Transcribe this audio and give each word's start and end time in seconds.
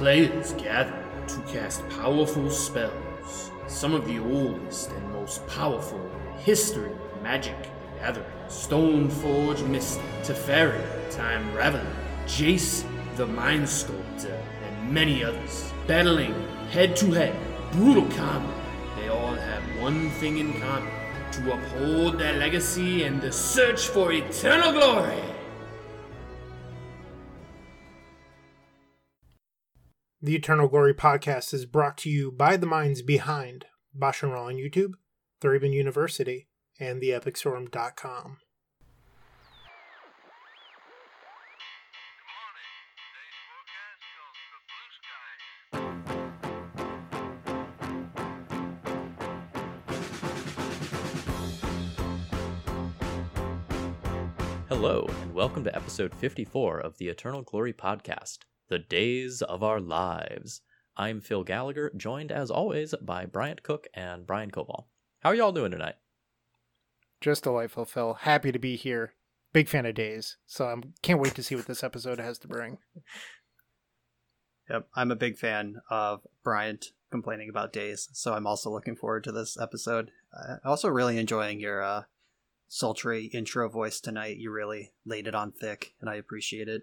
players 0.00 0.54
gather 0.54 1.04
to 1.28 1.38
cast 1.52 1.86
powerful 1.90 2.48
spells. 2.48 3.50
Some 3.66 3.92
of 3.92 4.06
the 4.06 4.18
oldest 4.18 4.90
and 4.92 5.12
most 5.12 5.46
powerful 5.46 6.00
in 6.00 6.38
history 6.38 6.90
of 6.90 7.22
Magic 7.22 7.54
the 7.60 7.98
Gathering. 7.98 8.24
Stoneforge 8.48 9.62
Mystic, 9.68 10.02
Teferi, 10.22 10.82
Time 11.10 11.44
Raveler, 11.52 11.84
Jace 12.24 12.82
the 13.16 13.26
Mind 13.26 13.68
Sculptor, 13.68 14.42
and 14.66 14.90
many 14.90 15.22
others. 15.22 15.70
Battling 15.86 16.34
head 16.70 16.96
to 16.96 17.10
head, 17.10 17.36
brutal 17.70 18.08
combat. 18.16 18.56
They 18.96 19.08
all 19.08 19.34
have 19.34 19.62
one 19.82 20.08
thing 20.12 20.38
in 20.38 20.58
common 20.62 20.94
to 21.32 21.52
uphold 21.52 22.18
their 22.18 22.38
legacy 22.38 23.02
and 23.02 23.20
the 23.20 23.30
search 23.30 23.88
for 23.88 24.10
eternal 24.12 24.72
glory. 24.72 25.29
The 30.22 30.36
Eternal 30.36 30.68
Glory 30.68 30.92
podcast 30.92 31.54
is 31.54 31.64
brought 31.64 31.96
to 31.98 32.10
you 32.10 32.30
by 32.30 32.58
the 32.58 32.66
minds 32.66 33.00
behind 33.00 33.64
and 33.98 34.30
Raw 34.30 34.48
on 34.48 34.56
YouTube, 34.56 34.92
Thraben 35.40 35.72
University, 35.72 36.46
and 36.78 37.00
theepicstorm.com. 37.00 38.36
Hello, 54.68 55.06
and 55.22 55.32
welcome 55.32 55.64
to 55.64 55.74
episode 55.74 56.14
54 56.14 56.78
of 56.78 56.98
the 56.98 57.08
Eternal 57.08 57.40
Glory 57.40 57.72
Podcast, 57.72 58.40
The 58.70 58.78
Daze 58.78 59.42
of 59.42 59.64
Our 59.64 59.80
Lives. 59.80 60.60
I'm 60.96 61.20
Phil 61.20 61.42
Gallagher, 61.42 61.90
joined 61.96 62.30
as 62.30 62.52
always 62.52 62.94
by 63.02 63.26
Bryant 63.26 63.64
Cook 63.64 63.88
and 63.94 64.24
Brian 64.24 64.52
Koval. 64.52 64.84
How 65.18 65.30
are 65.30 65.34
y'all 65.34 65.50
doing 65.50 65.72
tonight? 65.72 65.96
Just 67.20 67.42
delightful, 67.42 67.84
Phil. 67.84 68.14
Happy 68.14 68.52
to 68.52 68.60
be 68.60 68.76
here. 68.76 69.14
Big 69.52 69.68
fan 69.68 69.86
of 69.86 69.96
Daze, 69.96 70.36
so 70.46 70.68
I 70.68 70.76
can't 71.02 71.18
wait 71.20 71.34
to 71.34 71.42
see 71.42 71.56
what 71.56 71.66
this 71.66 71.82
episode 71.82 72.20
has 72.20 72.38
to 72.38 72.48
bring. 72.48 72.78
Yep, 74.70 74.86
I'm 74.94 75.10
a 75.10 75.16
big 75.16 75.36
fan 75.36 75.80
of 75.90 76.20
Bryant 76.44 76.92
complaining 77.10 77.50
about 77.50 77.72
Daze, 77.72 78.08
so 78.12 78.34
I'm 78.34 78.46
also 78.46 78.70
looking 78.70 78.94
forward 78.94 79.24
to 79.24 79.32
this 79.32 79.58
episode. 79.60 80.12
Uh, 80.32 80.58
also, 80.64 80.88
really 80.88 81.18
enjoying 81.18 81.58
your 81.58 81.82
uh, 81.82 82.02
sultry 82.68 83.24
intro 83.34 83.68
voice 83.68 84.00
tonight. 84.00 84.36
You 84.36 84.52
really 84.52 84.92
laid 85.04 85.26
it 85.26 85.34
on 85.34 85.50
thick, 85.50 85.94
and 86.00 86.08
I 86.08 86.14
appreciate 86.14 86.68
it. 86.68 86.82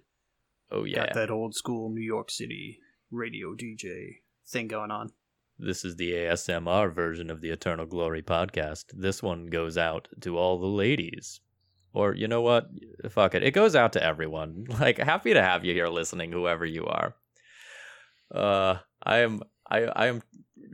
Oh, 0.71 0.83
yeah. 0.83 1.05
Got 1.05 1.13
that 1.13 1.31
old 1.31 1.55
school 1.55 1.89
New 1.89 2.01
York 2.01 2.29
City 2.29 2.79
radio 3.11 3.55
DJ 3.55 4.17
thing 4.45 4.67
going 4.67 4.91
on. 4.91 5.11
This 5.59 5.83
is 5.83 5.95
the 5.95 6.11
ASMR 6.11 6.93
version 6.93 7.31
of 7.31 7.41
the 7.41 7.49
Eternal 7.49 7.85
Glory 7.85 8.21
Podcast. 8.21 8.85
This 8.93 9.23
one 9.23 9.47
goes 9.47 9.77
out 9.77 10.07
to 10.21 10.37
all 10.37 10.59
the 10.59 10.67
ladies. 10.67 11.39
Or, 11.93 12.13
you 12.13 12.27
know 12.27 12.41
what? 12.41 12.69
Fuck 13.09 13.33
it. 13.33 13.43
It 13.43 13.51
goes 13.51 13.75
out 13.75 13.93
to 13.93 14.03
everyone. 14.03 14.65
Like, 14.79 14.99
happy 14.99 15.33
to 15.33 15.41
have 15.41 15.65
you 15.65 15.73
here 15.73 15.87
listening, 15.87 16.31
whoever 16.31 16.65
you 16.65 16.85
are. 16.85 17.15
Uh, 18.33 18.77
I 19.01 19.19
am 19.19 19.41
I 19.69 19.83
I 19.85 20.07
am 20.07 20.21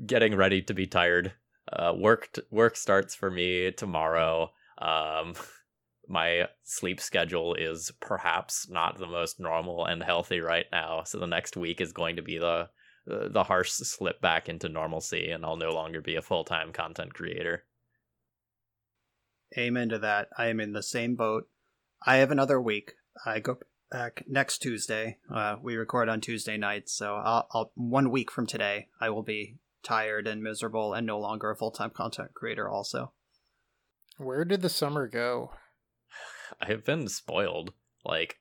getting 0.06 0.36
ready 0.36 0.62
to 0.64 0.74
be 0.74 0.88
tired. 0.88 1.34
Uh, 1.72 1.94
work 1.96 2.30
t- 2.34 2.42
work 2.52 2.76
starts 2.76 3.16
for 3.16 3.30
me 3.30 3.72
tomorrow. 3.72 4.52
Um, 4.80 5.36
my 6.08 6.48
sleep 6.64 7.00
schedule 7.00 7.56
is 7.56 7.92
perhaps 8.00 8.70
not 8.70 8.98
the 8.98 9.08
most 9.08 9.40
normal 9.40 9.86
and 9.86 10.04
healthy 10.04 10.40
right 10.40 10.66
now, 10.72 11.04
so 11.04 11.18
the 11.18 11.28
next 11.28 11.56
week 11.56 11.80
is 11.82 11.94
going 11.94 12.16
to 12.16 12.22
be 12.22 12.38
the 12.38 12.70
the, 13.06 13.30
the 13.30 13.44
harsh 13.44 13.72
slip 13.72 14.22
back 14.22 14.48
into 14.48 14.70
normalcy, 14.70 15.30
and 15.30 15.46
I'll 15.46 15.58
no 15.58 15.72
longer 15.72 16.02
be 16.02 16.16
a 16.16 16.22
full 16.22 16.44
time 16.44 16.72
content 16.72 17.14
creator. 17.14 17.66
Amen 19.58 19.90
to 19.90 20.00
that. 20.00 20.30
I 20.38 20.48
am 20.48 20.60
in 20.60 20.74
the 20.74 20.84
same 20.84 21.16
boat. 21.16 21.48
I 22.06 22.18
have 22.18 22.32
another 22.32 22.60
week. 22.60 22.94
I 23.26 23.40
go 23.40 23.58
back 23.92 24.24
next 24.28 24.60
Tuesday. 24.60 25.18
Uh, 25.34 25.58
we 25.62 25.76
record 25.76 26.10
on 26.10 26.22
Tuesday 26.22 26.58
night, 26.58 26.90
so 26.90 27.16
I'll, 27.16 27.48
I'll, 27.52 27.72
one 27.76 28.10
week 28.10 28.32
from 28.32 28.48
today, 28.48 28.88
I 29.00 29.10
will 29.10 29.22
be 29.22 29.58
tired 29.84 30.28
and 30.28 30.42
miserable 30.42 30.94
and 30.94 31.06
no 31.06 31.20
longer 31.20 31.52
a 31.52 31.56
full 31.56 31.72
time 31.72 31.92
content 31.92 32.34
creator. 32.34 32.68
Also, 32.68 33.12
Where 34.18 34.46
did 34.46 34.62
the 34.62 34.70
summer 34.70 35.08
go? 35.08 35.52
I 36.62 36.68
have 36.68 36.84
been 36.84 37.08
spoiled. 37.08 37.74
Like 38.06 38.40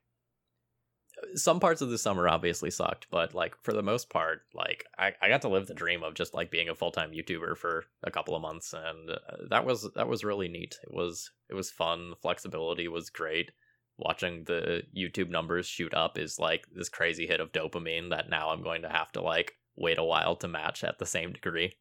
some 1.34 1.60
parts 1.60 1.80
of 1.80 1.90
the 1.90 1.98
summer 1.98 2.28
obviously 2.28 2.70
sucked, 2.70 3.06
but 3.10 3.34
like 3.34 3.54
for 3.62 3.72
the 3.72 3.82
most 3.82 4.10
part, 4.10 4.42
like 4.54 4.86
I, 4.98 5.12
I 5.20 5.28
got 5.28 5.42
to 5.42 5.48
live 5.48 5.66
the 5.66 5.74
dream 5.74 6.02
of 6.02 6.14
just 6.14 6.34
like 6.34 6.50
being 6.50 6.68
a 6.68 6.74
full 6.74 6.90
time 6.90 7.12
YouTuber 7.12 7.56
for 7.56 7.84
a 8.02 8.10
couple 8.10 8.34
of 8.34 8.42
months, 8.42 8.72
and 8.72 9.10
uh, 9.10 9.18
that 9.50 9.64
was 9.64 9.88
that 9.94 10.08
was 10.08 10.24
really 10.24 10.48
neat. 10.48 10.78
It 10.82 10.92
was 10.92 11.30
it 11.48 11.54
was 11.54 11.70
fun. 11.70 12.10
The 12.10 12.16
flexibility 12.16 12.88
was 12.88 13.10
great. 13.10 13.50
Watching 13.98 14.44
the 14.44 14.82
YouTube 14.96 15.28
numbers 15.28 15.66
shoot 15.66 15.94
up 15.94 16.18
is 16.18 16.38
like 16.38 16.66
this 16.74 16.88
crazy 16.88 17.26
hit 17.26 17.40
of 17.40 17.52
dopamine 17.52 18.10
that 18.10 18.30
now 18.30 18.50
I'm 18.50 18.62
going 18.62 18.82
to 18.82 18.88
have 18.88 19.12
to 19.12 19.22
like 19.22 19.54
wait 19.76 19.98
a 19.98 20.04
while 20.04 20.34
to 20.36 20.48
match 20.48 20.82
at 20.82 20.98
the 20.98 21.06
same 21.06 21.32
degree. 21.32 21.74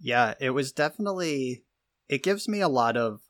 yeah, 0.00 0.34
it 0.40 0.50
was 0.50 0.72
definitely. 0.72 1.64
It 2.08 2.22
gives 2.22 2.48
me 2.48 2.60
a 2.60 2.68
lot 2.68 2.96
of 2.96 3.20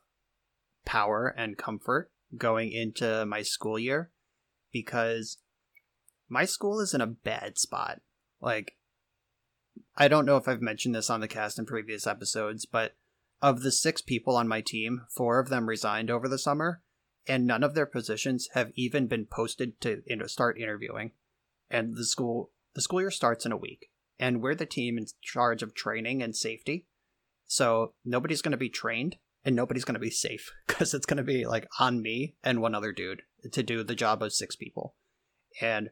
power 0.84 1.28
and 1.36 1.58
comfort 1.58 2.10
going 2.36 2.72
into 2.72 3.24
my 3.26 3.42
school 3.42 3.78
year 3.78 4.10
because 4.72 5.38
my 6.28 6.44
school 6.44 6.80
is 6.80 6.94
in 6.94 7.00
a 7.00 7.06
bad 7.06 7.58
spot. 7.58 8.00
Like, 8.40 8.76
I 9.96 10.08
don't 10.08 10.26
know 10.26 10.36
if 10.36 10.48
I've 10.48 10.62
mentioned 10.62 10.94
this 10.94 11.10
on 11.10 11.20
the 11.20 11.28
cast 11.28 11.58
in 11.58 11.66
previous 11.66 12.06
episodes, 12.06 12.64
but 12.64 12.96
of 13.40 13.62
the 13.62 13.72
six 13.72 14.00
people 14.00 14.36
on 14.36 14.48
my 14.48 14.60
team, 14.60 15.02
four 15.10 15.38
of 15.38 15.48
them 15.48 15.68
resigned 15.68 16.10
over 16.10 16.28
the 16.28 16.38
summer, 16.38 16.80
and 17.26 17.46
none 17.46 17.62
of 17.62 17.74
their 17.74 17.86
positions 17.86 18.48
have 18.54 18.72
even 18.74 19.06
been 19.06 19.26
posted 19.26 19.80
to 19.82 20.02
start 20.26 20.58
interviewing. 20.58 21.12
And 21.70 21.96
the 21.96 22.04
school 22.04 22.50
the 22.74 22.80
school 22.80 23.00
year 23.00 23.10
starts 23.10 23.44
in 23.44 23.52
a 23.52 23.56
week, 23.56 23.90
and 24.18 24.40
we're 24.40 24.54
the 24.54 24.66
team 24.66 24.96
in 24.96 25.06
charge 25.20 25.62
of 25.62 25.74
training 25.74 26.22
and 26.22 26.34
safety. 26.34 26.86
So 27.46 27.92
nobody's 28.04 28.40
going 28.40 28.52
to 28.52 28.56
be 28.56 28.70
trained 28.70 29.16
and 29.44 29.56
nobody's 29.56 29.84
going 29.84 29.94
to 29.94 30.00
be 30.00 30.10
safe 30.10 30.52
because 30.66 30.94
it's 30.94 31.06
going 31.06 31.18
to 31.18 31.22
be 31.22 31.46
like 31.46 31.66
on 31.78 32.02
me 32.02 32.34
and 32.42 32.60
one 32.60 32.74
other 32.74 32.92
dude 32.92 33.22
to 33.50 33.62
do 33.62 33.82
the 33.82 33.94
job 33.94 34.22
of 34.22 34.32
six 34.32 34.56
people. 34.56 34.94
And 35.60 35.90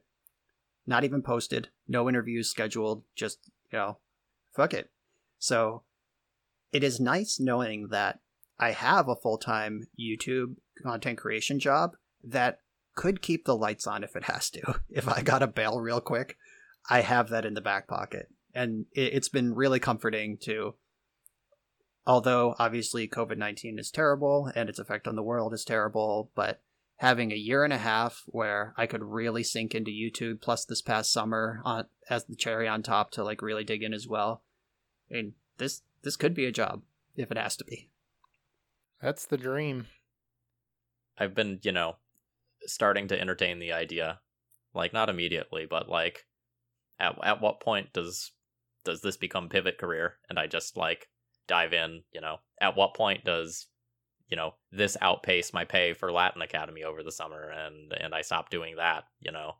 not 0.86 1.04
even 1.04 1.22
posted, 1.22 1.68
no 1.86 2.08
interviews 2.08 2.50
scheduled, 2.50 3.04
just, 3.14 3.38
you 3.70 3.78
know, 3.78 3.98
fuck 4.54 4.72
it. 4.72 4.90
So 5.38 5.82
it 6.72 6.82
is 6.82 7.00
nice 7.00 7.38
knowing 7.38 7.88
that 7.88 8.20
I 8.58 8.72
have 8.72 9.08
a 9.08 9.16
full 9.16 9.38
time 9.38 9.88
YouTube 9.98 10.56
content 10.82 11.18
creation 11.18 11.58
job 11.58 11.92
that 12.24 12.58
could 12.94 13.22
keep 13.22 13.44
the 13.44 13.56
lights 13.56 13.86
on 13.86 14.04
if 14.04 14.16
it 14.16 14.24
has 14.24 14.50
to. 14.50 14.80
If 14.90 15.08
I 15.08 15.22
got 15.22 15.38
to 15.38 15.46
bail 15.46 15.80
real 15.80 16.00
quick, 16.00 16.36
I 16.88 17.00
have 17.00 17.28
that 17.30 17.44
in 17.44 17.54
the 17.54 17.60
back 17.60 17.88
pocket. 17.88 18.28
And 18.54 18.86
it, 18.92 19.14
it's 19.14 19.28
been 19.28 19.54
really 19.54 19.78
comforting 19.78 20.36
to 20.42 20.74
although 22.06 22.54
obviously 22.58 23.08
COVID 23.08 23.36
19 23.38 23.78
is 23.78 23.90
terrible 23.90 24.50
and 24.54 24.68
its 24.68 24.78
effect 24.78 25.06
on 25.06 25.16
the 25.16 25.22
world 25.22 25.52
is 25.52 25.64
terrible, 25.64 26.30
but 26.34 26.60
having 26.96 27.32
a 27.32 27.36
year 27.36 27.64
and 27.64 27.72
a 27.72 27.78
half 27.78 28.24
where 28.26 28.74
I 28.76 28.86
could 28.86 29.02
really 29.02 29.42
sink 29.42 29.74
into 29.74 29.90
YouTube, 29.90 30.42
plus 30.42 30.66
this 30.66 30.82
past 30.82 31.12
summer 31.12 31.62
on, 31.64 31.86
as 32.10 32.24
the 32.24 32.36
cherry 32.36 32.68
on 32.68 32.82
top 32.82 33.10
to 33.12 33.24
like 33.24 33.40
really 33.40 33.64
dig 33.64 33.82
in 33.82 33.94
as 33.94 34.06
well. 34.06 34.42
I 35.10 35.14
mean, 35.14 35.34
this 35.56 35.82
this 36.02 36.16
could 36.16 36.34
be 36.34 36.46
a 36.46 36.52
job 36.52 36.82
if 37.16 37.30
it 37.30 37.38
has 37.38 37.56
to 37.56 37.64
be. 37.64 37.88
That's 39.00 39.26
the 39.26 39.38
dream. 39.38 39.86
I've 41.18 41.34
been, 41.34 41.58
you 41.62 41.72
know, 41.72 41.96
starting 42.66 43.08
to 43.08 43.20
entertain 43.20 43.58
the 43.58 43.72
idea, 43.72 44.20
like 44.74 44.92
not 44.92 45.08
immediately, 45.08 45.66
but 45.68 45.88
like, 45.88 46.26
at 46.98 47.16
at 47.24 47.40
what 47.40 47.60
point 47.60 47.92
does 47.92 48.32
does 48.84 49.00
this 49.00 49.16
become 49.16 49.48
pivot 49.48 49.78
career? 49.78 50.18
And 50.28 50.38
I 50.38 50.46
just 50.46 50.76
like 50.76 51.08
dive 51.50 51.74
in. 51.74 52.02
You 52.14 52.22
know, 52.22 52.36
at 52.60 52.76
what 52.76 52.94
point 52.94 53.24
does 53.24 53.66
you 54.28 54.36
know 54.36 54.54
this 54.72 54.96
outpace 55.02 55.52
my 55.52 55.64
pay 55.64 55.92
for 55.92 56.10
Latin 56.10 56.40
Academy 56.40 56.84
over 56.84 57.02
the 57.02 57.12
summer, 57.12 57.50
and 57.50 57.92
and 57.92 58.14
I 58.14 58.22
stop 58.22 58.48
doing 58.48 58.76
that? 58.76 59.04
You 59.20 59.32
know, 59.32 59.56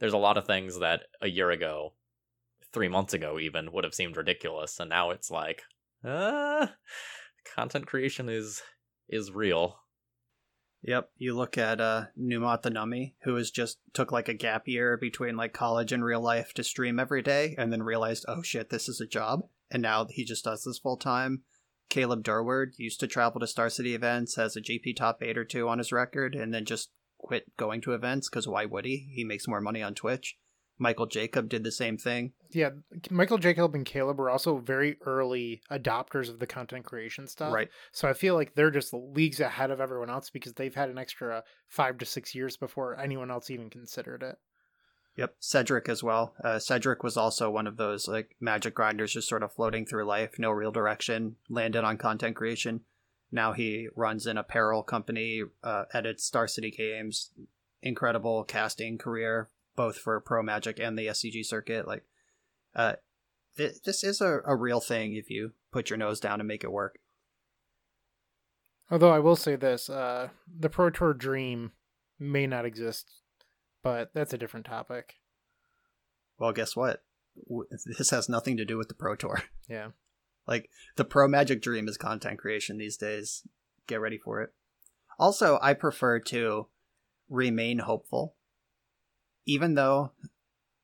there's 0.00 0.14
a 0.14 0.18
lot 0.18 0.38
of 0.38 0.46
things 0.46 0.80
that 0.80 1.02
a 1.20 1.28
year 1.28 1.50
ago, 1.50 1.92
three 2.72 2.88
months 2.88 3.14
ago, 3.14 3.38
even 3.38 3.70
would 3.72 3.84
have 3.84 3.94
seemed 3.94 4.16
ridiculous, 4.16 4.80
and 4.80 4.90
now 4.90 5.10
it's 5.10 5.30
like, 5.30 5.62
uh, 6.04 6.66
content 7.54 7.86
creation 7.86 8.28
is 8.28 8.62
is 9.08 9.30
real. 9.30 9.78
Yep, 10.82 11.10
you 11.16 11.36
look 11.36 11.58
at 11.58 11.80
uh 11.80 12.04
Numot 12.16 12.62
the 12.62 12.70
Nummy, 12.70 13.14
who 13.24 13.34
has 13.34 13.50
just 13.50 13.78
took 13.92 14.12
like 14.12 14.28
a 14.28 14.34
gap 14.34 14.62
year 14.66 14.96
between 14.96 15.36
like 15.36 15.52
college 15.52 15.92
and 15.92 16.04
real 16.04 16.20
life 16.20 16.54
to 16.54 16.64
stream 16.64 16.98
every 16.98 17.20
day, 17.20 17.54
and 17.58 17.72
then 17.72 17.82
realized, 17.82 18.24
oh 18.28 18.42
shit, 18.42 18.70
this 18.70 18.88
is 18.88 19.00
a 19.00 19.06
job, 19.06 19.40
and 19.70 19.82
now 19.82 20.06
he 20.08 20.24
just 20.24 20.44
does 20.44 20.64
this 20.64 20.78
full 20.78 20.96
time. 20.96 21.42
Caleb 21.88 22.22
Durward 22.22 22.72
used 22.76 23.00
to 23.00 23.06
travel 23.06 23.40
to 23.40 23.46
Star 23.46 23.70
City 23.70 23.94
events, 23.94 24.36
has 24.36 24.56
a 24.56 24.60
GP 24.60 24.96
top 24.96 25.22
eight 25.22 25.38
or 25.38 25.44
two 25.44 25.68
on 25.68 25.78
his 25.78 25.92
record, 25.92 26.34
and 26.34 26.52
then 26.52 26.64
just 26.64 26.90
quit 27.18 27.44
going 27.56 27.80
to 27.82 27.94
events 27.94 28.28
because 28.28 28.46
why 28.46 28.64
would 28.64 28.84
he? 28.84 29.08
He 29.14 29.24
makes 29.24 29.48
more 29.48 29.60
money 29.60 29.82
on 29.82 29.94
Twitch. 29.94 30.36
Michael 30.78 31.06
Jacob 31.06 31.48
did 31.48 31.64
the 31.64 31.72
same 31.72 31.98
thing. 31.98 32.32
Yeah, 32.50 32.70
Michael 33.10 33.38
Jacob 33.38 33.74
and 33.74 33.84
Caleb 33.84 34.18
were 34.18 34.30
also 34.30 34.58
very 34.58 34.96
early 35.04 35.60
adopters 35.70 36.28
of 36.28 36.38
the 36.38 36.46
content 36.46 36.84
creation 36.84 37.26
stuff. 37.26 37.52
Right. 37.52 37.68
So 37.90 38.08
I 38.08 38.12
feel 38.12 38.34
like 38.34 38.54
they're 38.54 38.70
just 38.70 38.94
leagues 38.94 39.40
ahead 39.40 39.72
of 39.72 39.80
everyone 39.80 40.08
else 40.08 40.30
because 40.30 40.54
they've 40.54 40.74
had 40.74 40.88
an 40.88 40.98
extra 40.98 41.42
five 41.68 41.98
to 41.98 42.06
six 42.06 42.34
years 42.34 42.56
before 42.56 42.98
anyone 42.98 43.30
else 43.30 43.50
even 43.50 43.70
considered 43.70 44.22
it. 44.22 44.36
Yep, 45.18 45.34
Cedric 45.40 45.88
as 45.88 46.00
well. 46.00 46.32
Uh, 46.44 46.60
Cedric 46.60 47.02
was 47.02 47.16
also 47.16 47.50
one 47.50 47.66
of 47.66 47.76
those 47.76 48.06
like 48.06 48.36
magic 48.40 48.72
grinders, 48.72 49.12
just 49.12 49.28
sort 49.28 49.42
of 49.42 49.52
floating 49.52 49.84
through 49.84 50.04
life, 50.04 50.38
no 50.38 50.52
real 50.52 50.70
direction. 50.70 51.34
Landed 51.48 51.82
on 51.82 51.98
content 51.98 52.36
creation. 52.36 52.82
Now 53.32 53.52
he 53.52 53.88
runs 53.96 54.26
an 54.26 54.38
apparel 54.38 54.84
company, 54.84 55.42
uh, 55.64 55.86
edits 55.92 56.22
Star 56.22 56.46
City 56.46 56.70
games. 56.70 57.32
Incredible 57.82 58.44
casting 58.44 58.96
career, 58.96 59.48
both 59.74 59.98
for 59.98 60.20
Pro 60.20 60.40
Magic 60.40 60.78
and 60.78 60.96
the 60.96 61.08
SCG 61.08 61.44
circuit. 61.44 61.88
Like, 61.88 62.04
uh, 62.76 62.94
th- 63.56 63.82
this 63.84 64.04
is 64.04 64.20
a, 64.20 64.38
a 64.46 64.54
real 64.54 64.80
thing 64.80 65.16
if 65.16 65.30
you 65.30 65.50
put 65.72 65.90
your 65.90 65.96
nose 65.96 66.20
down 66.20 66.40
and 66.40 66.46
make 66.46 66.62
it 66.62 66.70
work. 66.70 67.00
Although 68.88 69.12
I 69.12 69.18
will 69.18 69.36
say 69.36 69.56
this, 69.56 69.90
uh, 69.90 70.28
the 70.46 70.70
Pro 70.70 70.90
Tour 70.90 71.12
dream 71.12 71.72
may 72.20 72.46
not 72.46 72.64
exist, 72.64 73.10
but 73.82 74.10
that's 74.14 74.32
a 74.32 74.38
different 74.38 74.66
topic. 74.66 75.14
Well, 76.38 76.52
guess 76.52 76.76
what? 76.76 77.02
This 77.98 78.10
has 78.10 78.28
nothing 78.28 78.56
to 78.56 78.64
do 78.64 78.76
with 78.76 78.88
the 78.88 78.94
Pro 78.94 79.14
Tour. 79.16 79.42
Yeah. 79.68 79.88
Like 80.46 80.70
the 80.96 81.04
pro 81.04 81.28
magic 81.28 81.60
dream 81.60 81.88
is 81.88 81.98
content 81.98 82.38
creation 82.38 82.78
these 82.78 82.96
days. 82.96 83.46
Get 83.86 84.00
ready 84.00 84.16
for 84.16 84.40
it. 84.40 84.54
Also, 85.18 85.58
I 85.60 85.74
prefer 85.74 86.20
to 86.20 86.68
remain 87.28 87.80
hopeful. 87.80 88.34
Even 89.44 89.74
though 89.74 90.12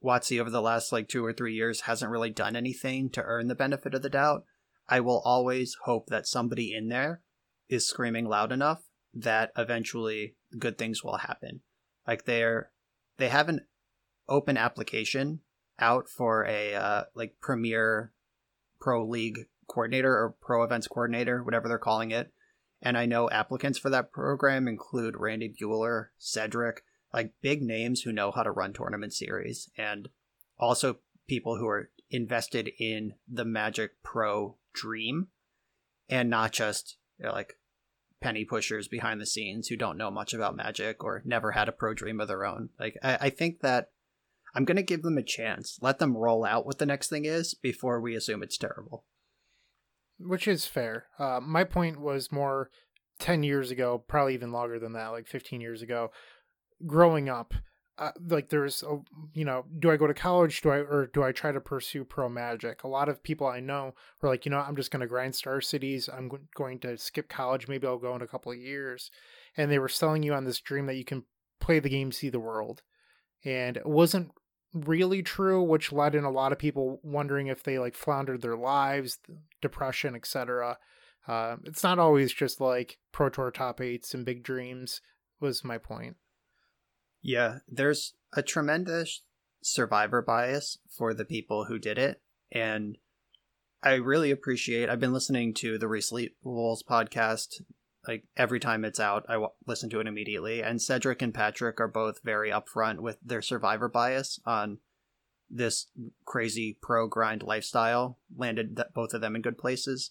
WotC 0.04 0.38
over 0.38 0.50
the 0.50 0.60
last 0.60 0.92
like 0.92 1.08
two 1.08 1.24
or 1.24 1.32
three 1.32 1.54
years 1.54 1.82
hasn't 1.82 2.10
really 2.10 2.28
done 2.28 2.56
anything 2.56 3.08
to 3.10 3.22
earn 3.22 3.48
the 3.48 3.54
benefit 3.54 3.94
of 3.94 4.02
the 4.02 4.10
doubt, 4.10 4.44
I 4.86 5.00
will 5.00 5.22
always 5.24 5.78
hope 5.84 6.08
that 6.08 6.26
somebody 6.26 6.74
in 6.74 6.88
there 6.88 7.22
is 7.68 7.88
screaming 7.88 8.26
loud 8.26 8.52
enough 8.52 8.82
that 9.14 9.50
eventually 9.56 10.34
good 10.58 10.76
things 10.76 11.02
will 11.02 11.16
happen. 11.16 11.60
Like 12.06 12.26
they're 12.26 12.70
they 13.16 13.28
have 13.28 13.48
an 13.48 13.60
open 14.28 14.56
application 14.56 15.40
out 15.78 16.08
for 16.08 16.44
a 16.46 16.74
uh, 16.74 17.04
like 17.14 17.36
premier 17.40 18.12
pro 18.80 19.06
league 19.06 19.46
coordinator 19.66 20.12
or 20.12 20.34
pro 20.40 20.62
events 20.62 20.86
coordinator, 20.86 21.42
whatever 21.42 21.68
they're 21.68 21.78
calling 21.78 22.10
it. 22.10 22.32
And 22.82 22.98
I 22.98 23.06
know 23.06 23.30
applicants 23.30 23.78
for 23.78 23.90
that 23.90 24.12
program 24.12 24.68
include 24.68 25.16
Randy 25.16 25.48
Buehler, 25.48 26.08
Cedric, 26.18 26.84
like 27.12 27.32
big 27.40 27.62
names 27.62 28.02
who 28.02 28.12
know 28.12 28.30
how 28.30 28.42
to 28.42 28.50
run 28.50 28.72
tournament 28.72 29.14
series, 29.14 29.70
and 29.78 30.08
also 30.58 30.98
people 31.26 31.56
who 31.56 31.66
are 31.66 31.90
invested 32.10 32.70
in 32.78 33.14
the 33.26 33.44
Magic 33.44 34.02
Pro 34.02 34.56
dream 34.74 35.28
and 36.08 36.28
not 36.28 36.52
just 36.52 36.98
you 37.18 37.26
know, 37.26 37.32
like 37.32 37.54
penny 38.24 38.42
pushers 38.46 38.88
behind 38.88 39.20
the 39.20 39.26
scenes 39.26 39.68
who 39.68 39.76
don't 39.76 39.98
know 39.98 40.10
much 40.10 40.32
about 40.32 40.56
Magic 40.56 41.04
or 41.04 41.20
never 41.26 41.52
had 41.52 41.68
a 41.68 41.72
pro 41.72 41.92
dream 41.92 42.22
of 42.22 42.26
their 42.26 42.46
own. 42.46 42.70
Like, 42.80 42.96
I, 43.02 43.18
I 43.20 43.30
think 43.30 43.60
that 43.60 43.90
I'm 44.54 44.64
going 44.64 44.78
to 44.78 44.82
give 44.82 45.02
them 45.02 45.18
a 45.18 45.22
chance. 45.22 45.78
Let 45.82 45.98
them 45.98 46.16
roll 46.16 46.42
out 46.42 46.64
what 46.64 46.78
the 46.78 46.86
next 46.86 47.10
thing 47.10 47.26
is 47.26 47.52
before 47.52 48.00
we 48.00 48.14
assume 48.14 48.42
it's 48.42 48.56
terrible. 48.56 49.04
Which 50.18 50.48
is 50.48 50.64
fair. 50.64 51.04
Uh, 51.18 51.38
my 51.42 51.64
point 51.64 52.00
was 52.00 52.32
more 52.32 52.70
10 53.18 53.42
years 53.42 53.70
ago, 53.70 54.02
probably 54.08 54.32
even 54.32 54.52
longer 54.52 54.78
than 54.78 54.94
that, 54.94 55.08
like 55.08 55.26
15 55.26 55.60
years 55.60 55.82
ago, 55.82 56.10
growing 56.86 57.28
up. 57.28 57.52
Uh, 57.96 58.10
like 58.28 58.48
there's 58.48 58.82
a, 58.82 58.98
you 59.34 59.44
know 59.44 59.64
do 59.78 59.90
i 59.90 59.96
go 59.96 60.06
to 60.06 60.14
college? 60.14 60.60
Do 60.62 60.70
i 60.70 60.78
or 60.78 61.08
do 61.12 61.22
i 61.22 61.30
try 61.30 61.52
to 61.52 61.60
pursue 61.60 62.04
pro 62.04 62.28
magic? 62.28 62.82
A 62.82 62.88
lot 62.88 63.08
of 63.08 63.22
people 63.22 63.46
i 63.46 63.60
know 63.60 63.94
were 64.20 64.28
like 64.28 64.44
you 64.44 64.50
know 64.50 64.58
i'm 64.58 64.74
just 64.74 64.90
going 64.90 65.00
to 65.00 65.06
grind 65.06 65.34
star 65.34 65.60
cities. 65.60 66.08
I'm 66.12 66.30
going 66.56 66.80
to 66.80 66.98
skip 66.98 67.28
college. 67.28 67.68
Maybe 67.68 67.86
i'll 67.86 67.98
go 67.98 68.16
in 68.16 68.22
a 68.22 68.26
couple 68.26 68.50
of 68.50 68.58
years. 68.58 69.10
And 69.56 69.70
they 69.70 69.78
were 69.78 69.88
selling 69.88 70.24
you 70.24 70.34
on 70.34 70.44
this 70.44 70.60
dream 70.60 70.86
that 70.86 70.96
you 70.96 71.04
can 71.04 71.22
play 71.60 71.78
the 71.78 71.88
game 71.88 72.10
see 72.10 72.30
the 72.30 72.40
world. 72.40 72.82
And 73.44 73.76
it 73.76 73.86
wasn't 73.86 74.32
really 74.74 75.22
true 75.22 75.62
which 75.62 75.92
led 75.92 76.14
in 76.14 76.24
a 76.24 76.30
lot 76.30 76.50
of 76.50 76.58
people 76.58 76.98
wondering 77.04 77.46
if 77.46 77.62
they 77.62 77.78
like 77.78 77.94
floundered 77.94 78.42
their 78.42 78.56
lives 78.56 79.18
depression 79.62 80.16
etc 80.16 80.76
uh, 81.28 81.56
it's 81.64 81.82
not 81.82 81.98
always 81.98 82.32
just 82.32 82.60
like 82.60 82.98
pro 83.12 83.28
tour 83.28 83.50
top 83.50 83.80
eights 83.80 84.12
and 84.12 84.26
big 84.26 84.42
dreams 84.42 85.00
was 85.40 85.62
my 85.62 85.78
point 85.78 86.16
Yeah, 87.24 87.60
there's 87.66 88.12
a 88.34 88.42
tremendous 88.42 89.22
survivor 89.62 90.20
bias 90.20 90.76
for 90.90 91.14
the 91.14 91.24
people 91.24 91.64
who 91.64 91.78
did 91.78 91.96
it. 91.96 92.20
And 92.52 92.98
I 93.82 93.94
really 93.94 94.30
appreciate, 94.30 94.90
I've 94.90 95.00
been 95.00 95.14
listening 95.14 95.54
to 95.54 95.78
the 95.78 95.86
Resleep 95.86 96.32
Wolves 96.42 96.82
podcast. 96.82 97.62
Like 98.06 98.24
every 98.36 98.60
time 98.60 98.84
it's 98.84 99.00
out, 99.00 99.24
I 99.26 99.34
w- 99.34 99.52
listen 99.66 99.88
to 99.90 100.00
it 100.00 100.06
immediately. 100.06 100.62
And 100.62 100.82
Cedric 100.82 101.22
and 101.22 101.32
Patrick 101.32 101.80
are 101.80 101.88
both 101.88 102.20
very 102.22 102.50
upfront 102.50 103.00
with 103.00 103.16
their 103.24 103.40
survivor 103.40 103.88
bias 103.88 104.38
on 104.44 104.80
this 105.48 105.86
crazy 106.26 106.76
pro 106.82 107.06
grind 107.06 107.42
lifestyle. 107.42 108.18
Landed 108.36 108.76
that 108.76 108.92
both 108.92 109.14
of 109.14 109.22
them 109.22 109.34
in 109.34 109.40
good 109.40 109.56
places. 109.56 110.10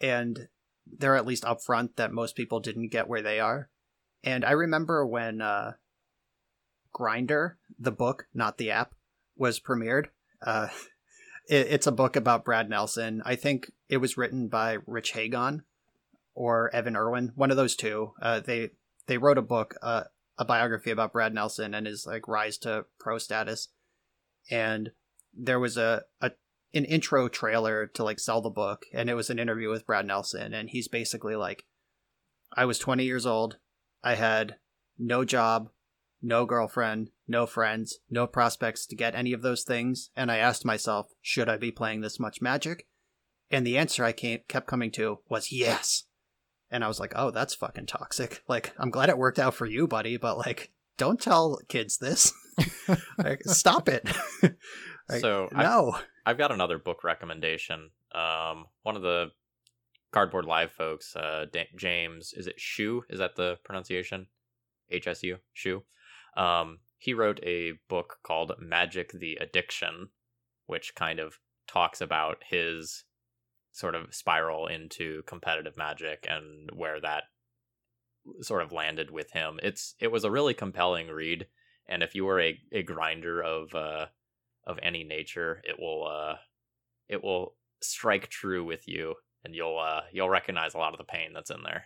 And 0.00 0.48
they're 0.86 1.16
at 1.16 1.26
least 1.26 1.44
upfront 1.44 1.96
that 1.96 2.10
most 2.10 2.36
people 2.36 2.58
didn't 2.58 2.88
get 2.88 3.06
where 3.06 3.22
they 3.22 3.38
are. 3.38 3.68
And 4.24 4.44
I 4.44 4.52
remember 4.52 5.06
when 5.06 5.40
uh, 5.40 5.74
Grinder, 6.92 7.58
the 7.78 7.92
book, 7.92 8.26
not 8.34 8.58
the 8.58 8.70
app, 8.70 8.94
was 9.36 9.60
premiered. 9.60 10.06
Uh, 10.42 10.68
it, 11.48 11.68
it's 11.70 11.86
a 11.86 11.92
book 11.92 12.16
about 12.16 12.44
Brad 12.44 12.68
Nelson. 12.68 13.22
I 13.24 13.36
think 13.36 13.72
it 13.88 13.98
was 13.98 14.16
written 14.16 14.48
by 14.48 14.78
Rich 14.86 15.12
Hagon 15.12 15.62
or 16.34 16.74
Evan 16.74 16.96
Erwin, 16.96 17.32
one 17.34 17.50
of 17.50 17.56
those 17.56 17.76
two. 17.76 18.12
Uh, 18.20 18.40
they 18.40 18.70
they 19.06 19.18
wrote 19.18 19.38
a 19.38 19.42
book, 19.42 19.74
uh, 19.82 20.04
a 20.36 20.44
biography 20.44 20.90
about 20.90 21.12
Brad 21.12 21.34
Nelson 21.34 21.74
and 21.74 21.86
his 21.86 22.06
like 22.06 22.28
rise 22.28 22.58
to 22.58 22.86
pro 22.98 23.18
status. 23.18 23.68
And 24.50 24.92
there 25.34 25.58
was 25.58 25.76
a, 25.76 26.02
a 26.20 26.32
an 26.74 26.84
intro 26.84 27.28
trailer 27.28 27.86
to 27.86 28.04
like 28.04 28.20
sell 28.20 28.40
the 28.40 28.50
book, 28.50 28.84
and 28.92 29.08
it 29.08 29.14
was 29.14 29.30
an 29.30 29.38
interview 29.38 29.70
with 29.70 29.86
Brad 29.86 30.06
Nelson, 30.06 30.52
and 30.54 30.70
he's 30.70 30.88
basically 30.88 31.34
like, 31.34 31.64
I 32.52 32.64
was 32.66 32.78
20 32.78 33.04
years 33.04 33.26
old. 33.26 33.56
I 34.02 34.14
had 34.14 34.56
no 34.98 35.24
job, 35.24 35.70
no 36.22 36.44
girlfriend, 36.46 37.10
no 37.26 37.46
friends, 37.46 37.98
no 38.10 38.26
prospects 38.26 38.86
to 38.86 38.96
get 38.96 39.14
any 39.14 39.32
of 39.32 39.42
those 39.42 39.62
things, 39.64 40.10
and 40.16 40.30
I 40.30 40.38
asked 40.38 40.64
myself, 40.64 41.08
should 41.22 41.48
I 41.48 41.56
be 41.56 41.70
playing 41.70 42.00
this 42.00 42.18
much 42.20 42.40
magic? 42.40 42.86
And 43.50 43.66
the 43.66 43.78
answer 43.78 44.04
I 44.04 44.12
came, 44.12 44.40
kept 44.48 44.66
coming 44.66 44.90
to 44.92 45.20
was 45.28 45.52
yes. 45.52 46.04
And 46.70 46.84
I 46.84 46.88
was 46.88 47.00
like, 47.00 47.12
oh, 47.16 47.30
that's 47.30 47.54
fucking 47.54 47.86
toxic. 47.86 48.42
Like, 48.48 48.72
I'm 48.78 48.90
glad 48.90 49.08
it 49.08 49.16
worked 49.18 49.38
out 49.38 49.54
for 49.54 49.66
you, 49.66 49.86
buddy, 49.86 50.16
but 50.16 50.36
like, 50.38 50.70
don't 50.96 51.20
tell 51.20 51.58
kids 51.68 51.96
this. 51.98 52.32
like, 53.18 53.42
stop 53.44 53.88
it. 53.88 54.08
Like, 55.10 55.22
So, 55.22 55.48
I- 55.54 55.62
no. 55.62 55.96
I've 56.26 56.36
got 56.36 56.52
another 56.52 56.78
book 56.78 57.02
recommendation. 57.02 57.88
Um, 58.14 58.66
one 58.82 58.94
of 58.96 59.00
the 59.00 59.28
Cardboard 60.10 60.46
Live 60.46 60.72
folks, 60.72 61.14
uh, 61.16 61.46
Da- 61.52 61.68
James, 61.76 62.32
is 62.32 62.46
it 62.46 62.60
Shu? 62.60 63.04
Is 63.10 63.18
that 63.18 63.36
the 63.36 63.58
pronunciation? 63.64 64.26
HSU 64.92 65.38
Shu. 65.52 65.82
Um, 66.36 66.78
he 66.98 67.14
wrote 67.14 67.40
a 67.42 67.72
book 67.88 68.18
called 68.22 68.52
Magic: 68.58 69.12
The 69.12 69.36
Addiction, 69.36 70.08
which 70.66 70.94
kind 70.94 71.20
of 71.20 71.38
talks 71.66 72.00
about 72.00 72.42
his 72.48 73.04
sort 73.72 73.94
of 73.94 74.14
spiral 74.14 74.66
into 74.66 75.22
competitive 75.26 75.76
magic 75.76 76.26
and 76.28 76.70
where 76.72 77.00
that 77.00 77.24
sort 78.40 78.62
of 78.62 78.72
landed 78.72 79.10
with 79.10 79.32
him. 79.32 79.60
It's 79.62 79.94
it 80.00 80.10
was 80.10 80.24
a 80.24 80.30
really 80.30 80.54
compelling 80.54 81.08
read, 81.08 81.46
and 81.86 82.02
if 82.02 82.14
you 82.14 82.24
were 82.24 82.40
a, 82.40 82.58
a 82.72 82.82
grinder 82.82 83.42
of 83.42 83.74
uh, 83.74 84.06
of 84.64 84.78
any 84.82 85.04
nature, 85.04 85.60
it 85.64 85.78
will 85.78 86.06
uh, 86.06 86.36
it 87.08 87.22
will 87.22 87.54
strike 87.80 88.28
true 88.28 88.64
with 88.64 88.88
you, 88.88 89.14
and 89.48 89.56
you'll 89.56 89.78
uh, 89.78 90.02
you'll 90.12 90.28
recognize 90.28 90.74
a 90.74 90.78
lot 90.78 90.92
of 90.92 90.98
the 90.98 91.04
pain 91.04 91.32
that's 91.32 91.50
in 91.50 91.62
there. 91.64 91.84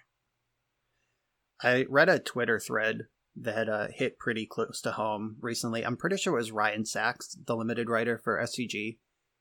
I 1.62 1.86
read 1.88 2.08
a 2.08 2.18
Twitter 2.18 2.58
thread 2.58 3.06
that 3.36 3.68
uh, 3.68 3.86
hit 3.94 4.18
pretty 4.18 4.46
close 4.46 4.80
to 4.82 4.90
home 4.90 5.36
recently. 5.40 5.86
I'm 5.86 5.96
pretty 5.96 6.16
sure 6.16 6.34
it 6.34 6.40
was 6.40 6.50
Ryan 6.50 6.84
Saxe, 6.84 7.36
the 7.46 7.56
limited 7.56 7.88
writer 7.88 8.20
for 8.22 8.36
SCG, 8.36 8.98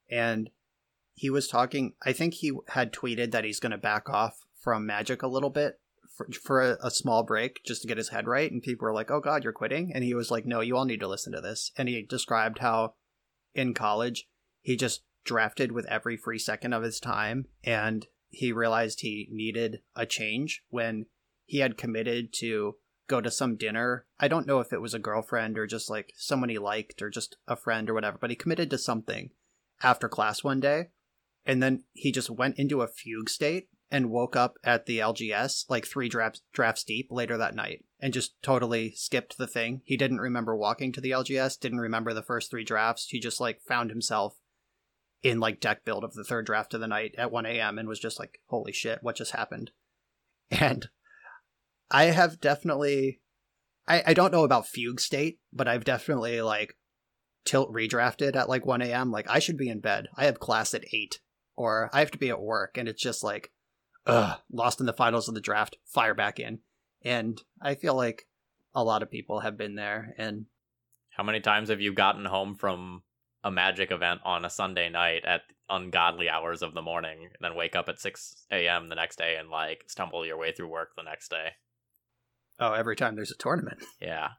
and 0.09 0.51
he 1.15 1.31
was 1.31 1.47
talking. 1.47 1.93
I 2.05 2.13
think 2.13 2.35
he 2.35 2.53
had 2.69 2.93
tweeted 2.93 3.31
that 3.31 3.43
he's 3.43 3.59
going 3.59 3.71
to 3.71 3.77
back 3.77 4.07
off 4.07 4.37
from 4.61 4.85
Magic 4.85 5.23
a 5.23 5.27
little 5.27 5.49
bit 5.49 5.79
for, 6.15 6.27
for 6.31 6.61
a, 6.61 6.77
a 6.83 6.91
small 6.91 7.23
break 7.23 7.61
just 7.65 7.81
to 7.81 7.87
get 7.87 7.97
his 7.97 8.09
head 8.09 8.27
right. 8.27 8.51
And 8.51 8.61
people 8.61 8.85
were 8.85 8.93
like, 8.93 9.09
"Oh 9.09 9.19
God, 9.19 9.43
you're 9.43 9.51
quitting," 9.51 9.91
and 9.95 10.03
he 10.03 10.13
was 10.13 10.29
like, 10.29 10.45
"No, 10.45 10.61
you 10.61 10.77
all 10.77 10.85
need 10.85 10.99
to 10.99 11.07
listen 11.07 11.33
to 11.33 11.41
this." 11.41 11.71
And 11.75 11.89
he 11.89 12.03
described 12.03 12.59
how 12.59 12.93
in 13.55 13.73
college 13.73 14.27
he 14.61 14.77
just 14.77 15.01
drafted 15.23 15.71
with 15.71 15.85
every 15.85 16.17
free 16.17 16.39
second 16.39 16.73
of 16.73 16.83
his 16.83 16.99
time, 16.99 17.45
and 17.63 18.07
he 18.29 18.51
realized 18.51 19.01
he 19.01 19.27
needed 19.31 19.81
a 19.95 20.05
change 20.05 20.63
when 20.69 21.05
he 21.45 21.59
had 21.59 21.77
committed 21.77 22.33
to 22.33 22.75
go 23.07 23.21
to 23.21 23.29
some 23.29 23.57
dinner. 23.57 24.05
I 24.19 24.27
don't 24.27 24.47
know 24.47 24.59
if 24.59 24.71
it 24.71 24.81
was 24.81 24.93
a 24.93 24.99
girlfriend 24.99 25.57
or 25.57 25.67
just 25.67 25.89
like 25.89 26.13
someone 26.15 26.49
he 26.49 26.57
liked 26.57 27.01
or 27.01 27.09
just 27.09 27.35
a 27.47 27.57
friend 27.57 27.89
or 27.89 27.93
whatever, 27.93 28.17
but 28.19 28.29
he 28.29 28.35
committed 28.35 28.69
to 28.69 28.77
something 28.77 29.31
after 29.83 30.07
class 30.07 30.43
one 30.43 30.59
day. 30.59 30.89
And 31.45 31.61
then 31.61 31.83
he 31.91 32.11
just 32.11 32.29
went 32.29 32.57
into 32.57 32.81
a 32.81 32.87
fugue 32.87 33.29
state 33.29 33.67
and 33.89 34.09
woke 34.09 34.37
up 34.37 34.55
at 34.63 34.85
the 34.85 34.99
LGS 34.99 35.65
like 35.69 35.85
three 35.85 36.07
drafts, 36.07 36.41
drafts 36.53 36.85
deep 36.85 37.07
later 37.11 37.37
that 37.37 37.55
night 37.55 37.83
and 37.99 38.13
just 38.13 38.41
totally 38.41 38.93
skipped 38.95 39.37
the 39.37 39.47
thing. 39.47 39.81
He 39.83 39.97
didn't 39.97 40.21
remember 40.21 40.55
walking 40.55 40.93
to 40.93 41.01
the 41.01 41.11
LGS, 41.11 41.59
didn't 41.59 41.79
remember 41.79 42.13
the 42.13 42.23
first 42.23 42.49
three 42.49 42.63
drafts. 42.63 43.07
He 43.09 43.19
just 43.19 43.41
like 43.41 43.61
found 43.61 43.89
himself 43.89 44.37
in 45.23 45.39
like 45.39 45.59
deck 45.59 45.85
build 45.85 46.03
of 46.03 46.13
the 46.13 46.23
third 46.23 46.45
draft 46.45 46.73
of 46.73 46.81
the 46.81 46.87
night 46.87 47.13
at 47.17 47.31
1 47.31 47.45
a.m. 47.45 47.77
and 47.77 47.87
was 47.87 47.99
just 47.99 48.19
like, 48.19 48.39
holy 48.47 48.71
shit, 48.71 48.99
what 49.01 49.15
just 49.15 49.31
happened? 49.31 49.71
And 50.59 50.89
I 51.89 52.05
have 52.05 52.41
definitely, 52.41 53.21
I, 53.87 54.03
I 54.07 54.13
don't 54.13 54.33
know 54.33 54.43
about 54.43 54.67
fugue 54.67 54.99
state, 54.99 55.39
but 55.53 55.65
I've 55.65 55.85
definitely 55.85 56.41
like 56.41 56.77
tilt 57.45 57.71
redrafted 57.71 58.35
at 58.35 58.49
like 58.49 58.65
1 58.65 58.81
a.m. 58.81 59.11
Like 59.11 59.29
I 59.29 59.39
should 59.39 59.57
be 59.57 59.69
in 59.69 59.79
bed. 59.79 60.07
I 60.17 60.25
have 60.25 60.41
class 60.41 60.73
at 60.73 60.83
8 60.91 61.21
or 61.55 61.89
I 61.93 61.99
have 61.99 62.11
to 62.11 62.17
be 62.17 62.29
at 62.29 62.41
work 62.41 62.77
and 62.77 62.89
it's 62.89 63.01
just 63.01 63.23
like, 63.23 63.53
ugh, 64.05 64.39
lost 64.51 64.81
in 64.81 64.87
the 64.87 64.93
finals 64.93 65.29
of 65.29 65.35
the 65.35 65.41
draft, 65.41 65.77
fire 65.85 66.13
back 66.13 66.37
in. 66.37 66.59
And 67.01 67.41
I 67.61 67.75
feel 67.75 67.95
like 67.95 68.27
a 68.75 68.83
lot 68.83 69.03
of 69.03 69.11
people 69.11 69.39
have 69.39 69.57
been 69.57 69.75
there 69.75 70.13
and 70.17 70.47
How 71.11 71.23
many 71.23 71.39
times 71.39 71.69
have 71.69 71.79
you 71.79 71.93
gotten 71.93 72.25
home 72.25 72.55
from 72.55 73.03
a 73.43 73.51
magic 73.51 73.91
event 73.91 74.21
on 74.25 74.45
a 74.45 74.49
Sunday 74.49 74.89
night 74.89 75.25
at 75.25 75.41
ungodly 75.69 76.29
hours 76.29 76.61
of 76.61 76.73
the 76.73 76.81
morning, 76.81 77.23
and 77.23 77.31
then 77.41 77.55
wake 77.55 77.75
up 77.75 77.87
at 77.89 77.99
6 77.99 78.45
a.m. 78.51 78.89
the 78.89 78.95
next 78.95 79.17
day 79.17 79.37
and 79.39 79.49
like 79.49 79.83
stumble 79.87 80.25
your 80.25 80.37
way 80.37 80.51
through 80.51 80.67
work 80.69 80.89
the 80.95 81.03
next 81.03 81.29
day? 81.29 81.49
oh, 82.59 82.73
every 82.73 82.95
time 82.95 83.15
there's 83.15 83.31
a 83.31 83.37
tournament, 83.37 83.79
Yeah. 84.01 84.29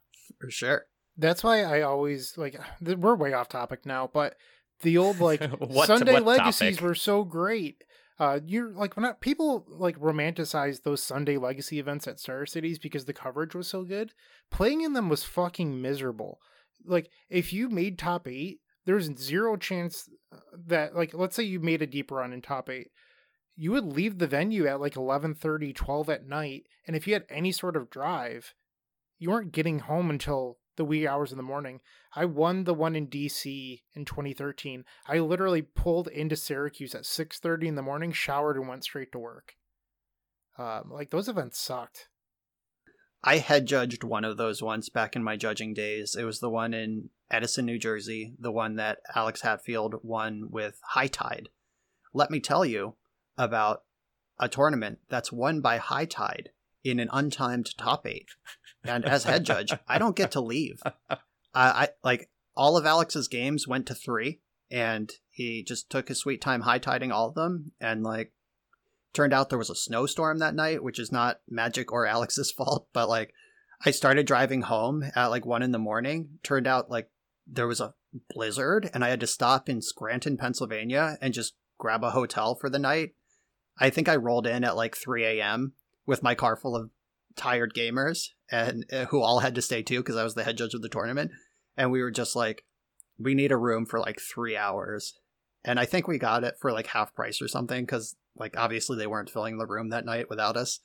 for 0.40 0.50
sure. 0.50 0.84
That's 1.16 1.42
why 1.42 1.62
I 1.62 1.82
always 1.82 2.34
like. 2.38 2.58
We're 2.80 3.16
way 3.16 3.32
off 3.32 3.48
topic 3.48 3.84
now, 3.84 4.08
but 4.12 4.36
the 4.82 4.96
old 4.98 5.18
like 5.20 5.42
What- 5.58 5.86
Sunday 5.88 6.14
what 6.14 6.24
legacies 6.24 6.76
topic? 6.76 6.84
were 6.88 6.94
so 6.94 7.24
great. 7.24 7.82
Uh, 8.20 8.38
you're 8.46 8.72
like 8.72 8.94
when 8.94 9.04
I, 9.04 9.12
people 9.20 9.66
like 9.68 9.98
romanticize 9.98 10.82
those 10.84 11.02
Sunday 11.02 11.36
legacy 11.38 11.80
events 11.80 12.06
at 12.06 12.20
Star 12.20 12.46
Cities 12.46 12.78
because 12.78 13.06
the 13.06 13.12
coverage 13.12 13.54
was 13.54 13.66
so 13.66 13.82
good. 13.82 14.12
Playing 14.50 14.82
in 14.82 14.92
them 14.92 15.08
was 15.08 15.24
fucking 15.24 15.82
miserable. 15.82 16.38
Like 16.86 17.10
if 17.28 17.52
you 17.52 17.68
made 17.68 17.98
top 17.98 18.28
eight, 18.28 18.60
there's 18.84 19.10
zero 19.16 19.56
chance 19.56 20.08
uh, 20.32 20.38
that 20.66 20.94
like 20.94 21.14
let's 21.14 21.36
say 21.36 21.42
you 21.42 21.60
made 21.60 21.82
a 21.82 21.86
deep 21.86 22.10
run 22.10 22.32
in 22.32 22.42
top 22.42 22.68
eight, 22.68 22.90
you 23.56 23.72
would 23.72 23.84
leave 23.84 24.18
the 24.18 24.26
venue 24.26 24.66
at 24.66 24.80
like 24.80 24.94
11:30, 24.94 25.74
12 25.74 26.08
at 26.08 26.26
night, 26.26 26.64
and 26.86 26.96
if 26.96 27.06
you 27.06 27.14
had 27.14 27.26
any 27.28 27.52
sort 27.52 27.76
of 27.76 27.90
drive, 27.90 28.54
you 29.18 29.30
weren't 29.30 29.52
getting 29.52 29.80
home 29.80 30.10
until 30.10 30.58
the 30.76 30.84
wee 30.84 31.06
hours 31.06 31.30
in 31.30 31.36
the 31.36 31.42
morning. 31.42 31.80
I 32.14 32.24
won 32.24 32.64
the 32.64 32.74
one 32.74 32.96
in 32.96 33.08
DC 33.08 33.82
in 33.94 34.04
2013. 34.04 34.84
I 35.06 35.18
literally 35.18 35.62
pulled 35.62 36.08
into 36.08 36.36
Syracuse 36.36 36.94
at 36.94 37.06
6:30 37.06 37.68
in 37.68 37.74
the 37.74 37.82
morning, 37.82 38.12
showered 38.12 38.56
and 38.56 38.68
went 38.68 38.84
straight 38.84 39.12
to 39.12 39.18
work. 39.18 39.54
Um, 40.58 40.90
like 40.90 41.10
those 41.10 41.28
events 41.28 41.58
sucked. 41.58 42.08
I 43.24 43.38
had 43.38 43.66
judged 43.66 44.02
one 44.02 44.24
of 44.24 44.36
those 44.36 44.62
once 44.62 44.88
back 44.88 45.14
in 45.14 45.22
my 45.22 45.36
judging 45.36 45.74
days. 45.74 46.16
It 46.18 46.24
was 46.24 46.40
the 46.40 46.50
one 46.50 46.74
in 46.74 47.10
Edison, 47.32 47.66
New 47.66 47.78
Jersey, 47.78 48.34
the 48.38 48.52
one 48.52 48.76
that 48.76 48.98
Alex 49.16 49.40
Hatfield 49.40 49.96
won 50.02 50.48
with 50.50 50.78
High 50.90 51.08
Tide. 51.08 51.48
Let 52.12 52.30
me 52.30 52.38
tell 52.38 52.64
you 52.64 52.94
about 53.38 53.82
a 54.38 54.48
tournament 54.48 54.98
that's 55.08 55.32
won 55.32 55.60
by 55.60 55.78
High 55.78 56.04
Tide 56.04 56.50
in 56.84 57.00
an 57.00 57.08
untimed 57.12 57.74
top 57.76 58.06
eight. 58.06 58.28
And 58.84 59.04
as 59.04 59.24
head 59.24 59.44
judge, 59.44 59.72
I 59.88 59.98
don't 59.98 60.16
get 60.16 60.32
to 60.32 60.40
leave. 60.40 60.82
I, 61.54 61.88
like 62.02 62.28
all 62.56 62.76
of 62.76 62.86
Alex's 62.86 63.28
games 63.28 63.68
went 63.68 63.86
to 63.86 63.94
three, 63.94 64.40
and 64.70 65.10
he 65.30 65.62
just 65.62 65.90
took 65.90 66.08
his 66.08 66.18
sweet 66.18 66.40
time 66.40 66.62
high 66.62 66.78
tiding 66.78 67.12
all 67.12 67.28
of 67.28 67.34
them. 67.34 67.72
And 67.80 68.02
like, 68.02 68.32
turned 69.12 69.32
out 69.32 69.48
there 69.48 69.58
was 69.58 69.70
a 69.70 69.74
snowstorm 69.74 70.38
that 70.38 70.54
night, 70.54 70.82
which 70.82 70.98
is 70.98 71.12
not 71.12 71.40
Magic 71.48 71.92
or 71.92 72.06
Alex's 72.06 72.50
fault, 72.56 72.88
but 72.92 73.08
like, 73.08 73.32
I 73.84 73.90
started 73.90 74.26
driving 74.26 74.62
home 74.62 75.02
at 75.14 75.26
like 75.26 75.44
one 75.44 75.62
in 75.62 75.72
the 75.72 75.78
morning. 75.78 76.38
Turned 76.42 76.66
out 76.66 76.90
like 76.90 77.10
there 77.52 77.66
was 77.66 77.80
a 77.80 77.94
blizzard, 78.30 78.90
and 78.94 79.04
I 79.04 79.10
had 79.10 79.20
to 79.20 79.26
stop 79.26 79.68
in 79.68 79.82
Scranton, 79.82 80.36
Pennsylvania, 80.36 81.18
and 81.20 81.34
just 81.34 81.54
grab 81.78 82.02
a 82.02 82.10
hotel 82.10 82.54
for 82.54 82.70
the 82.70 82.78
night. 82.78 83.10
I 83.78 83.90
think 83.90 84.08
I 84.08 84.16
rolled 84.16 84.46
in 84.46 84.64
at 84.64 84.76
like 84.76 84.96
3 84.96 85.24
a.m. 85.24 85.74
with 86.06 86.22
my 86.22 86.34
car 86.34 86.56
full 86.56 86.74
of 86.74 86.90
tired 87.36 87.74
gamers 87.74 88.28
and 88.50 88.84
uh, 88.92 89.06
who 89.06 89.20
all 89.20 89.40
had 89.40 89.54
to 89.54 89.62
stay 89.62 89.82
too 89.82 90.00
because 90.00 90.16
I 90.16 90.24
was 90.24 90.34
the 90.34 90.44
head 90.44 90.56
judge 90.56 90.74
of 90.74 90.82
the 90.82 90.88
tournament. 90.88 91.30
And 91.76 91.90
we 91.90 92.02
were 92.02 92.10
just 92.10 92.36
like, 92.36 92.64
we 93.18 93.34
need 93.34 93.52
a 93.52 93.56
room 93.56 93.86
for 93.86 94.00
like 94.00 94.20
three 94.20 94.56
hours. 94.56 95.18
And 95.64 95.78
I 95.78 95.84
think 95.84 96.06
we 96.06 96.18
got 96.18 96.44
it 96.44 96.56
for 96.60 96.72
like 96.72 96.88
half 96.88 97.14
price 97.14 97.40
or 97.40 97.48
something 97.48 97.84
because 97.84 98.16
like 98.36 98.56
obviously 98.56 98.98
they 98.98 99.06
weren't 99.06 99.30
filling 99.30 99.58
the 99.58 99.66
room 99.66 99.90
that 99.90 100.04
night 100.04 100.28
without 100.28 100.56
us. 100.56 100.80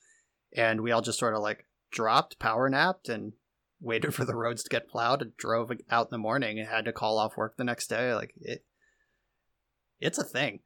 And 0.56 0.80
we 0.80 0.92
all 0.92 1.02
just 1.02 1.18
sort 1.18 1.34
of 1.34 1.42
like 1.42 1.66
dropped, 1.90 2.38
power 2.38 2.68
napped, 2.68 3.08
and 3.08 3.32
waited 3.80 4.14
for 4.14 4.24
the 4.24 4.34
roads 4.34 4.62
to 4.62 4.70
get 4.70 4.88
plowed 4.88 5.22
and 5.22 5.36
drove 5.36 5.70
out 5.90 6.06
in 6.06 6.10
the 6.10 6.18
morning 6.18 6.58
and 6.58 6.68
had 6.68 6.84
to 6.84 6.92
call 6.92 7.18
off 7.18 7.36
work 7.36 7.56
the 7.56 7.64
next 7.64 7.88
day. 7.88 8.14
Like 8.14 8.32
it, 8.36 8.64
it's 10.00 10.18
a 10.18 10.24
thing. 10.24 10.60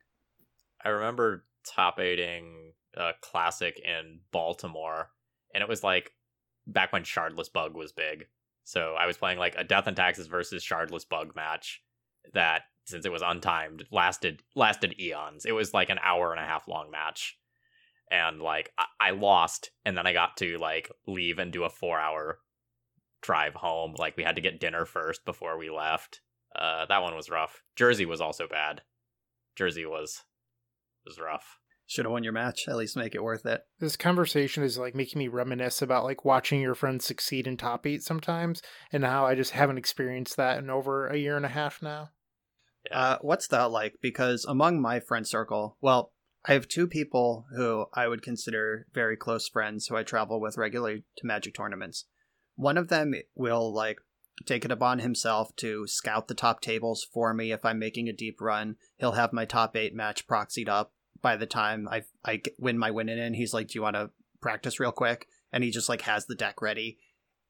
I 0.85 0.89
remember 0.91 1.45
top 1.65 2.01
eighting 2.01 2.73
a 2.97 3.01
uh, 3.01 3.13
classic 3.21 3.81
in 3.83 4.21
Baltimore, 4.33 5.11
and 5.55 5.63
it 5.63 5.69
was 5.69 5.83
like 5.83 6.13
back 6.67 6.93
when 6.93 7.05
Shardless 7.05 7.53
Bug 7.53 7.75
was 7.75 7.93
big. 7.93 8.27
So 8.65 8.95
I 8.99 9.07
was 9.07 9.17
playing 9.17 9.39
like 9.39 9.55
a 9.57 9.65
Death 9.65 9.87
and 9.87 9.97
Taxes 9.97 10.27
versus 10.27 10.65
Shardless 10.65 11.09
Bug 11.09 11.35
match 11.35 11.83
that, 12.35 12.63
since 12.85 13.07
it 13.07 13.13
was 13.13 13.23
untimed, 13.23 13.83
lasted 13.91 14.43
lasted 14.55 14.95
eons. 15.01 15.45
It 15.45 15.53
was 15.53 15.73
like 15.73 15.89
an 15.89 16.01
hour 16.05 16.33
and 16.33 16.41
a 16.41 16.47
half 16.47 16.69
long 16.69 16.91
match, 16.91 17.39
and 18.11 18.41
like 18.41 18.71
I, 18.79 18.85
I 19.01 19.11
lost, 19.11 19.71
and 19.85 19.97
then 19.97 20.07
I 20.07 20.13
got 20.13 20.37
to 20.39 20.59
like 20.59 20.91
leave 21.07 21.39
and 21.39 21.53
do 21.53 21.65
a 21.65 21.71
four 21.71 21.99
hour 21.99 22.39
drive 23.23 23.55
home. 23.55 23.95
Like 23.97 24.17
we 24.17 24.25
had 24.25 24.37
to 24.37 24.43
get 24.43 24.61
dinner 24.61 24.85
first 24.85 25.25
before 25.25 25.57
we 25.59 25.71
left. 25.71 26.21
Uh, 26.55 26.85
that 26.87 27.03
one 27.03 27.17
was 27.17 27.31
rough. 27.31 27.63
Jersey 27.77 28.05
was 28.05 28.21
also 28.21 28.47
bad. 28.47 28.83
Jersey 29.57 29.87
was 29.87 30.23
was 31.07 31.19
rough. 31.19 31.59
Should 31.87 32.05
have 32.05 32.13
won 32.13 32.25
your 32.25 32.33
match. 32.33 32.69
At 32.69 32.77
least 32.77 32.97
make 32.97 33.15
it 33.15 33.23
worth 33.23 33.45
it. 33.45 33.63
This 33.79 33.97
conversation 33.97 34.63
is 34.63 34.79
like 34.79 34.95
making 34.95 35.19
me 35.19 35.29
reminisce 35.29 35.83
about 35.83 36.05
like 36.05 36.25
watching 36.25 36.61
your 36.61 36.75
friends 36.75 37.05
succeed 37.05 37.47
in 37.47 37.57
top 37.57 37.87
eight 37.87 38.03
sometimes, 38.03 38.63
and 38.93 39.05
how 39.05 39.27
I 39.27 39.35
just 39.35 39.53
haven't 39.53 39.79
experienced 39.79 40.37
that 40.37 40.59
in 40.59 40.71
over 40.71 41.07
a 41.07 41.17
year 41.17 41.37
and 41.37 41.45
a 41.45 41.51
half 41.51 41.83
now. 41.83 42.11
Uh, 42.91 43.19
what's 43.21 43.49
that 43.49 43.71
like? 43.71 43.95
Because 44.01 44.45
among 44.45 44.81
my 44.81 45.01
friend 45.01 45.27
circle, 45.27 45.77
well, 45.81 46.13
I 46.45 46.55
have 46.55 46.67
two 46.67 46.89
people 46.89 47.47
who 47.55 47.87
I 47.95 48.09
would 48.09 48.23
consider 48.23 48.87
very 48.93 49.17
close 49.17 49.49
friends 49.49 49.87
who 49.87 49.97
I 49.97 50.03
travel 50.03 50.41
with 50.41 50.57
regularly 50.57 51.05
to 51.19 51.27
Magic 51.27 51.55
tournaments. 51.55 52.07
One 52.57 52.77
of 52.77 52.89
them 52.89 53.15
will 53.35 53.73
like 53.73 53.99
take 54.47 54.65
it 54.65 54.71
upon 54.71 54.99
himself 54.99 55.55
to 55.57 55.87
scout 55.87 56.29
the 56.29 56.35
top 56.35 56.61
tables 56.61 57.07
for 57.13 57.33
me 57.35 57.53
if 57.53 57.65
I'm 57.65 57.79
making 57.79 58.09
a 58.09 58.13
deep 58.13 58.41
run. 58.41 58.77
He'll 58.99 59.13
have 59.13 59.33
my 59.33 59.45
top 59.45 59.77
eight 59.77 59.95
match 59.95 60.27
proxied 60.27 60.69
up 60.69 60.93
by 61.21 61.37
the 61.37 61.47
time 61.47 61.89
I 61.89 62.03
I 62.25 62.43
win 62.59 62.79
my 62.79 62.91
win 62.91 63.09
in. 63.09 63.35
He's 63.35 63.55
like, 63.55 63.69
"Do 63.69 63.79
you 63.79 63.83
want 63.83 63.97
to 63.97 64.11
practice 64.41 64.81
real 64.81 64.93
quick?" 64.93 65.29
And 65.53 65.63
he 65.63 65.71
just 65.71 65.89
like 65.89 66.03
has 66.03 66.27
the 66.27 66.35
deck 66.35 66.61
ready. 66.61 66.99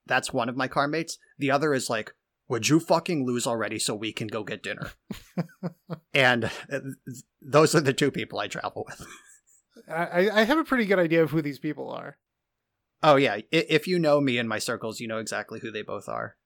That's 0.06 0.32
one 0.32 0.48
of 0.48 0.56
my 0.56 0.68
car 0.68 0.88
mates. 0.88 1.18
The 1.38 1.50
other 1.50 1.74
is 1.74 1.88
like, 1.88 2.14
"Would 2.48 2.68
you 2.68 2.80
fucking 2.80 3.26
lose 3.26 3.46
already 3.46 3.78
so 3.78 3.94
we 3.94 4.12
can 4.12 4.28
go 4.28 4.44
get 4.44 4.62
dinner?" 4.62 4.92
and 6.14 6.50
uh, 6.70 6.80
those 7.40 7.74
are 7.74 7.80
the 7.80 7.92
two 7.92 8.10
people 8.10 8.38
I 8.38 8.48
travel 8.48 8.86
with. 8.86 9.06
I, 9.88 10.28
I 10.30 10.44
have 10.44 10.58
a 10.58 10.64
pretty 10.64 10.84
good 10.84 10.98
idea 10.98 11.22
of 11.22 11.30
who 11.30 11.42
these 11.42 11.58
people 11.58 11.90
are. 11.90 12.18
Oh 13.02 13.16
yeah, 13.16 13.38
if 13.50 13.88
you 13.88 13.98
know 13.98 14.20
me 14.20 14.38
and 14.38 14.48
my 14.48 14.58
circles, 14.58 15.00
you 15.00 15.08
know 15.08 15.18
exactly 15.18 15.60
who 15.60 15.70
they 15.70 15.82
both 15.82 16.08
are. 16.08 16.36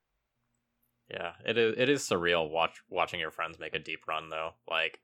Yeah, 1.09 1.33
it 1.45 1.57
is. 1.57 1.75
It 1.77 1.89
is 1.89 2.01
surreal 2.01 2.49
watch 2.49 2.81
watching 2.89 3.19
your 3.19 3.31
friends 3.31 3.59
make 3.59 3.75
a 3.75 3.79
deep 3.79 4.07
run 4.07 4.29
though. 4.29 4.51
Like 4.69 4.99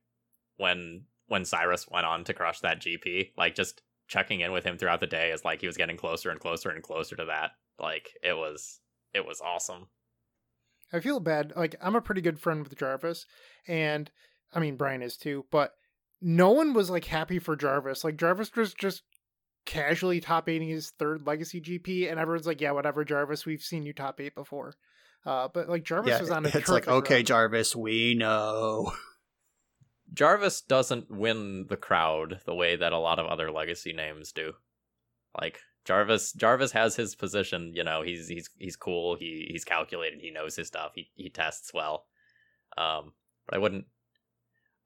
when 0.57 1.05
when 1.27 1.45
Cyrus 1.45 1.88
went 1.89 2.05
on 2.05 2.24
to 2.25 2.33
crush 2.33 2.60
that 2.60 2.81
GP, 2.81 3.31
like 3.38 3.55
just 3.55 3.81
checking 4.07 4.41
in 4.41 4.51
with 4.51 4.65
him 4.65 4.77
throughout 4.77 5.00
the 5.00 5.07
day 5.07 5.31
is 5.31 5.45
like 5.45 5.62
he 5.62 5.67
was 5.67 5.77
getting 5.77 5.98
closer 5.98 6.29
and 6.29 6.39
closer 6.39 6.69
and 6.69 6.83
closer 6.83 7.15
to 7.15 7.25
that. 7.25 7.51
Like 7.79 8.10
it 8.22 8.33
was 8.33 8.79
it 9.13 9.25
was 9.25 9.41
awesome. 9.41 9.88
I 10.91 11.00
feel 11.00 11.19
bad. 11.19 11.53
Like 11.55 11.75
I'm 11.81 11.95
a 11.95 12.01
pretty 12.01 12.22
good 12.22 12.39
friend 12.39 12.63
with 12.63 12.77
Jarvis, 12.77 13.25
and 13.67 14.12
I 14.53 14.60
mean 14.60 14.75
Brian 14.75 15.01
is 15.01 15.17
too. 15.17 15.45
But 15.51 15.74
no 16.22 16.51
one 16.51 16.74
was 16.74 16.89
like 16.89 17.05
happy 17.05 17.39
for 17.39 17.55
Jarvis. 17.55 18.03
Like 18.03 18.17
Jarvis 18.17 18.55
was 18.55 18.74
just 18.74 19.03
casually 19.65 20.20
top 20.20 20.50
eighting 20.50 20.70
his 20.70 20.91
third 20.91 21.25
legacy 21.25 21.62
GP, 21.62 22.10
and 22.10 22.20
everyone's 22.20 22.48
like, 22.48 22.62
"Yeah, 22.62 22.72
whatever, 22.72 23.03
Jarvis. 23.03 23.46
We've 23.46 23.62
seen 23.62 23.84
you 23.84 23.93
top 23.93 24.20
eight 24.20 24.36
before." 24.36 24.74
Uh, 25.25 25.48
but 25.53 25.70
like 25.70 25.84
Jarvis 25.84 26.10
yeah, 26.10 26.20
was 26.20 26.32
on 26.32 26.46
a 26.46 26.50
it's 26.50 26.70
like 26.70 26.88
okay, 26.88 27.17
run. 27.17 27.25
Jarvis, 27.25 27.75
we 27.75 28.13
know. 28.13 28.91
Jarvis 30.13 30.62
doesn't 30.62 31.10
win 31.10 31.65
the 31.70 31.77
crowd 31.77 32.41
the 32.46 32.53
way 32.53 32.75
that 32.75 32.93
a 32.93 33.00
lot 33.00 33.20
of 33.20 33.25
other 33.25 33.51
legacy 33.51 33.93
names 33.93 34.32
do. 34.32 34.53
Like 35.39 35.60
Jarvis 35.86 36.34
Jarvis 36.34 36.72
has 36.74 36.96
his 36.96 37.15
position, 37.15 37.74
you 37.74 37.84
know, 37.84 38.01
he's 38.03 38.27
he's 38.27 38.50
he's 38.58 38.75
cool, 38.75 39.15
he 39.15 39.48
he's 39.50 39.65
calculated, 39.65 40.20
he 40.22 40.29
knows 40.29 40.55
his 40.55 40.67
stuff, 40.67 40.91
he 40.96 41.10
he 41.15 41.29
tests 41.29 41.72
well. 41.74 42.05
Um 42.77 43.13
but 43.48 43.55
I 43.55 43.58
wouldn't 43.60 43.86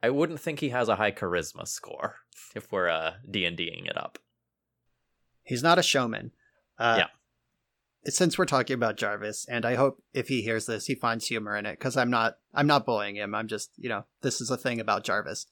I 0.02 0.10
wouldn't 0.10 0.40
think 0.40 0.60
he 0.60 0.70
has 0.70 0.88
a 0.88 0.96
high 0.96 1.12
charisma 1.12 1.68
score 1.68 2.16
if 2.56 2.72
we're 2.72 2.90
uh 2.90 3.16
D&Ding 3.30 3.86
it 3.86 3.98
up. 3.98 4.20
He's 5.48 5.64
not 5.64 5.80
a 5.80 5.84
showman. 5.84 6.32
Uh, 6.78 6.96
Yeah. 7.00 7.08
Since 8.12 8.38
we're 8.38 8.46
talking 8.46 8.76
about 8.76 8.96
Jarvis, 8.96 9.46
and 9.50 9.66
I 9.66 9.76
hope 9.76 10.02
if 10.14 10.28
he 10.30 10.42
hears 10.42 10.66
this, 10.66 10.86
he 10.86 10.96
finds 10.96 11.28
humor 11.28 11.58
in 11.58 11.66
it, 11.66 11.78
because 11.78 11.98
I'm 11.98 12.10
not, 12.10 12.38
I'm 12.54 12.68
not 12.68 12.86
bullying 12.86 13.16
him. 13.16 13.36
I'm 13.36 13.48
just, 13.48 13.72
you 13.76 13.90
know, 13.90 14.06
this 14.22 14.40
is 14.40 14.50
a 14.50 14.56
thing 14.56 14.80
about 14.80 15.04
Jarvis. 15.04 15.46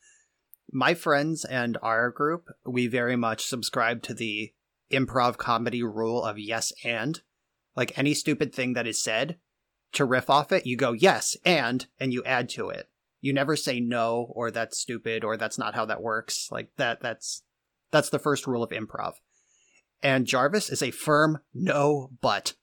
My 0.71 0.93
friends 0.93 1.43
and 1.43 1.77
our 1.81 2.09
group, 2.11 2.49
we 2.65 2.87
very 2.87 3.15
much 3.15 3.45
subscribe 3.45 4.03
to 4.03 4.13
the 4.13 4.53
improv 4.91 5.37
comedy 5.37 5.83
rule 5.83 6.23
of 6.23 6.39
yes 6.39 6.71
and. 6.83 7.21
Like 7.75 7.97
any 7.97 8.13
stupid 8.13 8.53
thing 8.53 8.73
that 8.73 8.87
is 8.87 9.01
said, 9.01 9.37
to 9.93 10.05
riff 10.05 10.29
off 10.29 10.51
it, 10.53 10.65
you 10.65 10.77
go 10.77 10.93
yes 10.93 11.35
and, 11.43 11.85
and 11.99 12.13
you 12.13 12.23
add 12.23 12.47
to 12.49 12.69
it. 12.69 12.89
You 13.19 13.33
never 13.33 13.57
say 13.57 13.79
no 13.81 14.31
or 14.33 14.49
that's 14.49 14.79
stupid 14.79 15.25
or 15.25 15.35
that's 15.35 15.57
not 15.57 15.75
how 15.75 15.85
that 15.85 16.01
works. 16.01 16.49
Like 16.51 16.69
that, 16.77 17.01
that's 17.01 17.43
that's 17.91 18.09
the 18.09 18.19
first 18.19 18.47
rule 18.47 18.63
of 18.63 18.69
improv 18.69 19.15
and 20.01 20.25
Jarvis 20.25 20.69
is 20.69 20.81
a 20.81 20.91
firm 20.91 21.39
no 21.53 22.11
but. 22.21 22.53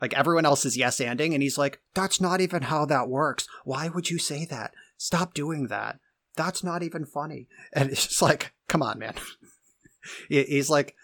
Like 0.00 0.14
everyone 0.14 0.44
else 0.44 0.66
is 0.66 0.76
yes 0.76 0.98
anding, 0.98 1.32
and 1.32 1.42
he's 1.42 1.56
like, 1.56 1.80
that's 1.94 2.20
not 2.20 2.40
even 2.40 2.62
how 2.62 2.84
that 2.86 3.08
works. 3.08 3.46
Why 3.64 3.88
would 3.88 4.10
you 4.10 4.18
say 4.18 4.44
that? 4.46 4.74
Stop 4.98 5.34
doing 5.34 5.68
that. 5.68 5.98
That's 6.36 6.64
not 6.64 6.82
even 6.82 7.06
funny. 7.06 7.48
And 7.72 7.90
it's 7.90 8.08
just 8.08 8.22
like, 8.22 8.52
come 8.68 8.82
on, 8.82 8.98
man. 8.98 9.14
He's 10.28 10.68
like, 10.68 10.94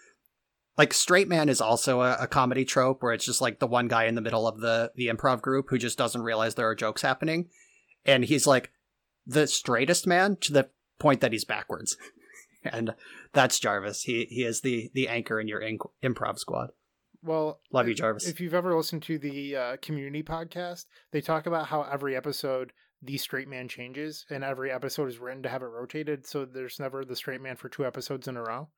like 0.77 0.93
straight 0.93 1.27
man 1.27 1.49
is 1.49 1.61
also 1.61 2.01
a, 2.01 2.17
a 2.21 2.27
comedy 2.27 2.65
trope 2.65 3.01
where 3.01 3.13
it's 3.13 3.25
just 3.25 3.41
like 3.41 3.59
the 3.59 3.67
one 3.67 3.87
guy 3.87 4.05
in 4.05 4.15
the 4.15 4.21
middle 4.21 4.47
of 4.47 4.59
the 4.59 4.91
the 4.95 5.07
improv 5.07 5.41
group 5.41 5.67
who 5.69 5.77
just 5.77 5.97
doesn't 5.97 6.21
realize 6.21 6.55
there 6.55 6.69
are 6.69 6.75
jokes 6.75 7.01
happening, 7.01 7.49
and 8.05 8.25
he's 8.25 8.47
like 8.47 8.71
the 9.25 9.47
straightest 9.47 10.07
man 10.07 10.37
to 10.41 10.53
the 10.53 10.69
point 10.99 11.21
that 11.21 11.31
he's 11.31 11.45
backwards, 11.45 11.97
and 12.71 12.93
that's 13.33 13.59
Jarvis. 13.59 14.03
He 14.03 14.25
he 14.29 14.43
is 14.43 14.61
the 14.61 14.91
the 14.93 15.07
anchor 15.07 15.39
in 15.39 15.47
your 15.47 15.61
inc- 15.61 15.89
improv 16.03 16.39
squad. 16.39 16.71
Well, 17.23 17.59
Love 17.71 17.87
you, 17.87 17.93
Jarvis. 17.93 18.27
If 18.27 18.41
you've 18.41 18.55
ever 18.55 18.75
listened 18.75 19.03
to 19.03 19.19
the 19.19 19.55
uh, 19.55 19.77
community 19.81 20.23
podcast, 20.23 20.85
they 21.11 21.21
talk 21.21 21.45
about 21.45 21.67
how 21.67 21.83
every 21.83 22.15
episode 22.15 22.73
the 23.03 23.17
straight 23.17 23.47
man 23.47 23.67
changes, 23.67 24.25
and 24.29 24.43
every 24.43 24.71
episode 24.71 25.07
is 25.07 25.19
written 25.19 25.43
to 25.43 25.49
have 25.49 25.61
it 25.61 25.67
rotated, 25.67 26.25
so 26.25 26.45
there's 26.45 26.79
never 26.79 27.03
the 27.05 27.15
straight 27.15 27.41
man 27.41 27.55
for 27.55 27.69
two 27.69 27.85
episodes 27.85 28.27
in 28.27 28.37
a 28.37 28.43
row. 28.43 28.69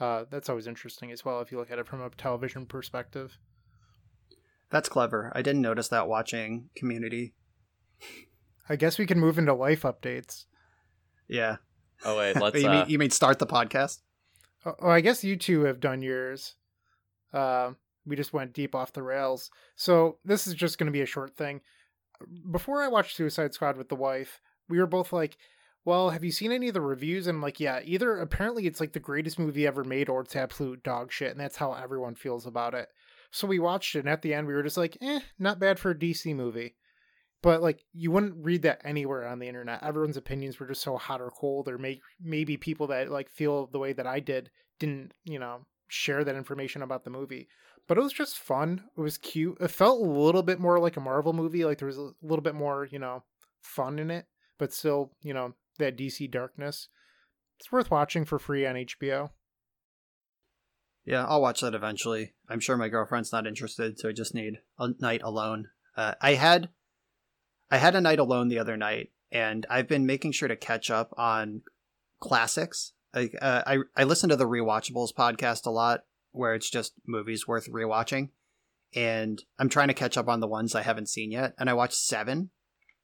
Uh, 0.00 0.24
that's 0.30 0.48
always 0.48 0.66
interesting 0.66 1.10
as 1.10 1.24
well 1.24 1.40
if 1.40 1.50
you 1.50 1.58
look 1.58 1.70
at 1.70 1.78
it 1.78 1.86
from 1.86 2.00
a 2.00 2.10
television 2.10 2.66
perspective. 2.66 3.38
That's 4.70 4.88
clever. 4.88 5.32
I 5.34 5.42
didn't 5.42 5.62
notice 5.62 5.88
that 5.88 6.08
watching 6.08 6.70
Community. 6.76 7.34
I 8.68 8.76
guess 8.76 8.98
we 8.98 9.06
can 9.06 9.18
move 9.18 9.38
into 9.38 9.54
life 9.54 9.82
updates. 9.82 10.44
Yeah. 11.26 11.56
Oh 12.04 12.18
wait, 12.18 12.36
let's 12.40 12.60
you, 12.60 12.68
uh, 12.68 12.72
mean, 12.72 12.84
you 12.88 12.98
mean 12.98 13.10
start 13.10 13.38
the 13.38 13.46
podcast? 13.46 14.00
Oh, 14.64 14.74
oh, 14.80 14.90
I 14.90 15.00
guess 15.00 15.24
you 15.24 15.36
two 15.36 15.62
have 15.62 15.80
done 15.80 16.02
yours. 16.02 16.54
Uh, 17.32 17.72
we 18.06 18.16
just 18.16 18.32
went 18.32 18.54
deep 18.54 18.74
off 18.74 18.92
the 18.92 19.02
rails. 19.02 19.50
So 19.76 20.18
this 20.24 20.46
is 20.46 20.54
just 20.54 20.78
going 20.78 20.86
to 20.86 20.92
be 20.92 21.02
a 21.02 21.06
short 21.06 21.36
thing. 21.36 21.60
Before 22.50 22.82
I 22.82 22.88
watched 22.88 23.16
Suicide 23.16 23.54
Squad 23.54 23.76
with 23.76 23.88
the 23.88 23.94
wife, 23.94 24.40
we 24.68 24.78
were 24.78 24.86
both 24.86 25.12
like, 25.12 25.36
"Well, 25.84 26.10
have 26.10 26.24
you 26.24 26.32
seen 26.32 26.52
any 26.52 26.68
of 26.68 26.74
the 26.74 26.80
reviews?" 26.80 27.26
And 27.26 27.36
I'm 27.36 27.42
like, 27.42 27.60
"Yeah." 27.60 27.80
Either 27.84 28.18
apparently 28.18 28.66
it's 28.66 28.80
like 28.80 28.92
the 28.92 29.00
greatest 29.00 29.38
movie 29.38 29.66
ever 29.66 29.84
made, 29.84 30.08
or 30.08 30.22
it's 30.22 30.34
absolute 30.34 30.82
dog 30.82 31.12
shit, 31.12 31.30
and 31.30 31.40
that's 31.40 31.56
how 31.56 31.72
everyone 31.72 32.14
feels 32.14 32.46
about 32.46 32.74
it. 32.74 32.88
So 33.30 33.46
we 33.46 33.58
watched 33.58 33.94
it, 33.94 34.00
and 34.00 34.08
at 34.08 34.22
the 34.22 34.34
end, 34.34 34.46
we 34.46 34.54
were 34.54 34.62
just 34.62 34.76
like, 34.76 34.96
"Eh, 35.00 35.20
not 35.38 35.60
bad 35.60 35.78
for 35.78 35.90
a 35.90 35.98
DC 35.98 36.34
movie." 36.34 36.74
But 37.42 37.62
like, 37.62 37.84
you 37.92 38.10
wouldn't 38.10 38.44
read 38.44 38.62
that 38.62 38.80
anywhere 38.84 39.26
on 39.26 39.38
the 39.38 39.48
internet. 39.48 39.82
Everyone's 39.82 40.16
opinions 40.16 40.58
were 40.58 40.66
just 40.66 40.82
so 40.82 40.96
hot 40.96 41.20
or 41.20 41.30
cold, 41.30 41.68
or 41.68 41.78
may- 41.78 42.00
maybe 42.20 42.56
people 42.56 42.88
that 42.88 43.10
like 43.10 43.30
feel 43.30 43.66
the 43.66 43.78
way 43.78 43.92
that 43.92 44.06
I 44.06 44.20
did 44.20 44.50
didn't, 44.80 45.12
you 45.24 45.38
know, 45.38 45.66
share 45.88 46.24
that 46.24 46.36
information 46.36 46.82
about 46.82 47.04
the 47.04 47.10
movie. 47.10 47.48
But 47.86 47.96
it 47.96 48.02
was 48.02 48.12
just 48.12 48.38
fun. 48.38 48.82
It 48.96 49.00
was 49.00 49.18
cute. 49.18 49.56
It 49.60 49.70
felt 49.70 50.00
a 50.00 50.10
little 50.10 50.42
bit 50.42 50.60
more 50.60 50.78
like 50.78 50.96
a 50.96 51.00
Marvel 51.00 51.32
movie. 51.32 51.64
Like 51.64 51.78
there 51.78 51.86
was 51.86 51.96
a 51.98 52.10
little 52.22 52.42
bit 52.42 52.54
more, 52.54 52.86
you 52.90 52.98
know, 52.98 53.22
fun 53.62 53.98
in 53.98 54.10
it, 54.10 54.26
but 54.58 54.72
still, 54.72 55.12
you 55.22 55.32
know, 55.32 55.54
that 55.78 55.96
DC 55.96 56.30
darkness. 56.30 56.88
It's 57.58 57.72
worth 57.72 57.90
watching 57.90 58.24
for 58.24 58.38
free 58.38 58.66
on 58.66 58.74
HBO. 58.74 59.30
Yeah, 61.04 61.24
I'll 61.24 61.40
watch 61.40 61.62
that 61.62 61.74
eventually. 61.74 62.34
I'm 62.48 62.60
sure 62.60 62.76
my 62.76 62.88
girlfriend's 62.88 63.32
not 63.32 63.46
interested, 63.46 63.98
so 63.98 64.10
I 64.10 64.12
just 64.12 64.34
need 64.34 64.58
a 64.78 64.90
night 65.00 65.22
alone. 65.24 65.68
Uh, 65.96 66.14
I 66.20 66.34
had, 66.34 66.68
I 67.70 67.78
had 67.78 67.94
a 67.94 68.00
night 68.00 68.18
alone 68.18 68.48
the 68.48 68.58
other 68.58 68.76
night, 68.76 69.10
and 69.30 69.66
I've 69.68 69.88
been 69.88 70.06
making 70.06 70.32
sure 70.32 70.48
to 70.48 70.56
catch 70.56 70.90
up 70.90 71.12
on 71.16 71.62
classics. 72.20 72.92
Like, 73.14 73.34
uh, 73.40 73.62
I 73.66 73.78
I 73.96 74.04
listen 74.04 74.28
to 74.30 74.36
the 74.36 74.48
Rewatchables 74.48 75.14
podcast 75.14 75.66
a 75.66 75.70
lot, 75.70 76.04
where 76.32 76.54
it's 76.54 76.70
just 76.70 76.94
movies 77.06 77.46
worth 77.46 77.70
rewatching, 77.70 78.30
and 78.94 79.42
I'm 79.58 79.68
trying 79.68 79.88
to 79.88 79.94
catch 79.94 80.16
up 80.16 80.28
on 80.28 80.40
the 80.40 80.46
ones 80.46 80.74
I 80.74 80.82
haven't 80.82 81.08
seen 81.08 81.30
yet. 81.30 81.54
And 81.58 81.68
I 81.68 81.74
watched 81.74 81.96
Seven. 81.96 82.50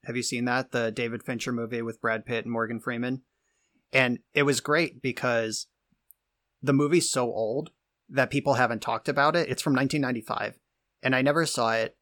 Have 0.05 0.16
you 0.16 0.22
seen 0.22 0.44
that? 0.46 0.72
The 0.72 0.90
David 0.90 1.22
Fincher 1.22 1.53
movie 1.53 1.83
with 1.83 2.00
Brad 2.00 2.27
Pitt 2.27 2.44
and 2.44 2.53
Morgan 2.53 2.81
Freeman, 2.81 3.22
and 3.92 4.18
it 4.33 4.44
was 4.44 4.61
great 4.61 5.03
because 5.03 5.66
the 6.62 6.72
movie's 6.72 7.11
so 7.11 7.24
old 7.27 7.70
that 8.09 8.31
people 8.31 8.55
haven't 8.55 8.83
talked 8.83 9.09
about 9.09 9.37
it. 9.37 9.48
It's 9.48 9.62
from 9.62 9.74
1995, 9.74 10.59
and 11.03 11.14
I 11.14 11.22
never 11.22 11.44
saw 11.46 11.72
it, 11.72 11.96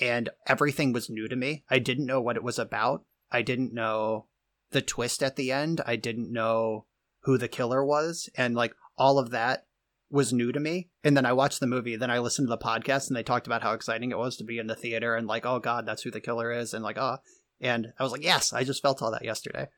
and 0.00 0.30
everything 0.46 0.92
was 0.92 1.10
new 1.10 1.28
to 1.28 1.36
me. 1.36 1.64
I 1.70 1.78
didn't 1.78 2.06
know 2.06 2.20
what 2.20 2.36
it 2.36 2.42
was 2.42 2.58
about. 2.58 3.04
I 3.30 3.42
didn't 3.42 3.74
know 3.74 4.26
the 4.70 4.82
twist 4.82 5.22
at 5.22 5.36
the 5.36 5.52
end. 5.52 5.80
I 5.86 5.96
didn't 5.96 6.32
know 6.32 6.86
who 7.24 7.36
the 7.38 7.48
killer 7.48 7.84
was, 7.84 8.28
and 8.36 8.54
like 8.54 8.74
all 8.96 9.18
of 9.18 9.30
that 9.30 9.66
was 10.10 10.32
new 10.32 10.50
to 10.52 10.58
me. 10.58 10.90
And 11.04 11.16
then 11.16 11.26
I 11.26 11.32
watched 11.32 11.60
the 11.60 11.66
movie, 11.66 11.96
then 11.96 12.10
I 12.10 12.18
listened 12.18 12.48
to 12.48 12.50
the 12.50 12.58
podcast, 12.58 13.08
and 13.08 13.16
they 13.16 13.22
talked 13.22 13.46
about 13.46 13.62
how 13.62 13.72
exciting 13.72 14.10
it 14.10 14.18
was 14.18 14.36
to 14.38 14.44
be 14.44 14.58
in 14.58 14.66
the 14.66 14.74
theater, 14.74 15.14
and 15.14 15.26
like, 15.26 15.46
oh 15.46 15.58
god, 15.58 15.86
that's 15.86 16.02
who 16.02 16.10
the 16.10 16.20
killer 16.20 16.50
is, 16.50 16.74
and 16.74 16.82
like, 16.82 16.98
oh, 16.98 17.18
and 17.60 17.92
I 17.98 18.02
was 18.02 18.12
like, 18.12 18.24
yes, 18.24 18.52
I 18.52 18.64
just 18.64 18.82
felt 18.82 19.02
all 19.02 19.10
that 19.12 19.24
yesterday. 19.24 19.68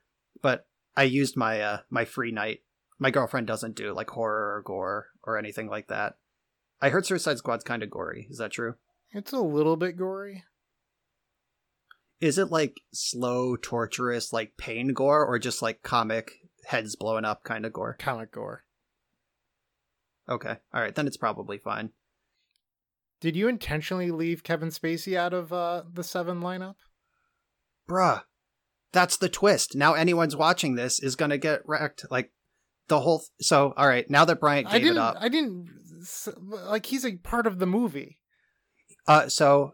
But 0.41 0.65
I 0.95 1.03
used 1.03 1.35
my 1.35 1.61
uh 1.61 1.77
my 1.89 2.05
free 2.05 2.31
night 2.31 2.59
my 2.99 3.11
girlfriend 3.11 3.47
doesn't 3.47 3.75
do 3.75 3.93
like 3.93 4.09
horror 4.09 4.55
or 4.55 4.61
gore 4.61 5.07
or 5.23 5.37
anything 5.37 5.67
like 5.67 5.87
that. 5.87 6.15
I 6.81 6.89
heard 6.89 7.05
Suicide 7.05 7.37
Squad's 7.37 7.63
kind 7.63 7.83
of 7.83 7.89
gory. 7.89 8.27
Is 8.29 8.37
that 8.37 8.51
true? 8.51 8.75
It's 9.13 9.31
a 9.31 9.39
little 9.39 9.77
bit 9.77 9.95
gory. 9.95 10.43
Is 12.19 12.37
it 12.37 12.51
like 12.51 12.81
slow, 12.93 13.55
torturous, 13.55 14.31
like 14.31 14.57
pain 14.57 14.93
gore, 14.93 15.25
or 15.25 15.37
just 15.39 15.61
like 15.61 15.83
comic 15.83 16.31
heads 16.65 16.95
blowing 16.95 17.25
up 17.25 17.43
kind 17.43 17.65
of 17.65 17.73
gore? 17.73 17.95
Comic 17.99 18.31
gore. 18.31 18.63
Okay, 20.27 20.55
all 20.73 20.81
right, 20.81 20.95
then 20.95 21.05
it's 21.05 21.17
probably 21.17 21.57
fine. 21.57 21.89
Did 23.19 23.35
you 23.35 23.47
intentionally 23.47 24.09
leave 24.09 24.43
Kevin 24.43 24.69
Spacey 24.69 25.17
out 25.17 25.33
of 25.33 25.51
uh, 25.51 25.83
the 25.91 26.03
seven 26.03 26.39
lineup? 26.41 26.75
Bruh, 27.89 28.21
that's 28.93 29.17
the 29.17 29.29
twist. 29.29 29.75
Now 29.75 29.93
anyone's 29.93 30.35
watching 30.35 30.75
this 30.75 30.99
is 30.99 31.17
gonna 31.17 31.37
get 31.37 31.61
wrecked. 31.65 32.05
Like 32.09 32.31
the 32.87 33.01
whole. 33.01 33.19
Th- 33.19 33.29
so 33.41 33.73
all 33.75 33.87
right, 33.87 34.09
now 34.09 34.23
that 34.25 34.39
Bryant 34.39 34.67
I 34.67 34.73
gave 34.73 34.81
didn't. 34.83 34.97
it 34.97 35.01
up, 35.01 35.17
I 35.19 35.27
didn't. 35.29 35.69
Like 36.37 36.85
he's 36.85 37.05
a 37.05 37.17
part 37.17 37.47
of 37.47 37.59
the 37.59 37.65
movie. 37.65 38.19
Uh, 39.07 39.27
so 39.27 39.73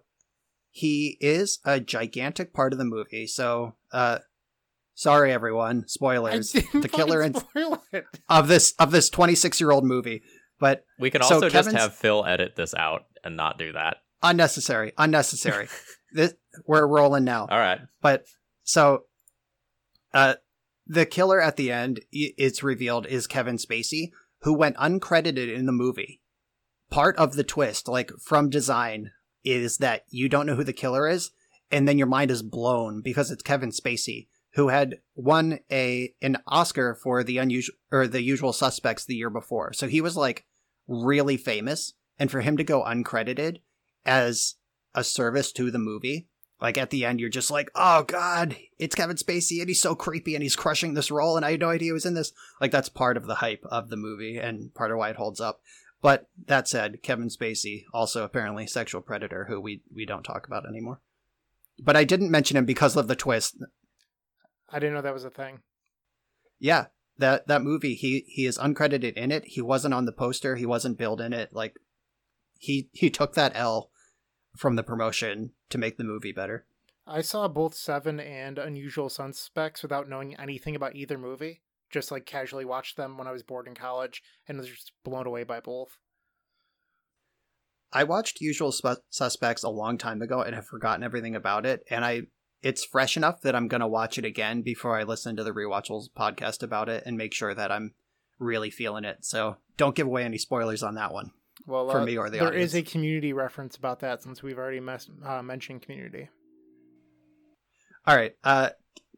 he 0.71 1.17
is 1.19 1.59
a 1.65 1.79
gigantic 1.79 2.53
part 2.53 2.73
of 2.73 2.79
the 2.79 2.85
movie. 2.85 3.27
So, 3.27 3.75
uh, 3.91 4.19
sorry 4.95 5.31
everyone, 5.31 5.87
spoilers. 5.87 6.51
The 6.51 6.89
killer 6.91 7.21
fucking 7.23 7.35
in, 7.35 7.39
spoil 7.41 7.83
it. 7.91 8.05
of 8.29 8.47
this 8.47 8.73
of 8.79 8.91
this 8.91 9.09
26 9.09 9.59
year 9.59 9.71
old 9.71 9.83
movie, 9.85 10.21
but 10.59 10.85
we 10.99 11.09
can 11.09 11.21
so 11.23 11.35
also 11.35 11.49
just 11.49 11.67
Kevin's- 11.67 11.81
have 11.81 11.95
Phil 11.95 12.25
edit 12.25 12.55
this 12.55 12.73
out 12.73 13.03
and 13.23 13.35
not 13.35 13.57
do 13.57 13.71
that. 13.73 13.97
unnecessary, 14.23 14.93
unnecessary. 14.97 15.67
this 16.13 16.33
we're 16.65 16.87
rolling 16.87 17.23
now. 17.23 17.47
All 17.49 17.59
right. 17.59 17.79
But 18.01 18.25
so, 18.63 19.03
uh, 20.13 20.35
the 20.87 21.05
killer 21.05 21.39
at 21.41 21.55
the 21.55 21.71
end, 21.71 22.01
it's 22.11 22.63
revealed, 22.63 23.05
is 23.05 23.27
Kevin 23.27 23.57
Spacey, 23.57 24.09
who 24.41 24.53
went 24.53 24.75
uncredited 24.77 25.53
in 25.53 25.65
the 25.67 25.71
movie. 25.71 26.21
Part 26.89 27.15
of 27.17 27.35
the 27.35 27.43
twist, 27.43 27.87
like 27.87 28.11
from 28.23 28.49
design, 28.49 29.11
is 29.51 29.77
that 29.77 30.03
you 30.09 30.29
don't 30.29 30.45
know 30.45 30.55
who 30.55 30.63
the 30.63 30.73
killer 30.73 31.07
is, 31.07 31.31
and 31.71 31.87
then 31.87 31.97
your 31.97 32.07
mind 32.07 32.31
is 32.31 32.41
blown 32.41 33.01
because 33.01 33.31
it's 33.31 33.43
Kevin 33.43 33.71
Spacey, 33.71 34.27
who 34.53 34.69
had 34.69 34.99
won 35.15 35.59
a 35.71 36.13
an 36.21 36.37
Oscar 36.47 36.95
for 36.95 37.23
the 37.23 37.37
unusual 37.37 37.75
or 37.91 38.07
the 38.07 38.21
Usual 38.21 38.53
Suspects 38.53 39.05
the 39.05 39.15
year 39.15 39.29
before. 39.29 39.73
So 39.73 39.87
he 39.87 40.01
was 40.01 40.17
like 40.17 40.45
really 40.87 41.37
famous, 41.37 41.93
and 42.17 42.31
for 42.31 42.41
him 42.41 42.57
to 42.57 42.63
go 42.63 42.83
uncredited 42.83 43.57
as 44.05 44.55
a 44.95 45.03
service 45.03 45.51
to 45.53 45.69
the 45.69 45.79
movie 45.79 46.29
like 46.61 46.77
at 46.77 46.89
the 46.89 47.05
end, 47.05 47.19
you're 47.19 47.29
just 47.29 47.51
like, 47.51 47.71
oh 47.73 48.03
god, 48.03 48.57
it's 48.77 48.95
Kevin 48.95 49.15
Spacey, 49.15 49.59
and 49.59 49.69
he's 49.69 49.81
so 49.81 49.95
creepy, 49.95 50.35
and 50.35 50.43
he's 50.43 50.55
crushing 50.55 50.93
this 50.93 51.11
role, 51.11 51.37
and 51.37 51.45
I 51.45 51.51
had 51.51 51.61
no 51.61 51.69
idea 51.69 51.87
he 51.87 51.93
was 51.93 52.05
in 52.05 52.15
this. 52.15 52.33
Like 52.59 52.71
that's 52.71 52.89
part 52.89 53.17
of 53.17 53.25
the 53.25 53.35
hype 53.35 53.65
of 53.71 53.89
the 53.89 53.95
movie, 53.95 54.37
and 54.37 54.73
part 54.73 54.91
of 54.91 54.97
why 54.97 55.09
it 55.09 55.15
holds 55.15 55.39
up. 55.39 55.61
But 56.01 56.27
that 56.47 56.67
said, 56.67 57.03
Kevin 57.03 57.27
Spacey, 57.27 57.83
also 57.93 58.23
apparently 58.23 58.67
sexual 58.67 59.01
predator, 59.01 59.45
who 59.49 59.59
we, 59.59 59.81
we 59.93 60.05
don't 60.05 60.23
talk 60.23 60.47
about 60.47 60.65
anymore. 60.65 61.01
But 61.81 61.97
I 61.97 62.03
didn't 62.03 62.31
mention 62.31 62.57
him 62.57 62.65
because 62.65 62.95
of 62.95 63.07
the 63.07 63.15
twist. 63.15 63.57
I 64.69 64.79
didn't 64.79 64.95
know 64.95 65.01
that 65.01 65.13
was 65.13 65.25
a 65.25 65.29
thing. 65.29 65.59
Yeah, 66.59 66.87
that 67.17 67.47
that 67.47 67.61
movie, 67.61 67.95
he 67.95 68.25
he 68.27 68.45
is 68.45 68.57
uncredited 68.57 69.13
in 69.13 69.31
it. 69.31 69.43
He 69.45 69.61
wasn't 69.61 69.93
on 69.93 70.05
the 70.05 70.11
poster. 70.11 70.55
He 70.55 70.65
wasn't 70.65 70.97
billed 70.97 71.21
in 71.21 71.33
it. 71.33 71.53
Like 71.53 71.75
he 72.57 72.89
he 72.91 73.09
took 73.09 73.33
that 73.33 73.53
L 73.55 73.91
from 74.57 74.75
the 74.75 74.83
promotion 74.83 75.51
to 75.69 75.77
make 75.77 75.97
the 75.97 76.03
movie 76.03 76.33
better. 76.33 76.65
I 77.07 77.21
saw 77.21 77.47
both 77.47 77.73
Seven 77.73 78.19
and 78.19 78.59
Unusual 78.59 79.09
Suspects 79.09 79.81
without 79.81 80.07
knowing 80.07 80.35
anything 80.35 80.75
about 80.75 80.95
either 80.95 81.17
movie. 81.17 81.61
Just 81.89 82.11
like 82.11 82.25
casually 82.25 82.65
watched 82.65 82.97
them 82.97 83.17
when 83.17 83.27
I 83.27 83.31
was 83.31 83.43
bored 83.43 83.67
in 83.67 83.73
college 83.75 84.21
and 84.47 84.57
was 84.57 84.67
just 84.69 84.91
blown 85.03 85.25
away 85.27 85.43
by 85.43 85.59
both. 85.59 85.97
I 87.91 88.03
watched 88.03 88.41
Usual 88.41 88.71
Sp- 88.71 89.01
Suspects 89.09 89.63
a 89.63 89.69
long 89.69 89.97
time 89.97 90.21
ago 90.21 90.41
and 90.41 90.53
have 90.53 90.67
forgotten 90.67 91.03
everything 91.03 91.35
about 91.35 91.65
it. 91.65 91.83
And 91.89 92.05
I, 92.05 92.23
it's 92.61 92.85
fresh 92.85 93.17
enough 93.17 93.41
that 93.41 93.55
I'm 93.55 93.67
gonna 93.67 93.87
watch 93.87 94.17
it 94.19 94.25
again 94.25 94.61
before 94.61 94.97
I 94.99 95.03
listen 95.03 95.35
to 95.37 95.43
the 95.43 95.51
Rewatchables 95.53 96.09
podcast 96.15 96.61
about 96.61 96.89
it 96.89 97.03
and 97.07 97.17
make 97.17 97.33
sure 97.33 97.55
that 97.55 97.71
I'm 97.71 97.93
really 98.37 98.69
feeling 98.69 99.05
it. 99.05 99.25
So 99.25 99.57
don't 99.77 99.95
give 99.95 100.05
away 100.07 100.23
any 100.23 100.37
spoilers 100.37 100.83
on 100.83 100.95
that 100.95 101.11
one. 101.11 101.31
Well, 101.65 101.89
For 101.89 101.99
uh, 102.01 102.05
me 102.05 102.15
or 102.17 102.29
the 102.29 102.37
there 102.37 102.47
audience. 102.49 102.73
is 102.73 102.75
a 102.75 102.83
community 102.83 103.33
reference 103.33 103.75
about 103.75 103.99
that 104.01 104.21
since 104.21 104.43
we've 104.43 104.57
already 104.57 104.79
mes- 104.79 105.09
uh, 105.25 105.41
mentioned 105.41 105.81
community. 105.81 106.29
All 108.05 108.15
right, 108.15 108.35
uh, 108.43 108.69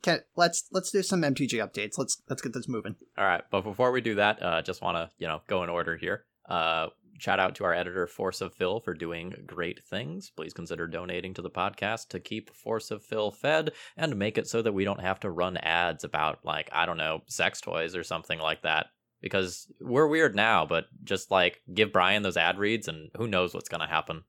can, 0.01 0.19
let's 0.35 0.65
let's 0.71 0.91
do 0.91 1.03
some 1.03 1.21
MTG 1.21 1.53
updates. 1.53 1.97
Let's 1.97 2.21
let's 2.29 2.41
get 2.41 2.53
this 2.53 2.67
moving. 2.67 2.95
All 3.17 3.25
right, 3.25 3.43
but 3.51 3.61
before 3.61 3.91
we 3.91 4.01
do 4.01 4.15
that, 4.15 4.41
uh, 4.41 4.61
just 4.61 4.81
want 4.81 4.97
to 4.97 5.09
you 5.17 5.27
know 5.27 5.41
go 5.47 5.63
in 5.63 5.69
order 5.69 5.97
here. 5.97 6.25
Uh, 6.49 6.87
shout 7.19 7.39
out 7.39 7.55
to 7.55 7.63
our 7.63 7.73
editor 7.73 8.07
Force 8.07 8.41
of 8.41 8.53
Phil 8.53 8.79
for 8.79 8.93
doing 8.93 9.33
great 9.45 9.83
things. 9.83 10.31
Please 10.35 10.53
consider 10.53 10.87
donating 10.87 11.33
to 11.35 11.41
the 11.41 11.51
podcast 11.51 12.09
to 12.09 12.19
keep 12.19 12.53
Force 12.55 12.89
of 12.89 13.03
Phil 13.03 13.31
fed 13.31 13.71
and 13.95 14.17
make 14.17 14.37
it 14.37 14.47
so 14.47 14.61
that 14.61 14.73
we 14.73 14.83
don't 14.83 15.01
have 15.01 15.19
to 15.19 15.29
run 15.29 15.57
ads 15.57 16.03
about 16.03 16.39
like 16.43 16.69
I 16.73 16.85
don't 16.85 16.97
know 16.97 17.21
sex 17.27 17.61
toys 17.61 17.95
or 17.95 18.03
something 18.03 18.39
like 18.39 18.63
that. 18.63 18.87
Because 19.21 19.71
we're 19.79 20.07
weird 20.07 20.35
now, 20.35 20.65
but 20.65 20.85
just 21.03 21.29
like 21.29 21.61
give 21.71 21.93
Brian 21.93 22.23
those 22.23 22.37
ad 22.37 22.57
reads, 22.57 22.87
and 22.87 23.11
who 23.15 23.27
knows 23.27 23.53
what's 23.53 23.69
gonna 23.69 23.87
happen. 23.87 24.23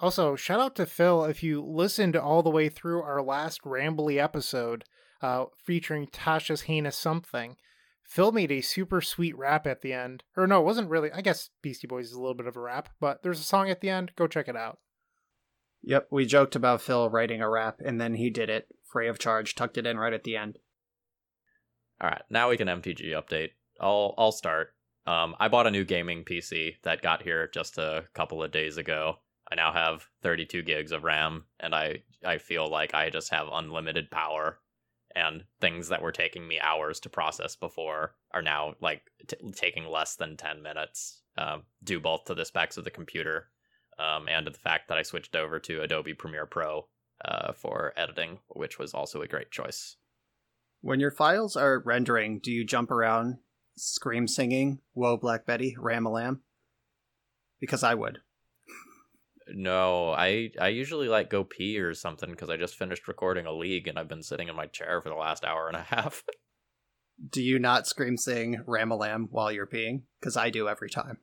Also, 0.00 0.36
shout 0.36 0.60
out 0.60 0.76
to 0.76 0.86
Phil 0.86 1.24
if 1.24 1.42
you 1.42 1.62
listened 1.62 2.16
all 2.16 2.42
the 2.42 2.50
way 2.50 2.68
through 2.68 3.02
our 3.02 3.22
last 3.22 3.62
rambly 3.62 4.22
episode 4.22 4.84
uh, 5.20 5.46
featuring 5.64 6.06
Tasha's 6.06 6.62
Heinous 6.62 6.96
Something. 6.96 7.56
Phil 8.04 8.32
made 8.32 8.52
a 8.52 8.60
super 8.60 9.00
sweet 9.00 9.36
rap 9.36 9.66
at 9.66 9.82
the 9.82 9.92
end. 9.92 10.22
Or 10.36 10.46
no, 10.46 10.60
it 10.60 10.64
wasn't 10.64 10.88
really. 10.88 11.12
I 11.12 11.20
guess 11.20 11.50
Beastie 11.62 11.86
Boys 11.86 12.06
is 12.06 12.12
a 12.12 12.20
little 12.20 12.34
bit 12.34 12.46
of 12.46 12.56
a 12.56 12.60
rap, 12.60 12.88
but 13.00 13.22
there's 13.22 13.40
a 13.40 13.44
song 13.44 13.68
at 13.68 13.80
the 13.80 13.90
end. 13.90 14.12
Go 14.16 14.26
check 14.26 14.48
it 14.48 14.56
out. 14.56 14.78
Yep, 15.82 16.08
we 16.10 16.26
joked 16.26 16.56
about 16.56 16.80
Phil 16.80 17.10
writing 17.10 17.42
a 17.42 17.50
rap, 17.50 17.80
and 17.84 18.00
then 18.00 18.14
he 18.14 18.30
did 18.30 18.50
it 18.50 18.68
free 18.84 19.08
of 19.08 19.18
charge, 19.18 19.54
tucked 19.54 19.78
it 19.78 19.86
in 19.86 19.98
right 19.98 20.12
at 20.12 20.24
the 20.24 20.36
end. 20.36 20.58
All 22.00 22.08
right, 22.08 22.22
now 22.30 22.48
we 22.48 22.56
can 22.56 22.68
MTG 22.68 23.10
update. 23.12 23.50
I'll 23.80 24.14
I'll 24.16 24.32
start. 24.32 24.74
Um, 25.06 25.34
I 25.38 25.48
bought 25.48 25.66
a 25.66 25.70
new 25.70 25.84
gaming 25.84 26.24
PC 26.24 26.76
that 26.82 27.02
got 27.02 27.22
here 27.22 27.48
just 27.52 27.78
a 27.78 28.04
couple 28.14 28.42
of 28.42 28.52
days 28.52 28.76
ago. 28.76 29.16
I 29.50 29.54
now 29.54 29.72
have 29.72 30.08
32 30.22 30.62
gigs 30.62 30.92
of 30.92 31.04
RAM, 31.04 31.44
and 31.58 31.74
I 31.74 32.02
I 32.24 32.38
feel 32.38 32.68
like 32.68 32.94
I 32.94 33.10
just 33.10 33.30
have 33.30 33.48
unlimited 33.50 34.10
power. 34.10 34.60
And 35.14 35.44
things 35.60 35.88
that 35.88 36.02
were 36.02 36.12
taking 36.12 36.46
me 36.46 36.60
hours 36.60 37.00
to 37.00 37.08
process 37.08 37.56
before 37.56 38.14
are 38.32 38.42
now 38.42 38.74
like 38.80 39.02
t- 39.26 39.36
taking 39.52 39.86
less 39.86 40.16
than 40.16 40.36
10 40.36 40.62
minutes. 40.62 41.22
Um, 41.36 41.62
due 41.82 41.98
both 41.98 42.24
to 42.26 42.34
the 42.34 42.44
specs 42.44 42.76
of 42.76 42.84
the 42.84 42.90
computer 42.90 43.48
um, 43.98 44.28
and 44.28 44.46
to 44.46 44.52
the 44.52 44.58
fact 44.58 44.88
that 44.88 44.98
I 44.98 45.02
switched 45.02 45.34
over 45.36 45.58
to 45.60 45.82
Adobe 45.82 46.14
Premiere 46.14 46.46
Pro 46.46 46.88
uh, 47.24 47.52
for 47.52 47.92
editing, 47.96 48.38
which 48.48 48.78
was 48.78 48.92
also 48.92 49.22
a 49.22 49.28
great 49.28 49.50
choice. 49.50 49.96
When 50.80 51.00
your 51.00 51.10
files 51.10 51.56
are 51.56 51.82
rendering, 51.84 52.38
do 52.38 52.52
you 52.52 52.64
jump 52.64 52.90
around 52.90 53.38
scream 53.76 54.28
singing 54.28 54.80
"Whoa, 54.92 55.16
Black 55.16 55.46
Betty, 55.46 55.76
Ram 55.78 56.06
a 56.06 56.10
Lamb"? 56.10 56.42
Because 57.60 57.82
I 57.82 57.94
would. 57.94 58.20
No, 59.54 60.10
I 60.10 60.50
I 60.60 60.68
usually 60.68 61.08
like 61.08 61.30
go 61.30 61.44
pee 61.44 61.78
or 61.78 61.94
something 61.94 62.30
because 62.30 62.50
I 62.50 62.56
just 62.56 62.76
finished 62.76 63.08
recording 63.08 63.46
a 63.46 63.52
league 63.52 63.88
and 63.88 63.98
I've 63.98 64.08
been 64.08 64.22
sitting 64.22 64.48
in 64.48 64.56
my 64.56 64.66
chair 64.66 65.00
for 65.00 65.08
the 65.08 65.14
last 65.14 65.44
hour 65.44 65.68
and 65.68 65.76
a 65.76 65.82
half. 65.94 66.22
Do 67.30 67.42
you 67.42 67.58
not 67.58 67.86
scream 67.86 68.16
sing 68.16 68.62
"Ram 68.66 68.90
a 68.90 68.96
Lamb" 68.96 69.28
while 69.30 69.50
you're 69.50 69.66
peeing? 69.66 70.02
Because 70.20 70.36
I 70.36 70.50
do 70.50 70.68
every 70.68 70.90
time, 70.90 71.18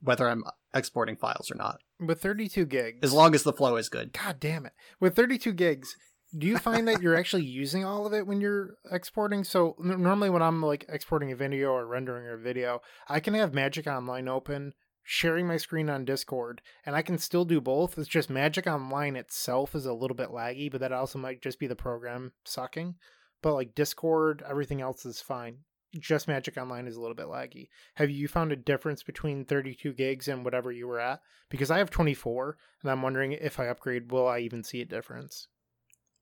whether 0.00 0.28
I'm 0.28 0.44
exporting 0.74 1.16
files 1.16 1.50
or 1.50 1.54
not. 1.54 1.78
With 2.00 2.20
32 2.20 2.66
gigs. 2.66 2.98
As 3.02 3.12
long 3.12 3.34
as 3.34 3.42
the 3.42 3.52
flow 3.52 3.76
is 3.76 3.88
good. 3.88 4.12
God 4.12 4.38
damn 4.40 4.66
it. 4.66 4.72
With 5.00 5.16
32 5.16 5.52
gigs, 5.52 5.96
do 6.36 6.46
you 6.46 6.58
find 6.58 6.86
that 6.86 7.00
you're 7.00 7.16
actually 7.16 7.44
using 7.44 7.84
all 7.84 8.06
of 8.06 8.12
it 8.12 8.26
when 8.26 8.40
you're 8.40 8.74
exporting? 8.92 9.44
So 9.44 9.74
n- 9.82 10.02
normally 10.02 10.30
when 10.30 10.42
I'm 10.42 10.62
like 10.62 10.84
exporting 10.88 11.32
a 11.32 11.36
video 11.36 11.70
or 11.70 11.86
rendering 11.86 12.28
a 12.28 12.36
video, 12.36 12.82
I 13.08 13.20
can 13.20 13.34
have 13.34 13.54
Magic 13.54 13.86
Online 13.86 14.28
open, 14.28 14.74
sharing 15.10 15.46
my 15.46 15.56
screen 15.56 15.88
on 15.88 16.04
Discord, 16.04 16.60
and 16.84 16.94
I 16.94 17.02
can 17.02 17.16
still 17.16 17.44
do 17.44 17.60
both. 17.60 17.96
It's 17.96 18.08
just 18.08 18.28
Magic 18.28 18.66
Online 18.66 19.16
itself 19.16 19.74
is 19.74 19.86
a 19.86 19.92
little 19.94 20.14
bit 20.14 20.28
laggy, 20.28 20.70
but 20.70 20.80
that 20.80 20.92
also 20.92 21.18
might 21.18 21.40
just 21.40 21.58
be 21.58 21.66
the 21.66 21.74
program 21.74 22.32
sucking. 22.44 22.96
But 23.40 23.54
like 23.54 23.74
Discord, 23.74 24.44
everything 24.48 24.80
else 24.80 25.06
is 25.06 25.20
fine. 25.20 25.58
Just 25.98 26.28
Magic 26.28 26.58
Online 26.58 26.86
is 26.86 26.96
a 26.96 27.00
little 27.00 27.14
bit 27.14 27.26
laggy. 27.26 27.68
Have 27.94 28.10
you 28.10 28.28
found 28.28 28.52
a 28.52 28.56
difference 28.56 29.02
between 29.02 29.46
32 29.46 29.94
gigs 29.94 30.28
and 30.28 30.44
whatever 30.44 30.70
you 30.70 30.86
were 30.86 31.00
at? 31.00 31.20
Because 31.48 31.70
I 31.70 31.78
have 31.78 31.90
24, 31.90 32.58
and 32.82 32.90
I'm 32.90 33.00
wondering 33.00 33.32
if 33.32 33.58
I 33.58 33.68
upgrade, 33.68 34.12
will 34.12 34.28
I 34.28 34.40
even 34.40 34.62
see 34.62 34.82
a 34.82 34.84
difference? 34.84 35.48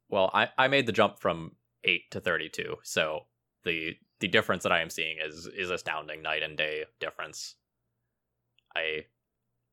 well, 0.08 0.30
I 0.32 0.48
I 0.56 0.68
made 0.68 0.86
the 0.86 0.92
jump 0.92 1.18
from 1.18 1.56
eight 1.84 2.10
to 2.12 2.20
thirty 2.20 2.48
two, 2.48 2.76
so 2.82 3.26
the 3.64 3.96
the 4.20 4.28
difference 4.28 4.62
that 4.62 4.72
I 4.72 4.80
am 4.80 4.90
seeing 4.90 5.16
is 5.24 5.46
is 5.46 5.70
astounding, 5.70 6.22
night 6.22 6.42
and 6.42 6.56
day 6.56 6.84
difference. 7.00 7.56
I 8.76 9.04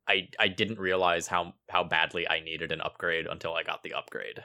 I 0.08 0.30
I 0.39 0.48
didn't 0.48 0.80
realize 0.80 1.28
how 1.28 1.54
how 1.70 1.84
badly 1.84 2.28
I 2.28 2.39
needed 2.39 2.72
an 2.72 2.82
upgrade 2.82 3.28
until 3.28 3.54
I 3.54 3.63
got 3.63 3.84
the 3.84 3.94
upgrade. 3.94 4.44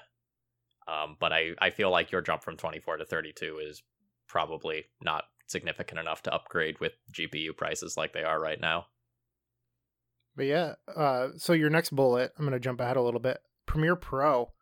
Um, 0.86 1.16
but 1.20 1.32
I 1.32 1.50
I 1.58 1.70
feel 1.70 1.90
like 1.90 2.10
your 2.10 2.22
jump 2.22 2.42
from 2.42 2.56
twenty 2.56 2.80
four 2.80 2.96
to 2.96 3.04
thirty 3.04 3.32
two 3.32 3.58
is 3.58 3.82
probably 4.28 4.84
not 5.02 5.24
significant 5.46 5.98
enough 5.98 6.22
to 6.22 6.34
upgrade 6.34 6.78
with 6.80 6.92
GPU 7.12 7.56
prices 7.56 7.96
like 7.96 8.12
they 8.12 8.22
are 8.22 8.40
right 8.40 8.60
now. 8.60 8.86
But 10.36 10.46
yeah, 10.46 10.74
uh, 10.94 11.28
so 11.36 11.52
your 11.52 11.70
next 11.70 11.90
bullet, 11.90 12.32
I'm 12.38 12.44
gonna 12.44 12.60
jump 12.60 12.80
ahead 12.80 12.96
a 12.96 13.02
little 13.02 13.20
bit. 13.20 13.38
Premiere 13.66 13.96
Pro. 13.96 14.52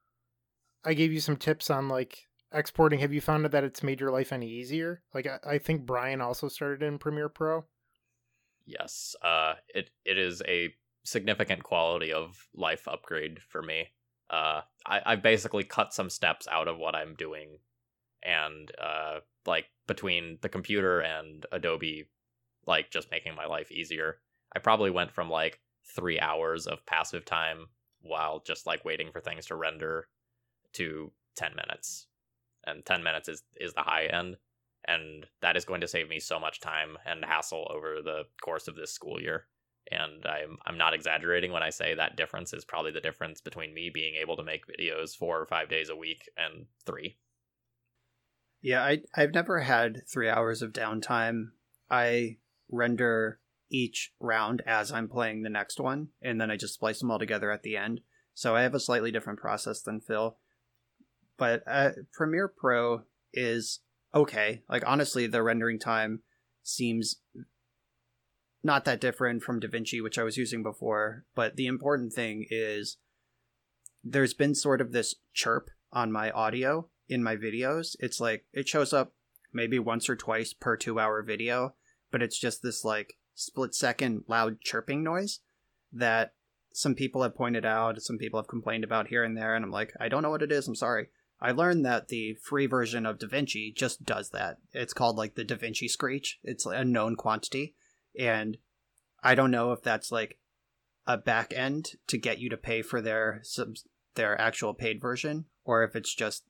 I 0.84 0.94
gave 0.94 1.12
you 1.12 1.20
some 1.20 1.36
tips 1.36 1.68
on 1.70 1.88
like 1.88 2.26
exporting. 2.52 3.00
Have 3.00 3.12
you 3.12 3.20
found 3.20 3.44
that 3.44 3.64
it's 3.64 3.82
made 3.82 4.00
your 4.00 4.10
life 4.10 4.32
any 4.32 4.48
easier? 4.48 5.02
Like 5.12 5.26
I, 5.26 5.38
I 5.54 5.58
think 5.58 5.84
Brian 5.84 6.20
also 6.20 6.48
started 6.48 6.82
in 6.82 6.98
Premiere 6.98 7.28
Pro. 7.28 7.66
Yes, 8.66 9.14
uh, 9.22 9.54
it 9.68 9.90
it 10.04 10.18
is 10.18 10.42
a 10.46 10.74
significant 11.04 11.62
quality 11.62 12.12
of 12.12 12.48
life 12.54 12.88
upgrade 12.88 13.40
for 13.42 13.62
me. 13.62 13.88
Uh, 14.28 14.62
I 14.86 15.00
I've 15.06 15.22
basically 15.22 15.62
cut 15.64 15.94
some 15.94 16.10
steps 16.10 16.48
out 16.50 16.66
of 16.68 16.76
what 16.78 16.96
I'm 16.96 17.14
doing, 17.14 17.58
and 18.24 18.70
uh, 18.80 19.20
like 19.46 19.66
between 19.86 20.38
the 20.42 20.48
computer 20.48 21.00
and 21.00 21.46
Adobe, 21.52 22.08
like 22.66 22.90
just 22.90 23.10
making 23.12 23.36
my 23.36 23.46
life 23.46 23.70
easier. 23.70 24.20
I 24.54 24.58
probably 24.58 24.90
went 24.90 25.12
from 25.12 25.30
like 25.30 25.60
three 25.94 26.18
hours 26.18 26.66
of 26.66 26.84
passive 26.86 27.24
time 27.24 27.68
while 28.00 28.40
just 28.44 28.66
like 28.66 28.84
waiting 28.84 29.12
for 29.12 29.20
things 29.20 29.46
to 29.46 29.56
render 29.56 30.08
to 30.74 31.12
ten 31.36 31.54
minutes, 31.54 32.06
and 32.66 32.84
ten 32.84 33.02
minutes 33.04 33.28
is 33.28 33.44
is 33.60 33.74
the 33.74 33.82
high 33.82 34.06
end 34.06 34.36
and 34.86 35.26
that 35.42 35.56
is 35.56 35.64
going 35.64 35.80
to 35.80 35.88
save 35.88 36.08
me 36.08 36.20
so 36.20 36.38
much 36.38 36.60
time 36.60 36.96
and 37.04 37.24
hassle 37.24 37.70
over 37.74 38.00
the 38.02 38.24
course 38.42 38.68
of 38.68 38.76
this 38.76 38.92
school 38.92 39.20
year. 39.20 39.46
And 39.90 40.24
I'm 40.26 40.58
I'm 40.66 40.78
not 40.78 40.94
exaggerating 40.94 41.52
when 41.52 41.62
I 41.62 41.70
say 41.70 41.94
that 41.94 42.16
difference 42.16 42.52
is 42.52 42.64
probably 42.64 42.90
the 42.90 43.00
difference 43.00 43.40
between 43.40 43.72
me 43.72 43.90
being 43.92 44.14
able 44.20 44.36
to 44.36 44.42
make 44.42 44.64
videos 44.66 45.16
four 45.16 45.40
or 45.40 45.46
five 45.46 45.68
days 45.68 45.88
a 45.88 45.96
week 45.96 46.28
and 46.36 46.66
three. 46.84 47.18
Yeah, 48.62 48.82
I 48.82 49.02
I've 49.14 49.34
never 49.34 49.60
had 49.60 50.02
three 50.08 50.28
hours 50.28 50.62
of 50.62 50.72
downtime. 50.72 51.50
I 51.88 52.38
render 52.68 53.38
each 53.70 54.12
round 54.20 54.62
as 54.66 54.90
I'm 54.90 55.08
playing 55.08 55.42
the 55.42 55.50
next 55.50 55.78
one, 55.78 56.08
and 56.20 56.40
then 56.40 56.50
I 56.50 56.56
just 56.56 56.74
splice 56.74 57.00
them 57.00 57.10
all 57.10 57.18
together 57.18 57.50
at 57.52 57.62
the 57.62 57.76
end. 57.76 58.00
So 58.34 58.56
I 58.56 58.62
have 58.62 58.74
a 58.74 58.80
slightly 58.80 59.12
different 59.12 59.38
process 59.38 59.82
than 59.82 60.00
Phil. 60.00 60.36
But 61.38 61.62
uh, 61.66 61.90
Premiere 62.12 62.48
Pro 62.48 63.02
is 63.32 63.80
okay. 64.16 64.62
Like 64.68 64.82
honestly, 64.86 65.26
the 65.26 65.42
rendering 65.42 65.78
time 65.78 66.22
seems 66.62 67.16
not 68.64 68.84
that 68.84 69.00
different 69.00 69.42
from 69.42 69.60
DaVinci, 69.60 70.02
which 70.02 70.18
I 70.18 70.24
was 70.24 70.36
using 70.36 70.62
before. 70.62 71.24
But 71.34 71.56
the 71.56 71.66
important 71.66 72.12
thing 72.12 72.46
is 72.50 72.96
there's 74.02 74.34
been 74.34 74.54
sort 74.54 74.80
of 74.80 74.92
this 74.92 75.14
chirp 75.34 75.70
on 75.92 76.10
my 76.10 76.30
audio 76.30 76.88
in 77.08 77.22
my 77.22 77.36
videos. 77.36 77.94
It's 78.00 78.20
like 78.20 78.46
it 78.52 78.68
shows 78.68 78.92
up 78.92 79.12
maybe 79.52 79.78
once 79.78 80.08
or 80.08 80.16
twice 80.16 80.52
per 80.52 80.76
two 80.76 80.98
hour 80.98 81.22
video, 81.22 81.74
but 82.10 82.22
it's 82.22 82.38
just 82.38 82.62
this 82.62 82.84
like 82.84 83.14
split 83.34 83.74
second 83.74 84.24
loud 84.26 84.60
chirping 84.62 85.04
noise 85.04 85.40
that 85.92 86.32
some 86.72 86.94
people 86.94 87.22
have 87.22 87.36
pointed 87.36 87.64
out, 87.64 88.02
some 88.02 88.18
people 88.18 88.40
have 88.40 88.48
complained 88.48 88.84
about 88.84 89.08
here 89.08 89.24
and 89.24 89.36
there, 89.36 89.54
and 89.54 89.64
I'm 89.64 89.70
like, 89.70 89.92
I 89.98 90.08
don't 90.08 90.22
know 90.22 90.30
what 90.30 90.42
it 90.42 90.52
is. 90.52 90.68
I'm 90.68 90.74
sorry. 90.74 91.08
I 91.40 91.52
learned 91.52 91.84
that 91.84 92.08
the 92.08 92.34
free 92.34 92.66
version 92.66 93.04
of 93.04 93.18
DaVinci 93.18 93.74
just 93.74 94.04
does 94.04 94.30
that. 94.30 94.58
It's 94.72 94.94
called 94.94 95.16
like 95.16 95.34
the 95.34 95.44
DaVinci 95.44 95.88
Screech. 95.88 96.38
It's 96.42 96.64
a 96.64 96.84
known 96.84 97.14
quantity, 97.16 97.74
and 98.18 98.56
I 99.22 99.34
don't 99.34 99.50
know 99.50 99.72
if 99.72 99.82
that's 99.82 100.10
like 100.10 100.38
a 101.06 101.16
back 101.16 101.52
end 101.54 101.90
to 102.08 102.18
get 102.18 102.38
you 102.38 102.48
to 102.50 102.56
pay 102.56 102.82
for 102.82 103.00
their 103.00 103.42
their 104.14 104.40
actual 104.40 104.74
paid 104.74 105.00
version, 105.00 105.44
or 105.64 105.84
if 105.84 105.94
it's 105.94 106.14
just 106.14 106.44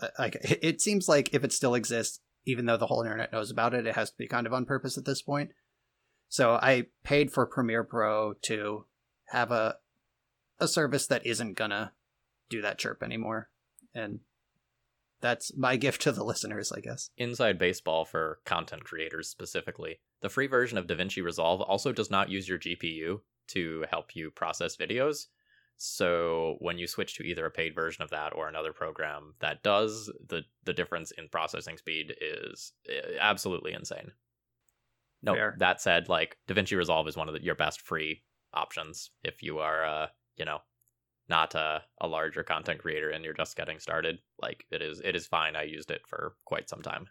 uh, 0.00 0.08
like 0.18 0.36
it 0.42 0.80
seems 0.80 1.08
like 1.08 1.32
if 1.32 1.44
it 1.44 1.52
still 1.52 1.74
exists, 1.74 2.20
even 2.44 2.66
though 2.66 2.76
the 2.76 2.86
whole 2.86 3.02
internet 3.02 3.32
knows 3.32 3.50
about 3.50 3.74
it, 3.74 3.86
it 3.86 3.94
has 3.94 4.10
to 4.10 4.18
be 4.18 4.26
kind 4.26 4.46
of 4.46 4.52
on 4.52 4.64
purpose 4.64 4.98
at 4.98 5.04
this 5.04 5.22
point. 5.22 5.52
So 6.28 6.54
I 6.54 6.86
paid 7.04 7.30
for 7.30 7.46
Premiere 7.46 7.84
Pro 7.84 8.34
to 8.42 8.86
have 9.26 9.50
a 9.52 9.76
a 10.58 10.66
service 10.66 11.06
that 11.06 11.24
isn't 11.24 11.54
gonna 11.54 11.92
do 12.48 12.62
that 12.62 12.78
chirp 12.78 13.02
anymore, 13.02 13.48
and 13.94 14.20
that's 15.20 15.56
my 15.56 15.76
gift 15.76 16.02
to 16.02 16.12
the 16.12 16.24
listeners, 16.24 16.72
I 16.72 16.80
guess. 16.80 17.10
Inside 17.16 17.58
baseball 17.58 18.04
for 18.04 18.40
content 18.44 18.84
creators 18.84 19.28
specifically. 19.28 20.00
The 20.20 20.28
free 20.28 20.48
version 20.48 20.76
of 20.78 20.86
DaVinci 20.86 21.22
Resolve 21.22 21.60
also 21.60 21.92
does 21.92 22.10
not 22.10 22.28
use 22.28 22.48
your 22.48 22.58
GPU 22.58 23.20
to 23.48 23.84
help 23.90 24.14
you 24.14 24.30
process 24.30 24.76
videos. 24.76 25.26
So 25.76 26.56
when 26.60 26.78
you 26.78 26.86
switch 26.86 27.16
to 27.16 27.24
either 27.24 27.46
a 27.46 27.50
paid 27.50 27.74
version 27.74 28.02
of 28.02 28.10
that 28.10 28.34
or 28.34 28.48
another 28.48 28.72
program 28.72 29.34
that 29.40 29.62
does, 29.62 30.12
the 30.28 30.42
the 30.64 30.72
difference 30.72 31.10
in 31.12 31.28
processing 31.28 31.76
speed 31.76 32.14
is 32.20 32.72
eh, 32.88 33.16
absolutely 33.20 33.72
insane. 33.72 34.12
No, 35.22 35.34
Fair. 35.34 35.56
that 35.58 35.80
said, 35.80 36.08
like 36.08 36.36
DaVinci 36.48 36.76
Resolve 36.76 37.08
is 37.08 37.16
one 37.16 37.28
of 37.28 37.34
the, 37.34 37.42
your 37.42 37.54
best 37.54 37.80
free 37.80 38.22
options 38.52 39.10
if 39.22 39.42
you 39.42 39.58
are, 39.58 39.84
uh, 39.84 40.06
you 40.36 40.44
know, 40.44 40.58
not 41.28 41.54
a, 41.54 41.82
a 42.00 42.06
larger 42.06 42.42
content 42.42 42.80
creator 42.80 43.10
and 43.10 43.24
you're 43.24 43.34
just 43.34 43.56
getting 43.56 43.78
started. 43.78 44.18
Like 44.40 44.64
it 44.70 44.82
is, 44.82 45.00
it 45.04 45.14
is 45.16 45.26
fine. 45.26 45.56
I 45.56 45.62
used 45.62 45.90
it 45.90 46.02
for 46.06 46.34
quite 46.44 46.68
some 46.68 46.82
time. 46.82 47.08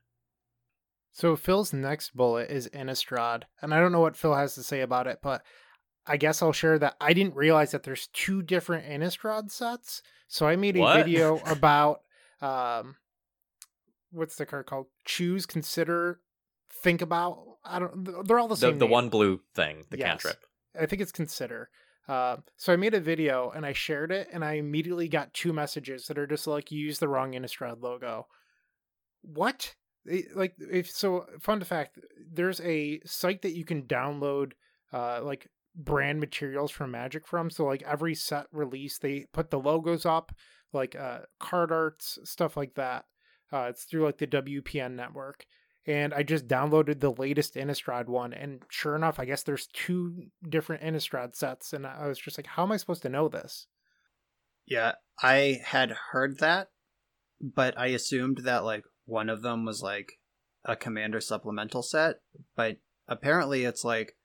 So 1.14 1.36
Phil's 1.36 1.74
next 1.74 2.16
bullet 2.16 2.50
is 2.50 2.70
Innistrad, 2.70 3.44
and 3.62 3.74
I 3.74 3.80
don't 3.82 3.92
know 3.92 4.00
what 4.00 4.16
Phil 4.16 4.34
has 4.34 4.56
to 4.56 4.64
say 4.64 4.80
about 4.80 5.08
it, 5.08 5.20
but 5.22 5.44
I 6.08 6.16
guess 6.16 6.42
I'll 6.42 6.54
share 6.54 6.80
that 6.80 6.96
I 7.02 7.12
didn't 7.14 7.36
realize 7.36 7.72
that 7.72 7.84
there's 7.84 8.08
two 8.14 8.42
different 8.42 8.86
Innistrad 8.88 9.52
sets. 9.52 10.02
So 10.30 10.48
I 10.48 10.56
made 10.56 10.78
a 10.78 10.80
What? 10.80 11.06
video 11.06 11.38
about 11.52 12.02
um 12.42 12.96
what's 14.12 14.36
the 14.36 14.46
card 14.46 14.66
called? 14.68 14.88
Choose, 15.06 15.46
consider, 15.46 16.22
think 16.72 17.02
about. 17.02 17.40
I 17.66 17.80
don't 17.80 18.26
they're 18.26 18.40
all 18.40 18.48
the 18.48 18.56
The 18.56 18.68
same. 18.70 18.80
the 18.80 18.86
name. 18.86 18.92
one 18.92 19.10
blue 19.10 19.42
thing, 19.54 19.84
the 19.90 19.98
Yes. 19.98 20.08
cantrip. 20.24 20.46
I 20.80 20.86
think 20.86 21.02
it's 21.02 21.12
consider. 21.12 21.70
Uh, 22.08 22.38
so 22.58 22.74
I 22.74 22.76
made 22.76 22.94
a 22.94 23.00
video 23.00 23.52
and 23.52 23.66
I 23.66 23.74
shared 23.74 24.12
it, 24.12 24.28
and 24.32 24.44
I 24.44 24.54
immediately 24.54 25.08
got 25.08 25.34
two 25.34 25.54
messages 25.54 26.08
that 26.08 26.18
are 26.18 26.28
just 26.28 26.48
like, 26.48 26.72
"You 26.72 26.80
used 26.80 27.00
the 27.00 27.08
wrong 27.08 27.34
Innistrad 27.34 27.82
logo." 27.82 28.28
What? 29.22 29.76
Like, 30.36 30.56
if 30.58 30.90
so, 30.90 31.26
fun 31.40 31.62
fact: 31.64 32.00
there's 32.32 32.60
a 32.62 33.02
site 33.06 33.44
that 33.44 33.56
you 33.56 33.66
can 33.66 33.84
download, 33.84 34.54
uh, 34.92 35.22
like 35.24 35.48
brand 35.76 36.20
materials 36.20 36.72
from 36.72 36.92
Magic 36.92 37.28
from. 37.28 37.50
So 37.50 37.66
like 37.66 37.84
every 37.84 38.16
set 38.16 38.48
release, 38.52 38.98
they 38.98 39.28
put 39.32 39.52
the 39.52 39.60
logos 39.60 40.06
up, 40.06 40.34
like 40.74 40.96
uh, 40.96 41.20
card 41.40 41.72
arts, 41.72 42.20
stuff 42.24 42.58
like 42.58 42.76
that. 42.76 43.06
Uh, 43.52 43.68
it's 43.70 43.84
through 43.84 44.06
like 44.06 44.18
the 44.18 44.28
WPN 44.28 44.96
network 44.96 45.46
and 45.88 46.14
I 46.14 46.24
just 46.24 46.48
downloaded 46.48 47.00
the 47.00 47.12
latest 47.12 47.56
Innistrad 47.56 48.08
one, 48.08 48.34
and 48.34 48.62
sure 48.70 48.96
enough, 48.96 49.20
I 49.20 49.26
guess 49.26 49.44
there's 49.44 49.68
two 49.68 50.28
different 50.48 50.84
Innistrad 50.84 51.36
sets, 51.36 51.74
and 51.74 51.88
I 51.88 52.08
was 52.08 52.20
just 52.20 52.38
like, 52.38 52.48
how 52.48 52.64
am 52.64 52.72
I 52.72 52.78
supposed 52.78 53.02
to 53.04 53.10
know 53.10 53.28
this? 53.28 53.68
Yeah, 54.68 54.94
I 55.22 55.60
had 55.66 55.92
heard 56.12 56.40
that, 56.40 56.70
but 57.42 57.78
I 57.78 57.88
assumed 57.88 58.40
that 58.44 58.64
like 58.64 58.84
one 59.06 59.30
of 59.30 59.42
them 59.42 59.66
was 59.66 59.82
like 59.82 60.14
a 60.64 60.76
commander 60.76 61.20
supplemental 61.20 61.82
set, 61.82 62.18
but 62.56 62.78
apparently 63.08 63.66
it's 63.66 63.84
like 63.84 64.16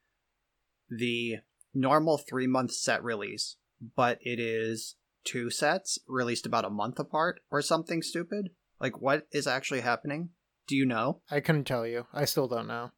the 0.90 1.37
normal 1.75 2.19
3 2.19 2.47
month 2.47 2.73
set 2.73 3.03
release, 3.03 3.57
but 3.97 4.19
it 4.21 4.38
is 4.38 4.97
two 5.25 5.51
sets 5.51 5.99
released 6.07 6.47
about 6.47 6.64
a 6.64 6.71
month 6.71 6.99
apart 6.99 7.40
or 7.51 7.61
something 7.62 8.03
stupid. 8.03 8.51
Like 8.79 9.01
what 9.01 9.27
is 9.33 9.47
actually 9.47 9.81
happening? 9.81 10.31
Do 10.66 10.76
you 10.76 10.85
know? 10.87 11.20
I 11.31 11.40
couldn't 11.40 11.64
tell 11.64 11.87
you. 11.87 12.07
I 12.12 12.24
still 12.24 12.48
don't 12.48 12.66
know. 12.66 12.90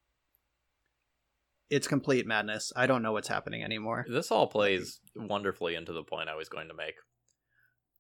It's 1.70 1.86
complete 1.86 2.26
madness. 2.26 2.72
I 2.74 2.86
don't 2.86 3.02
know 3.02 3.12
what's 3.12 3.28
happening 3.28 3.62
anymore. 3.62 4.06
This 4.08 4.30
all 4.30 4.46
plays 4.46 5.00
wonderfully 5.14 5.74
into 5.74 5.92
the 5.92 6.02
point 6.02 6.30
I 6.30 6.34
was 6.34 6.48
going 6.48 6.68
to 6.68 6.74
make. 6.74 6.94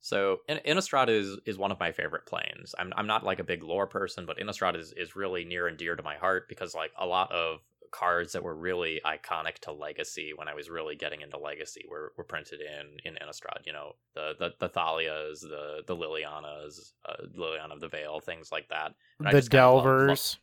So, 0.00 0.38
In- 0.48 0.60
Innistrad 0.64 1.08
is 1.08 1.38
is 1.44 1.58
one 1.58 1.72
of 1.72 1.80
my 1.80 1.92
favorite 1.92 2.24
planes. 2.26 2.74
I'm 2.78 2.92
I'm 2.96 3.06
not 3.06 3.24
like 3.24 3.40
a 3.40 3.44
big 3.44 3.62
lore 3.62 3.86
person, 3.86 4.24
but 4.26 4.38
Innistrad 4.38 4.76
is 4.76 4.94
is 4.96 5.16
really 5.16 5.44
near 5.44 5.66
and 5.66 5.76
dear 5.76 5.96
to 5.96 6.02
my 6.02 6.16
heart 6.16 6.48
because 6.48 6.74
like 6.74 6.92
a 6.98 7.04
lot 7.06 7.30
of 7.32 7.58
cards 7.90 8.32
that 8.32 8.42
were 8.42 8.54
really 8.54 9.00
iconic 9.04 9.58
to 9.60 9.72
Legacy 9.72 10.32
when 10.34 10.48
I 10.48 10.54
was 10.54 10.68
really 10.70 10.96
getting 10.96 11.20
into 11.22 11.38
Legacy 11.38 11.84
were, 11.90 12.12
were 12.16 12.24
printed 12.24 12.60
in 12.60 12.98
in 13.04 13.14
Innistrad. 13.16 13.66
You 13.66 13.72
know, 13.72 13.92
the 14.14 14.34
the, 14.38 14.50
the 14.58 14.68
Thalias, 14.68 15.40
the 15.40 15.82
the 15.86 15.96
Lilianas, 15.96 16.92
uh, 17.08 17.24
Liliana 17.36 17.72
of 17.72 17.80
the 17.80 17.88
Veil, 17.88 18.20
things 18.20 18.50
like 18.52 18.68
that. 18.68 18.92
And 19.18 19.28
the 19.28 19.32
just 19.32 19.50
kind 19.50 19.64
of 19.64 19.74
love- 19.76 19.84
love- 19.84 20.06
Delvers. 20.06 20.38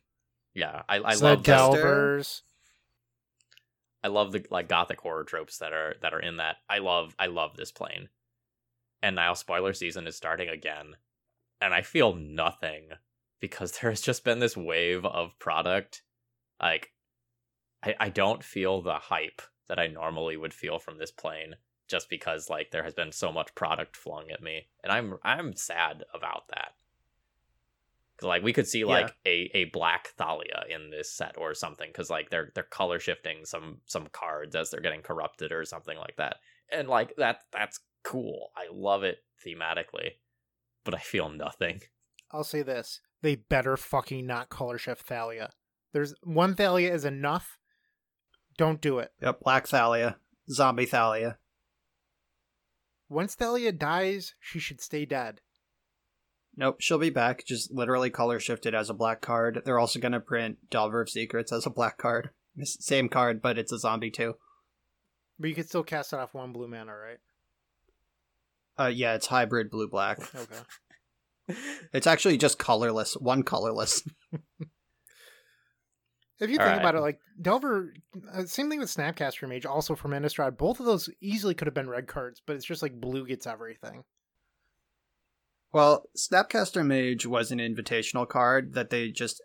yeah, 0.54 0.82
I 0.88 0.96
I 0.96 1.14
the 1.16 1.24
love 1.24 1.42
the, 1.42 1.52
Delvers. 1.52 2.42
I 4.04 4.08
love 4.08 4.32
the 4.32 4.44
like 4.50 4.68
gothic 4.68 5.00
horror 5.00 5.24
tropes 5.24 5.58
that 5.58 5.72
are 5.72 5.96
that 6.02 6.14
are 6.14 6.20
in 6.20 6.36
that. 6.36 6.56
I 6.68 6.78
love 6.78 7.14
I 7.18 7.26
love 7.26 7.56
this 7.56 7.72
plane. 7.72 8.08
And 9.02 9.16
now 9.16 9.34
spoiler 9.34 9.72
season 9.72 10.06
is 10.06 10.16
starting 10.16 10.48
again. 10.48 10.96
And 11.60 11.74
I 11.74 11.82
feel 11.82 12.14
nothing 12.14 12.88
because 13.40 13.72
there's 13.82 14.00
just 14.00 14.24
been 14.24 14.38
this 14.38 14.56
wave 14.56 15.04
of 15.04 15.38
product. 15.38 16.02
Like 16.60 16.92
I, 17.84 17.94
I 18.00 18.08
don't 18.08 18.42
feel 18.42 18.82
the 18.82 18.94
hype 18.94 19.42
that 19.68 19.78
I 19.78 19.86
normally 19.86 20.36
would 20.36 20.54
feel 20.54 20.78
from 20.78 20.98
this 20.98 21.10
plane 21.10 21.56
just 21.88 22.08
because 22.10 22.50
like 22.50 22.70
there 22.70 22.82
has 22.82 22.94
been 22.94 23.12
so 23.12 23.30
much 23.32 23.54
product 23.54 23.96
flung 23.96 24.30
at 24.30 24.42
me. 24.42 24.66
And 24.82 24.92
I'm 24.92 25.14
I'm 25.22 25.54
sad 25.54 26.04
about 26.14 26.48
that. 26.48 26.72
'Cause, 28.16 28.28
like 28.28 28.42
we 28.42 28.52
could 28.54 28.66
see 28.66 28.84
like 28.84 29.14
a, 29.26 29.50
a 29.52 29.64
black 29.66 30.08
Thalia 30.16 30.64
in 30.70 30.90
this 30.90 31.12
set 31.12 31.36
or 31.36 31.52
something 31.52 31.88
because 31.90 32.08
like 32.08 32.30
they're 32.30 32.50
they're 32.54 32.62
color 32.64 32.98
shifting 32.98 33.44
some 33.44 33.82
some 33.84 34.06
cards 34.10 34.56
as 34.56 34.70
they're 34.70 34.80
getting 34.80 35.02
corrupted 35.02 35.52
or 35.52 35.66
something 35.66 35.98
like 35.98 36.16
that 36.16 36.36
and 36.72 36.88
like 36.88 37.14
that 37.16 37.40
that's 37.52 37.80
cool 38.04 38.52
I 38.56 38.68
love 38.72 39.02
it 39.02 39.18
thematically 39.44 40.12
but 40.84 40.94
I 40.94 40.98
feel 40.98 41.28
nothing 41.28 41.82
I'll 42.30 42.42
say 42.42 42.62
this: 42.62 43.00
they 43.22 43.34
better 43.36 43.76
fucking 43.76 44.26
not 44.26 44.48
color 44.48 44.78
shift 44.78 45.02
Thalia. 45.02 45.50
There's 45.92 46.14
one 46.22 46.54
Thalia 46.56 46.92
is 46.92 47.04
enough. 47.04 47.58
Don't 48.56 48.80
do 48.80 48.98
it. 48.98 49.12
Yep, 49.20 49.40
Black 49.40 49.66
Thalia, 49.66 50.16
Zombie 50.50 50.86
Thalia. 50.86 51.38
Once 53.08 53.34
Thalia 53.34 53.72
dies, 53.72 54.34
she 54.40 54.58
should 54.58 54.80
stay 54.80 55.04
dead. 55.04 55.40
Nope, 56.56 56.76
she'll 56.80 56.98
be 56.98 57.10
back. 57.10 57.44
Just 57.46 57.70
literally 57.70 58.10
color 58.10 58.40
shifted 58.40 58.74
as 58.74 58.88
a 58.88 58.94
black 58.94 59.20
card. 59.20 59.62
They're 59.64 59.78
also 59.78 60.00
going 60.00 60.12
to 60.12 60.20
print 60.20 60.56
Delver 60.70 61.02
of 61.02 61.10
Secrets 61.10 61.52
as 61.52 61.66
a 61.66 61.70
black 61.70 61.98
card. 61.98 62.30
Same 62.62 63.10
card, 63.10 63.42
but 63.42 63.58
it's 63.58 63.72
a 63.72 63.78
zombie 63.78 64.10
too. 64.10 64.34
But 65.38 65.50
you 65.50 65.54
can 65.54 65.66
still 65.66 65.82
cast 65.82 66.14
it 66.14 66.18
off 66.18 66.32
one 66.32 66.52
blue 66.52 66.66
mana, 66.66 66.96
right? 66.96 67.18
Uh, 68.78 68.88
yeah, 68.88 69.14
it's 69.14 69.26
hybrid 69.26 69.70
blue 69.70 69.88
black. 69.88 70.18
Okay. 70.34 70.54
It's 71.92 72.08
actually 72.08 72.38
just 72.38 72.58
colorless, 72.58 73.14
one 73.14 73.44
colorless. 73.44 74.02
If 76.38 76.50
you 76.50 76.58
All 76.58 76.66
think 76.66 76.76
right. 76.76 76.80
about 76.80 76.94
it, 76.94 77.00
like 77.00 77.18
Delver, 77.40 77.94
uh, 78.32 78.44
same 78.44 78.68
thing 78.68 78.78
with 78.78 78.94
Snapcaster 78.94 79.48
Mage, 79.48 79.64
also 79.64 79.94
from 79.94 80.10
Innistrad. 80.10 80.58
Both 80.58 80.80
of 80.80 80.86
those 80.86 81.08
easily 81.20 81.54
could 81.54 81.66
have 81.66 81.74
been 81.74 81.88
red 81.88 82.06
cards, 82.06 82.42
but 82.44 82.56
it's 82.56 82.64
just 82.66 82.82
like 82.82 83.00
blue 83.00 83.26
gets 83.26 83.46
everything. 83.46 84.04
Well, 85.72 86.08
Snapcaster 86.16 86.84
Mage 86.84 87.26
was 87.26 87.50
an 87.50 87.58
invitational 87.58 88.28
card 88.28 88.74
that 88.74 88.90
they 88.90 89.10
just. 89.10 89.42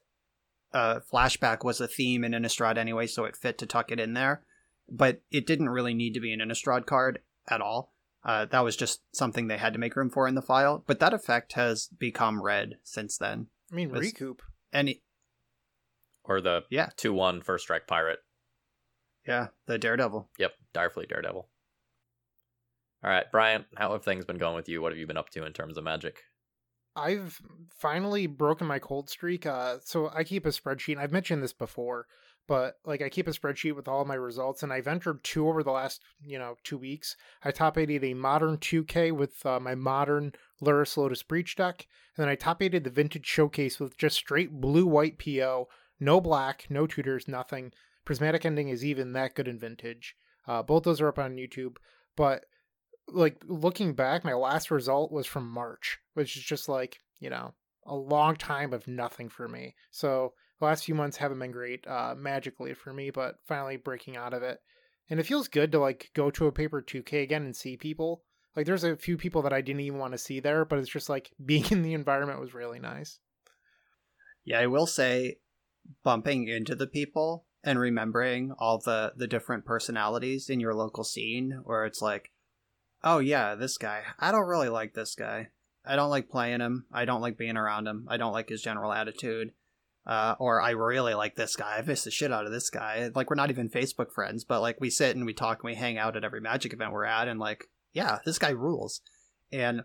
Uh, 0.73 1.01
flashback 1.11 1.65
was 1.65 1.81
a 1.81 1.87
theme 1.87 2.23
in 2.23 2.31
Innistrad 2.31 2.77
anyway, 2.77 3.05
so 3.05 3.25
it 3.25 3.35
fit 3.35 3.57
to 3.57 3.65
tuck 3.65 3.91
it 3.91 3.99
in 3.99 4.13
there. 4.13 4.41
But 4.89 5.21
it 5.29 5.45
didn't 5.45 5.69
really 5.69 5.93
need 5.93 6.13
to 6.13 6.21
be 6.21 6.31
an 6.31 6.39
Innistrad 6.39 6.85
card 6.85 7.19
at 7.49 7.59
all. 7.59 7.93
Uh, 8.23 8.45
that 8.45 8.63
was 8.63 8.77
just 8.77 9.01
something 9.13 9.47
they 9.47 9.57
had 9.57 9.73
to 9.73 9.79
make 9.79 9.95
room 9.95 10.09
for 10.09 10.27
in 10.27 10.35
the 10.35 10.41
file. 10.41 10.83
But 10.87 10.99
that 10.99 11.13
effect 11.13 11.53
has 11.53 11.87
become 11.99 12.41
red 12.41 12.75
since 12.83 13.17
then. 13.17 13.47
I 13.71 13.75
mean, 13.75 13.89
recoup. 13.89 14.41
And 14.71 14.89
it- 14.89 15.01
or 16.31 16.41
the 16.41 16.63
yeah, 16.69 16.89
2-1 16.97 17.43
first 17.43 17.63
strike 17.63 17.87
pirate 17.87 18.19
yeah, 19.27 19.47
the 19.67 19.77
Daredevil. 19.77 20.29
yep 20.39 20.53
Direfleet 20.73 21.09
Daredevil 21.09 21.47
all 23.03 23.09
right 23.09 23.25
Brian 23.31 23.65
how 23.77 23.91
have 23.93 24.03
things 24.03 24.25
been 24.25 24.37
going 24.37 24.55
with 24.55 24.69
you 24.69 24.81
what 24.81 24.91
have 24.91 24.99
you 24.99 25.07
been 25.07 25.17
up 25.17 25.29
to 25.31 25.45
in 25.45 25.53
terms 25.53 25.77
of 25.77 25.83
magic 25.83 26.21
I've 26.95 27.41
finally 27.69 28.27
broken 28.27 28.67
my 28.67 28.79
cold 28.79 29.09
streak. 29.09 29.45
Uh, 29.45 29.77
so 29.83 30.11
I 30.13 30.23
keep 30.23 30.45
a 30.45 30.49
spreadsheet. 30.49 30.97
I've 30.97 31.11
mentioned 31.11 31.41
this 31.41 31.53
before, 31.53 32.05
but 32.47 32.75
like 32.85 33.01
I 33.01 33.09
keep 33.09 33.27
a 33.27 33.31
spreadsheet 33.31 33.75
with 33.75 33.87
all 33.87 34.03
my 34.03 34.15
results, 34.15 34.61
and 34.61 34.73
I've 34.73 34.87
entered 34.87 35.23
two 35.23 35.47
over 35.47 35.63
the 35.63 35.71
last 35.71 36.01
you 36.21 36.37
know 36.37 36.55
two 36.63 36.77
weeks. 36.77 37.15
I 37.43 37.51
top 37.51 37.77
aided 37.77 38.03
a 38.03 38.13
modern 38.13 38.57
2K 38.57 39.13
with 39.13 39.45
uh, 39.45 39.59
my 39.59 39.75
modern 39.75 40.33
Lurrus 40.61 40.97
Lotus 40.97 41.23
Breach 41.23 41.55
deck, 41.55 41.87
and 42.17 42.23
then 42.23 42.29
I 42.29 42.35
top 42.35 42.61
aided 42.61 42.83
the 42.83 42.89
Vintage 42.89 43.25
Showcase 43.25 43.79
with 43.79 43.97
just 43.97 44.17
straight 44.17 44.51
blue 44.51 44.85
white 44.85 45.17
PO, 45.17 45.69
no 46.01 46.19
black, 46.19 46.65
no 46.69 46.85
tutors, 46.85 47.27
nothing. 47.29 47.71
Prismatic 48.03 48.45
Ending 48.45 48.67
is 48.67 48.83
even 48.83 49.13
that 49.13 49.35
good 49.35 49.47
in 49.47 49.59
Vintage. 49.59 50.15
Uh, 50.47 50.63
both 50.63 50.83
those 50.83 50.99
are 50.99 51.07
up 51.07 51.19
on 51.19 51.37
YouTube, 51.37 51.77
but 52.17 52.45
like 53.07 53.41
looking 53.45 53.93
back, 53.93 54.25
my 54.25 54.33
last 54.33 54.71
result 54.71 55.11
was 55.11 55.27
from 55.27 55.47
March, 55.47 55.99
which 56.15 56.35
is 56.35 56.43
just 56.43 56.67
like 56.67 56.99
you 57.19 57.29
know 57.29 57.53
a 57.85 57.95
long 57.95 58.35
time 58.35 58.73
of 58.73 58.87
nothing 58.87 59.29
for 59.29 59.47
me. 59.47 59.75
So 59.91 60.33
the 60.59 60.65
last 60.65 60.85
few 60.85 60.95
months 60.95 61.17
haven't 61.17 61.39
been 61.39 61.51
great 61.51 61.85
uh, 61.87 62.15
magically 62.17 62.73
for 62.73 62.93
me, 62.93 63.09
but 63.09 63.35
finally 63.47 63.77
breaking 63.77 64.17
out 64.17 64.33
of 64.33 64.43
it. 64.43 64.59
And 65.09 65.19
it 65.19 65.25
feels 65.25 65.47
good 65.47 65.71
to 65.71 65.79
like 65.79 66.09
go 66.13 66.31
to 66.31 66.47
a 66.47 66.51
paper 66.51 66.81
2K 66.81 67.23
again 67.23 67.43
and 67.43 67.55
see 67.55 67.77
people. 67.77 68.23
Like 68.55 68.65
there's 68.65 68.83
a 68.83 68.97
few 68.97 69.17
people 69.17 69.41
that 69.43 69.53
I 69.53 69.61
didn't 69.61 69.81
even 69.81 69.99
want 69.99 70.13
to 70.13 70.17
see 70.17 70.39
there, 70.39 70.65
but 70.65 70.79
it's 70.79 70.89
just 70.89 71.09
like 71.09 71.31
being 71.45 71.65
in 71.71 71.81
the 71.83 71.93
environment 71.93 72.39
was 72.39 72.53
really 72.53 72.79
nice. 72.79 73.19
Yeah, 74.43 74.59
I 74.59 74.67
will 74.67 74.87
say 74.87 75.37
bumping 76.03 76.47
into 76.47 76.75
the 76.75 76.87
people 76.87 77.45
and 77.63 77.79
remembering 77.79 78.53
all 78.57 78.79
the 78.79 79.13
the 79.15 79.27
different 79.27 79.65
personalities 79.65 80.49
in 80.49 80.59
your 80.59 80.73
local 80.73 81.03
scene 81.03 81.61
where 81.63 81.85
it's 81.85 82.01
like, 82.01 82.31
"Oh 83.03 83.19
yeah, 83.19 83.55
this 83.55 83.77
guy. 83.77 84.03
I 84.19 84.31
don't 84.31 84.47
really 84.47 84.69
like 84.69 84.93
this 84.93 85.15
guy. 85.15 85.49
I 85.85 85.95
don't 85.95 86.09
like 86.09 86.29
playing 86.29 86.61
him. 86.61 86.85
I 86.91 87.05
don't 87.05 87.21
like 87.21 87.37
being 87.37 87.57
around 87.57 87.87
him. 87.87 88.05
I 88.09 88.17
don't 88.17 88.33
like 88.33 88.49
his 88.49 88.61
general 88.61 88.91
attitude." 88.91 89.51
Uh, 90.03 90.35
or 90.39 90.59
I 90.59 90.71
really 90.71 91.13
like 91.13 91.35
this 91.35 91.55
guy. 91.55 91.77
I 91.77 91.81
miss 91.83 92.03
the 92.03 92.11
shit 92.11 92.33
out 92.33 92.47
of 92.47 92.51
this 92.51 92.71
guy. 92.71 93.11
Like 93.13 93.29
we're 93.29 93.35
not 93.35 93.51
even 93.51 93.69
Facebook 93.69 94.11
friends, 94.11 94.43
but 94.43 94.61
like 94.61 94.81
we 94.81 94.89
sit 94.89 95.15
and 95.15 95.27
we 95.27 95.33
talk 95.33 95.59
and 95.59 95.69
we 95.69 95.75
hang 95.75 95.99
out 95.99 96.17
at 96.17 96.23
every 96.23 96.41
Magic 96.41 96.73
event 96.73 96.91
we're 96.91 97.05
at, 97.05 97.27
and 97.27 97.39
like, 97.39 97.65
yeah, 97.93 98.17
this 98.25 98.39
guy 98.39 98.49
rules. 98.49 99.01
And 99.51 99.83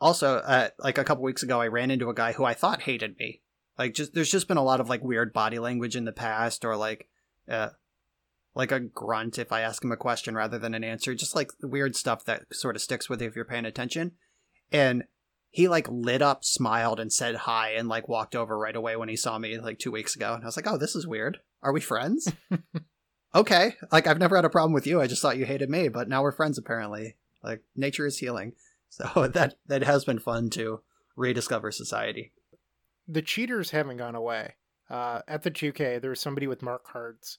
also, 0.00 0.38
uh, 0.38 0.70
like 0.78 0.98
a 0.98 1.04
couple 1.04 1.22
weeks 1.22 1.44
ago, 1.44 1.60
I 1.60 1.68
ran 1.68 1.92
into 1.92 2.10
a 2.10 2.14
guy 2.14 2.32
who 2.32 2.44
I 2.44 2.54
thought 2.54 2.82
hated 2.82 3.16
me. 3.18 3.42
Like, 3.78 3.94
just 3.94 4.14
there's 4.14 4.30
just 4.30 4.48
been 4.48 4.56
a 4.56 4.64
lot 4.64 4.80
of 4.80 4.88
like 4.88 5.02
weird 5.02 5.32
body 5.32 5.58
language 5.58 5.96
in 5.96 6.04
the 6.04 6.12
past, 6.12 6.64
or 6.64 6.76
like, 6.76 7.08
uh, 7.48 7.70
like 8.54 8.72
a 8.72 8.80
grunt 8.80 9.38
if 9.38 9.52
I 9.52 9.60
ask 9.60 9.84
him 9.84 9.92
a 9.92 9.96
question 9.96 10.34
rather 10.34 10.58
than 10.58 10.74
an 10.74 10.84
answer. 10.84 11.14
Just 11.14 11.36
like 11.36 11.50
weird 11.62 11.94
stuff 11.94 12.24
that 12.24 12.44
sort 12.52 12.76
of 12.76 12.82
sticks 12.82 13.08
with 13.08 13.20
you 13.20 13.28
if 13.28 13.36
you're 13.36 13.44
paying 13.44 13.66
attention. 13.66 14.12
And 14.72 15.04
he 15.56 15.68
like 15.68 15.86
lit 15.88 16.22
up, 16.22 16.44
smiled, 16.44 17.00
and 17.00 17.12
said 17.12 17.34
hi, 17.34 17.70
and 17.70 17.88
like 17.88 18.08
walked 18.08 18.36
over 18.36 18.58
right 18.58 18.76
away 18.76 18.96
when 18.96 19.08
he 19.08 19.16
saw 19.16 19.38
me 19.38 19.58
like 19.58 19.78
two 19.78 19.90
weeks 19.90 20.14
ago. 20.14 20.34
And 20.34 20.42
I 20.42 20.46
was 20.46 20.56
like, 20.56 20.66
"Oh, 20.66 20.76
this 20.76 20.94
is 20.94 21.06
weird. 21.06 21.40
Are 21.62 21.72
we 21.72 21.80
friends?" 21.80 22.30
okay, 23.34 23.74
like 23.90 24.06
I've 24.06 24.18
never 24.18 24.36
had 24.36 24.44
a 24.44 24.50
problem 24.50 24.72
with 24.74 24.86
you. 24.86 25.00
I 25.00 25.06
just 25.06 25.22
thought 25.22 25.38
you 25.38 25.46
hated 25.46 25.70
me, 25.70 25.88
but 25.88 26.08
now 26.08 26.22
we're 26.22 26.32
friends 26.32 26.58
apparently. 26.58 27.16
Like 27.42 27.62
nature 27.74 28.06
is 28.06 28.18
healing, 28.18 28.52
so 28.90 29.28
that 29.32 29.54
that 29.66 29.82
has 29.82 30.04
been 30.04 30.18
fun 30.18 30.50
to 30.50 30.80
rediscover 31.16 31.70
society. 31.70 32.32
The 33.08 33.22
cheaters 33.22 33.70
haven't 33.70 33.98
gone 33.98 34.14
away. 34.14 34.54
Uh, 34.90 35.22
at 35.26 35.42
the 35.42 35.50
2K, 35.50 36.00
there 36.00 36.10
was 36.10 36.20
somebody 36.20 36.46
with 36.46 36.62
mark 36.62 36.84
cards, 36.84 37.38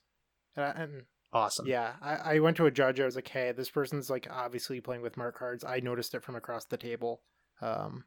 uh, 0.57 0.73
and 0.75 1.03
Awesome. 1.31 1.65
yeah, 1.67 1.93
I, 2.01 2.15
I 2.35 2.39
went 2.39 2.57
to 2.57 2.65
a 2.65 2.71
judge. 2.71 2.99
I 2.99 3.05
was 3.05 3.15
like, 3.15 3.27
"Hey, 3.27 3.51
this 3.51 3.69
person's 3.69 4.09
like 4.09 4.27
obviously 4.29 4.81
playing 4.81 5.01
with 5.01 5.17
mark 5.17 5.37
cards." 5.37 5.63
I 5.63 5.79
noticed 5.79 6.13
it 6.15 6.23
from 6.23 6.35
across 6.35 6.65
the 6.65 6.77
table. 6.77 7.21
Um, 7.61 8.03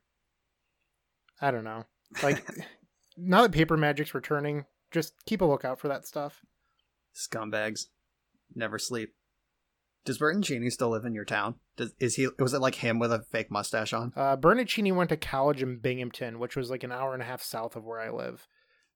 I 1.41 1.51
don't 1.51 1.65
know. 1.65 1.85
Like 2.23 2.45
now 3.17 3.43
that 3.43 3.53
Paper 3.53 3.77
Magic's 3.77 4.15
returning, 4.15 4.67
just 4.91 5.15
keep 5.27 5.41
a 5.41 5.45
lookout 5.47 5.79
for 5.81 5.89
that 5.89 6.07
stuff. 6.07 6.43
Scumbags, 7.15 7.87
never 8.55 8.79
sleep. 8.79 9.15
Does 10.05 10.19
Bertoncini 10.19 10.71
still 10.71 10.91
live 10.91 11.05
in 11.05 11.15
your 11.15 11.25
town? 11.25 11.57
Does 11.77 11.93
is 12.01 12.15
he? 12.15 12.29
Was 12.39 12.55
it 12.55 12.61
like 12.61 12.77
him 12.77 12.99
with 12.99 13.13
a 13.13 13.23
fake 13.31 13.51
mustache 13.51 13.93
on? 13.93 14.13
Uh, 14.17 14.37
Bertoncini 14.37 14.95
went 14.95 15.11
to 15.11 15.17
college 15.17 15.63
in 15.63 15.79
Binghamton, 15.79 16.39
which 16.39 16.57
was 16.57 16.71
like 16.71 16.83
an 16.83 16.93
hour 16.93 17.13
and 17.13 17.23
a 17.23 17.27
half 17.27 17.43
south 17.43 17.77
of 17.77 17.85
where 17.85 18.01
I 18.01 18.11
live. 18.11 18.47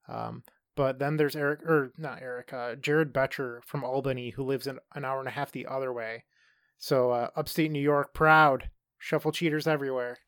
Um, 0.09 0.43
but 0.77 0.99
then 0.99 1.17
there's 1.17 1.37
Eric, 1.37 1.63
or 1.63 1.93
not 1.97 2.21
Eric, 2.21 2.53
uh, 2.53 2.75
Jared 2.75 3.13
Boettcher 3.13 3.63
from 3.65 3.85
Albany, 3.85 4.31
who 4.31 4.43
lives 4.45 4.67
in 4.67 4.79
an 4.95 5.05
hour 5.05 5.19
and 5.19 5.29
a 5.29 5.33
half 5.33 5.53
the 5.53 5.67
other 5.67 5.93
way. 5.93 6.25
So 6.79 7.11
uh, 7.11 7.29
upstate 7.37 7.71
New 7.71 7.81
York, 7.83 8.13
proud. 8.13 8.71
Shuffle 8.99 9.33
cheaters 9.33 9.67
everywhere. 9.67 10.19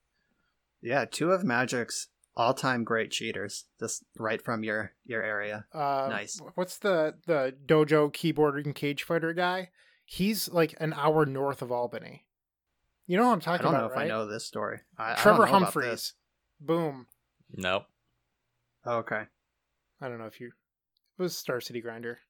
Yeah, 0.82 1.06
two 1.10 1.32
of 1.32 1.42
Magic's 1.42 2.08
all-time 2.36 2.84
great 2.84 3.10
cheaters, 3.10 3.64
just 3.80 4.04
right 4.18 4.42
from 4.42 4.62
your 4.62 4.92
your 5.06 5.22
area. 5.22 5.64
Uh, 5.72 6.06
Nice. 6.10 6.38
What's 6.54 6.76
the 6.78 7.14
the 7.26 7.54
dojo 7.66 8.12
keyboard 8.12 8.64
and 8.64 8.74
cage 8.74 9.02
fighter 9.02 9.32
guy? 9.32 9.70
He's 10.08 10.48
like 10.48 10.74
an 10.78 10.92
hour 10.92 11.26
north 11.26 11.62
of 11.62 11.72
Albany. 11.72 12.24
You 13.08 13.16
know 13.16 13.26
what 13.26 13.32
I'm 13.32 13.38
I 13.38 13.42
talking 13.42 13.64
don't 13.64 13.72
know 13.72 13.78
about, 13.80 13.90
if 13.90 13.96
right? 13.96 14.04
I 14.04 14.08
know 14.08 14.26
this 14.26 14.46
story. 14.46 14.80
I, 14.96 15.12
I 15.12 15.14
Trevor 15.16 15.38
know 15.38 15.44
about 15.44 15.62
Humphreys. 15.62 16.14
Boom. 16.60 17.06
Nope. 17.52 17.86
Oh, 18.84 18.98
okay. 18.98 19.22
I 20.00 20.08
don't 20.08 20.18
know 20.18 20.26
if 20.26 20.40
you. 20.40 20.52
It 21.18 21.22
was 21.22 21.36
Star 21.36 21.60
City 21.60 21.80
Grinder. 21.80 22.20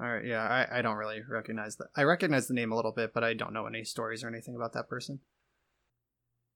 All 0.00 0.08
right. 0.08 0.24
Yeah, 0.24 0.40
I, 0.40 0.78
I 0.78 0.82
don't 0.82 0.96
really 0.96 1.20
recognize 1.28 1.76
that. 1.76 1.88
I 1.94 2.04
recognize 2.04 2.48
the 2.48 2.54
name 2.54 2.72
a 2.72 2.76
little 2.76 2.92
bit, 2.92 3.12
but 3.12 3.22
I 3.22 3.34
don't 3.34 3.52
know 3.52 3.66
any 3.66 3.84
stories 3.84 4.24
or 4.24 4.28
anything 4.28 4.56
about 4.56 4.72
that 4.72 4.88
person. 4.88 5.20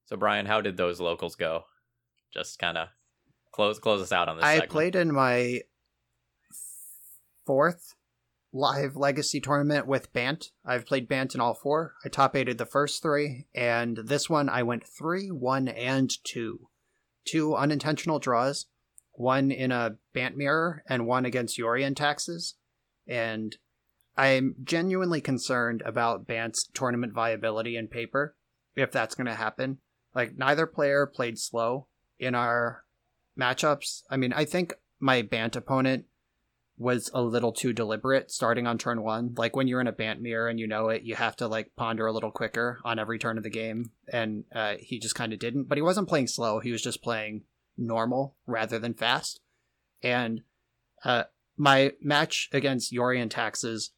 So 0.05 0.17
Brian, 0.17 0.47
how 0.47 0.61
did 0.61 0.77
those 0.77 0.99
locals 0.99 1.35
go? 1.35 1.65
Just 2.33 2.57
kind 2.57 2.77
of 2.77 2.87
close 3.51 3.77
close 3.77 4.01
us 4.01 4.11
out 4.11 4.29
on 4.29 4.37
this. 4.37 4.45
I 4.45 4.53
segment. 4.55 4.71
played 4.71 4.95
in 4.95 5.13
my 5.13 5.61
fourth 7.45 7.93
live 8.53 8.95
legacy 8.95 9.39
tournament 9.39 9.87
with 9.87 10.13
Bant. 10.13 10.51
I've 10.65 10.85
played 10.85 11.07
Bant 11.07 11.35
in 11.35 11.41
all 11.41 11.53
four. 11.53 11.93
I 12.05 12.09
top 12.09 12.35
aided 12.35 12.57
the 12.57 12.65
first 12.65 13.01
three, 13.01 13.47
and 13.53 13.97
this 13.97 14.29
one 14.29 14.49
I 14.49 14.63
went 14.63 14.87
three, 14.87 15.29
one, 15.29 15.67
and 15.67 16.11
two. 16.23 16.69
Two 17.25 17.55
unintentional 17.55 18.19
draws, 18.19 18.67
one 19.11 19.51
in 19.51 19.71
a 19.71 19.97
Bant 20.13 20.37
mirror, 20.37 20.83
and 20.87 21.05
one 21.05 21.25
against 21.25 21.59
Yorion 21.59 21.95
taxes. 21.95 22.55
And 23.07 23.55
I'm 24.15 24.55
genuinely 24.63 25.21
concerned 25.21 25.83
about 25.85 26.25
Bant's 26.25 26.67
tournament 26.73 27.13
viability 27.13 27.75
in 27.75 27.87
paper, 27.87 28.35
if 28.75 28.91
that's 28.91 29.15
going 29.15 29.27
to 29.27 29.35
happen. 29.35 29.79
Like, 30.15 30.37
neither 30.37 30.65
player 30.65 31.05
played 31.05 31.37
slow 31.37 31.87
in 32.17 32.33
our 32.33 32.83
matchups. 33.39 34.03
I 34.09 34.17
mean, 34.17 34.33
I 34.33 34.45
think 34.45 34.73
my 34.99 35.21
Bant 35.21 35.55
opponent 35.55 36.05
was 36.77 37.09
a 37.13 37.21
little 37.21 37.51
too 37.51 37.73
deliberate 37.73 38.31
starting 38.31 38.67
on 38.67 38.77
turn 38.77 39.01
one. 39.01 39.33
Like 39.35 39.55
when 39.55 39.67
you're 39.67 39.81
in 39.81 39.87
a 39.87 39.91
Bant 39.91 40.21
mirror 40.21 40.47
and 40.47 40.59
you 40.59 40.67
know 40.67 40.89
it, 40.89 41.01
you 41.01 41.15
have 41.15 41.35
to 41.37 41.47
like 41.47 41.71
ponder 41.75 42.05
a 42.05 42.13
little 42.13 42.31
quicker 42.31 42.79
on 42.85 42.99
every 42.99 43.17
turn 43.17 43.37
of 43.37 43.43
the 43.43 43.49
game. 43.49 43.91
And 44.11 44.43
uh, 44.53 44.75
he 44.79 44.99
just 44.99 45.15
kind 45.15 45.33
of 45.33 45.39
didn't. 45.39 45.67
But 45.67 45.77
he 45.77 45.81
wasn't 45.81 46.07
playing 46.07 46.27
slow. 46.27 46.59
He 46.59 46.71
was 46.71 46.81
just 46.81 47.01
playing 47.01 47.43
normal 47.77 48.35
rather 48.45 48.77
than 48.77 48.93
fast. 48.93 49.39
And 50.03 50.41
uh, 51.03 51.23
my 51.57 51.93
match 51.99 52.49
against 52.53 52.93
Yorion 52.93 53.29
Taxes 53.29 53.91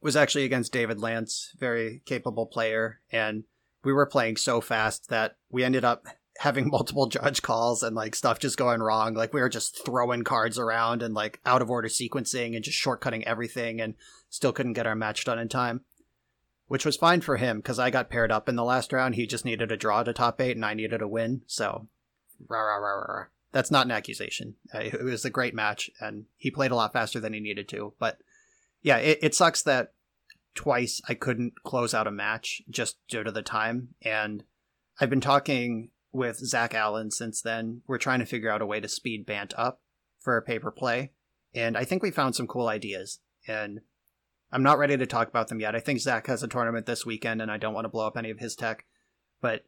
was 0.00 0.16
actually 0.16 0.44
against 0.44 0.72
David 0.72 1.00
Lance, 1.00 1.54
very 1.58 2.02
capable 2.06 2.46
player. 2.46 3.00
And 3.12 3.44
we 3.84 3.92
were 3.92 4.06
playing 4.06 4.36
so 4.36 4.62
fast 4.62 5.10
that 5.10 5.36
we 5.50 5.64
ended 5.64 5.84
up 5.84 6.06
having 6.40 6.70
multiple 6.70 7.06
judge 7.06 7.42
calls 7.42 7.82
and 7.82 7.94
like 7.94 8.14
stuff 8.14 8.38
just 8.38 8.56
going 8.56 8.80
wrong. 8.80 9.12
Like 9.12 9.34
we 9.34 9.42
were 9.42 9.50
just 9.50 9.84
throwing 9.84 10.24
cards 10.24 10.58
around 10.58 11.02
and 11.02 11.12
like 11.12 11.38
out 11.44 11.60
of 11.60 11.70
order 11.70 11.88
sequencing 11.88 12.54
and 12.54 12.64
just 12.64 12.82
shortcutting 12.82 13.22
everything 13.24 13.78
and 13.80 13.94
still 14.30 14.52
couldn't 14.52 14.72
get 14.72 14.86
our 14.86 14.94
match 14.94 15.24
done 15.26 15.38
in 15.38 15.48
time. 15.48 15.82
Which 16.66 16.86
was 16.86 16.96
fine 16.96 17.20
for 17.20 17.36
him 17.36 17.58
because 17.58 17.78
I 17.78 17.90
got 17.90 18.08
paired 18.08 18.32
up 18.32 18.48
in 18.48 18.56
the 18.56 18.64
last 18.64 18.92
round. 18.92 19.16
He 19.16 19.26
just 19.26 19.44
needed 19.44 19.70
a 19.70 19.76
draw 19.76 20.02
to 20.02 20.12
top 20.12 20.40
eight 20.40 20.56
and 20.56 20.64
I 20.64 20.72
needed 20.72 21.02
a 21.02 21.08
win. 21.08 21.42
So, 21.46 21.88
rah, 22.48 22.60
rah, 22.60 22.76
rah, 22.76 22.94
rah, 22.94 23.14
rah. 23.18 23.24
that's 23.52 23.72
not 23.72 23.86
an 23.86 23.92
accusation. 23.92 24.54
Uh, 24.72 24.78
It 24.78 25.02
was 25.04 25.24
a 25.24 25.30
great 25.30 25.54
match 25.54 25.90
and 26.00 26.24
he 26.36 26.50
played 26.50 26.70
a 26.70 26.76
lot 26.76 26.92
faster 26.92 27.20
than 27.20 27.34
he 27.34 27.40
needed 27.40 27.68
to. 27.70 27.92
But 27.98 28.18
yeah, 28.82 28.96
it, 28.96 29.18
it 29.20 29.34
sucks 29.34 29.62
that 29.62 29.92
twice 30.54 31.02
I 31.06 31.14
couldn't 31.14 31.62
close 31.64 31.92
out 31.92 32.06
a 32.06 32.12
match 32.12 32.62
just 32.70 32.96
due 33.08 33.24
to 33.24 33.30
the 33.30 33.42
time. 33.42 33.88
And 34.00 34.44
I've 35.00 35.10
been 35.10 35.20
talking 35.20 35.90
with 36.12 36.38
Zach 36.38 36.74
Allen 36.74 37.10
since 37.10 37.40
then. 37.40 37.82
We're 37.86 37.98
trying 37.98 38.20
to 38.20 38.26
figure 38.26 38.50
out 38.50 38.62
a 38.62 38.66
way 38.66 38.80
to 38.80 38.88
speed 38.88 39.26
Bant 39.26 39.52
up 39.56 39.80
for 40.18 40.36
a 40.36 40.42
paper 40.42 40.70
play. 40.70 41.12
And 41.54 41.76
I 41.76 41.84
think 41.84 42.02
we 42.02 42.10
found 42.10 42.34
some 42.34 42.46
cool 42.46 42.68
ideas. 42.68 43.20
And 43.46 43.80
I'm 44.52 44.62
not 44.62 44.78
ready 44.78 44.96
to 44.96 45.06
talk 45.06 45.28
about 45.28 45.48
them 45.48 45.60
yet. 45.60 45.74
I 45.74 45.80
think 45.80 46.00
Zach 46.00 46.26
has 46.26 46.42
a 46.42 46.48
tournament 46.48 46.86
this 46.86 47.06
weekend 47.06 47.40
and 47.40 47.50
I 47.50 47.56
don't 47.56 47.74
want 47.74 47.84
to 47.84 47.90
blow 47.90 48.06
up 48.06 48.16
any 48.16 48.30
of 48.30 48.38
his 48.38 48.54
tech. 48.54 48.84
But 49.40 49.64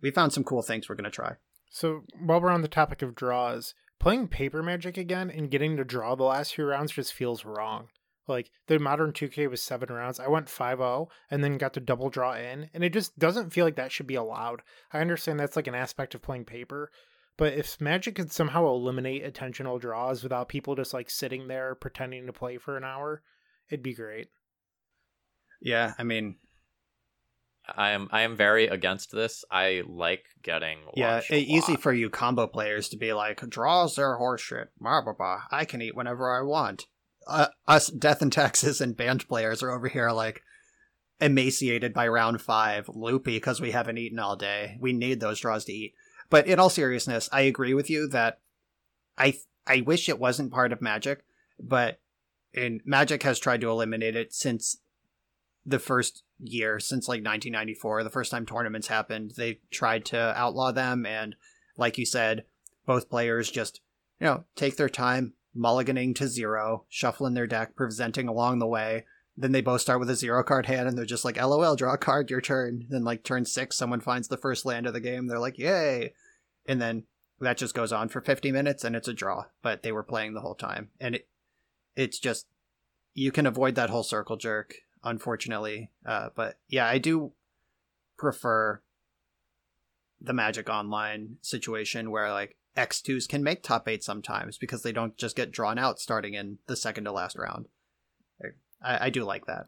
we 0.00 0.10
found 0.10 0.32
some 0.32 0.44
cool 0.44 0.62
things 0.62 0.88
we're 0.88 0.96
going 0.96 1.04
to 1.04 1.10
try. 1.10 1.34
So 1.70 2.02
while 2.20 2.40
we're 2.40 2.50
on 2.50 2.62
the 2.62 2.68
topic 2.68 3.02
of 3.02 3.14
draws, 3.14 3.74
playing 3.98 4.28
Paper 4.28 4.62
Magic 4.62 4.96
again 4.96 5.30
and 5.30 5.50
getting 5.50 5.76
to 5.76 5.84
draw 5.84 6.14
the 6.14 6.24
last 6.24 6.54
few 6.54 6.64
rounds 6.64 6.92
just 6.92 7.12
feels 7.12 7.44
wrong. 7.44 7.88
Like 8.28 8.50
the 8.66 8.78
modern 8.78 9.12
2K 9.12 9.48
was 9.50 9.62
seven 9.62 9.92
rounds. 9.92 10.20
I 10.20 10.28
went 10.28 10.48
5 10.48 10.78
0 10.78 11.08
and 11.30 11.42
then 11.42 11.58
got 11.58 11.74
to 11.74 11.80
double 11.80 12.10
draw 12.10 12.34
in, 12.34 12.68
and 12.74 12.84
it 12.84 12.92
just 12.92 13.18
doesn't 13.18 13.50
feel 13.52 13.64
like 13.64 13.76
that 13.76 13.90
should 13.90 14.06
be 14.06 14.14
allowed. 14.14 14.62
I 14.92 15.00
understand 15.00 15.40
that's 15.40 15.56
like 15.56 15.66
an 15.66 15.74
aspect 15.74 16.14
of 16.14 16.22
playing 16.22 16.44
paper, 16.44 16.90
But 17.38 17.54
if 17.54 17.80
Magic 17.80 18.16
could 18.16 18.32
somehow 18.32 18.66
eliminate 18.66 19.24
attentional 19.24 19.80
draws 19.80 20.22
without 20.22 20.48
people 20.48 20.74
just 20.74 20.92
like 20.92 21.08
sitting 21.08 21.48
there 21.48 21.74
pretending 21.74 22.26
to 22.26 22.32
play 22.32 22.58
for 22.58 22.76
an 22.76 22.84
hour, 22.84 23.22
it'd 23.70 23.82
be 23.82 23.94
great. 23.94 24.28
Yeah, 25.60 25.94
I 25.98 26.04
mean, 26.04 26.36
I 27.76 27.90
am 27.90 28.08
I 28.10 28.22
am 28.22 28.36
very 28.36 28.66
against 28.66 29.12
this. 29.12 29.44
I 29.50 29.82
like 29.86 30.24
getting 30.42 30.78
yeah, 30.94 31.20
it, 31.30 31.48
easy 31.48 31.76
for 31.76 31.92
you 31.92 32.10
combo 32.10 32.46
players 32.46 32.88
to 32.90 32.96
be 32.96 33.12
like, 33.12 33.40
draws 33.48 33.98
are 33.98 34.18
horseshit. 34.18 34.66
Blah 34.80 35.02
blah 35.02 35.12
blah. 35.14 35.42
I 35.50 35.64
can 35.64 35.82
eat 35.82 35.96
whenever 35.96 36.30
I 36.30 36.42
want. 36.42 36.86
Uh, 37.28 37.48
us 37.66 37.88
Death 37.88 38.22
and 38.22 38.32
Taxes 38.32 38.80
and 38.80 38.96
Bant 38.96 39.28
players 39.28 39.62
are 39.62 39.70
over 39.70 39.88
here 39.88 40.10
like 40.10 40.42
emaciated 41.20 41.92
by 41.92 42.08
round 42.08 42.40
five, 42.40 42.88
loopy 42.88 43.36
because 43.36 43.60
we 43.60 43.72
haven't 43.72 43.98
eaten 43.98 44.18
all 44.18 44.36
day. 44.36 44.78
We 44.80 44.92
need 44.92 45.20
those 45.20 45.40
draws 45.40 45.64
to 45.66 45.72
eat. 45.72 45.94
But 46.30 46.46
in 46.46 46.58
all 46.58 46.70
seriousness, 46.70 47.28
I 47.32 47.42
agree 47.42 47.74
with 47.74 47.90
you 47.90 48.08
that 48.08 48.40
I 49.16 49.34
I 49.66 49.82
wish 49.82 50.08
it 50.08 50.18
wasn't 50.18 50.52
part 50.52 50.72
of 50.72 50.80
Magic, 50.80 51.24
but 51.60 52.00
and 52.54 52.80
Magic 52.84 53.22
has 53.22 53.38
tried 53.38 53.60
to 53.60 53.70
eliminate 53.70 54.16
it 54.16 54.32
since 54.32 54.78
the 55.66 55.78
first 55.78 56.22
year, 56.38 56.80
since 56.80 57.08
like 57.08 57.18
1994, 57.18 58.04
the 58.04 58.10
first 58.10 58.30
time 58.30 58.46
tournaments 58.46 58.88
happened. 58.88 59.34
They 59.36 59.60
tried 59.70 60.04
to 60.06 60.18
outlaw 60.36 60.72
them, 60.72 61.04
and 61.04 61.36
like 61.76 61.98
you 61.98 62.06
said, 62.06 62.44
both 62.86 63.10
players 63.10 63.50
just 63.50 63.80
you 64.20 64.26
know 64.26 64.44
take 64.54 64.76
their 64.76 64.88
time 64.88 65.34
mulliganing 65.58 66.14
to 66.16 66.28
zero, 66.28 66.84
shuffling 66.88 67.34
their 67.34 67.46
deck, 67.46 67.74
presenting 67.74 68.28
along 68.28 68.58
the 68.58 68.66
way. 68.66 69.04
Then 69.36 69.52
they 69.52 69.60
both 69.60 69.80
start 69.80 70.00
with 70.00 70.10
a 70.10 70.16
zero 70.16 70.42
card 70.42 70.66
hand, 70.66 70.88
and 70.88 70.96
they're 70.96 71.04
just 71.04 71.24
like, 71.24 71.40
"LOL, 71.40 71.76
draw 71.76 71.94
a 71.94 71.98
card, 71.98 72.30
your 72.30 72.40
turn." 72.40 72.86
Then 72.88 73.04
like 73.04 73.22
turn 73.22 73.44
six, 73.44 73.76
someone 73.76 74.00
finds 74.00 74.28
the 74.28 74.36
first 74.36 74.64
land 74.64 74.86
of 74.86 74.92
the 74.92 75.00
game. 75.00 75.26
They're 75.26 75.38
like, 75.38 75.58
"Yay!" 75.58 76.14
And 76.66 76.80
then 76.80 77.04
that 77.40 77.56
just 77.56 77.74
goes 77.74 77.92
on 77.92 78.08
for 78.08 78.20
50 78.20 78.50
minutes, 78.52 78.84
and 78.84 78.96
it's 78.96 79.08
a 79.08 79.14
draw. 79.14 79.44
But 79.62 79.82
they 79.82 79.92
were 79.92 80.02
playing 80.02 80.34
the 80.34 80.40
whole 80.40 80.56
time, 80.56 80.90
and 81.00 81.14
it 81.14 81.28
it's 81.94 82.18
just 82.18 82.46
you 83.14 83.32
can 83.32 83.46
avoid 83.46 83.74
that 83.74 83.90
whole 83.90 84.02
circle 84.02 84.36
jerk, 84.36 84.74
unfortunately. 85.02 85.90
Uh, 86.06 86.28
but 86.34 86.58
yeah, 86.68 86.86
I 86.86 86.98
do 86.98 87.32
prefer 88.16 88.80
the 90.20 90.32
Magic 90.32 90.68
Online 90.68 91.36
situation 91.40 92.10
where 92.10 92.32
like 92.32 92.56
X2s 92.78 93.28
can 93.28 93.42
make 93.42 93.62
top 93.62 93.88
eight 93.88 94.04
sometimes 94.04 94.56
because 94.56 94.82
they 94.82 94.92
don't 94.92 95.16
just 95.16 95.36
get 95.36 95.50
drawn 95.50 95.78
out 95.78 95.98
starting 95.98 96.34
in 96.34 96.58
the 96.66 96.76
second 96.76 97.04
to 97.04 97.12
last 97.12 97.36
round. 97.36 97.66
I, 98.82 99.06
I 99.06 99.10
do 99.10 99.24
like 99.24 99.46
that. 99.46 99.66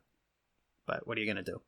But 0.86 1.06
what 1.06 1.18
are 1.18 1.20
you 1.20 1.26
gonna 1.26 1.42
do? 1.42 1.60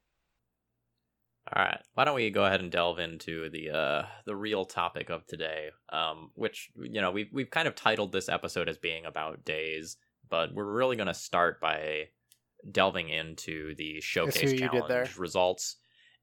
All 1.55 1.63
right. 1.63 1.81
Why 1.95 2.05
don't 2.05 2.15
we 2.15 2.31
go 2.31 2.45
ahead 2.45 2.61
and 2.61 2.71
delve 2.71 2.99
into 2.99 3.51
the 3.51 3.71
uh 3.71 4.07
the 4.25 4.37
real 4.37 4.65
topic 4.65 5.11
of 5.11 5.27
today, 5.27 5.71
um, 5.91 6.31
which 6.35 6.71
you 6.77 7.01
know 7.01 7.11
we've 7.11 7.29
we've 7.33 7.51
kind 7.51 7.69
of 7.69 7.75
titled 7.75 8.13
this 8.13 8.29
episode 8.29 8.69
as 8.69 8.79
being 8.79 9.05
about 9.05 9.45
Daze, 9.45 9.97
but 10.29 10.55
we're 10.55 10.73
really 10.73 10.97
going 10.97 11.09
to 11.09 11.15
start 11.15 11.61
by 11.61 12.09
delving 12.71 13.09
into 13.09 13.75
the 13.75 14.01
showcase 14.01 14.53
what 14.53 14.71
did 14.71 14.83
there. 14.89 15.05
challenge 15.05 15.19
results, 15.19 15.77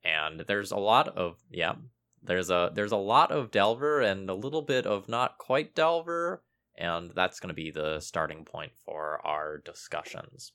and 0.04 0.42
there's 0.48 0.72
a 0.72 0.78
lot 0.78 1.10
of 1.10 1.38
yeah, 1.52 1.76
there's 2.24 2.50
a 2.50 2.72
there's 2.74 2.92
a 2.92 2.98
lot 2.98 3.32
of 3.32 3.52
Delver 3.52 4.02
and 4.02 4.30
a 4.30 4.34
little 4.34 4.62
bit 4.62 4.86
of 4.86 5.08
not 5.08 5.38
quite 5.38 5.76
Delver, 5.76 6.44
and 6.78 7.12
that's 7.16 7.40
going 7.40 7.50
to 7.50 7.54
be 7.54 7.72
the 7.72 8.00
starting 8.00 8.46
point 8.46 8.72
for 8.86 9.26
our 9.26 9.58
discussions. 9.60 10.54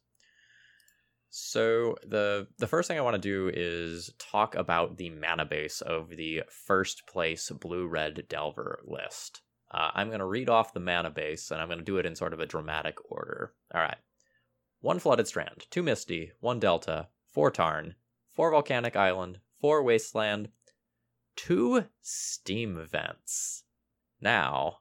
So 1.37 1.97
the 2.07 2.47
the 2.59 2.69
first 2.69 2.87
thing 2.87 2.97
I 2.97 3.03
want 3.03 3.15
to 3.15 3.21
do 3.21 3.51
is 3.53 4.11
talk 4.19 4.55
about 4.55 4.99
the 4.99 5.11
mana 5.11 5.45
base 5.45 5.81
of 5.81 6.11
the 6.11 6.45
first 6.49 7.09
place 7.09 7.51
blue 7.51 7.89
red 7.89 8.29
delver 8.29 8.81
list. 8.85 9.43
Uh, 9.69 9.91
I'm 9.95 10.07
going 10.09 10.21
to 10.21 10.27
read 10.27 10.49
off 10.49 10.73
the 10.73 10.79
mana 10.79 11.11
base 11.11 11.51
and 11.51 11.61
I'm 11.61 11.67
going 11.67 11.81
to 11.81 11.85
do 11.85 11.97
it 11.97 12.07
in 12.07 12.15
sort 12.15 12.35
of 12.35 12.39
a 12.39 12.47
dramatic 12.47 13.11
order. 13.11 13.53
All 13.75 13.81
right. 13.81 13.97
One 14.81 15.01
flooded 15.01 15.27
strand, 15.27 15.67
two 15.71 15.83
misty, 15.83 16.31
one 16.39 16.61
delta, 16.61 17.09
four 17.33 17.51
tarn, 17.51 17.97
four 18.33 18.53
volcanic 18.53 18.95
island, 18.95 19.41
four 19.61 19.83
wasteland, 19.83 20.51
two 21.37 21.85
steam 22.01 22.87
vents. 22.91 23.65
Now, 24.21 24.79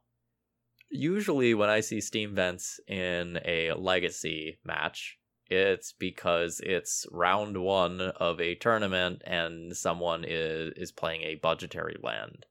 usually 0.90 1.54
when 1.54 1.70
I 1.70 1.80
see 1.80 2.02
steam 2.02 2.36
vents 2.36 2.80
in 2.88 3.40
a 3.46 3.74
legacy 3.74 4.60
match, 4.64 5.18
it's 5.48 5.92
because 5.92 6.62
it's 6.64 7.06
round 7.12 7.58
one 7.58 8.00
of 8.02 8.40
a 8.40 8.56
tournament 8.56 9.22
and 9.26 9.76
someone 9.76 10.24
is 10.26 10.74
is 10.76 10.92
playing 10.92 11.22
a 11.24 11.36
budgetary 11.36 11.98
land. 12.02 12.46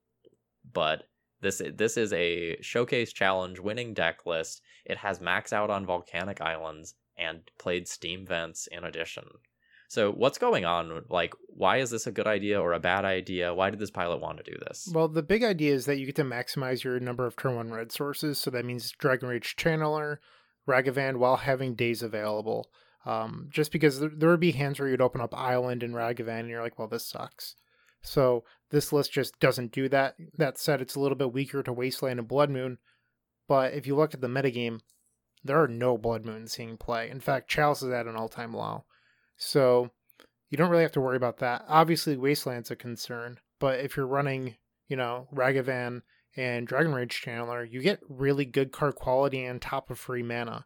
But 0.70 1.09
this 1.40 1.61
this 1.74 1.96
is 1.96 2.12
a 2.12 2.61
showcase 2.61 3.12
challenge 3.12 3.59
winning 3.59 3.94
deck 3.94 4.26
list. 4.26 4.62
It 4.84 4.98
has 4.98 5.20
max 5.20 5.53
out 5.53 5.70
on 5.70 5.86
volcanic 5.86 6.40
islands 6.40 6.94
and 7.16 7.50
played 7.59 7.88
steam 7.88 8.26
vents 8.26 8.66
in 8.66 8.84
addition. 8.84 9.24
So 9.93 10.11
what's 10.11 10.38
going 10.38 10.64
on? 10.64 11.05
Like, 11.11 11.34
why 11.49 11.76
is 11.76 11.90
this 11.90 12.07
a 12.07 12.12
good 12.12 12.26
idea 12.26 12.59
or 12.59 12.72
a 12.72 12.80
bad 12.80 13.05
idea? 13.05 13.53
Why 13.53 13.68
did 13.68 13.78
this 13.78 13.90
pilot 13.90 14.22
want 14.22 14.38
to 14.38 14.51
do 14.51 14.57
this? 14.66 14.88
Well, 14.90 15.07
the 15.07 15.22
big 15.22 15.45
idea 15.45 15.74
is 15.74 15.84
that 15.84 15.99
you 15.99 16.07
get 16.07 16.16
to 16.16 16.24
maximize 16.24 16.82
your 16.82 16.99
number 16.99 17.26
of 17.26 17.36
turn 17.36 17.57
one 17.57 17.70
red 17.70 17.93
sources. 17.93 18.38
So 18.38 18.51
that 18.53 18.64
means 18.64 18.90
Dragon 18.93 19.28
Rage 19.28 19.55
Channeler, 19.55 20.16
Ragavan 20.66 21.18
while 21.18 21.36
having 21.36 21.74
Daze 21.74 22.03
available. 22.03 22.70
Um, 23.05 23.49
just 23.51 23.70
because 23.70 24.01
there, 24.01 24.09
there 24.09 24.30
would 24.30 24.40
be 24.40 24.53
hands 24.53 24.80
where 24.80 24.88
you'd 24.88 25.03
open 25.03 25.20
up 25.20 25.36
Island 25.36 25.82
and 25.82 25.93
Ragavan 25.93 26.40
and 26.40 26.49
you're 26.49 26.62
like, 26.62 26.78
well, 26.78 26.88
this 26.88 27.07
sucks. 27.07 27.55
So 28.01 28.45
this 28.70 28.95
list 28.95 29.12
just 29.12 29.38
doesn't 29.40 29.72
do 29.72 29.90
that. 29.90 30.16
That 30.38 30.57
said, 30.57 30.80
it's 30.80 30.95
a 30.95 31.01
little 31.01 31.18
bit 31.18 31.34
weaker 31.34 31.62
to 31.62 31.70
Wasteland 31.70 32.18
and 32.18 32.26
Blood 32.26 32.49
Moon. 32.49 32.78
But 33.47 33.74
if 33.74 33.86
you 33.86 33.95
look 33.95 34.14
at 34.14 34.22
the 34.22 34.26
metagame, 34.26 34.80
there 35.45 35.62
are 35.62 35.68
no 35.68 35.99
Blood 35.99 36.24
Moons 36.24 36.53
seeing 36.53 36.78
play. 36.78 37.11
In 37.11 37.20
fact, 37.20 37.51
Chalice 37.51 37.82
is 37.82 37.90
at 37.90 38.07
an 38.07 38.16
all 38.16 38.30
time 38.30 38.55
low. 38.55 38.86
So 39.45 39.90
you 40.51 40.57
don't 40.57 40.70
really 40.70 40.84
have 40.84 40.93
to 40.93 41.01
worry 41.01 41.16
about 41.16 41.38
that. 41.38 41.64
Obviously, 41.68 42.16
Wasteland's 42.16 42.70
a 42.70 42.76
concern, 42.76 43.38
but 43.59 43.80
if 43.80 43.97
you're 43.97 44.07
running, 44.07 44.57
you 44.88 44.97
know, 44.97 45.26
Ragavan 45.34 46.03
and 46.36 46.66
Dragon 46.66 46.95
Rage 46.95 47.20
Channeler, 47.24 47.66
you 47.68 47.82
get 47.82 48.01
really 48.09 48.45
good 48.45 48.70
card 48.70 48.95
quality 48.95 49.45
and 49.45 49.61
top 49.61 49.90
of 49.90 49.99
free 49.99 50.22
mana. 50.22 50.64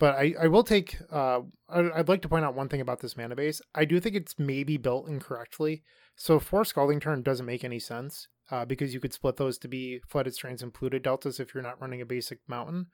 But 0.00 0.16
I, 0.16 0.34
I 0.42 0.46
will 0.48 0.64
take, 0.64 0.96
uh, 1.12 1.40
I'd 1.68 2.08
like 2.08 2.22
to 2.22 2.28
point 2.28 2.44
out 2.44 2.54
one 2.54 2.68
thing 2.68 2.80
about 2.80 3.00
this 3.00 3.16
mana 3.16 3.36
base. 3.36 3.60
I 3.74 3.84
do 3.84 4.00
think 4.00 4.16
it's 4.16 4.38
maybe 4.38 4.76
built 4.76 5.08
incorrectly. 5.08 5.84
So 6.16 6.40
four 6.40 6.64
Scalding 6.64 7.00
Tarn 7.00 7.22
doesn't 7.22 7.46
make 7.46 7.64
any 7.64 7.78
sense 7.78 8.26
uh, 8.50 8.64
because 8.64 8.92
you 8.92 9.00
could 9.00 9.12
split 9.12 9.36
those 9.36 9.56
to 9.58 9.68
be 9.68 10.00
Flooded 10.08 10.34
Strands 10.34 10.62
and 10.62 10.74
Polluted 10.74 11.02
Deltas 11.02 11.38
if 11.38 11.54
you're 11.54 11.62
not 11.62 11.80
running 11.80 12.00
a 12.00 12.06
basic 12.06 12.40
mountain. 12.48 12.86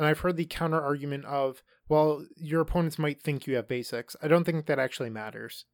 And 0.00 0.06
I've 0.08 0.20
heard 0.20 0.38
the 0.38 0.46
counter 0.46 0.80
argument 0.80 1.26
of, 1.26 1.62
well, 1.86 2.24
your 2.34 2.62
opponents 2.62 2.98
might 2.98 3.20
think 3.20 3.46
you 3.46 3.56
have 3.56 3.68
basics. 3.68 4.16
I 4.22 4.28
don't 4.28 4.44
think 4.44 4.64
that 4.64 4.78
actually 4.78 5.10
matters. 5.10 5.66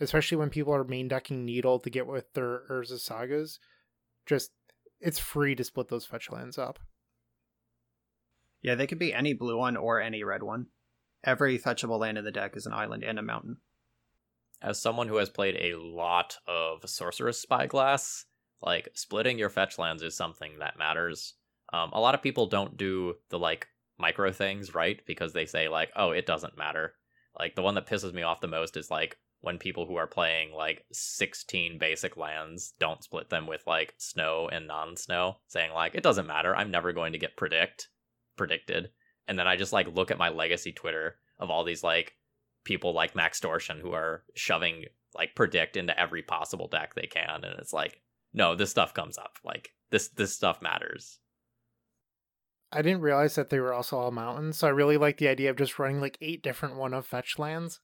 Especially 0.00 0.38
when 0.38 0.48
people 0.48 0.74
are 0.74 0.84
main 0.84 1.06
decking 1.06 1.44
Needle 1.44 1.78
to 1.80 1.90
get 1.90 2.06
with 2.06 2.32
their 2.32 2.62
Urza 2.70 2.98
Sagas. 2.98 3.58
Just, 4.24 4.52
it's 5.00 5.18
free 5.18 5.54
to 5.54 5.64
split 5.64 5.88
those 5.88 6.06
fetch 6.06 6.30
lands 6.30 6.56
up. 6.56 6.78
Yeah, 8.62 8.74
they 8.74 8.86
could 8.86 8.98
be 8.98 9.12
any 9.12 9.34
blue 9.34 9.58
one 9.58 9.76
or 9.76 10.00
any 10.00 10.24
red 10.24 10.42
one. 10.42 10.68
Every 11.22 11.58
fetchable 11.58 11.98
land 11.98 12.16
in 12.16 12.24
the 12.24 12.30
deck 12.30 12.56
is 12.56 12.64
an 12.64 12.72
island 12.72 13.04
and 13.04 13.18
a 13.18 13.22
mountain. 13.22 13.58
As 14.62 14.80
someone 14.80 15.08
who 15.08 15.16
has 15.16 15.28
played 15.28 15.56
a 15.60 15.78
lot 15.78 16.38
of 16.46 16.88
Sorcerous 16.88 17.42
Spyglass, 17.42 18.24
like 18.62 18.88
splitting 18.94 19.38
your 19.38 19.50
fetch 19.50 19.78
lands 19.78 20.02
is 20.02 20.16
something 20.16 20.52
that 20.60 20.78
matters. 20.78 21.34
Um, 21.72 21.90
a 21.92 22.00
lot 22.00 22.14
of 22.14 22.22
people 22.22 22.46
don't 22.46 22.76
do 22.76 23.14
the 23.30 23.38
like 23.38 23.66
micro 23.98 24.32
things 24.32 24.74
right 24.74 25.00
because 25.06 25.32
they 25.32 25.46
say 25.46 25.68
like, 25.68 25.90
oh, 25.96 26.10
it 26.10 26.26
doesn't 26.26 26.58
matter. 26.58 26.94
Like 27.38 27.54
the 27.54 27.62
one 27.62 27.74
that 27.74 27.86
pisses 27.86 28.12
me 28.12 28.22
off 28.22 28.40
the 28.40 28.48
most 28.48 28.76
is 28.76 28.90
like 28.90 29.16
when 29.40 29.58
people 29.58 29.86
who 29.86 29.96
are 29.96 30.06
playing 30.06 30.52
like 30.52 30.84
16 30.92 31.78
basic 31.78 32.16
lands 32.16 32.74
don't 32.80 33.04
split 33.04 33.30
them 33.30 33.46
with 33.46 33.62
like 33.66 33.94
snow 33.98 34.48
and 34.50 34.66
non-snow, 34.66 35.36
saying 35.46 35.72
like 35.72 35.94
it 35.94 36.02
doesn't 36.02 36.26
matter. 36.26 36.54
I'm 36.54 36.70
never 36.70 36.92
going 36.92 37.12
to 37.12 37.18
get 37.18 37.36
predict 37.36 37.88
predicted. 38.36 38.90
And 39.26 39.38
then 39.38 39.46
I 39.46 39.56
just 39.56 39.72
like 39.72 39.94
look 39.94 40.10
at 40.10 40.18
my 40.18 40.30
legacy 40.30 40.72
Twitter 40.72 41.16
of 41.38 41.50
all 41.50 41.64
these 41.64 41.84
like 41.84 42.14
people 42.64 42.92
like 42.92 43.14
Max 43.14 43.40
Dortion 43.40 43.80
who 43.80 43.92
are 43.92 44.24
shoving 44.34 44.86
like 45.14 45.34
predict 45.34 45.76
into 45.76 45.98
every 45.98 46.22
possible 46.22 46.68
deck 46.68 46.94
they 46.94 47.06
can, 47.06 47.44
and 47.44 47.58
it's 47.58 47.72
like, 47.72 48.00
no, 48.32 48.54
this 48.54 48.70
stuff 48.70 48.94
comes 48.94 49.18
up. 49.18 49.36
Like 49.44 49.70
this 49.90 50.08
this 50.08 50.34
stuff 50.34 50.60
matters. 50.62 51.18
I 52.72 52.82
didn't 52.82 53.00
realize 53.00 53.34
that 53.36 53.50
they 53.50 53.60
were 53.60 53.72
also 53.72 53.98
all 53.98 54.10
mountains, 54.10 54.58
so 54.58 54.66
I 54.66 54.70
really 54.70 54.96
like 54.96 55.18
the 55.18 55.28
idea 55.28 55.50
of 55.50 55.56
just 55.56 55.78
running 55.78 56.00
like 56.00 56.18
eight 56.20 56.42
different 56.42 56.76
one 56.76 56.94
of 56.94 57.06
fetch 57.06 57.38
lands. 57.38 57.80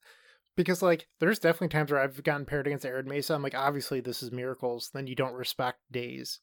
Because 0.56 0.82
like 0.82 1.08
there's 1.18 1.38
definitely 1.38 1.68
times 1.68 1.90
where 1.90 2.00
I've 2.00 2.22
gotten 2.22 2.46
paired 2.46 2.66
against 2.66 2.86
Arid 2.86 3.06
Mesa. 3.06 3.34
I'm 3.34 3.42
like, 3.42 3.56
obviously 3.56 4.00
this 4.00 4.22
is 4.22 4.30
miracles, 4.30 4.90
then 4.94 5.06
you 5.06 5.16
don't 5.16 5.34
respect 5.34 5.80
Daze. 5.90 6.40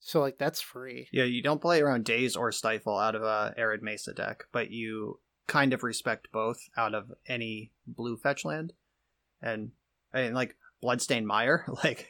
So 0.00 0.20
like 0.20 0.38
that's 0.38 0.60
free. 0.60 1.08
Yeah, 1.12 1.24
you 1.24 1.42
don't 1.42 1.60
play 1.60 1.80
around 1.80 2.04
Daze 2.04 2.34
or 2.34 2.50
Stifle 2.50 2.98
out 2.98 3.14
of 3.14 3.22
a 3.22 3.54
Arid 3.56 3.82
Mesa 3.82 4.12
deck, 4.12 4.44
but 4.52 4.70
you 4.70 5.20
kind 5.46 5.72
of 5.72 5.82
respect 5.82 6.28
both 6.32 6.58
out 6.76 6.94
of 6.94 7.12
any 7.26 7.72
blue 7.86 8.16
fetch 8.16 8.44
land. 8.44 8.72
And 9.40 9.72
mean, 10.14 10.34
like 10.34 10.56
Bloodstained 10.80 11.26
Mire, 11.26 11.64
like 11.84 12.08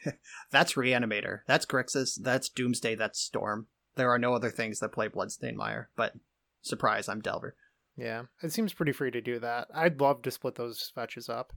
that's 0.50 0.74
Reanimator, 0.74 1.40
that's 1.46 1.66
Grixis, 1.66 2.18
that's 2.20 2.48
Doomsday, 2.48 2.94
that's 2.94 3.20
Storm. 3.20 3.66
There 3.96 4.10
are 4.10 4.18
no 4.18 4.34
other 4.34 4.50
things 4.50 4.80
that 4.80 4.92
play 4.92 5.08
Bloodstained 5.08 5.56
Mire, 5.56 5.90
but 5.96 6.14
surprise, 6.62 7.08
I'm 7.08 7.20
Delver. 7.20 7.54
Yeah, 7.96 8.22
it 8.42 8.52
seems 8.52 8.72
pretty 8.72 8.92
free 8.92 9.10
to 9.10 9.20
do 9.20 9.38
that. 9.40 9.68
I'd 9.74 10.00
love 10.00 10.22
to 10.22 10.30
split 10.30 10.54
those 10.54 10.90
fetches 10.94 11.28
up. 11.28 11.52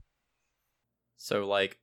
So 1.16 1.46
like 1.46 1.78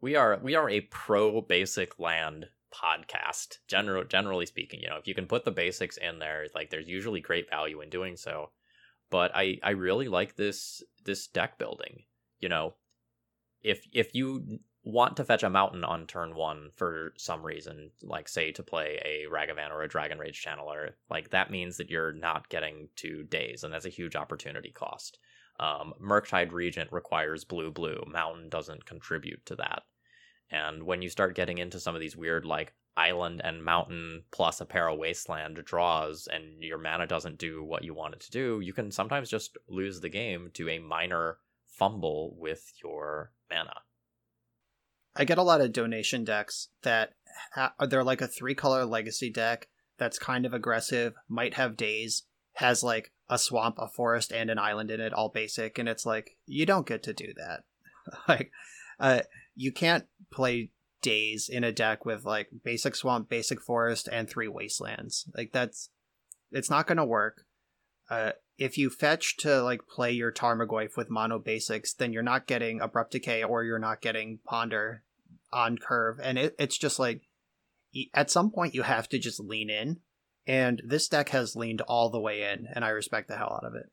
we 0.00 0.16
are 0.16 0.38
we 0.42 0.54
are 0.54 0.68
a 0.68 0.80
pro 0.80 1.40
basic 1.40 1.98
land 1.98 2.46
podcast. 2.74 3.58
General 3.68 4.04
generally 4.04 4.46
speaking, 4.46 4.80
you 4.80 4.88
know, 4.88 4.96
if 4.96 5.06
you 5.06 5.14
can 5.14 5.26
put 5.26 5.44
the 5.44 5.52
basics 5.52 5.96
in 5.96 6.18
there, 6.18 6.46
like 6.54 6.70
there's 6.70 6.88
usually 6.88 7.20
great 7.20 7.48
value 7.48 7.80
in 7.80 7.88
doing 7.88 8.16
so. 8.16 8.50
But 9.10 9.30
I 9.34 9.58
I 9.62 9.70
really 9.70 10.08
like 10.08 10.36
this 10.36 10.82
this 11.04 11.28
deck 11.28 11.58
building. 11.58 12.02
You 12.40 12.48
know, 12.48 12.74
if 13.62 13.86
if 13.92 14.14
you 14.14 14.58
want 14.84 15.16
to 15.16 15.24
fetch 15.24 15.42
a 15.42 15.50
mountain 15.50 15.82
on 15.82 16.06
turn 16.06 16.34
one 16.34 16.70
for 16.76 17.14
some 17.16 17.42
reason, 17.42 17.90
like 18.02 18.28
say 18.28 18.52
to 18.52 18.62
play 18.62 19.00
a 19.02 19.30
Ragavan 19.32 19.70
or 19.70 19.82
a 19.82 19.88
Dragon 19.88 20.18
Rage 20.18 20.44
Channeler, 20.44 20.92
like 21.10 21.30
that 21.30 21.50
means 21.50 21.78
that 21.78 21.90
you're 21.90 22.12
not 22.12 22.50
getting 22.50 22.88
to 22.96 23.24
Daze, 23.24 23.64
and 23.64 23.72
that's 23.72 23.86
a 23.86 23.90
huge 23.90 24.14
opportunity 24.14 24.70
cost. 24.70 25.18
Um, 25.58 25.94
Murktide 26.02 26.52
Regent 26.52 26.92
requires 26.92 27.44
blue 27.44 27.70
blue. 27.70 28.04
Mountain 28.06 28.50
doesn't 28.50 28.84
contribute 28.84 29.44
to 29.46 29.56
that. 29.56 29.84
And 30.50 30.82
when 30.82 31.00
you 31.00 31.08
start 31.08 31.34
getting 31.34 31.58
into 31.58 31.80
some 31.80 31.94
of 31.94 32.00
these 32.00 32.16
weird 32.16 32.44
like 32.44 32.74
island 32.96 33.40
and 33.42 33.64
mountain 33.64 34.24
plus 34.30 34.60
a 34.60 34.66
Peril 34.66 34.98
Wasteland 34.98 35.64
draws 35.64 36.28
and 36.30 36.62
your 36.62 36.78
mana 36.78 37.06
doesn't 37.06 37.38
do 37.38 37.64
what 37.64 37.84
you 37.84 37.94
want 37.94 38.14
it 38.14 38.20
to 38.20 38.30
do, 38.30 38.60
you 38.60 38.72
can 38.72 38.90
sometimes 38.90 39.30
just 39.30 39.56
lose 39.68 40.00
the 40.00 40.08
game 40.10 40.50
to 40.54 40.68
a 40.68 40.78
minor 40.78 41.38
fumble 41.66 42.36
with 42.38 42.72
your 42.82 43.32
mana. 43.50 43.74
I 45.16 45.24
get 45.24 45.38
a 45.38 45.42
lot 45.42 45.60
of 45.60 45.72
donation 45.72 46.24
decks 46.24 46.68
that 46.82 47.14
ha- 47.54 47.74
they're 47.88 48.04
like 48.04 48.20
a 48.20 48.28
three 48.28 48.54
color 48.54 48.84
legacy 48.84 49.30
deck 49.30 49.68
that's 49.98 50.18
kind 50.18 50.44
of 50.44 50.52
aggressive, 50.52 51.14
might 51.28 51.54
have 51.54 51.76
Daze, 51.76 52.24
has 52.54 52.82
like 52.82 53.12
a 53.28 53.38
swamp, 53.38 53.76
a 53.78 53.88
forest, 53.88 54.32
and 54.32 54.50
an 54.50 54.58
island 54.58 54.90
in 54.90 55.00
it, 55.00 55.12
all 55.12 55.28
basic, 55.28 55.78
and 55.78 55.88
it's 55.88 56.04
like 56.04 56.36
you 56.46 56.66
don't 56.66 56.86
get 56.86 57.02
to 57.04 57.12
do 57.12 57.32
that. 57.36 57.64
like, 58.28 58.50
uh, 58.98 59.20
you 59.54 59.72
can't 59.72 60.06
play 60.32 60.70
Daze 61.02 61.48
in 61.48 61.64
a 61.64 61.72
deck 61.72 62.04
with 62.04 62.24
like 62.24 62.48
basic 62.64 62.94
swamp, 62.96 63.28
basic 63.28 63.60
forest, 63.60 64.08
and 64.10 64.28
three 64.28 64.48
wastelands. 64.48 65.30
Like 65.36 65.52
that's 65.52 65.90
it's 66.50 66.70
not 66.70 66.86
gonna 66.86 67.06
work. 67.06 67.44
Uh, 68.10 68.32
if 68.58 68.78
you 68.78 68.90
fetch 68.90 69.36
to 69.38 69.62
like 69.62 69.86
play 69.88 70.12
your 70.12 70.30
Tarmogoyf 70.30 70.96
with 70.96 71.10
mono 71.10 71.38
basics, 71.38 71.92
then 71.92 72.12
you're 72.12 72.22
not 72.22 72.46
getting 72.46 72.80
abrupt 72.80 73.12
decay 73.12 73.42
or 73.42 73.64
you're 73.64 73.78
not 73.78 74.00
getting 74.00 74.38
ponder 74.44 75.02
on 75.52 75.78
curve, 75.78 76.18
and 76.22 76.38
it, 76.38 76.54
it's 76.58 76.76
just 76.76 76.98
like 76.98 77.22
at 78.12 78.30
some 78.30 78.50
point 78.50 78.74
you 78.74 78.82
have 78.82 79.08
to 79.08 79.18
just 79.18 79.38
lean 79.38 79.70
in, 79.70 80.00
and 80.46 80.82
this 80.84 81.08
deck 81.08 81.28
has 81.30 81.56
leaned 81.56 81.80
all 81.82 82.10
the 82.10 82.20
way 82.20 82.42
in, 82.42 82.66
and 82.74 82.84
I 82.84 82.88
respect 82.88 83.28
the 83.28 83.36
hell 83.36 83.60
out 83.62 83.66
of 83.66 83.74
it. 83.74 83.90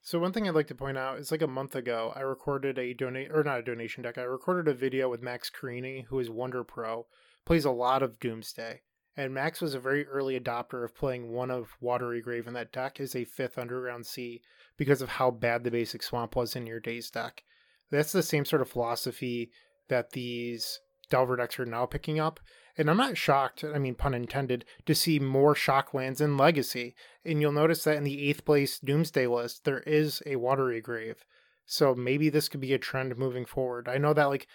So 0.00 0.18
one 0.18 0.32
thing 0.32 0.46
I'd 0.46 0.54
like 0.54 0.68
to 0.68 0.74
point 0.74 0.98
out 0.98 1.18
is 1.18 1.32
like 1.32 1.42
a 1.42 1.46
month 1.46 1.74
ago, 1.74 2.12
I 2.14 2.20
recorded 2.20 2.78
a 2.78 2.94
donate 2.94 3.30
or 3.32 3.42
not 3.42 3.58
a 3.58 3.62
donation 3.62 4.02
deck. 4.02 4.18
I 4.18 4.22
recorded 4.22 4.70
a 4.70 4.76
video 4.76 5.08
with 5.08 5.22
Max 5.22 5.50
Carini, 5.50 6.06
who 6.08 6.20
is 6.20 6.30
Wonder 6.30 6.62
Pro, 6.62 7.06
plays 7.44 7.64
a 7.64 7.70
lot 7.70 8.02
of 8.02 8.20
Doomsday. 8.20 8.82
And 9.16 9.32
Max 9.32 9.60
was 9.60 9.74
a 9.74 9.80
very 9.80 10.06
early 10.06 10.38
adopter 10.38 10.84
of 10.84 10.96
playing 10.96 11.30
one 11.30 11.50
of 11.50 11.76
Watery 11.80 12.20
Grave, 12.20 12.46
and 12.46 12.56
that 12.56 12.72
deck 12.72 12.98
is 12.98 13.14
a 13.14 13.24
fifth 13.24 13.58
Underground 13.58 14.06
Sea 14.06 14.40
because 14.76 15.00
of 15.00 15.10
how 15.10 15.30
bad 15.30 15.62
the 15.62 15.70
basic 15.70 16.02
swamp 16.02 16.34
was 16.34 16.56
in 16.56 16.66
your 16.66 16.80
Daze 16.80 17.10
deck. 17.10 17.44
That's 17.90 18.12
the 18.12 18.22
same 18.22 18.44
sort 18.44 18.62
of 18.62 18.68
philosophy 18.68 19.50
that 19.88 20.10
these 20.10 20.80
Delver 21.10 21.36
decks 21.36 21.58
are 21.60 21.66
now 21.66 21.86
picking 21.86 22.18
up. 22.18 22.40
And 22.76 22.90
I'm 22.90 22.96
not 22.96 23.16
shocked, 23.16 23.62
I 23.62 23.78
mean, 23.78 23.94
pun 23.94 24.14
intended, 24.14 24.64
to 24.86 24.96
see 24.96 25.20
more 25.20 25.54
Shocklands 25.54 26.20
in 26.20 26.36
Legacy. 26.36 26.96
And 27.24 27.40
you'll 27.40 27.52
notice 27.52 27.84
that 27.84 27.96
in 27.96 28.02
the 28.02 28.28
eighth 28.28 28.44
place 28.44 28.80
Doomsday 28.80 29.28
list, 29.28 29.64
there 29.64 29.80
is 29.80 30.22
a 30.26 30.36
Watery 30.36 30.80
Grave. 30.80 31.24
So 31.66 31.94
maybe 31.94 32.30
this 32.30 32.48
could 32.48 32.60
be 32.60 32.74
a 32.74 32.78
trend 32.78 33.16
moving 33.16 33.44
forward. 33.44 33.88
I 33.88 33.98
know 33.98 34.12
that, 34.12 34.24
like, 34.24 34.48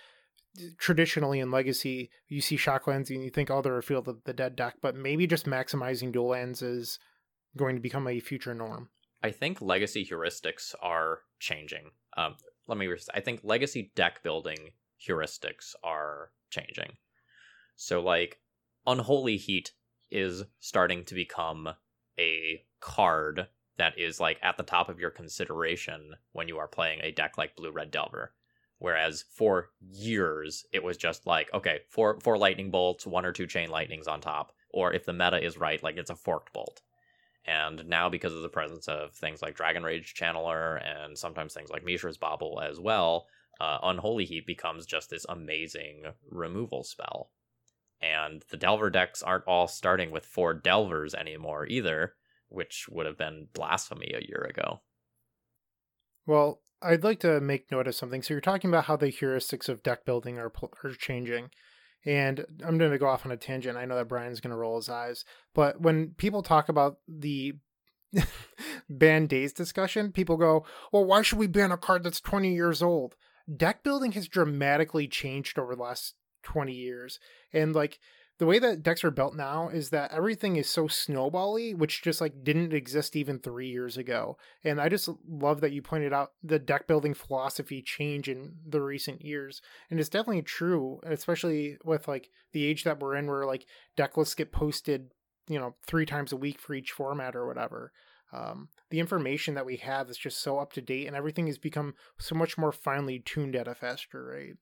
traditionally 0.78 1.40
in 1.40 1.52
Legacy, 1.52 2.10
you 2.28 2.42
see 2.42 2.58
Shocklands 2.58 3.10
and 3.10 3.24
you 3.24 3.30
think, 3.30 3.50
oh, 3.50 3.62
they're 3.62 3.78
a 3.78 3.84
Field 3.84 4.08
of 4.08 4.24
the 4.26 4.34
Dead 4.34 4.56
deck, 4.56 4.76
but 4.82 4.96
maybe 4.96 5.28
just 5.28 5.46
maximizing 5.46 6.12
dual 6.12 6.30
lands 6.30 6.62
is 6.62 7.00
going 7.58 7.76
to 7.76 7.82
become 7.82 8.08
a 8.08 8.20
future 8.20 8.54
norm. 8.54 8.90
I 9.22 9.32
think 9.32 9.62
Legacy 9.62 10.06
heuristics 10.06 10.74
are 10.82 11.20
changing. 11.40 11.92
Um, 12.16 12.36
let 12.68 12.78
me. 12.78 12.90
I 13.14 13.20
think 13.20 13.42
Legacy 13.44 13.92
deck 13.96 14.24
building 14.24 14.58
heuristics 15.06 15.76
are 15.84 16.32
changing. 16.50 16.94
So, 17.76 18.02
like, 18.02 18.40
Unholy 18.86 19.38
Heat 19.38 19.72
is 20.12 20.44
starting 20.60 21.04
to 21.06 21.16
become 21.16 21.70
a 22.18 22.64
card 22.80 23.48
that 23.78 23.98
is 23.98 24.20
like 24.20 24.38
at 24.44 24.58
the 24.58 24.64
top 24.64 24.90
of 24.90 25.00
your 25.00 25.10
consideration 25.10 26.14
when 26.34 26.48
you 26.48 26.58
are 26.58 26.68
playing 26.68 27.00
a 27.02 27.12
deck 27.12 27.38
like 27.38 27.56
Blue 27.56 27.72
Red 27.72 27.92
Delver. 27.92 28.34
Whereas 28.80 29.26
for 29.30 29.70
years 29.82 30.66
it 30.72 30.84
was 30.84 30.98
just 30.98 31.28
like, 31.28 31.54
okay, 31.54 31.80
four 31.90 32.20
four 32.22 32.38
lightning 32.38 32.72
bolts, 32.72 33.06
one 33.06 33.26
or 33.26 33.32
two 33.32 33.46
chain 33.46 33.70
lightnings 33.70 34.08
on 34.08 34.22
top, 34.22 34.54
or 34.72 34.94
if 34.94 35.06
the 35.06 35.14
meta 35.14 35.44
is 35.44 35.58
right, 35.58 35.84
like 35.84 35.98
it's 35.98 36.10
a 36.10 36.16
forked 36.16 36.54
bolt. 36.54 36.82
And 37.46 37.88
now 37.88 38.10
because 38.10 38.34
of 38.34 38.42
the 38.42 38.50
presence 38.50 38.88
of 38.88 39.14
things 39.14 39.42
like 39.42 39.56
Dragon 39.56 39.84
Rage 39.84 40.14
Channeler 40.14 40.82
and 40.86 41.18
sometimes 41.18 41.54
things 41.54 41.70
like 41.70 41.84
Mishra's 41.84 42.18
Bauble 42.18 42.62
as 42.62 42.80
well, 42.80 43.28
uh, 43.60 43.80
Unholy 43.84 44.26
Heat 44.26 44.46
becomes 44.46 44.86
just 44.86 45.10
this 45.10 45.26
amazing 45.28 46.04
removal 46.30 46.84
spell. 46.84 47.32
And 48.02 48.44
the 48.50 48.58
Delver 48.58 48.90
decks 48.90 49.22
aren't 49.22 49.46
all 49.46 49.68
starting 49.68 50.12
with 50.12 50.26
four 50.26 50.54
Delvers 50.54 51.14
anymore 51.14 51.66
either, 51.68 52.14
which 52.48 52.88
would 52.90 53.06
have 53.06 53.18
been 53.18 53.48
blasphemy 53.54 54.14
a 54.14 54.26
year 54.26 54.48
ago. 54.50 54.82
Well, 56.26 56.62
I'd 56.82 57.04
like 57.04 57.20
to 57.22 57.42
make 57.42 57.72
note 57.72 57.88
of 57.88 57.96
something. 57.96 58.22
So 58.22 58.34
you're 58.34 58.42
talking 58.42 58.70
about 58.70 58.86
how 58.86 58.96
the 58.96 59.08
heuristics 59.08 59.70
of 59.70 59.84
deck 59.84 60.06
building 60.06 60.38
are 60.38 60.52
are 60.84 60.92
changing, 60.92 61.50
and 62.06 62.46
I'm 62.66 62.78
going 62.78 62.92
to 62.92 62.98
go 62.98 63.08
off 63.08 63.26
on 63.26 63.32
a 63.32 63.38
tangent. 63.38 63.78
I 63.78 63.86
know 63.86 63.96
that 63.96 64.08
Brian's 64.08 64.40
going 64.40 64.52
to 64.52 64.58
roll 64.58 64.78
his 64.78 64.90
eyes, 64.90 65.26
but 65.54 65.82
when 65.82 66.12
people 66.18 66.42
talk 66.42 66.70
about 66.70 66.98
the 67.08 67.56
ban 68.90 69.28
Daze 69.28 69.54
discussion, 69.54 70.12
people 70.12 70.38
go, 70.38 70.66
"Well, 70.92 71.06
why 71.06 71.22
should 71.22 71.40
we 71.40 71.48
ban 71.48 71.72
a 71.72 71.78
card 71.78 72.04
that's 72.04 72.22
20 72.22 72.54
years 72.54 72.82
old?" 72.82 73.16
deck 73.56 73.84
building 73.84 74.12
has 74.14 74.28
dramatically 74.28 75.08
changed 75.08 75.58
over 75.58 75.76
the 75.76 75.82
last 75.82 76.16
20 76.44 76.74
years. 76.74 77.20
And 77.54 77.74
like 77.74 78.00
the 78.40 78.46
way 78.46 78.58
that 78.60 78.84
decks 78.84 79.04
are 79.04 79.12
built 79.12 79.36
now 79.36 79.70
is 79.70 79.90
that 79.90 80.12
everything 80.12 80.56
is 80.56 80.70
so 80.70 80.88
snowbally, 80.88 81.76
which 81.76 82.02
just 82.02 82.22
like 82.22 82.44
didn't 82.44 82.74
exist 82.74 83.16
even 83.16 83.38
three 83.40 83.70
years 83.70 83.98
ago. 83.98 84.38
And 84.64 84.82
I 84.82 84.90
just 84.90 85.10
love 85.28 85.62
that 85.62 85.72
you 85.72 85.82
pointed 85.82 86.14
out 86.14 86.32
the 86.42 86.58
deck 86.58 86.88
building 86.88 87.14
philosophy 87.14 87.82
change 87.82 88.28
in 88.28 88.56
the 88.66 88.82
recent 88.82 89.24
years. 89.24 89.62
And 89.92 90.00
it's 90.00 90.10
definitely 90.10 90.42
true, 90.42 91.00
especially 91.04 91.78
with 91.84 92.08
like 92.08 92.30
the 92.54 92.66
age 92.66 92.86
that 92.86 93.00
we're 93.00 93.16
in 93.16 93.28
where 93.28 93.46
like 93.46 93.66
deck 93.96 94.18
lists 94.18 94.36
get 94.36 94.52
posted, 94.52 95.12
you 95.48 95.60
know, 95.60 95.76
three 95.86 96.06
times 96.06 96.32
a 96.32 96.38
week 96.38 96.60
for 96.60 96.74
each 96.74 96.92
format 96.92 97.36
or 97.36 97.46
whatever 97.46 97.92
um, 98.32 98.70
the 98.90 99.00
information 99.00 99.56
that 99.56 99.66
we 99.66 99.78
have 99.78 100.10
is 100.10 100.18
just 100.18 100.42
so 100.42 100.60
up 100.60 100.74
to 100.74 100.82
date 100.82 101.08
and 101.08 101.16
everything 101.16 101.48
has 101.48 101.58
become 101.58 101.96
so 102.18 102.36
much 102.36 102.58
more 102.58 102.72
finely 102.72 103.20
tuned 103.20 103.56
at 103.56 103.68
a 103.68 103.76
faster 103.76 104.26
rate 104.26 104.56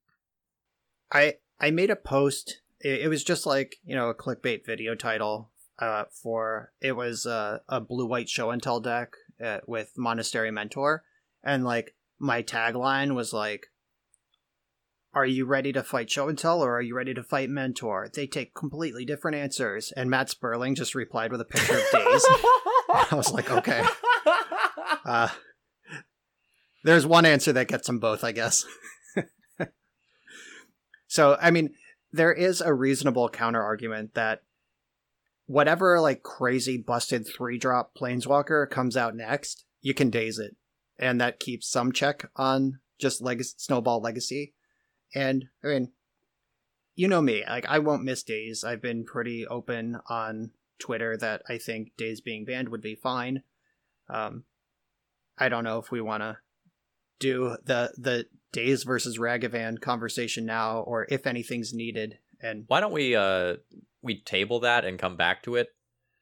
i 1.11 1.36
i 1.59 1.71
made 1.71 1.89
a 1.89 1.95
post 1.95 2.61
it, 2.82 3.01
it 3.01 3.07
was 3.07 3.23
just 3.23 3.45
like 3.45 3.78
you 3.84 3.95
know 3.95 4.09
a 4.09 4.15
clickbait 4.15 4.65
video 4.65 4.95
title 4.95 5.51
uh, 5.80 6.05
for 6.11 6.71
it 6.82 6.93
was 6.93 7.25
uh, 7.25 7.59
a 7.69 7.80
blue 7.80 8.05
white 8.05 8.30
show 8.30 8.51
and 8.51 8.61
tell 8.61 8.80
deck 8.80 9.13
uh, 9.43 9.59
with 9.67 9.93
monastery 9.97 10.51
mentor 10.51 11.03
and 11.43 11.63
like 11.63 11.95
my 12.19 12.41
tagline 12.41 13.15
was 13.15 13.34
like 13.34 13.67
are 15.13 15.25
you 15.25 15.45
ready 15.45 15.71
to 15.71 15.82
fight 15.82 16.11
show 16.11 16.28
and 16.28 16.38
tell 16.38 16.61
or 16.61 16.78
are 16.78 16.82
you 16.82 16.95
ready 16.95 17.13
to 17.13 17.23
fight 17.23 17.49
mentor 17.49 18.09
they 18.13 18.28
take 18.28 18.53
completely 18.53 19.05
different 19.05 19.38
answers 19.38 19.91
and 19.95 20.09
matt 20.09 20.30
sperling 20.30 20.75
just 20.75 20.95
replied 20.95 21.32
with 21.32 21.41
a 21.41 21.45
picture 21.45 21.78
of 21.78 21.84
Daze 21.91 22.25
I 22.89 23.15
was 23.15 23.32
like, 23.32 23.51
okay. 23.51 23.84
Uh, 25.05 25.30
there's 26.84 27.05
one 27.05 27.25
answer 27.25 27.53
that 27.53 27.67
gets 27.67 27.88
them 27.88 27.99
both, 27.99 28.23
I 28.23 28.32
guess. 28.32 28.65
so, 31.07 31.38
I 31.41 31.51
mean, 31.51 31.73
there 32.12 32.34
is 32.34 32.62
a 32.62 32.74
reasonable 32.74 33.30
counter 33.30 33.62
argument 33.62 34.14
that 34.14 34.43
whatever 35.45 35.99
like 35.99 36.24
crazy 36.24 36.78
busted 36.78 37.28
three 37.28 37.58
drop 37.58 37.95
planeswalker 37.95 38.70
comes 38.70 38.95
out 38.95 39.16
next, 39.16 39.66
you 39.82 39.93
can 39.93 40.10
daze 40.10 40.39
it. 40.39 40.55
And 40.99 41.22
that 41.22 41.39
keeps 41.39 41.70
some 41.70 41.91
check 41.91 42.30
on 42.36 42.80
just 42.99 43.22
leg- 43.22 43.43
snowball 43.43 44.01
legacy. 44.01 44.53
And 45.14 45.45
I 45.64 45.68
mean, 45.68 45.91
you 46.95 47.08
know 47.08 47.22
me, 47.22 47.43
like 47.47 47.66
I 47.68 47.80
won't 47.80 48.03
miss 48.03 48.24
Daze. 48.24 48.64
I've 48.64 48.82
been 48.82 49.05
pretty 49.05 49.45
open 49.45 49.99
on 50.10 50.51
Twitter 50.80 51.16
that 51.18 51.43
I 51.47 51.60
think 51.60 51.91
Daze 51.95 52.22
being 52.22 52.43
banned 52.43 52.70
would 52.70 52.82
be 52.82 52.95
fine. 52.95 53.43
Um, 54.10 54.43
I 55.38 55.47
don't 55.49 55.64
know 55.64 55.78
if 55.78 55.91
we 55.91 56.01
want 56.01 56.24
to 56.24 56.38
do 57.20 57.55
the 57.64 57.93
the 57.97 58.26
Daze 58.52 58.84
versus 58.84 59.18
Ragavan 59.18 59.80
conversation 59.80 60.45
now, 60.45 60.80
or 60.80 61.06
if 61.10 61.28
anything's 61.28 61.74
needed. 61.74 62.20
And 62.41 62.66
why 62.68 62.80
don't 62.80 62.93
we 62.93 63.16
uh 63.16 63.56
we 64.02 64.22
table 64.22 64.60
that 64.62 64.86
and 64.86 65.00
come 65.00 65.18
back 65.18 65.43
to 65.43 65.56
it 65.56 65.70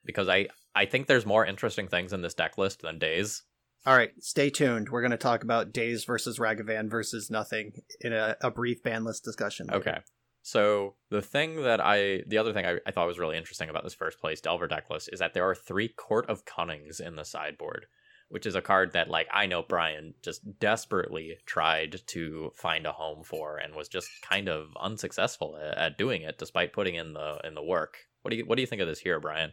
because 0.04 0.28
I 0.28 0.48
I 0.74 0.86
think 0.86 1.06
there's 1.06 1.26
more 1.26 1.46
interesting 1.46 1.88
things 1.88 2.12
in 2.12 2.22
this 2.22 2.34
deck 2.34 2.58
list 2.58 2.82
than 2.82 2.98
Daze. 2.98 3.42
All 3.86 3.96
right, 3.96 4.10
stay 4.18 4.50
tuned. 4.50 4.88
We're 4.90 5.00
going 5.00 5.12
to 5.12 5.16
talk 5.16 5.44
about 5.44 5.72
Daze 5.72 6.04
versus 6.04 6.40
Ragavan 6.40 6.90
versus 6.90 7.30
Nothing 7.30 7.72
in 8.00 8.12
a, 8.12 8.36
a 8.42 8.50
brief 8.50 8.82
ban 8.82 9.04
list 9.04 9.22
discussion. 9.22 9.68
later. 9.68 9.78
Okay. 9.78 9.98
So 10.42 10.94
the 11.10 11.22
thing 11.22 11.62
that 11.62 11.80
I, 11.80 12.22
the 12.26 12.38
other 12.38 12.52
thing 12.52 12.66
I, 12.66 12.78
I 12.86 12.90
thought 12.90 13.06
was 13.06 13.18
really 13.18 13.36
interesting 13.36 13.68
about 13.68 13.84
this 13.84 13.94
first 13.94 14.20
place 14.20 14.40
Delver 14.40 14.66
deck 14.66 14.90
list 14.90 15.10
is 15.12 15.20
that 15.20 15.34
there 15.34 15.48
are 15.48 15.54
three 15.54 15.88
Court 15.88 16.28
of 16.28 16.44
Cunnings 16.44 17.00
in 17.00 17.16
the 17.16 17.24
sideboard, 17.24 17.86
which 18.28 18.46
is 18.46 18.54
a 18.54 18.62
card 18.62 18.92
that 18.92 19.08
like 19.08 19.28
I 19.32 19.46
know 19.46 19.62
Brian 19.62 20.14
just 20.22 20.58
desperately 20.58 21.38
tried 21.46 22.00
to 22.08 22.50
find 22.54 22.86
a 22.86 22.92
home 22.92 23.22
for 23.24 23.56
and 23.56 23.74
was 23.74 23.88
just 23.88 24.08
kind 24.22 24.48
of 24.48 24.68
unsuccessful 24.80 25.58
at, 25.58 25.96
doing 25.96 26.22
it 26.22 26.38
despite 26.38 26.72
putting 26.72 26.96
in 26.96 27.12
the 27.12 27.40
in 27.44 27.54
the 27.54 27.62
work. 27.62 27.98
What 28.22 28.30
do 28.30 28.36
you 28.36 28.44
what 28.44 28.56
do 28.56 28.62
you 28.62 28.66
think 28.66 28.82
of 28.82 28.88
this 28.88 29.00
here, 29.00 29.20
Brian? 29.20 29.52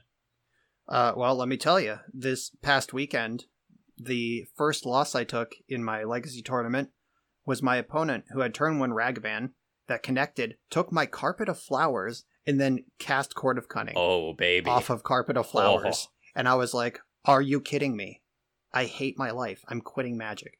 Uh, 0.88 1.14
well, 1.16 1.36
let 1.36 1.48
me 1.48 1.56
tell 1.56 1.80
you, 1.80 2.00
this 2.14 2.50
past 2.62 2.92
weekend, 2.92 3.46
the 3.98 4.46
first 4.56 4.86
loss 4.86 5.16
I 5.16 5.24
took 5.24 5.54
in 5.70 5.84
my 5.84 6.04
Legacy 6.04 6.42
tournament 6.42 6.90
was 7.46 7.62
my 7.62 7.78
opponent 7.78 8.26
who 8.32 8.42
had 8.42 8.54
turn 8.54 8.80
one 8.80 8.92
Ragavan 8.92 9.52
that 9.88 10.04
connected, 10.04 10.56
took 10.70 10.92
my 10.92 11.06
Carpet 11.06 11.48
of 11.48 11.60
Flowers, 11.60 12.26
and 12.46 12.60
then 12.60 12.86
cast 13.00 13.36
Court 13.36 13.58
of 13.58 13.70
Cunning 13.70 13.96
Oh 13.98 14.34
baby, 14.34 14.70
off 14.70 14.90
of 14.90 15.04
Carpet 15.04 15.38
of 15.38 15.48
Flowers. 15.48 16.10
And 16.36 16.48
I 16.48 16.56
was 16.56 16.74
like, 16.74 17.00
are 17.26 17.42
you 17.42 17.62
kidding 17.62 17.96
me? 17.96 18.23
I 18.74 18.86
hate 18.86 19.18
my 19.18 19.32
life. 19.32 19.64
I'm 19.68 19.82
quitting 19.82 20.18
Magic. 20.18 20.58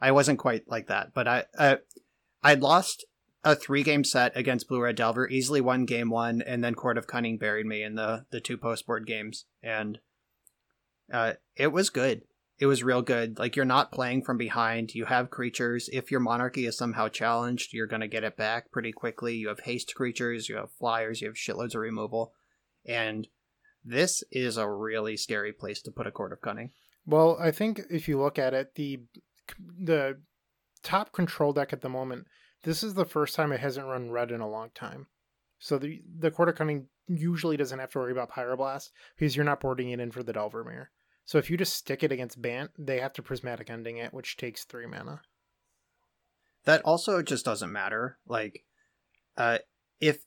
I 0.00 0.12
wasn't 0.12 0.38
quite 0.38 0.68
like 0.68 0.88
that, 0.88 1.12
but 1.14 1.28
I 1.28 1.44
uh, 1.58 1.76
I 2.42 2.54
lost 2.54 3.04
a 3.44 3.54
three 3.54 3.82
game 3.82 4.04
set 4.04 4.36
against 4.36 4.68
Blue 4.68 4.82
Red 4.82 4.96
Delver, 4.96 5.28
easily 5.28 5.60
won 5.60 5.84
game 5.84 6.10
one, 6.10 6.42
and 6.42 6.62
then 6.62 6.74
Court 6.74 6.98
of 6.98 7.06
Cunning 7.06 7.38
buried 7.38 7.66
me 7.66 7.82
in 7.82 7.94
the 7.94 8.26
the 8.30 8.40
two 8.40 8.56
post 8.56 8.86
board 8.86 9.06
games, 9.06 9.44
and 9.62 9.98
uh, 11.12 11.34
it 11.56 11.68
was 11.68 11.90
good. 11.90 12.22
It 12.58 12.66
was 12.66 12.82
real 12.82 13.02
good. 13.02 13.38
Like 13.38 13.54
you're 13.54 13.64
not 13.64 13.92
playing 13.92 14.22
from 14.22 14.36
behind. 14.36 14.94
You 14.94 15.04
have 15.04 15.30
creatures. 15.30 15.88
If 15.92 16.10
your 16.10 16.20
monarchy 16.20 16.66
is 16.66 16.76
somehow 16.76 17.08
challenged, 17.08 17.72
you're 17.72 17.86
gonna 17.86 18.08
get 18.08 18.24
it 18.24 18.36
back 18.36 18.70
pretty 18.70 18.92
quickly. 18.92 19.36
You 19.36 19.48
have 19.48 19.60
haste 19.60 19.94
creatures. 19.94 20.48
You 20.48 20.56
have 20.56 20.72
flyers. 20.72 21.20
You 21.20 21.28
have 21.28 21.36
shitloads 21.36 21.74
of 21.74 21.80
removal, 21.80 22.32
and 22.86 23.28
this 23.84 24.22
is 24.30 24.56
a 24.56 24.68
really 24.68 25.16
scary 25.16 25.52
place 25.52 25.80
to 25.82 25.92
put 25.92 26.06
a 26.06 26.12
Court 26.12 26.32
of 26.32 26.40
Cunning. 26.40 26.70
Well, 27.08 27.38
I 27.40 27.52
think 27.52 27.80
if 27.88 28.06
you 28.06 28.20
look 28.20 28.38
at 28.38 28.52
it, 28.52 28.74
the 28.74 29.00
the 29.58 30.20
top 30.82 31.10
control 31.10 31.54
deck 31.54 31.72
at 31.72 31.80
the 31.80 31.88
moment, 31.88 32.26
this 32.64 32.82
is 32.82 32.92
the 32.92 33.06
first 33.06 33.34
time 33.34 33.50
it 33.50 33.60
hasn't 33.60 33.86
run 33.86 34.10
red 34.10 34.30
in 34.30 34.42
a 34.42 34.48
long 34.48 34.68
time. 34.74 35.06
So 35.58 35.78
the 35.78 36.02
the 36.18 36.28
of 36.28 36.54
Cunning 36.54 36.88
usually 37.06 37.56
doesn't 37.56 37.78
have 37.78 37.90
to 37.92 37.98
worry 37.98 38.12
about 38.12 38.30
Pyroblast 38.30 38.90
because 39.16 39.34
you're 39.34 39.44
not 39.46 39.60
boarding 39.60 39.88
it 39.88 40.00
in 40.00 40.10
for 40.10 40.22
the 40.22 40.34
Delvermere. 40.34 40.88
So 41.24 41.38
if 41.38 41.48
you 41.48 41.56
just 41.56 41.74
stick 41.74 42.02
it 42.02 42.12
against 42.12 42.42
Bant, 42.42 42.72
they 42.78 43.00
have 43.00 43.14
to 43.14 43.22
Prismatic 43.22 43.70
Ending 43.70 43.96
it, 43.96 44.12
which 44.12 44.36
takes 44.36 44.64
three 44.64 44.86
mana. 44.86 45.22
That 46.64 46.82
also 46.82 47.22
just 47.22 47.46
doesn't 47.46 47.72
matter. 47.72 48.18
Like, 48.26 48.64
uh, 49.38 49.58
if 49.98 50.26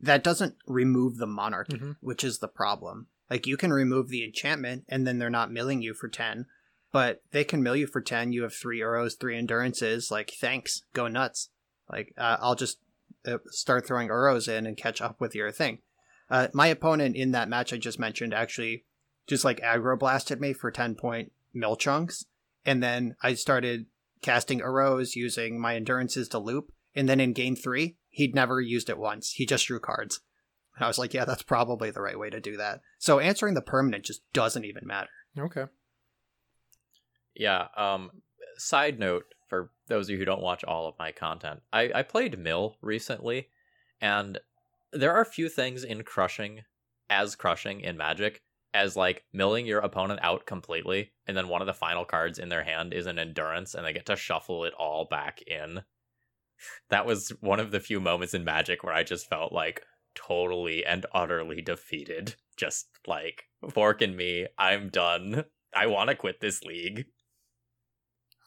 that 0.00 0.24
doesn't 0.24 0.56
remove 0.66 1.18
the 1.18 1.28
monarchy, 1.28 1.78
Mhm. 1.78 1.96
which 2.00 2.24
is 2.24 2.40
the 2.40 2.48
problem. 2.48 3.06
Like, 3.32 3.46
you 3.46 3.56
can 3.56 3.72
remove 3.72 4.10
the 4.10 4.24
enchantment, 4.24 4.84
and 4.90 5.06
then 5.06 5.18
they're 5.18 5.30
not 5.30 5.50
milling 5.50 5.80
you 5.80 5.94
for 5.94 6.06
ten. 6.06 6.44
But 6.92 7.22
they 7.30 7.44
can 7.44 7.62
mill 7.62 7.74
you 7.74 7.86
for 7.86 8.02
ten. 8.02 8.34
You 8.34 8.42
have 8.42 8.52
three 8.52 8.82
arrows, 8.82 9.14
three 9.14 9.38
endurances. 9.38 10.10
Like, 10.10 10.34
thanks, 10.38 10.82
go 10.92 11.08
nuts. 11.08 11.48
Like, 11.90 12.12
uh, 12.18 12.36
I'll 12.40 12.54
just 12.54 12.76
uh, 13.26 13.38
start 13.46 13.86
throwing 13.86 14.10
arrows 14.10 14.48
in 14.48 14.66
and 14.66 14.76
catch 14.76 15.00
up 15.00 15.18
with 15.18 15.34
your 15.34 15.50
thing. 15.50 15.78
Uh, 16.28 16.48
my 16.52 16.66
opponent 16.66 17.16
in 17.16 17.30
that 17.30 17.48
match 17.48 17.72
I 17.72 17.78
just 17.78 17.98
mentioned 17.98 18.34
actually 18.34 18.84
just 19.26 19.46
like 19.46 19.60
aggro 19.60 19.98
blasted 19.98 20.38
me 20.38 20.52
for 20.52 20.70
10 20.70 20.94
point 20.94 21.32
mill 21.54 21.76
chunks. 21.76 22.26
And 22.66 22.82
then 22.82 23.16
I 23.22 23.32
started 23.32 23.86
casting 24.20 24.60
arrows 24.60 25.16
using 25.16 25.58
my 25.58 25.74
endurances 25.76 26.28
to 26.28 26.38
loop. 26.38 26.70
And 26.94 27.08
then 27.08 27.18
in 27.18 27.32
game 27.32 27.56
three, 27.56 27.96
he'd 28.10 28.34
never 28.34 28.60
used 28.60 28.90
it 28.90 28.98
once. 28.98 29.30
He 29.30 29.46
just 29.46 29.66
drew 29.66 29.80
cards. 29.80 30.20
And 30.76 30.84
I 30.84 30.88
was 30.88 30.98
like, 30.98 31.14
yeah, 31.14 31.24
that's 31.24 31.42
probably 31.42 31.90
the 31.90 32.00
right 32.00 32.18
way 32.18 32.30
to 32.30 32.40
do 32.40 32.56
that. 32.56 32.80
So 32.98 33.18
answering 33.18 33.54
the 33.54 33.62
permanent 33.62 34.04
just 34.04 34.22
doesn't 34.32 34.64
even 34.64 34.86
matter. 34.86 35.10
Okay. 35.38 35.64
Yeah. 37.34 37.68
Um. 37.76 38.10
Side 38.58 38.98
note 38.98 39.24
for 39.48 39.70
those 39.88 40.06
of 40.06 40.10
you 40.10 40.18
who 40.18 40.24
don't 40.24 40.42
watch 40.42 40.62
all 40.64 40.88
of 40.88 40.98
my 40.98 41.12
content, 41.12 41.60
I 41.72 41.90
I 41.94 42.02
played 42.02 42.38
Mill 42.38 42.76
recently, 42.80 43.48
and 44.00 44.38
there 44.92 45.12
are 45.12 45.22
a 45.22 45.26
few 45.26 45.48
things 45.48 45.84
in 45.84 46.02
crushing 46.02 46.62
as 47.08 47.34
crushing 47.34 47.80
in 47.80 47.96
Magic 47.96 48.42
as 48.74 48.96
like 48.96 49.24
milling 49.32 49.66
your 49.66 49.80
opponent 49.80 50.20
out 50.22 50.46
completely, 50.46 51.12
and 51.26 51.36
then 51.36 51.48
one 51.48 51.60
of 51.60 51.66
the 51.66 51.74
final 51.74 52.04
cards 52.04 52.38
in 52.38 52.48
their 52.48 52.64
hand 52.64 52.94
is 52.94 53.06
an 53.06 53.18
endurance, 53.18 53.74
and 53.74 53.84
they 53.84 53.92
get 53.92 54.06
to 54.06 54.16
shuffle 54.16 54.64
it 54.64 54.72
all 54.78 55.04
back 55.04 55.42
in. 55.42 55.82
That 56.88 57.06
was 57.06 57.30
one 57.40 57.60
of 57.60 57.70
the 57.70 57.80
few 57.80 58.00
moments 58.00 58.34
in 58.34 58.44
Magic 58.44 58.82
where 58.82 58.94
I 58.94 59.02
just 59.02 59.28
felt 59.28 59.52
like 59.52 59.82
totally 60.14 60.84
and 60.84 61.06
utterly 61.12 61.62
defeated. 61.62 62.36
Just 62.56 62.88
like 63.06 63.44
fork 63.70 64.02
in 64.02 64.16
me, 64.16 64.46
I'm 64.58 64.88
done. 64.88 65.44
I 65.74 65.86
want 65.86 66.10
to 66.10 66.16
quit 66.16 66.40
this 66.40 66.62
league. 66.62 67.06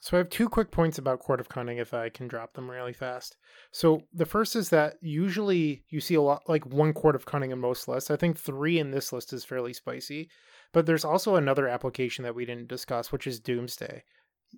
So 0.02 0.16
I 0.16 0.20
have 0.20 0.30
two 0.30 0.50
quick 0.50 0.70
points 0.70 1.00
about 1.00 1.20
Court 1.20 1.40
of 1.40 1.50
Cunning 1.50 1.80
if 1.80 1.92
I 1.92 2.10
can 2.10 2.28
drop 2.28 2.54
them 2.54 2.70
really 2.70 2.94
fast. 2.94 3.38
So 3.72 4.04
the 4.14 4.28
first 4.28 4.56
is 4.56 4.70
that 4.70 4.98
usually 5.02 5.84
you 5.90 6.00
see 6.00 6.14
a 6.14 6.22
lot 6.22 6.44
like 6.48 6.64
one 6.68 6.94
Court 6.94 7.16
of 7.16 7.26
Cunning 7.26 7.50
in 7.50 7.58
most 7.58 7.88
lists. 7.88 8.12
I 8.12 8.16
think 8.16 8.38
three 8.38 8.78
in 8.78 8.92
this 8.92 9.12
list 9.12 9.34
is 9.34 9.44
fairly 9.44 9.74
spicy. 9.74 10.30
But 10.74 10.86
there's 10.86 11.06
also 11.06 11.36
another 11.36 11.68
application 11.68 12.24
that 12.24 12.36
we 12.36 12.46
didn't 12.46 12.68
discuss, 12.68 13.12
which 13.12 13.26
is 13.26 13.40
Doomsday. 13.40 14.04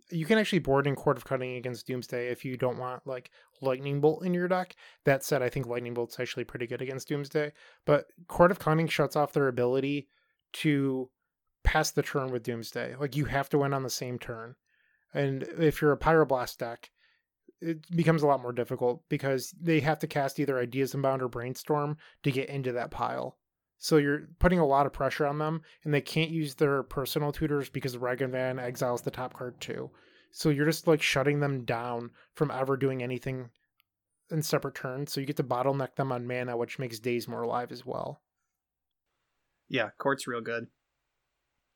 You 0.10 0.26
can 0.26 0.38
actually 0.38 0.60
board 0.60 0.88
in 0.88 0.96
Court 0.96 1.18
of 1.18 1.26
Cunning 1.26 1.58
against 1.58 1.88
Doomsday 1.88 2.28
if 2.28 2.46
you 2.46 2.58
don't 2.58 2.78
want 2.78 3.06
like 3.06 3.32
Lightning 3.62 4.00
Bolt 4.00 4.26
in 4.26 4.34
your 4.34 4.48
deck. 4.48 4.76
That 5.06 5.24
said, 5.24 5.42
I 5.42 5.50
think 5.50 5.68
Lightning 5.68 5.94
Bolt's 5.94 6.20
actually 6.20 6.46
pretty 6.46 6.68
good 6.68 6.82
against 6.82 7.08
Doomsday. 7.08 7.52
But 7.86 8.06
Court 8.28 8.52
of 8.52 8.60
Cunning 8.60 8.88
shuts 8.88 9.16
off 9.16 9.34
their 9.34 9.48
ability 9.48 10.08
to 10.54 11.10
pass 11.64 11.92
the 11.92 12.04
turn 12.04 12.32
with 12.32 12.44
Doomsday. 12.44 12.96
Like 12.98 13.16
you 13.16 13.26
have 13.26 13.50
to 13.50 13.58
win 13.58 13.74
on 13.74 13.84
the 13.84 13.90
same 13.90 14.18
turn. 14.18 14.56
And 15.14 15.44
if 15.44 15.82
you're 15.82 15.92
a 15.92 15.98
Pyroblast 15.98 16.58
deck, 16.58 16.92
it 17.60 17.90
becomes 17.96 18.24
a 18.24 18.28
lot 18.28 18.42
more 18.42 18.54
difficult 18.54 19.04
because 19.10 19.54
they 19.60 19.80
have 19.80 20.00
to 20.00 20.08
cast 20.08 20.40
either 20.40 20.60
Ideas 20.60 20.94
Unbound 20.94 21.22
or 21.22 21.28
Brainstorm 21.28 21.98
to 22.24 22.32
get 22.32 22.50
into 22.50 22.72
that 22.74 22.92
pile. 22.92 23.38
So 23.78 23.98
you're 23.98 24.28
putting 24.40 24.60
a 24.60 24.66
lot 24.66 24.86
of 24.86 24.94
pressure 24.94 25.26
on 25.26 25.38
them, 25.38 25.62
and 25.84 25.94
they 25.94 26.02
can't 26.02 26.32
use 26.32 26.56
their 26.56 26.84
personal 26.84 27.32
tutors 27.32 27.70
because 27.70 27.96
Ragavan 27.96 28.60
exiles 28.62 29.02
the 29.02 29.12
top 29.12 29.34
card 29.34 29.60
too. 29.62 29.92
So 30.32 30.50
you're 30.50 30.66
just 30.66 30.88
like 30.88 31.02
shutting 31.02 31.40
them 31.40 31.64
down 31.64 32.12
from 32.34 32.52
ever 32.52 32.76
doing 32.76 33.04
anything 33.04 33.50
in 34.30 34.42
separate 34.42 34.76
turns. 34.76 35.12
So 35.12 35.22
you 35.22 35.28
get 35.28 35.38
to 35.38 35.44
bottleneck 35.44 35.96
them 35.96 36.12
on 36.12 36.28
mana, 36.28 36.58
which 36.58 36.80
makes 36.80 37.00
Daze 37.00 37.28
more 37.28 37.44
alive 37.44 37.72
as 37.72 37.86
well. 37.86 38.22
Yeah, 39.70 39.90
court's 39.98 40.28
real 40.28 40.42
good. 40.42 40.68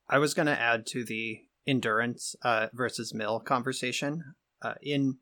I 0.08 0.18
was 0.18 0.34
going 0.34 0.48
to 0.48 0.60
add 0.60 0.86
to 0.88 1.04
the 1.04 1.40
endurance 1.68 2.36
uh, 2.44 2.68
versus 2.74 3.14
mill 3.14 3.40
conversation. 3.40 4.36
Uh, 4.62 4.76
in 4.82 5.18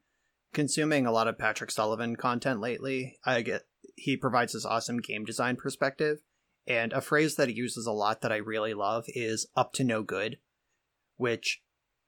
consuming 0.54 1.06
a 1.06 1.12
lot 1.12 1.28
of 1.28 1.38
Patrick 1.38 1.72
Sullivan 1.72 2.16
content 2.16 2.60
lately, 2.60 3.18
I 3.26 3.42
get 3.42 3.64
he 3.96 4.18
provides 4.18 4.54
this 4.54 4.66
awesome 4.66 5.00
game 5.00 5.26
design 5.26 5.56
perspective, 5.56 6.20
and 6.70 6.94
a 6.94 7.02
phrase 7.02 7.36
that 7.36 7.50
he 7.50 7.56
uses 7.56 7.88
a 7.88 7.92
lot 7.92 8.22
that 8.22 8.32
I 8.32 8.38
really 8.38 8.76
love 8.76 9.06
is 9.08 9.48
"up 9.56 9.74
to 9.74 9.84
no 9.84 10.04
good," 10.04 10.38
which, 11.18 11.62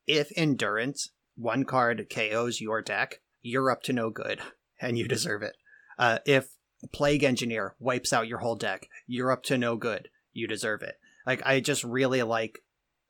if 0.07 0.31
endurance 0.37 1.09
one 1.35 1.65
card 1.65 2.07
KOs 2.09 2.61
your 2.61 2.81
deck, 2.81 3.21
you're 3.41 3.71
up 3.71 3.81
to 3.83 3.93
no 3.93 4.11
good, 4.11 4.39
and 4.81 4.97
you 4.97 5.07
deserve 5.07 5.41
it. 5.41 5.57
Uh, 5.97 6.19
if 6.25 6.55
plague 6.93 7.23
engineer 7.23 7.75
wipes 7.79 8.13
out 8.13 8.27
your 8.27 8.39
whole 8.39 8.55
deck, 8.55 8.87
you're 9.07 9.31
up 9.31 9.43
to 9.43 9.57
no 9.57 9.75
good, 9.75 10.09
you 10.31 10.47
deserve 10.47 10.83
it. 10.83 10.95
Like 11.25 11.41
I 11.45 11.59
just 11.59 11.83
really 11.83 12.23
like 12.23 12.59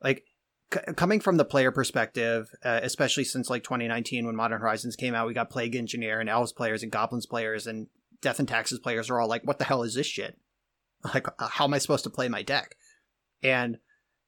like 0.02 0.24
coming 0.96 1.20
from 1.20 1.36
the 1.36 1.46
player 1.46 1.72
perspective, 1.72 2.50
uh, 2.64 2.80
especially 2.82 3.26
since 3.26 3.50
like 3.50 3.64
2019 3.64 4.26
when 4.26 4.36
Modern 4.36 4.62
Horizons 4.62 4.96
came 4.96 5.14
out, 5.14 5.28
we 5.28 5.34
got 5.34 5.50
Plague 5.50 5.76
Engineer 5.76 6.22
and 6.22 6.30
Elves 6.30 6.54
players 6.54 6.82
and 6.82 6.92
Goblins 6.92 7.26
players 7.26 7.68
and 7.68 7.88
Death 8.22 8.40
and 8.40 8.48
Taxes 8.48 8.80
players 8.80 9.10
are 9.10 9.20
all 9.20 9.28
like, 9.28 9.44
"What 9.44 9.58
the 9.58 9.66
hell 9.66 9.84
is 9.84 9.96
this 9.96 10.08
shit? 10.08 10.38
Like, 11.04 11.28
uh, 11.28 11.48
how 11.48 11.66
am 11.66 11.74
I 11.74 11.80
supposed 11.80 12.04
to 12.04 12.10
play 12.10 12.30
my 12.30 12.44
deck?" 12.44 12.76
And 13.44 13.80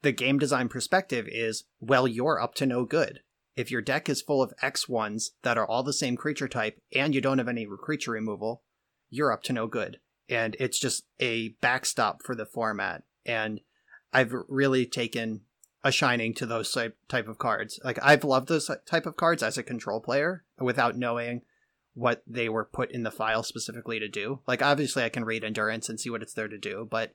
the 0.03 0.11
game 0.11 0.37
design 0.37 0.69
perspective 0.69 1.27
is, 1.29 1.63
well, 1.79 2.07
you're 2.07 2.39
up 2.39 2.53
to 2.55 2.65
no 2.65 2.85
good. 2.85 3.21
If 3.55 3.71
your 3.71 3.81
deck 3.81 4.09
is 4.09 4.21
full 4.21 4.43
of 4.43 4.53
X 4.61 4.89
ones 4.89 5.31
that 5.43 5.57
are 5.57 5.65
all 5.65 5.83
the 5.83 5.93
same 5.93 6.17
creature 6.17 6.47
type 6.47 6.81
and 6.93 7.15
you 7.15 7.21
don't 7.21 7.37
have 7.37 7.47
any 7.47 7.67
creature 7.81 8.11
removal, 8.11 8.63
you're 9.09 9.31
up 9.31 9.43
to 9.43 9.53
no 9.53 9.67
good. 9.67 9.99
And 10.27 10.55
it's 10.59 10.79
just 10.79 11.05
a 11.19 11.49
backstop 11.61 12.23
for 12.23 12.35
the 12.35 12.45
format. 12.45 13.03
And 13.25 13.61
I've 14.11 14.33
really 14.47 14.85
taken 14.85 15.41
a 15.83 15.91
shining 15.91 16.33
to 16.35 16.45
those 16.45 16.71
type 16.71 17.27
of 17.27 17.37
cards. 17.37 17.79
Like 17.83 17.99
I've 18.01 18.23
loved 18.23 18.47
those 18.47 18.69
type 18.85 19.05
of 19.05 19.17
cards 19.17 19.43
as 19.43 19.57
a 19.57 19.63
control 19.63 20.01
player 20.01 20.43
without 20.59 20.97
knowing 20.97 21.41
what 21.93 22.23
they 22.25 22.49
were 22.49 22.65
put 22.65 22.91
in 22.91 23.03
the 23.03 23.11
file 23.11 23.43
specifically 23.43 23.99
to 23.99 24.07
do. 24.07 24.39
Like 24.47 24.61
obviously 24.61 25.03
I 25.03 25.09
can 25.09 25.25
read 25.25 25.43
endurance 25.43 25.89
and 25.89 25.99
see 25.99 26.09
what 26.09 26.21
it's 26.21 26.33
there 26.33 26.47
to 26.47 26.57
do, 26.57 26.87
but 26.89 27.11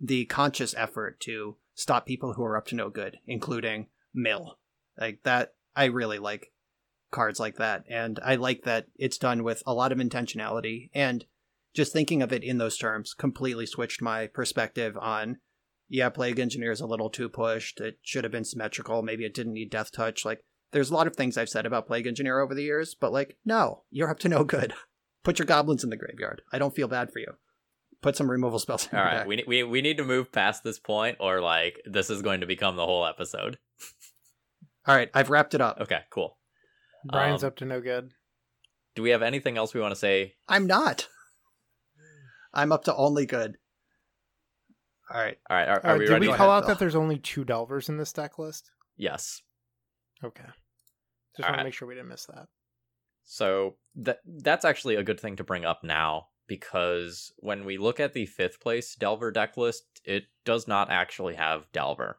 the 0.00 0.24
conscious 0.26 0.74
effort 0.76 1.20
to 1.20 1.56
stop 1.74 2.06
people 2.06 2.34
who 2.34 2.44
are 2.44 2.56
up 2.56 2.66
to 2.66 2.74
no 2.74 2.90
good, 2.90 3.18
including 3.26 3.88
Mill. 4.14 4.58
Like 4.98 5.22
that 5.24 5.54
I 5.76 5.86
really 5.86 6.18
like 6.18 6.52
cards 7.10 7.38
like 7.38 7.56
that 7.56 7.84
and 7.88 8.18
I 8.24 8.36
like 8.36 8.64
that 8.64 8.86
it's 8.96 9.18
done 9.18 9.44
with 9.44 9.62
a 9.66 9.74
lot 9.74 9.92
of 9.92 9.98
intentionality 9.98 10.90
and 10.94 11.24
just 11.72 11.92
thinking 11.92 12.22
of 12.22 12.32
it 12.32 12.42
in 12.42 12.58
those 12.58 12.76
terms 12.76 13.14
completely 13.14 13.66
switched 13.66 14.02
my 14.02 14.26
perspective 14.26 14.96
on 14.96 15.38
yeah, 15.88 16.08
Plague 16.08 16.38
Engineer 16.38 16.72
is 16.72 16.80
a 16.80 16.86
little 16.86 17.10
too 17.10 17.28
pushed. 17.28 17.80
It 17.80 17.98
should 18.02 18.24
have 18.24 18.32
been 18.32 18.44
symmetrical. 18.44 19.02
Maybe 19.02 19.24
it 19.24 19.34
didn't 19.34 19.52
need 19.52 19.70
Death 19.70 19.92
Touch. 19.92 20.24
Like, 20.24 20.40
there's 20.74 20.90
a 20.90 20.94
lot 20.94 21.06
of 21.06 21.16
things 21.16 21.38
I've 21.38 21.48
said 21.48 21.64
about 21.64 21.86
Plague 21.86 22.06
Engineer 22.06 22.40
over 22.40 22.54
the 22.54 22.62
years, 22.62 22.94
but 22.94 23.12
like, 23.12 23.38
no, 23.46 23.84
you're 23.90 24.10
up 24.10 24.18
to 24.20 24.28
no 24.28 24.44
good. 24.44 24.74
Put 25.24 25.38
your 25.38 25.46
goblins 25.46 25.82
in 25.82 25.88
the 25.88 25.96
graveyard. 25.96 26.42
I 26.52 26.58
don't 26.58 26.74
feel 26.76 26.88
bad 26.88 27.10
for 27.10 27.20
you. 27.20 27.32
Put 28.02 28.14
some 28.16 28.30
removal 28.30 28.58
spells 28.58 28.86
in 28.92 28.98
All 28.98 29.02
your 29.04 29.10
right, 29.12 29.18
deck. 29.20 29.26
we, 29.26 29.44
we 29.46 29.62
we 29.62 29.80
need 29.80 29.96
to 29.96 30.04
move 30.04 30.30
past 30.30 30.62
this 30.62 30.78
point, 30.78 31.16
or 31.20 31.40
like 31.40 31.80
this 31.86 32.10
is 32.10 32.20
going 32.20 32.40
to 32.42 32.46
become 32.46 32.76
the 32.76 32.84
whole 32.84 33.06
episode. 33.06 33.56
All 34.86 34.94
right, 34.94 35.08
I've 35.14 35.30
wrapped 35.30 35.54
it 35.54 35.62
up. 35.62 35.80
Okay, 35.80 36.00
cool. 36.10 36.36
Brian's 37.06 37.42
Um, 37.42 37.48
up 37.48 37.56
to 37.56 37.64
no 37.64 37.80
good. 37.80 38.10
Do 38.94 39.02
we 39.02 39.10
have 39.10 39.22
anything 39.22 39.56
else 39.56 39.72
we 39.72 39.80
want 39.80 39.92
to 39.92 39.98
say? 39.98 40.34
I'm 40.46 40.66
not. 40.66 41.08
I'm 42.52 42.70
up 42.72 42.84
to 42.84 42.94
only 42.94 43.24
good. 43.24 43.56
All 45.10 45.20
right. 45.20 45.38
All 45.48 45.56
right, 45.56 45.68
are, 45.68 45.80
are 45.84 45.94
Uh, 45.94 45.98
we 45.98 46.04
did 46.06 46.12
ready? 46.12 46.28
we 46.28 46.34
call 46.34 46.50
ahead, 46.50 46.58
out 46.58 46.60
Phil. 46.64 46.68
that 46.74 46.78
there's 46.78 46.94
only 46.94 47.18
two 47.18 47.44
Delvers 47.44 47.88
in 47.88 47.96
this 47.96 48.12
deck 48.12 48.38
list? 48.38 48.70
Yes. 48.96 49.40
Okay. 50.22 50.44
Just 51.36 51.48
want 51.48 51.56
right. 51.56 51.62
to 51.62 51.64
make 51.64 51.74
sure 51.74 51.88
we 51.88 51.94
didn't 51.94 52.08
miss 52.08 52.26
that. 52.26 52.46
So 53.24 53.76
that 53.96 54.20
that's 54.24 54.64
actually 54.64 54.96
a 54.96 55.02
good 55.02 55.18
thing 55.18 55.36
to 55.36 55.44
bring 55.44 55.64
up 55.64 55.82
now 55.82 56.28
because 56.46 57.32
when 57.38 57.64
we 57.64 57.78
look 57.78 57.98
at 58.00 58.12
the 58.12 58.26
fifth 58.26 58.60
place 58.60 58.94
Delver 58.94 59.30
deck 59.30 59.56
list, 59.56 59.84
it 60.04 60.24
does 60.44 60.68
not 60.68 60.90
actually 60.90 61.34
have 61.34 61.70
Delver. 61.72 62.18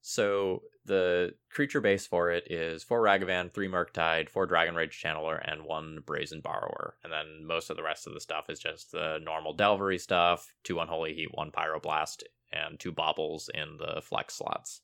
So 0.00 0.62
the 0.84 1.32
creature 1.50 1.80
base 1.80 2.06
for 2.06 2.30
it 2.30 2.50
is 2.50 2.84
four 2.84 3.02
Ragavan, 3.02 3.52
three 3.52 3.68
Murktide, 3.68 4.28
four 4.28 4.46
Dragon 4.46 4.76
Rage 4.76 5.02
Channeler, 5.02 5.40
and 5.44 5.64
one 5.64 5.98
Brazen 6.06 6.40
Borrower. 6.40 6.96
And 7.02 7.12
then 7.12 7.44
most 7.44 7.70
of 7.70 7.76
the 7.76 7.82
rest 7.82 8.06
of 8.06 8.14
the 8.14 8.20
stuff 8.20 8.48
is 8.48 8.60
just 8.60 8.92
the 8.92 9.18
normal 9.20 9.52
Delvery 9.52 9.98
stuff, 9.98 10.54
two 10.62 10.78
Unholy 10.78 11.14
Heat, 11.14 11.30
one 11.32 11.50
Pyroblast, 11.50 12.22
and 12.52 12.78
two 12.78 12.92
Baubles 12.92 13.50
in 13.52 13.78
the 13.78 14.00
flex 14.00 14.34
slots. 14.34 14.82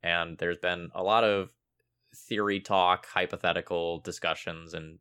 And 0.00 0.38
there's 0.38 0.58
been 0.58 0.90
a 0.94 1.02
lot 1.02 1.24
of 1.24 1.50
theory 2.14 2.60
talk, 2.60 3.06
hypothetical 3.06 4.00
discussions, 4.00 4.74
and 4.74 4.98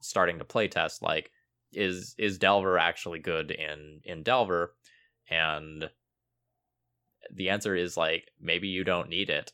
starting 0.00 0.38
to 0.38 0.44
playtest 0.44 1.02
like 1.02 1.30
is 1.72 2.14
is 2.18 2.38
Delver 2.38 2.78
actually 2.78 3.18
good 3.18 3.50
in 3.50 4.00
in 4.04 4.22
Delver? 4.22 4.74
And 5.30 5.90
the 7.32 7.50
answer 7.50 7.74
is 7.74 7.96
like 7.96 8.30
maybe 8.40 8.68
you 8.68 8.84
don't 8.84 9.08
need 9.08 9.30
it 9.30 9.52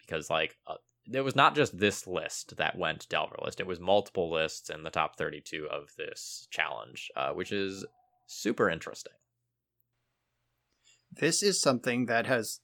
because 0.00 0.30
like 0.30 0.56
uh, 0.66 0.74
it 1.12 1.20
was 1.20 1.36
not 1.36 1.54
just 1.54 1.78
this 1.78 2.06
list 2.06 2.56
that 2.56 2.76
went 2.76 3.08
Delver 3.08 3.36
list; 3.42 3.60
it 3.60 3.66
was 3.66 3.80
multiple 3.80 4.30
lists 4.30 4.70
in 4.70 4.82
the 4.82 4.90
top 4.90 5.16
32 5.16 5.68
of 5.70 5.90
this 5.96 6.48
challenge, 6.50 7.10
uh, 7.16 7.30
which 7.30 7.52
is 7.52 7.84
super 8.26 8.68
interesting. 8.68 9.12
This 11.12 11.42
is 11.42 11.60
something 11.60 12.06
that 12.06 12.26
has 12.26 12.60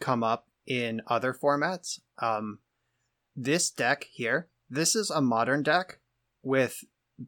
come 0.00 0.22
up 0.22 0.46
in 0.66 1.02
other 1.06 1.34
formats. 1.34 2.00
Um, 2.18 2.60
this 3.36 3.70
deck 3.70 4.06
here, 4.10 4.48
this 4.68 4.94
is 4.94 5.10
a 5.10 5.20
modern 5.20 5.62
deck 5.62 5.98
with 6.42 6.84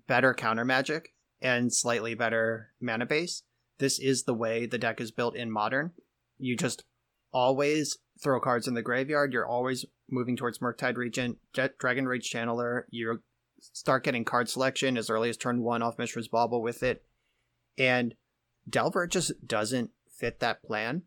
better 0.06 0.34
counter 0.34 0.64
magic 0.64 1.14
and 1.40 1.72
slightly 1.72 2.14
better 2.14 2.72
mana 2.80 3.06
base. 3.06 3.42
This 3.78 3.98
is 3.98 4.24
the 4.24 4.34
way 4.34 4.66
the 4.66 4.78
deck 4.78 5.00
is 5.00 5.10
built 5.10 5.36
in 5.36 5.50
modern. 5.50 5.92
You 6.38 6.56
just 6.56 6.84
always 7.32 7.98
throw 8.22 8.40
cards 8.40 8.66
in 8.66 8.74
the 8.74 8.82
graveyard. 8.82 9.32
You're 9.32 9.46
always 9.46 9.84
moving 10.10 10.36
towards 10.36 10.58
Murktide 10.58 10.96
Regent, 10.96 11.38
Jet 11.52 11.78
Dragon 11.78 12.06
Rage 12.06 12.30
Channeler. 12.30 12.82
You 12.90 13.22
start 13.60 14.04
getting 14.04 14.24
card 14.24 14.48
selection 14.48 14.96
as 14.96 15.10
early 15.10 15.28
as 15.28 15.36
turn 15.36 15.62
one 15.62 15.82
off 15.82 15.98
Mishra's 15.98 16.28
Bauble 16.28 16.62
with 16.62 16.82
it. 16.82 17.04
And 17.76 18.14
Delver 18.68 19.06
just 19.06 19.46
doesn't 19.46 19.90
fit 20.10 20.40
that 20.40 20.62
plan. 20.62 21.02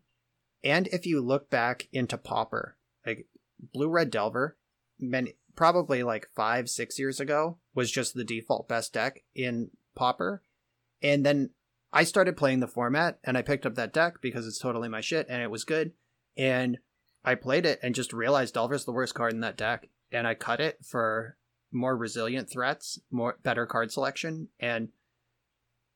And 0.62 0.86
if 0.88 1.06
you 1.06 1.20
look 1.20 1.50
back 1.50 1.88
into 1.92 2.16
Pauper, 2.16 2.76
like 3.04 3.26
Blue 3.72 3.88
Red 3.88 4.10
Delver, 4.10 4.56
many 5.00 5.34
probably 5.56 6.02
like 6.02 6.28
five, 6.34 6.68
six 6.68 6.98
years 6.98 7.20
ago, 7.20 7.58
was 7.74 7.90
just 7.90 8.14
the 8.14 8.24
default 8.24 8.68
best 8.68 8.92
deck 8.92 9.22
in 9.34 9.70
Pauper. 9.94 10.42
And 11.02 11.24
then 11.24 11.50
I 11.92 12.04
started 12.04 12.36
playing 12.36 12.60
the 12.60 12.68
format 12.68 13.18
and 13.24 13.36
I 13.36 13.42
picked 13.42 13.66
up 13.66 13.74
that 13.74 13.92
deck 13.92 14.14
because 14.20 14.46
it's 14.46 14.58
totally 14.58 14.88
my 14.88 15.00
shit 15.00 15.26
and 15.28 15.42
it 15.42 15.50
was 15.50 15.64
good. 15.64 15.92
And 16.36 16.78
I 17.24 17.34
played 17.34 17.66
it 17.66 17.80
and 17.82 17.94
just 17.94 18.12
realized 18.12 18.54
Delver's 18.54 18.84
the 18.84 18.92
worst 18.92 19.14
card 19.14 19.32
in 19.32 19.40
that 19.40 19.56
deck. 19.56 19.88
And 20.12 20.26
I 20.26 20.34
cut 20.34 20.60
it 20.60 20.78
for 20.84 21.36
more 21.72 21.96
resilient 21.96 22.50
threats, 22.50 22.98
more 23.10 23.38
better 23.42 23.66
card 23.66 23.92
selection, 23.92 24.48
and 24.58 24.88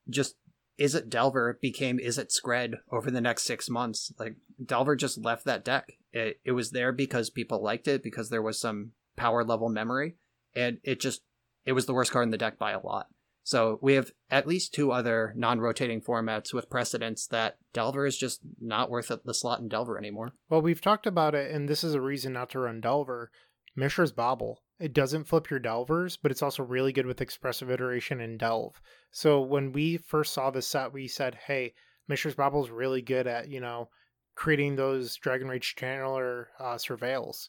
just 0.09 0.37
Izzet 0.79 1.09
Delver 1.09 1.59
became 1.61 1.99
is 1.99 2.19
it 2.19 2.31
Scred 2.31 2.75
over 2.91 3.11
the 3.11 3.21
next 3.21 3.45
six 3.45 3.69
months. 3.71 4.13
Like 4.19 4.37
Delver 4.65 4.97
just 4.97 5.19
left 5.19 5.45
that 5.45 5.65
deck. 5.65 5.99
It 6.15 6.41
it 6.45 6.53
was 6.53 6.71
there 6.71 6.93
because 6.93 7.29
people 7.29 7.63
liked 7.63 7.89
it 7.89 8.03
because 8.03 8.31
there 8.31 8.43
was 8.43 8.59
some 8.59 8.93
power 9.17 9.45
level 9.45 9.69
memory, 9.69 10.17
and 10.55 10.79
it 10.83 11.01
just 11.01 11.23
it 11.67 11.73
was 11.73 11.87
the 11.87 11.93
worst 11.93 12.13
card 12.13 12.25
in 12.25 12.31
the 12.31 12.39
deck 12.39 12.59
by 12.59 12.71
a 12.71 12.81
lot. 12.81 13.09
So 13.43 13.79
we 13.83 13.93
have 13.95 14.11
at 14.31 14.47
least 14.47 14.73
two 14.73 14.91
other 14.91 15.35
non-rotating 15.37 16.01
formats 16.01 16.55
with 16.55 16.71
precedents 16.71 17.27
that 17.27 17.59
Delver 17.75 18.07
is 18.07 18.17
just 18.17 18.41
not 18.59 18.89
worth 18.89 19.13
the 19.23 19.35
slot 19.35 19.61
in 19.61 19.69
Delver 19.69 19.99
anymore. 19.99 20.33
Well, 20.49 20.63
we've 20.63 20.81
talked 20.81 21.07
about 21.07 21.35
it, 21.35 21.51
and 21.51 21.69
this 21.69 21.85
is 21.85 21.95
a 21.95 22.01
reason 22.01 22.33
not 22.33 22.49
to 22.51 22.61
run 22.61 22.81
Delver. 22.81 23.31
Mishra's 23.77 24.13
Bauble. 24.13 24.63
It 24.79 24.95
doesn't 24.95 25.25
flip 25.25 25.51
your 25.51 25.59
Delvers, 25.61 26.17
but 26.17 26.31
it's 26.31 26.43
also 26.43 26.63
really 26.63 26.93
good 26.93 27.07
with 27.07 27.21
Expressive 27.21 27.71
Iteration 27.71 28.21
and 28.21 28.39
Delve. 28.39 28.81
So 29.11 29.43
when 29.43 29.73
we 29.73 29.99
first 29.99 30.33
saw 30.33 30.51
this 30.51 30.67
set, 30.67 30.95
we 30.95 31.07
said, 31.07 31.39
hey, 31.47 31.75
Mishra's 32.09 32.35
Bauble 32.35 32.65
is 32.65 32.71
really 32.71 33.03
good 33.03 33.27
at, 33.27 33.51
you 33.51 33.61
know, 33.61 33.91
creating 34.35 34.77
those 34.77 35.17
Dragon 35.17 35.49
Rage 35.49 35.75
Channeler 35.77 36.47
uh, 36.59 36.75
surveils. 36.75 37.49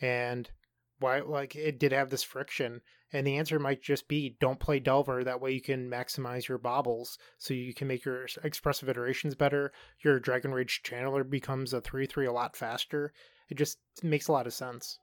And 0.00 0.50
why, 0.98 1.20
like, 1.20 1.56
it 1.56 1.78
did 1.78 1.92
have 1.92 2.10
this 2.10 2.22
friction. 2.22 2.80
And 3.12 3.26
the 3.26 3.36
answer 3.38 3.58
might 3.58 3.82
just 3.82 4.08
be 4.08 4.36
don't 4.40 4.60
play 4.60 4.80
Delver. 4.80 5.22
That 5.22 5.40
way 5.40 5.52
you 5.52 5.62
can 5.62 5.88
maximize 5.88 6.48
your 6.48 6.58
baubles 6.58 7.18
so 7.38 7.54
you 7.54 7.72
can 7.72 7.86
make 7.86 8.04
your 8.04 8.26
expressive 8.42 8.88
iterations 8.88 9.34
better. 9.34 9.72
Your 10.02 10.18
Dragon 10.18 10.52
Rage 10.52 10.82
Channeler 10.84 11.28
becomes 11.28 11.72
a 11.72 11.80
3 11.80 12.06
3 12.06 12.26
a 12.26 12.32
lot 12.32 12.56
faster. 12.56 13.12
It 13.48 13.56
just 13.56 13.78
makes 14.02 14.28
a 14.28 14.32
lot 14.32 14.46
of 14.46 14.54
sense. 14.54 14.98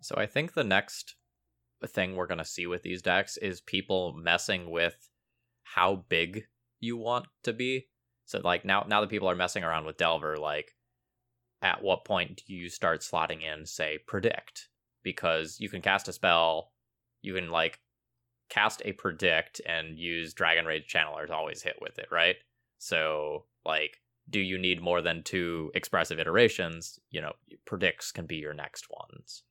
So 0.00 0.16
I 0.16 0.26
think 0.26 0.54
the 0.54 0.64
next 0.64 1.14
thing 1.86 2.16
we're 2.16 2.26
going 2.26 2.38
to 2.38 2.44
see 2.44 2.66
with 2.66 2.82
these 2.82 3.02
decks 3.02 3.36
is 3.36 3.60
people 3.60 4.12
messing 4.12 4.70
with 4.70 5.08
how 5.62 6.04
big 6.08 6.46
you 6.80 6.96
want 6.96 7.26
to 7.42 7.52
be. 7.52 7.88
So 8.32 8.40
like 8.42 8.64
now 8.64 8.86
now 8.88 9.02
that 9.02 9.10
people 9.10 9.28
are 9.28 9.36
messing 9.36 9.62
around 9.62 9.84
with 9.84 9.98
Delver 9.98 10.38
like 10.38 10.74
at 11.60 11.82
what 11.82 12.06
point 12.06 12.42
do 12.46 12.54
you 12.54 12.70
start 12.70 13.02
slotting 13.02 13.42
in 13.42 13.66
say 13.66 13.98
predict 14.06 14.68
because 15.02 15.58
you 15.60 15.68
can 15.68 15.82
cast 15.82 16.08
a 16.08 16.14
spell 16.14 16.72
you 17.20 17.34
can 17.34 17.50
like 17.50 17.78
cast 18.48 18.80
a 18.86 18.92
predict 18.92 19.60
and 19.66 19.98
use 19.98 20.32
Dragon 20.32 20.64
Rage 20.64 20.90
Channeler 20.90 21.26
to 21.26 21.34
always 21.34 21.62
hit 21.62 21.76
with 21.82 21.98
it, 21.98 22.08
right? 22.10 22.36
So 22.78 23.44
like 23.66 23.98
do 24.30 24.40
you 24.40 24.56
need 24.56 24.80
more 24.80 25.02
than 25.02 25.22
two 25.22 25.70
expressive 25.74 26.18
iterations? 26.18 26.98
You 27.10 27.20
know, 27.20 27.32
predicts 27.66 28.12
can 28.12 28.24
be 28.24 28.36
your 28.36 28.54
next 28.54 28.86
ones. 28.88 29.42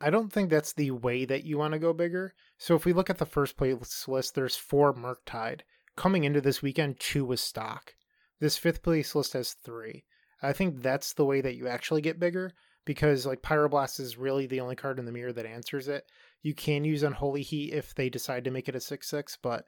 I 0.00 0.10
don't 0.10 0.32
think 0.32 0.50
that's 0.50 0.72
the 0.72 0.90
way 0.90 1.26
that 1.26 1.44
you 1.44 1.58
want 1.58 1.74
to 1.74 1.78
go 1.78 1.92
bigger. 1.92 2.34
So 2.58 2.74
if 2.74 2.84
we 2.84 2.92
look 2.92 3.08
at 3.08 3.18
the 3.18 3.24
first 3.24 3.56
place 3.56 4.08
list, 4.08 4.34
there's 4.34 4.56
four 4.56 4.92
Murktide. 4.92 5.60
Coming 5.96 6.24
into 6.24 6.40
this 6.40 6.60
weekend, 6.60 6.98
two 6.98 7.24
was 7.24 7.40
stock. 7.40 7.94
This 8.40 8.58
fifth 8.58 8.82
place 8.82 9.14
list 9.14 9.32
has 9.32 9.52
three. 9.52 10.04
I 10.42 10.52
think 10.52 10.82
that's 10.82 11.14
the 11.14 11.24
way 11.24 11.40
that 11.40 11.56
you 11.56 11.68
actually 11.68 12.02
get 12.02 12.20
bigger 12.20 12.52
because 12.84 13.26
like 13.26 13.42
Pyroblast 13.42 13.98
is 14.00 14.16
really 14.16 14.46
the 14.46 14.60
only 14.60 14.76
card 14.76 14.98
in 14.98 15.04
the 15.04 15.12
mirror 15.12 15.32
that 15.32 15.46
answers 15.46 15.88
it. 15.88 16.04
You 16.42 16.54
can 16.54 16.84
use 16.84 17.02
Unholy 17.02 17.42
Heat 17.42 17.72
if 17.72 17.94
they 17.94 18.08
decide 18.08 18.44
to 18.44 18.50
make 18.50 18.68
it 18.68 18.76
a 18.76 18.78
6-6, 18.78 19.38
but 19.42 19.64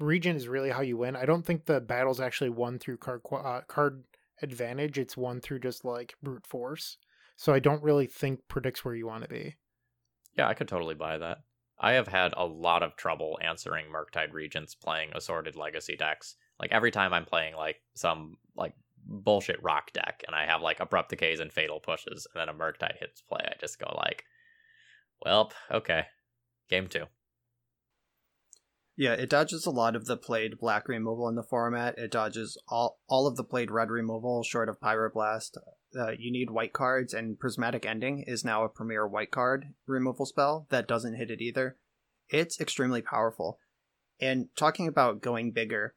Regent 0.00 0.36
is 0.36 0.48
really 0.48 0.70
how 0.70 0.80
you 0.80 0.96
win. 0.96 1.16
I 1.16 1.26
don't 1.26 1.44
think 1.44 1.64
the 1.64 1.80
battle's 1.80 2.20
actually 2.20 2.50
won 2.50 2.78
through 2.78 2.98
card 2.98 3.22
uh, 3.32 3.60
card 3.66 4.04
advantage. 4.42 4.98
It's 4.98 5.16
won 5.16 5.40
through 5.40 5.60
just 5.60 5.84
like 5.84 6.14
brute 6.22 6.46
force. 6.46 6.98
So 7.36 7.54
I 7.54 7.58
don't 7.58 7.82
really 7.82 8.06
think 8.06 8.40
predicts 8.48 8.84
where 8.84 8.94
you 8.94 9.06
want 9.06 9.22
to 9.22 9.28
be. 9.28 9.56
Yeah, 10.36 10.48
I 10.48 10.54
could 10.54 10.68
totally 10.68 10.94
buy 10.94 11.18
that. 11.18 11.38
I 11.78 11.92
have 11.92 12.08
had 12.08 12.34
a 12.36 12.44
lot 12.44 12.82
of 12.82 12.96
trouble 12.96 13.38
answering 13.42 13.86
Murktide 13.86 14.32
Regents 14.32 14.74
playing 14.74 15.10
assorted 15.14 15.56
legacy 15.56 15.96
decks. 15.96 16.36
Like 16.60 16.72
every 16.72 16.90
time 16.90 17.12
I'm 17.12 17.24
playing 17.24 17.56
like 17.56 17.80
some 17.94 18.36
like 18.54 18.74
bullshit 19.06 19.62
rock 19.62 19.92
deck 19.92 20.22
and 20.26 20.36
I 20.36 20.44
have 20.44 20.60
like 20.60 20.78
abrupt 20.78 21.10
decays 21.10 21.40
and 21.40 21.52
fatal 21.52 21.80
pushes 21.80 22.26
and 22.32 22.40
then 22.40 22.48
a 22.48 22.54
Murktide 22.56 22.98
hits 23.00 23.22
play, 23.22 23.40
I 23.42 23.54
just 23.60 23.78
go 23.78 23.92
like, 23.96 24.24
Well, 25.24 25.52
okay. 25.70 26.04
Game 26.68 26.86
two. 26.86 27.06
Yeah, 28.96 29.14
it 29.14 29.30
dodges 29.30 29.64
a 29.64 29.70
lot 29.70 29.96
of 29.96 30.04
the 30.04 30.18
played 30.18 30.58
black 30.60 30.86
removal 30.86 31.26
in 31.26 31.34
the 31.34 31.42
format. 31.42 31.96
It 31.96 32.10
dodges 32.10 32.60
all 32.68 33.00
all 33.08 33.26
of 33.26 33.36
the 33.36 33.44
played 33.44 33.70
red 33.70 33.88
removal, 33.88 34.42
short 34.42 34.68
of 34.68 34.78
Pyroblast. 34.78 35.56
Uh, 35.98 36.10
you 36.18 36.30
need 36.30 36.50
white 36.50 36.74
cards, 36.74 37.14
and 37.14 37.40
Prismatic 37.40 37.86
Ending 37.86 38.22
is 38.26 38.44
now 38.44 38.62
a 38.62 38.68
premier 38.68 39.06
white 39.06 39.30
card 39.30 39.72
removal 39.86 40.26
spell 40.26 40.66
that 40.68 40.86
doesn't 40.86 41.14
hit 41.14 41.30
it 41.30 41.40
either. 41.40 41.78
It's 42.28 42.60
extremely 42.60 43.00
powerful. 43.00 43.58
And 44.20 44.48
talking 44.54 44.86
about 44.86 45.22
going 45.22 45.52
bigger, 45.52 45.94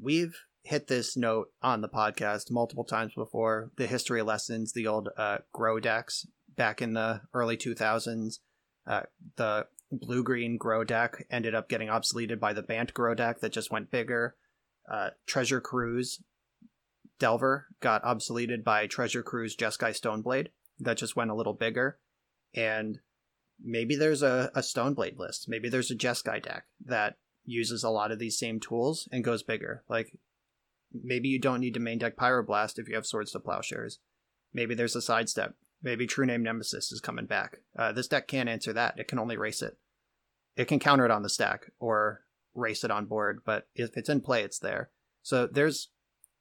we've 0.00 0.36
hit 0.64 0.86
this 0.86 1.16
note 1.16 1.48
on 1.62 1.80
the 1.80 1.88
podcast 1.88 2.50
multiple 2.50 2.84
times 2.84 3.14
before. 3.14 3.70
The 3.76 3.86
history 3.86 4.22
lessons, 4.22 4.72
the 4.72 4.86
old 4.86 5.08
uh, 5.16 5.38
grow 5.52 5.80
decks 5.80 6.26
back 6.56 6.80
in 6.80 6.94
the 6.94 7.22
early 7.34 7.56
2000s. 7.56 8.38
Uh, 8.86 9.02
the 9.36 9.66
blue 9.90 10.22
green 10.22 10.56
grow 10.56 10.84
deck 10.84 11.26
ended 11.30 11.54
up 11.54 11.68
getting 11.68 11.88
obsoleted 11.88 12.40
by 12.40 12.52
the 12.52 12.62
Bant 12.62 12.94
grow 12.94 13.14
deck 13.14 13.40
that 13.40 13.52
just 13.52 13.70
went 13.70 13.90
bigger. 13.90 14.36
Uh, 14.90 15.10
Treasure 15.26 15.60
Cruise 15.60 16.22
Delver 17.18 17.68
got 17.80 18.02
obsoleted 18.02 18.64
by 18.64 18.86
Treasure 18.86 19.22
Cruise 19.22 19.56
Jeskai 19.56 19.90
Stoneblade 19.90 20.48
that 20.80 20.96
just 20.96 21.16
went 21.16 21.30
a 21.30 21.34
little 21.34 21.52
bigger. 21.52 21.98
And 22.54 22.98
maybe 23.62 23.94
there's 23.96 24.22
a, 24.22 24.50
a 24.54 24.60
Stoneblade 24.60 25.18
list. 25.18 25.48
Maybe 25.48 25.68
there's 25.68 25.90
a 25.90 25.96
Jeskai 25.96 26.42
deck 26.42 26.64
that 26.84 27.16
uses 27.44 27.82
a 27.82 27.90
lot 27.90 28.12
of 28.12 28.18
these 28.18 28.38
same 28.38 28.60
tools 28.60 29.08
and 29.10 29.24
goes 29.24 29.42
bigger. 29.42 29.82
Like 29.88 30.16
maybe 30.92 31.28
you 31.28 31.38
don't 31.38 31.60
need 31.60 31.74
to 31.74 31.80
main 31.80 31.98
deck 31.98 32.16
Pyroblast 32.16 32.78
if 32.78 32.88
you 32.88 32.94
have 32.94 33.06
Swords 33.06 33.32
to 33.32 33.40
Plowshares. 33.40 33.98
Maybe 34.52 34.74
there's 34.74 34.96
a 34.96 35.02
sidestep. 35.02 35.54
Maybe 35.82 36.06
True 36.06 36.26
Name 36.26 36.42
Nemesis 36.42 36.92
is 36.92 37.00
coming 37.00 37.26
back. 37.26 37.58
Uh, 37.76 37.92
this 37.92 38.06
deck 38.06 38.28
can't 38.28 38.48
answer 38.48 38.72
that. 38.72 38.98
It 38.98 39.08
can 39.08 39.18
only 39.18 39.36
race 39.36 39.62
it. 39.62 39.78
It 40.56 40.66
can 40.66 40.78
counter 40.78 41.04
it 41.04 41.10
on 41.10 41.22
the 41.22 41.28
stack 41.28 41.72
or 41.80 42.22
race 42.54 42.84
it 42.84 42.90
on 42.90 43.06
board, 43.06 43.40
but 43.44 43.68
if 43.74 43.96
it's 43.96 44.08
in 44.08 44.20
play, 44.20 44.42
it's 44.42 44.58
there. 44.58 44.90
So 45.22 45.46
there's 45.46 45.88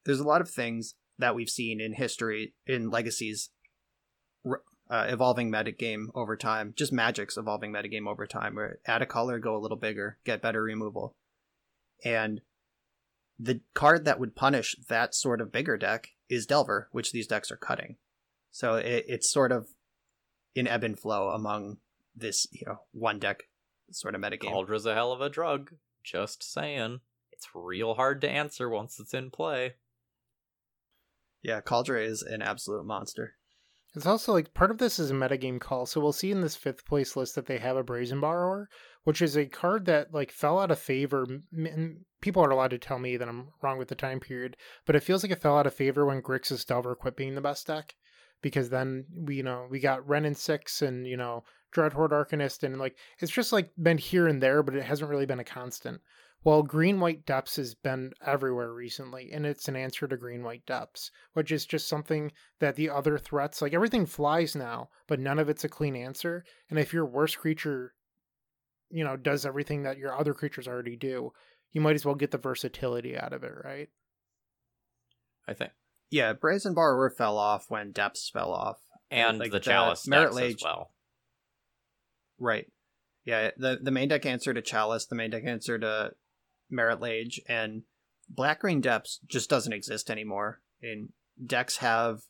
there's 0.05 0.19
a 0.19 0.27
lot 0.27 0.41
of 0.41 0.49
things 0.49 0.95
that 1.17 1.35
we've 1.35 1.49
seen 1.49 1.79
in 1.79 1.93
history 1.93 2.53
in 2.65 2.89
legacies 2.89 3.49
uh, 4.91 5.05
evolving 5.07 5.49
metagame 5.49 6.07
over 6.13 6.35
time, 6.35 6.73
just 6.75 6.91
magic's 6.91 7.37
evolving 7.37 7.71
metagame 7.71 8.07
over 8.07 8.27
time, 8.27 8.55
where 8.55 8.79
add 8.85 9.01
a 9.01 9.05
color, 9.05 9.39
go 9.39 9.55
a 9.55 9.59
little 9.59 9.77
bigger, 9.77 10.17
get 10.25 10.41
better 10.41 10.61
removal. 10.61 11.15
And 12.03 12.41
the 13.39 13.61
card 13.73 14.03
that 14.03 14.19
would 14.19 14.35
punish 14.35 14.75
that 14.89 15.15
sort 15.15 15.39
of 15.39 15.51
bigger 15.51 15.77
deck 15.77 16.09
is 16.29 16.45
Delver, 16.45 16.89
which 16.91 17.13
these 17.13 17.25
decks 17.25 17.49
are 17.51 17.57
cutting. 17.57 17.95
So 18.51 18.75
it, 18.75 19.05
it's 19.07 19.31
sort 19.31 19.53
of 19.53 19.69
in 20.53 20.67
ebb 20.67 20.83
and 20.83 20.99
flow 20.99 21.29
among 21.29 21.77
this, 22.13 22.45
you 22.51 22.63
know, 22.67 22.81
one 22.91 23.17
deck 23.17 23.43
sort 23.91 24.13
of 24.13 24.21
metagame. 24.21 24.51
Kaldra's 24.51 24.85
a 24.85 24.93
hell 24.93 25.13
of 25.13 25.21
a 25.21 25.29
drug. 25.29 25.71
Just 26.03 26.43
saying. 26.43 26.99
It's 27.31 27.47
real 27.55 27.93
hard 27.93 28.19
to 28.21 28.29
answer 28.29 28.69
once 28.69 28.99
it's 28.99 29.13
in 29.13 29.31
play. 29.31 29.75
Yeah, 31.41 31.61
Kaldra 31.61 32.05
is 32.05 32.21
an 32.21 32.41
absolute 32.41 32.85
monster. 32.85 33.35
It's 33.93 34.05
also 34.05 34.31
like 34.31 34.53
part 34.53 34.71
of 34.71 34.77
this 34.77 34.99
is 34.99 35.11
a 35.11 35.13
metagame 35.13 35.59
call. 35.59 35.85
So 35.85 35.99
we'll 35.99 36.13
see 36.13 36.31
in 36.31 36.41
this 36.41 36.55
fifth 36.55 36.85
place 36.85 37.15
list 37.15 37.35
that 37.35 37.45
they 37.45 37.57
have 37.57 37.75
a 37.75 37.83
Brazen 37.83 38.21
Borrower, 38.21 38.69
which 39.03 39.21
is 39.21 39.35
a 39.35 39.45
card 39.45 39.85
that 39.85 40.13
like 40.13 40.31
fell 40.31 40.59
out 40.59 40.71
of 40.71 40.79
favor. 40.79 41.25
And 41.51 42.05
people 42.21 42.43
are 42.43 42.51
allowed 42.51 42.71
to 42.71 42.77
tell 42.77 42.99
me 42.99 43.17
that 43.17 43.27
I'm 43.27 43.49
wrong 43.61 43.77
with 43.77 43.89
the 43.89 43.95
time 43.95 44.19
period, 44.19 44.55
but 44.85 44.95
it 44.95 45.03
feels 45.03 45.23
like 45.23 45.31
it 45.31 45.41
fell 45.41 45.57
out 45.57 45.67
of 45.67 45.73
favor 45.73 46.05
when 46.05 46.21
Grixis 46.21 46.65
Delver 46.65 46.95
quit 46.95 47.17
being 47.17 47.35
the 47.35 47.41
best 47.41 47.67
deck. 47.67 47.95
Because 48.41 48.69
then 48.69 49.05
we, 49.13 49.35
you 49.35 49.43
know, 49.43 49.67
we 49.69 49.79
got 49.79 50.07
Wrenn 50.07 50.25
and 50.25 50.37
Six 50.37 50.81
and, 50.81 51.05
you 51.05 51.17
know, 51.17 51.43
Dreadhorde 51.73 52.11
Arcanist, 52.11 52.63
and 52.63 52.77
like 52.79 52.97
it's 53.19 53.31
just 53.31 53.51
like 53.51 53.71
been 53.81 53.97
here 53.97 54.27
and 54.27 54.41
there, 54.41 54.63
but 54.63 54.75
it 54.75 54.83
hasn't 54.83 55.09
really 55.09 55.25
been 55.25 55.39
a 55.39 55.43
constant. 55.43 56.01
Well, 56.43 56.63
green 56.63 56.99
white 56.99 57.25
depths 57.25 57.57
has 57.57 57.75
been 57.75 58.13
everywhere 58.25 58.73
recently, 58.73 59.29
and 59.31 59.45
it's 59.45 59.67
an 59.67 59.75
answer 59.75 60.07
to 60.07 60.17
green 60.17 60.43
white 60.43 60.65
depths, 60.65 61.11
which 61.33 61.51
is 61.51 61.67
just 61.67 61.87
something 61.87 62.31
that 62.59 62.75
the 62.75 62.89
other 62.89 63.19
threats, 63.19 63.61
like 63.61 63.75
everything 63.75 64.07
flies 64.07 64.55
now, 64.55 64.89
but 65.07 65.19
none 65.19 65.37
of 65.37 65.49
it's 65.49 65.63
a 65.63 65.69
clean 65.69 65.95
answer. 65.95 66.43
And 66.69 66.79
if 66.79 66.93
your 66.93 67.05
worst 67.05 67.37
creature, 67.37 67.93
you 68.89 69.03
know, 69.03 69.17
does 69.17 69.45
everything 69.45 69.83
that 69.83 69.97
your 69.97 70.17
other 70.17 70.33
creatures 70.33 70.67
already 70.67 70.95
do, 70.95 71.31
you 71.73 71.81
might 71.81 71.95
as 71.95 72.05
well 72.05 72.15
get 72.15 72.31
the 72.31 72.39
versatility 72.39 73.15
out 73.15 73.33
of 73.33 73.43
it, 73.43 73.53
right? 73.63 73.89
I 75.47 75.53
think. 75.53 75.71
Yeah, 76.09 76.33
Brazen 76.33 76.73
Borrower 76.73 77.11
fell 77.11 77.37
off 77.37 77.65
when 77.69 77.91
depths 77.91 78.29
fell 78.29 78.51
off. 78.51 78.79
And 79.11 79.37
like 79.37 79.51
the, 79.51 79.59
the 79.59 79.63
Chalice 79.63 80.07
Marit 80.07 80.33
Lage, 80.33 80.55
as 80.55 80.63
well. 80.63 80.91
Right. 82.39 82.65
Yeah, 83.25 83.51
the 83.57 83.77
the 83.81 83.91
main 83.91 84.07
deck 84.07 84.25
answer 84.25 84.53
to 84.53 84.61
Chalice, 84.61 85.05
the 85.05 85.15
main 85.15 85.29
deck 85.29 85.43
answer 85.45 85.77
to 85.77 86.11
Marit 86.72 87.01
Lage, 87.01 87.41
and 87.47 87.84
Black 88.30 88.61
Green 88.61 88.82
Depths 88.82 89.19
just 89.28 89.49
doesn't 89.49 89.74
exist 89.74 90.09
anymore. 90.09 90.61
And 90.82 91.09
decks 91.45 91.78
have 91.78 92.22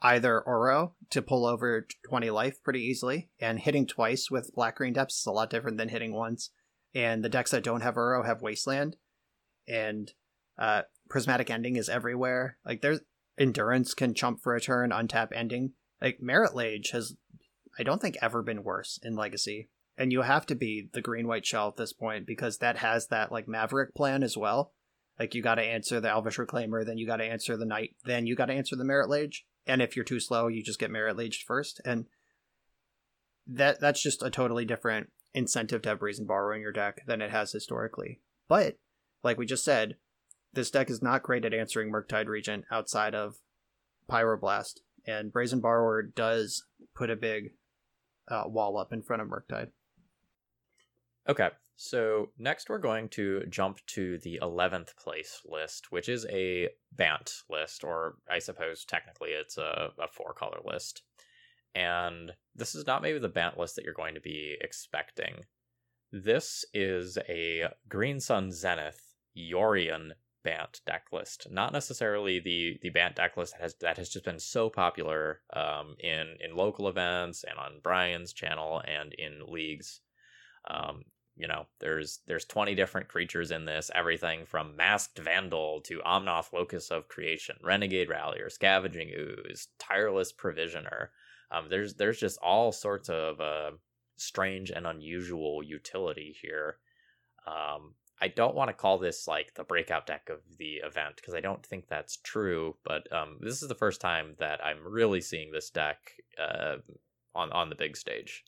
either 0.00 0.42
Uro 0.46 0.92
to 1.10 1.22
pull 1.22 1.46
over 1.46 1.86
20 2.08 2.30
life 2.30 2.62
pretty 2.62 2.80
easily, 2.80 3.30
and 3.40 3.58
hitting 3.58 3.86
twice 3.86 4.30
with 4.30 4.54
Black 4.54 4.76
Green 4.76 4.92
Depths 4.92 5.20
is 5.20 5.26
a 5.26 5.32
lot 5.32 5.50
different 5.50 5.78
than 5.78 5.88
hitting 5.88 6.12
once. 6.12 6.50
And 6.94 7.24
the 7.24 7.28
decks 7.28 7.50
that 7.52 7.64
don't 7.64 7.80
have 7.80 7.94
Uro 7.94 8.24
have 8.24 8.42
Wasteland, 8.42 8.96
and 9.66 10.12
uh, 10.58 10.82
Prismatic 11.08 11.50
Ending 11.50 11.76
is 11.76 11.88
everywhere. 11.88 12.58
Like 12.64 12.82
there's 12.82 13.00
Endurance 13.38 13.94
can 13.94 14.14
chump 14.14 14.42
for 14.42 14.54
a 14.54 14.60
turn, 14.60 14.90
untap 14.90 15.28
ending. 15.34 15.72
Like 16.00 16.20
Marit 16.20 16.54
Lage 16.54 16.90
has, 16.90 17.16
I 17.78 17.82
don't 17.82 18.00
think 18.00 18.16
ever 18.20 18.42
been 18.42 18.62
worse 18.62 18.98
in 19.02 19.16
Legacy 19.16 19.68
and 19.96 20.12
you 20.12 20.22
have 20.22 20.46
to 20.46 20.54
be 20.54 20.88
the 20.92 21.00
green 21.00 21.26
white 21.26 21.46
shell 21.46 21.68
at 21.68 21.76
this 21.76 21.92
point 21.92 22.26
because 22.26 22.58
that 22.58 22.78
has 22.78 23.08
that 23.08 23.30
like 23.30 23.48
maverick 23.48 23.94
plan 23.94 24.22
as 24.22 24.36
well. 24.36 24.72
Like 25.18 25.34
you 25.34 25.42
got 25.42 25.56
to 25.56 25.62
answer 25.62 26.00
the 26.00 26.10
elvish 26.10 26.38
reclaimer 26.38 26.84
then 26.84 26.98
you 26.98 27.06
got 27.06 27.18
to 27.18 27.24
answer 27.24 27.56
the 27.56 27.66
knight 27.66 27.94
then 28.04 28.26
you 28.26 28.34
got 28.34 28.46
to 28.46 28.54
answer 28.54 28.76
the 28.76 28.84
Marit 28.84 29.08
Lage 29.08 29.44
and 29.66 29.82
if 29.82 29.94
you're 29.94 30.04
too 30.04 30.20
slow 30.20 30.48
you 30.48 30.62
just 30.62 30.78
get 30.78 30.90
Marit 30.90 31.16
Lage 31.16 31.44
first 31.46 31.80
and 31.84 32.06
that 33.46 33.80
that's 33.80 34.02
just 34.02 34.22
a 34.22 34.30
totally 34.30 34.64
different 34.64 35.10
incentive 35.34 35.82
to 35.82 35.90
have 35.90 36.02
reason 36.02 36.26
borrowing 36.26 36.62
your 36.62 36.72
deck 36.72 37.02
than 37.06 37.20
it 37.20 37.30
has 37.30 37.52
historically. 37.52 38.20
But 38.48 38.78
like 39.22 39.38
we 39.38 39.46
just 39.46 39.64
said 39.64 39.96
this 40.52 40.70
deck 40.70 40.90
is 40.90 41.02
not 41.02 41.22
great 41.22 41.44
at 41.44 41.54
answering 41.54 41.90
murktide 41.90 42.26
regent 42.26 42.64
outside 42.70 43.14
of 43.14 43.36
pyroblast 44.10 44.80
and 45.06 45.32
brazen 45.32 45.60
borrower 45.60 46.02
does 46.02 46.64
put 46.94 47.10
a 47.10 47.16
big 47.16 47.52
uh, 48.28 48.44
wall 48.46 48.76
up 48.76 48.92
in 48.92 49.02
front 49.02 49.22
of 49.22 49.28
murktide 49.28 49.68
Okay, 51.28 51.50
so 51.76 52.30
next 52.36 52.68
we're 52.68 52.78
going 52.78 53.08
to 53.10 53.44
jump 53.48 53.78
to 53.86 54.18
the 54.18 54.40
11th 54.42 54.96
place 54.96 55.40
list, 55.44 55.92
which 55.92 56.08
is 56.08 56.26
a 56.26 56.68
Bant 56.90 57.42
list, 57.48 57.84
or 57.84 58.16
I 58.30 58.40
suppose 58.40 58.84
technically 58.84 59.30
it's 59.30 59.56
a, 59.56 59.90
a 60.00 60.08
four 60.08 60.34
color 60.34 60.58
list. 60.64 61.02
And 61.74 62.32
this 62.54 62.74
is 62.74 62.86
not 62.86 63.02
maybe 63.02 63.18
the 63.18 63.28
Bant 63.28 63.56
list 63.56 63.76
that 63.76 63.84
you're 63.84 63.94
going 63.94 64.14
to 64.14 64.20
be 64.20 64.56
expecting. 64.60 65.44
This 66.10 66.64
is 66.74 67.16
a 67.28 67.68
Green 67.88 68.20
Sun 68.20 68.52
Zenith 68.52 69.14
Yorion 69.36 70.12
Bant 70.44 70.80
deck 70.84 71.06
list, 71.12 71.46
not 71.50 71.72
necessarily 71.72 72.40
the 72.40 72.78
the 72.82 72.90
Bant 72.90 73.14
deck 73.14 73.36
list 73.36 73.52
that 73.52 73.62
has 73.62 73.74
that 73.80 73.96
has 73.96 74.08
just 74.08 74.24
been 74.24 74.40
so 74.40 74.68
popular 74.68 75.40
um, 75.52 75.94
in 76.00 76.36
in 76.40 76.56
local 76.56 76.88
events 76.88 77.44
and 77.44 77.58
on 77.58 77.80
Brian's 77.80 78.32
channel 78.32 78.82
and 78.84 79.12
in 79.14 79.46
leagues. 79.46 80.00
Um, 80.68 81.04
you 81.36 81.48
know, 81.48 81.66
there's 81.80 82.20
there's 82.26 82.44
20 82.44 82.74
different 82.74 83.08
creatures 83.08 83.50
in 83.50 83.64
this, 83.64 83.90
everything 83.94 84.44
from 84.44 84.76
Masked 84.76 85.18
Vandal 85.18 85.80
to 85.82 86.00
Omnath 86.00 86.52
Locus 86.52 86.90
of 86.90 87.08
Creation, 87.08 87.56
Renegade 87.62 88.10
Rallier, 88.10 88.50
Scavenging 88.50 89.10
Ooze, 89.16 89.68
Tireless 89.78 90.32
Provisioner. 90.32 91.10
Um, 91.50 91.66
there's 91.68 91.94
there's 91.94 92.18
just 92.18 92.38
all 92.42 92.70
sorts 92.70 93.08
of 93.08 93.40
uh, 93.40 93.72
strange 94.16 94.70
and 94.70 94.86
unusual 94.86 95.62
utility 95.62 96.36
here. 96.40 96.76
Um, 97.46 97.94
I 98.20 98.28
don't 98.28 98.54
want 98.54 98.68
to 98.68 98.74
call 98.74 98.98
this 98.98 99.26
like 99.26 99.54
the 99.54 99.64
breakout 99.64 100.06
deck 100.06 100.28
of 100.30 100.40
the 100.58 100.76
event 100.76 101.16
because 101.16 101.34
I 101.34 101.40
don't 101.40 101.64
think 101.64 101.88
that's 101.88 102.18
true. 102.18 102.76
But 102.84 103.10
um, 103.12 103.38
this 103.40 103.62
is 103.62 103.68
the 103.68 103.74
first 103.74 104.00
time 104.00 104.36
that 104.38 104.64
I'm 104.64 104.86
really 104.86 105.20
seeing 105.20 105.50
this 105.50 105.70
deck 105.70 106.12
uh, 106.38 106.76
on 107.34 107.50
on 107.52 107.70
the 107.70 107.74
big 107.74 107.96
stage. 107.96 108.44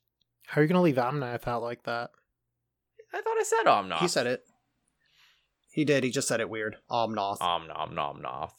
How 0.46 0.60
are 0.60 0.64
you 0.64 0.68
going 0.68 0.78
to 0.78 0.82
leave 0.82 0.96
Omnath 0.96 1.46
out 1.48 1.62
like 1.62 1.84
that? 1.84 2.10
I 3.12 3.20
thought 3.20 3.38
I 3.38 3.44
said 3.44 3.70
Omnoth. 3.70 4.00
He 4.00 4.08
said 4.08 4.26
it. 4.26 4.44
He 5.70 5.84
did. 5.84 6.04
He 6.04 6.10
just 6.10 6.28
said 6.28 6.40
it 6.40 6.50
weird. 6.50 6.76
Omnoth. 6.90 7.38
Omnom 7.38 7.94
nom 7.94 8.22
noth. 8.22 8.54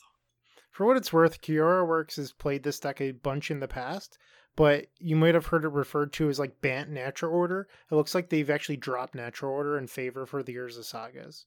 For 0.71 0.85
what 0.85 0.97
it's 0.97 1.13
worth, 1.13 1.41
Kiora 1.41 1.87
Works 1.87 2.17
has 2.17 2.33
played 2.33 2.63
this 2.63 2.79
deck 2.79 2.99
a 2.99 3.11
bunch 3.11 3.49
in 3.49 3.61
the 3.61 3.67
past, 3.67 4.17
but 4.57 4.87
you 4.99 5.15
might 5.15 5.33
have 5.33 5.45
heard 5.45 5.63
it 5.63 5.69
referred 5.69 6.11
to 6.13 6.27
as 6.27 6.37
like 6.37 6.59
Bant 6.59 6.89
Natural 6.89 7.33
Order. 7.33 7.69
It 7.89 7.95
looks 7.95 8.13
like 8.13 8.29
they've 8.29 8.49
actually 8.49 8.75
dropped 8.75 9.15
Natural 9.15 9.53
Order 9.53 9.77
in 9.77 9.87
favor 9.87 10.25
for 10.25 10.43
the 10.43 10.55
Urza 10.55 10.83
Sagas. 10.83 11.45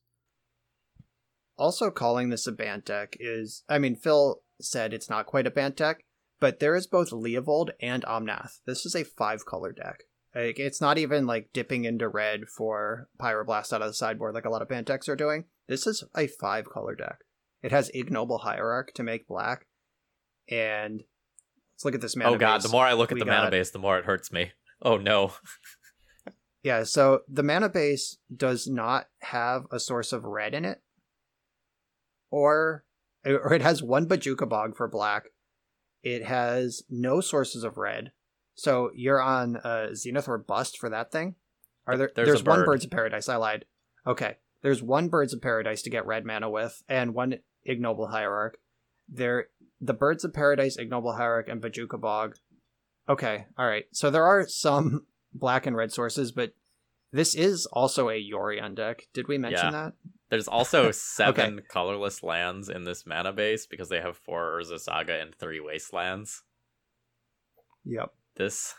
Also, 1.59 1.91
calling 1.91 2.31
this 2.31 2.47
a 2.47 2.53
Bant 2.53 2.87
deck 2.87 3.17
is, 3.21 3.65
I 3.69 3.79
mean, 3.79 3.97
Phil 3.97 4.41
said 4.61 4.95
it's 4.95 5.11
not 5.11 5.27
quite 5.27 5.47
a 5.47 5.51
Bant 5.51 5.77
deck, 5.77 6.05
but 6.41 6.61
there 6.61 6.75
is 6.75 6.87
both 6.87 7.11
Leovold 7.11 7.71
and 7.83 8.05
Omnath. 8.05 8.61
This 8.65 8.87
is 8.87 8.95
a 8.95 9.05
five 9.05 9.45
color 9.45 9.73
deck. 9.73 10.05
Like 10.39 10.61
it's 10.61 10.81
not 10.81 10.99
even 10.99 11.27
like 11.27 11.53
dipping 11.53 11.85
into 11.85 12.09
red 12.09 12.49
for 12.49 13.09
Pyroblast 13.21 13.73
out 13.73 13.83
of 13.83 13.89
the 13.89 13.95
sideboard 13.95 14.35
like 14.35 14.45
a 14.45 14.51
lot 14.51 14.63
of 14.63 14.69
Bant 14.69 14.87
decks 14.87 15.09
are 15.09 15.17
doing. 15.17 15.47
This 15.67 15.85
is 15.85 16.05
a 16.17 16.29
five 16.29 16.71
color 16.71 16.95
deck. 16.95 17.25
It 17.61 17.73
has 17.73 17.91
Ignoble 17.93 18.39
Hierarch 18.39 18.95
to 18.95 19.03
make 19.03 19.27
black, 19.27 19.67
and 20.49 21.03
let's 21.75 21.85
look 21.85 21.97
at 21.97 22.01
this 22.01 22.15
mana. 22.15 22.31
oh 22.31 22.39
god, 22.39 22.63
the 22.63 22.69
more 22.69 22.85
I 22.85 22.93
look 22.93 23.11
at 23.11 23.19
the 23.19 23.25
mana 23.25 23.51
base, 23.51 23.71
the 23.71 23.81
more 23.81 23.99
it 23.99 24.05
hurts 24.05 24.31
me. 24.31 24.53
Oh 24.81 24.97
no. 24.97 25.33
Yeah, 26.63 26.83
so 26.83 27.21
the 27.29 27.45
mana 27.45 27.69
base 27.69 28.19
does 28.35 28.67
not 28.67 29.07
have 29.21 29.63
a 29.71 29.79
source 29.79 30.13
of 30.13 30.25
red 30.25 30.55
in 30.55 30.65
it. 30.65 30.83
Or 32.31 32.85
or 33.25 33.55
it 33.55 33.63
has 33.63 33.83
one 33.83 34.07
Bojuka 34.07 34.49
Bog 34.49 34.77
for 34.77 34.89
black. 34.89 35.29
It 36.03 36.25
has 36.25 36.83
no 36.91 37.21
sources 37.21 37.63
of 37.63 37.77
red. 37.77 38.11
So 38.59 38.91
you're 38.93 39.23
on 39.23 39.57
uh, 39.59 39.95
Zenith 39.95 40.27
or 40.27 40.37
Bust 40.37 40.79
for 40.79 40.89
that 40.89 41.13
thing? 41.13 41.37
Are 41.87 41.97
there 41.97 42.11
There's 42.13 42.27
there's, 42.27 42.43
one 42.43 42.59
bird. 42.59 42.67
Birds 42.67 42.85
of 42.85 42.91
Paradise, 42.91 43.29
I 43.29 43.37
lied. 43.37 43.67
Okay. 44.05 44.35
There's 44.63 44.83
one 44.83 45.07
Birds 45.09 45.33
of 45.33 45.41
Paradise 45.41 45.83
to 45.83 45.91
get 45.91 46.07
red 46.07 46.27
mana 46.27 46.51
with, 46.51 46.83
and 46.89 47.15
one 47.15 47.37
Ignoble 47.65 48.09
Hierarch. 48.09 48.59
There 49.09 49.47
the 49.81 49.95
Birds 49.95 50.25
of 50.25 50.35
Paradise, 50.35 50.77
Ignoble 50.77 51.13
Hierarch, 51.13 51.49
and 51.49 51.63
Bojuka 51.63 52.01
Bog. 52.01 52.35
Okay, 53.09 53.47
alright. 53.57 53.85
So 53.93 54.11
there 54.11 54.25
are 54.25 54.49
some 54.49 55.07
black 55.33 55.65
and 55.65 55.77
red 55.77 55.93
sources, 55.93 56.33
but 56.33 56.53
this 57.13 57.37
is 57.37 57.65
also 57.67 58.09
a 58.09 58.21
Yorion 58.21 58.75
deck. 58.75 59.07
Did 59.13 59.29
we 59.29 59.39
mention 59.39 59.67
Yeah. 59.67 59.71
that? 59.71 59.93
There's 60.31 60.49
also 60.49 60.91
seven 60.91 61.63
colorless 61.69 62.25
lands 62.25 62.69
in 62.69 62.83
this 62.83 63.07
mana 63.07 63.33
base 63.33 63.67
because 63.67 63.89
they 63.89 64.01
have 64.01 64.17
four 64.17 64.59
Urza 64.61 64.81
Saga 64.81 65.21
and 65.21 65.33
three 65.37 65.61
Wastelands. 65.61 66.43
Yep. 67.85 68.13
This 68.39 68.75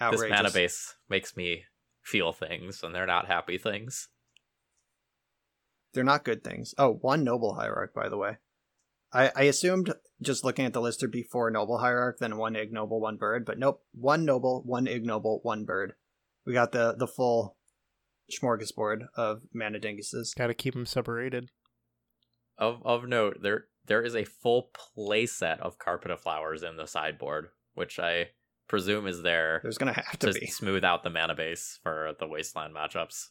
Outrageous. 0.00 0.22
this 0.22 0.30
mana 0.30 0.50
base 0.50 0.94
makes 1.08 1.36
me 1.36 1.64
feel 2.00 2.32
things, 2.32 2.82
and 2.82 2.94
they're 2.94 3.06
not 3.06 3.26
happy 3.26 3.58
things. 3.58 4.08
They're 5.92 6.04
not 6.04 6.24
good 6.24 6.42
things. 6.42 6.74
Oh, 6.78 6.94
one 6.94 7.24
Noble 7.24 7.54
Hierarch, 7.54 7.92
by 7.94 8.08
the 8.08 8.16
way. 8.16 8.38
I, 9.12 9.30
I 9.36 9.42
assumed 9.44 9.94
just 10.22 10.44
looking 10.44 10.64
at 10.64 10.72
the 10.72 10.80
list 10.80 11.00
there'd 11.00 11.12
be 11.12 11.22
four 11.22 11.50
Noble 11.50 11.78
Hierarch, 11.78 12.18
then 12.18 12.36
one 12.36 12.56
Ignoble, 12.56 13.00
one 13.00 13.16
Bird, 13.16 13.44
but 13.44 13.58
nope. 13.58 13.82
One 13.92 14.24
Noble, 14.24 14.62
one 14.64 14.86
Ignoble, 14.86 15.40
one 15.42 15.64
Bird. 15.64 15.94
We 16.46 16.52
got 16.52 16.72
the, 16.72 16.94
the 16.96 17.06
full 17.06 17.56
smorgasbord 18.32 19.06
of 19.16 19.42
mana 19.52 19.78
dinguses. 19.78 20.34
Got 20.36 20.48
to 20.48 20.54
keep 20.54 20.74
them 20.74 20.86
separated. 20.86 21.50
Of 22.56 22.80
of 22.84 23.08
note, 23.08 23.38
there 23.42 23.66
there 23.86 24.02
is 24.02 24.14
a 24.14 24.24
full 24.24 24.70
playset 24.96 25.58
of 25.60 25.78
Carpet 25.78 26.10
of 26.10 26.20
Flowers 26.20 26.62
in 26.62 26.76
the 26.76 26.86
sideboard, 26.86 27.48
which 27.74 27.98
I 27.98 28.28
presume 28.68 29.06
is 29.06 29.22
there 29.22 29.60
There's 29.62 29.78
gonna 29.78 29.92
have 29.92 30.18
to 30.20 30.32
to 30.32 30.40
be. 30.40 30.46
smooth 30.46 30.84
out 30.84 31.02
the 31.04 31.10
mana 31.10 31.34
base 31.34 31.78
for 31.82 32.12
the 32.18 32.26
Wasteland 32.26 32.74
matchups. 32.74 33.28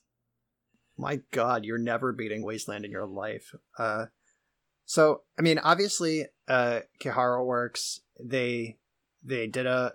my 0.98 1.22
god 1.32 1.66
you're 1.66 1.78
never 1.78 2.12
beating 2.14 2.44
wasteland 2.44 2.86
in 2.86 2.92
your 2.92 3.06
life. 3.08 3.54
Uh 3.78 4.06
so 4.86 5.22
i 5.40 5.42
mean 5.42 5.60
obviously 5.60 6.26
uh 6.48 6.82
kihara 7.02 7.44
works. 7.46 8.02
They 8.24 8.78
they 9.24 9.48
did 9.48 9.66
a 9.66 9.94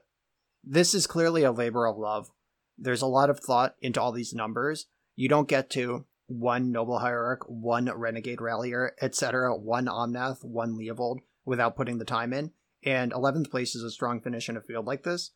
this 0.65 0.95
is 0.95 1.07
clearly 1.07 1.45
a 1.45 1.53
labor 1.53 1.87
of 1.87 1.97
love. 1.97 2.31
There's 2.77 3.03
a 3.03 3.07
lot 3.07 3.31
of 3.31 3.41
thought 3.41 3.75
into 3.81 4.01
all 4.01 4.13
these 4.13 4.35
numbers. 4.35 4.87
You 5.17 5.29
don't 5.29 5.49
get 5.49 5.71
to 5.71 6.05
one 6.27 6.71
noble 6.71 6.99
hierarch 6.99 7.41
one 7.49 7.91
renegade 7.97 8.41
rallier 8.41 8.95
etc 9.01 9.57
one 9.57 9.87
omnath 9.87 10.45
one 10.45 10.77
leovold 10.77 11.17
without 11.47 11.75
putting 11.75 11.97
the 11.97 12.05
time 12.05 12.35
in 12.35 12.51
and 12.89 13.13
11th 13.13 13.51
place 13.51 13.75
is 13.75 13.83
a 13.83 13.91
strong 13.91 14.21
finish 14.21 14.49
in 14.49 14.57
a 14.57 14.61
field 14.61 14.87
like 14.87 15.03
this 15.03 15.33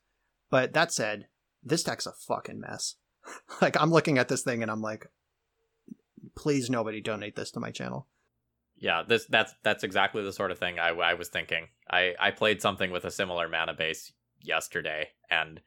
but 0.51 0.73
that 0.73 0.93
said 0.93 1.27
this 1.63 1.83
deck's 1.83 2.07
a 2.07 2.13
fucking 2.13 2.61
mess 2.61 2.97
like 3.63 3.81
i'm 3.81 3.91
looking 3.91 4.19
at 4.19 4.29
this 4.29 4.43
thing 4.43 4.63
and 4.63 4.71
i'm 4.71 4.83
like 4.83 5.07
please 6.35 6.71
nobody 6.71 7.01
donate 7.01 7.37
this 7.37 7.51
to 7.53 7.61
my 7.61 7.71
channel. 7.71 8.07
Yeah, 8.77 9.03
this 9.07 9.27
that's 9.27 9.55
that's 9.63 9.85
exactly 9.85 10.23
the 10.25 10.33
sort 10.33 10.51
of 10.51 10.59
thing 10.59 10.79
I, 10.79 10.89
I 10.89 11.15
was 11.15 11.29
thinking. 11.29 11.69
I 11.91 12.15
I 12.19 12.31
played 12.31 12.61
something 12.61 12.91
with 12.91 13.05
a 13.05 13.11
similar 13.11 13.49
mana 13.49 13.75
base 13.75 14.13
yesterday, 14.41 15.11
and 15.31 15.61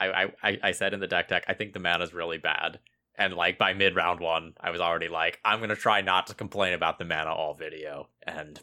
I 0.00 0.32
I 0.42 0.58
I- 0.62 0.72
said 0.72 0.92
in 0.92 1.00
the 1.00 1.06
deck 1.06 1.28
deck 1.28 1.44
I 1.46 1.54
think 1.54 1.72
the 1.72 1.78
mana's 1.78 2.12
really 2.12 2.38
bad, 2.38 2.80
and 3.16 3.34
like 3.34 3.58
by 3.58 3.74
mid 3.74 3.94
round 3.94 4.20
one 4.20 4.54
I 4.60 4.70
was 4.70 4.80
already 4.80 5.08
like 5.08 5.38
I'm 5.44 5.60
gonna 5.60 5.76
try 5.76 6.00
not 6.00 6.26
to 6.28 6.34
complain 6.34 6.74
about 6.74 6.98
the 6.98 7.04
mana 7.04 7.32
all 7.32 7.54
video, 7.54 8.08
and 8.26 8.60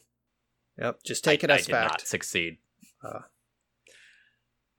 Yep, 0.78 1.04
just 1.04 1.24
take 1.24 1.44
I, 1.44 1.46
it 1.46 1.52
I 1.52 1.56
as 1.56 1.66
did 1.66 1.72
not 1.74 1.92
fact. 1.92 2.08
succeed. 2.08 2.58
Uh, 3.04 3.20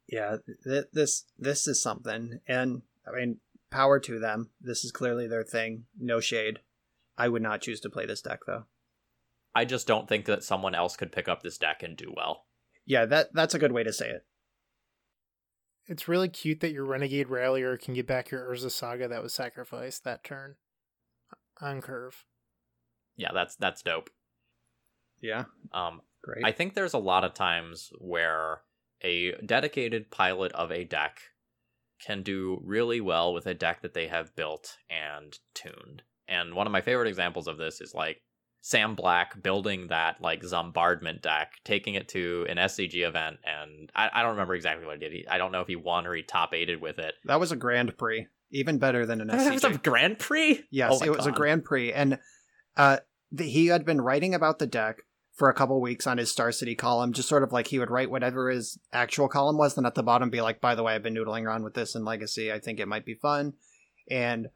yeah, 0.09 0.37
th- 0.65 0.87
this 0.93 1.25
this 1.39 1.67
is 1.67 1.83
something, 1.83 2.41
and 2.47 2.83
I 3.07 3.17
mean, 3.17 3.39
power 3.71 3.99
to 4.01 4.19
them. 4.19 4.51
This 4.61 4.85
is 4.85 4.93
clearly 4.93 5.27
their 5.27 5.45
thing. 5.45 5.85
No 5.99 6.21
shade. 6.21 6.61
I 7.19 7.29
would 7.29 7.43
not 7.43 7.63
choose 7.63 7.81
to 7.81 7.91
play 7.91 8.07
this 8.07 8.21
deck 8.21 8.41
though. 8.47 8.65
I 9.55 9.65
just 9.65 9.87
don't 9.87 10.07
think 10.09 10.27
that 10.27 10.45
someone 10.45 10.75
else 10.75 10.97
could 10.97 11.13
pick 11.13 11.29
up 11.29 11.43
this 11.43 11.57
deck 11.57 11.83
and 11.83 11.97
do 11.97 12.13
well. 12.15 12.45
Yeah, 12.85 13.07
that 13.07 13.33
that's 13.33 13.55
a 13.55 13.59
good 13.59 13.73
way 13.73 13.83
to 13.85 13.93
say 13.93 14.11
it. 14.11 14.27
It's 15.89 16.09
really 16.09 16.29
cute 16.29 16.61
that 16.61 16.73
your 16.73 16.85
Renegade 16.85 17.29
Rallier 17.29 17.77
can 17.77 17.95
get 17.95 18.07
back 18.07 18.31
your 18.31 18.45
Urza 18.49 18.71
Saga 18.71 19.09
that 19.09 19.23
was 19.23 19.33
sacrificed 19.33 20.05
that 20.05 20.25
turn 20.25 20.57
on 21.61 21.81
curve. 21.81 22.25
Yeah, 23.17 23.31
that's 23.33 23.57
that's 23.57 23.83
dope. 23.83 24.11
Yeah, 25.21 25.45
Um, 25.73 26.01
great. 26.23 26.45
I 26.45 26.53
think 26.53 26.75
there's 26.75 26.95
a 26.95 26.99
lot 26.99 27.25
of 27.25 27.35
times 27.35 27.91
where 27.99 28.61
a 29.03 29.33
dedicated 29.45 30.11
pilot 30.11 30.53
of 30.53 30.71
a 30.73 30.85
deck 30.85 31.21
can 32.05 32.23
do 32.23 32.61
really 32.63 33.01
well 33.01 33.33
with 33.33 33.47
a 33.47 33.55
deck 33.55 33.83
that 33.83 33.95
they 33.95 34.09
have 34.09 34.35
built 34.37 34.77
and 34.91 35.39
tuned. 35.55 36.03
And 36.29 36.55
one 36.55 36.67
of 36.67 36.73
my 36.73 36.81
favorite 36.81 37.09
examples 37.09 37.47
of 37.47 37.57
this 37.57 37.81
is 37.81 37.95
like 37.95 38.21
Sam 38.61 38.95
Black 38.95 39.43
building 39.43 39.89
that 39.89 40.21
like 40.21 40.43
Zombardment 40.43 41.23
deck, 41.23 41.53
taking 41.65 41.95
it 41.95 42.09
to 42.09 42.47
an 42.49 42.57
SCG 42.57 43.07
event, 43.07 43.39
and 43.45 43.91
I, 43.95 44.11
I 44.13 44.23
don't 44.23 44.33
remember 44.33 44.55
exactly 44.55 44.85
what 44.87 44.97
he 44.97 45.01
did. 45.01 45.13
He, 45.13 45.29
I 45.29 45.39
don't 45.39 45.53
know 45.53 45.61
if 45.61 45.69
he 45.69 45.77
won 45.77 46.07
or 46.07 46.15
he 46.15 46.23
top 46.23 46.53
eighted 46.53 46.81
with 46.81 46.99
it. 46.99 47.15
that 47.27 47.39
was 47.39 47.53
a 47.53 47.57
Grand 47.57 47.97
Prix, 47.97 48.27
even 48.51 48.79
better 48.79 49.07
than 49.07 49.21
an 49.21 49.29
That 49.29 49.53
was 49.53 49.63
a 49.65 49.79
Grand 49.79 50.19
Prix. 50.19 50.65
Yes, 50.71 50.99
Oh 51.01 51.05
it 51.05 51.17
was 51.17 51.27
a 51.27 51.33
Grand 51.33 51.65
Prix, 51.65 51.93
and 51.93 52.19
uh, 52.77 52.99
the, 53.31 53.45
he 53.45 53.67
had 53.69 53.85
been 53.85 54.01
writing 54.01 54.35
about 54.35 54.59
the 54.59 54.67
deck 54.67 54.99
for 55.37 55.51
a 55.51 55.55
couple 55.55 55.81
weeks 55.81 56.07
on 56.07 56.19
his 56.19 56.31
Star 56.31 56.51
City 56.51 56.75
column, 56.75 57.13
just 57.13 57.29
sort 57.29 57.43
of 57.43 57.53
like 57.53 57.69
he 57.69 57.79
would 57.79 57.91
write 57.91 58.11
whatever 58.11 58.51
his 58.51 58.79
actual 58.93 59.29
column 59.29 59.59
was, 59.59 59.75
then 59.75 59.87
at 59.87 59.95
the 59.95 60.03
bottom 60.03 60.31
be 60.31 60.41
like, 60.41 60.61
"By 60.61 60.75
the 60.75 60.83
way, 60.83 60.95
I've 60.95 61.03
been 61.03 61.15
noodling 61.15 61.45
around 61.45 61.63
with 61.63 61.75
this 61.75 61.95
in 61.95 62.05
Legacy. 62.05 62.51
I 62.51 62.59
think 62.59 62.81
it 62.81 62.89
might 62.89 63.05
be 63.05 63.15
fun." 63.15 63.53
And 64.11 64.49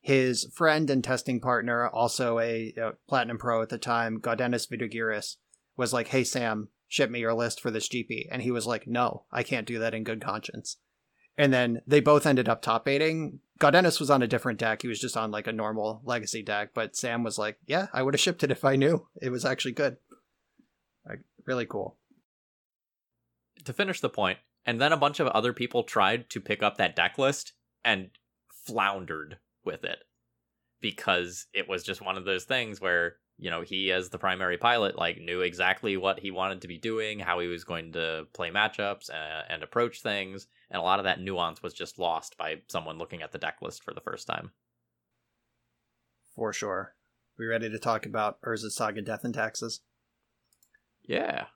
his 0.00 0.50
friend 0.54 0.88
and 0.88 1.04
testing 1.04 1.38
partner, 1.38 1.86
also 1.86 2.38
a 2.38 2.74
uh, 2.82 2.92
Platinum 3.08 3.38
Pro 3.38 3.62
at 3.62 3.68
the 3.68 3.78
time, 3.78 4.20
Gaudenis 4.20 4.68
Vidugiris, 4.68 5.36
was 5.76 5.92
like, 5.92 6.08
"Hey 6.08 6.24
Sam, 6.24 6.68
ship 6.88 7.10
me 7.10 7.20
your 7.20 7.34
list 7.34 7.60
for 7.60 7.70
this 7.70 7.88
GP," 7.88 8.28
and 8.30 8.42
he 8.42 8.50
was 8.50 8.66
like, 8.66 8.86
"No, 8.86 9.24
I 9.30 9.42
can't 9.42 9.66
do 9.66 9.78
that 9.80 9.94
in 9.94 10.02
good 10.02 10.22
conscience." 10.22 10.78
And 11.36 11.52
then 11.52 11.82
they 11.86 12.00
both 12.00 12.26
ended 12.26 12.48
up 12.48 12.62
top 12.62 12.88
eighting. 12.88 13.40
Gaudenus 13.58 14.00
was 14.00 14.10
on 14.10 14.22
a 14.22 14.26
different 14.26 14.58
deck. 14.58 14.82
He 14.82 14.88
was 14.88 15.00
just 15.00 15.16
on 15.16 15.30
like 15.30 15.46
a 15.46 15.52
normal 15.52 16.02
legacy 16.04 16.42
deck. 16.42 16.70
But 16.74 16.96
Sam 16.96 17.22
was 17.22 17.38
like, 17.38 17.58
yeah, 17.66 17.86
I 17.92 18.02
would 18.02 18.14
have 18.14 18.20
shipped 18.20 18.42
it 18.42 18.50
if 18.50 18.64
I 18.64 18.76
knew. 18.76 19.06
It 19.20 19.30
was 19.30 19.44
actually 19.44 19.72
good. 19.72 19.96
Really 21.46 21.66
cool. 21.66 21.98
to 23.64 23.72
finish 23.72 24.00
the 24.00 24.08
point, 24.08 24.38
and 24.66 24.80
then 24.80 24.92
a 24.92 24.96
bunch 24.96 25.20
of 25.20 25.28
other 25.28 25.52
people 25.52 25.84
tried 25.84 26.30
to 26.30 26.40
pick 26.40 26.62
up 26.62 26.76
that 26.76 26.96
deck 26.96 27.18
list 27.18 27.52
and 27.84 28.10
floundered 28.66 29.38
with 29.64 29.84
it 29.84 29.98
because 30.80 31.46
it 31.52 31.68
was 31.68 31.82
just 31.84 32.00
one 32.00 32.16
of 32.16 32.24
those 32.24 32.44
things 32.44 32.80
where 32.80 33.16
you 33.38 33.50
know 33.50 33.62
he 33.62 33.90
as 33.90 34.10
the 34.10 34.18
primary 34.18 34.58
pilot 34.58 34.96
like 34.96 35.18
knew 35.18 35.40
exactly 35.40 35.96
what 35.96 36.20
he 36.20 36.30
wanted 36.30 36.60
to 36.60 36.68
be 36.68 36.78
doing 36.78 37.18
how 37.18 37.40
he 37.40 37.48
was 37.48 37.64
going 37.64 37.92
to 37.92 38.26
play 38.34 38.50
matchups 38.50 39.08
and, 39.10 39.44
and 39.48 39.62
approach 39.62 40.02
things 40.02 40.46
and 40.70 40.78
a 40.78 40.84
lot 40.84 40.98
of 41.00 41.04
that 41.04 41.20
nuance 41.20 41.62
was 41.62 41.72
just 41.72 41.98
lost 41.98 42.36
by 42.36 42.56
someone 42.68 42.98
looking 42.98 43.22
at 43.22 43.32
the 43.32 43.38
deck 43.38 43.56
list 43.62 43.82
for 43.82 43.94
the 43.94 44.00
first 44.00 44.26
time 44.26 44.52
For 46.34 46.52
sure. 46.52 46.94
We 47.38 47.46
ready 47.46 47.68
to 47.68 47.78
talk 47.78 48.06
about 48.06 48.40
Urza 48.42 48.70
Saga 48.70 49.02
Death 49.02 49.24
and 49.24 49.34
Taxes? 49.34 49.80
Yeah. 51.04 51.46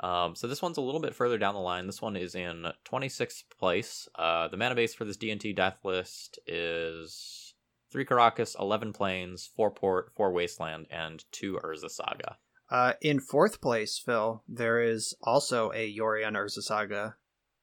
Um, 0.00 0.34
so 0.34 0.48
this 0.48 0.60
one's 0.60 0.78
a 0.78 0.82
little 0.82 1.00
bit 1.00 1.14
further 1.14 1.38
down 1.38 1.54
the 1.54 1.60
line. 1.60 1.86
This 1.86 2.02
one 2.02 2.16
is 2.16 2.34
in 2.34 2.66
26th 2.84 3.44
place. 3.58 4.08
Uh, 4.16 4.48
the 4.48 4.56
mana 4.56 4.74
base 4.74 4.94
for 4.94 5.04
this 5.04 5.16
D&T 5.16 5.52
death 5.52 5.78
list 5.84 6.40
is 6.46 7.54
3 7.92 8.04
Karakas, 8.04 8.58
11 8.58 8.92
Plains, 8.92 9.48
4 9.54 9.70
Port, 9.70 10.10
4 10.16 10.32
Wasteland, 10.32 10.86
and 10.90 11.24
2 11.30 11.60
Urza 11.62 11.90
Saga. 11.90 12.36
Uh, 12.70 12.94
in 13.02 13.20
fourth 13.20 13.60
place, 13.60 13.98
Phil, 13.98 14.42
there 14.48 14.80
is 14.80 15.14
also 15.22 15.70
a 15.72 15.94
Yorion 15.94 16.32
Urza 16.32 16.62
Saga 16.62 17.16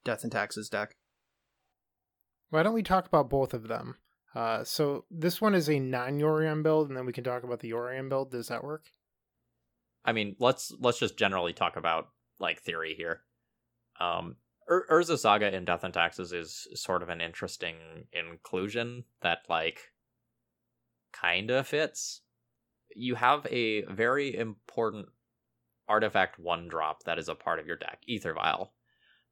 Death 0.03 0.23
and 0.23 0.31
Taxes 0.31 0.69
deck. 0.69 0.95
Why 2.51 2.63
don't 2.63 2.75
we 2.75 2.83
talk 2.83 3.07
about 3.07 3.29
both 3.29 3.53
of 3.53 3.67
them? 3.67 3.95
Uh, 4.35 4.63
so 4.63 5.05
this 5.09 5.41
one 5.41 5.55
is 5.55 5.67
a 5.67 5.79
non-Yorion 5.79 6.61
build, 6.61 6.89
and 6.89 6.95
then 6.97 7.07
we 7.07 7.13
can 7.13 7.23
talk 7.23 7.43
about 7.43 7.59
the 7.59 7.71
Yorion 7.71 8.07
build. 8.07 8.31
Does 8.31 8.47
that 8.49 8.63
work? 8.63 8.91
I 10.05 10.11
mean, 10.11 10.35
let's 10.39 10.73
let's 10.79 10.99
just 10.99 11.17
generally 11.17 11.53
talk 11.53 11.75
about 11.75 12.09
like 12.39 12.61
theory 12.61 12.93
here. 12.95 13.21
Um, 13.99 14.37
Ur- 14.69 14.87
Urza 14.89 15.17
Saga 15.17 15.53
in 15.53 15.65
Death 15.65 15.83
and 15.83 15.93
Taxes 15.93 16.31
is 16.31 16.67
sort 16.75 17.03
of 17.03 17.09
an 17.09 17.21
interesting 17.21 17.75
inclusion 18.13 19.03
that 19.21 19.39
like 19.49 19.91
kind 21.11 21.51
of 21.51 21.67
fits. 21.67 22.21
You 22.95 23.15
have 23.15 23.45
a 23.47 23.83
very 23.83 24.35
important 24.35 25.07
artifact 25.87 26.39
one 26.39 26.67
drop 26.67 27.03
that 27.03 27.19
is 27.19 27.27
a 27.27 27.35
part 27.35 27.59
of 27.59 27.67
your 27.67 27.75
deck, 27.75 28.03
Aether 28.07 28.33
Vial, 28.33 28.73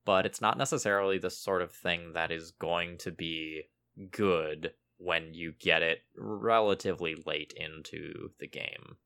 but 0.05 0.26
it's 0.26 0.41
not 0.41 0.57
necessarily 0.57 1.18
the 1.18 1.30
sort 1.30 1.61
of 1.61 1.72
thing 1.72 2.13
that 2.13 2.32
is 2.32 2.51
going 2.51 2.97
to 2.99 3.11
be 3.11 3.63
good 4.11 4.74
when 4.97 5.34
you 5.34 5.53
get 5.59 5.84
it 5.84 5.99
relatively 6.18 7.15
late 7.26 7.53
into 7.55 8.32
the 8.39 8.47
game. 8.47 8.97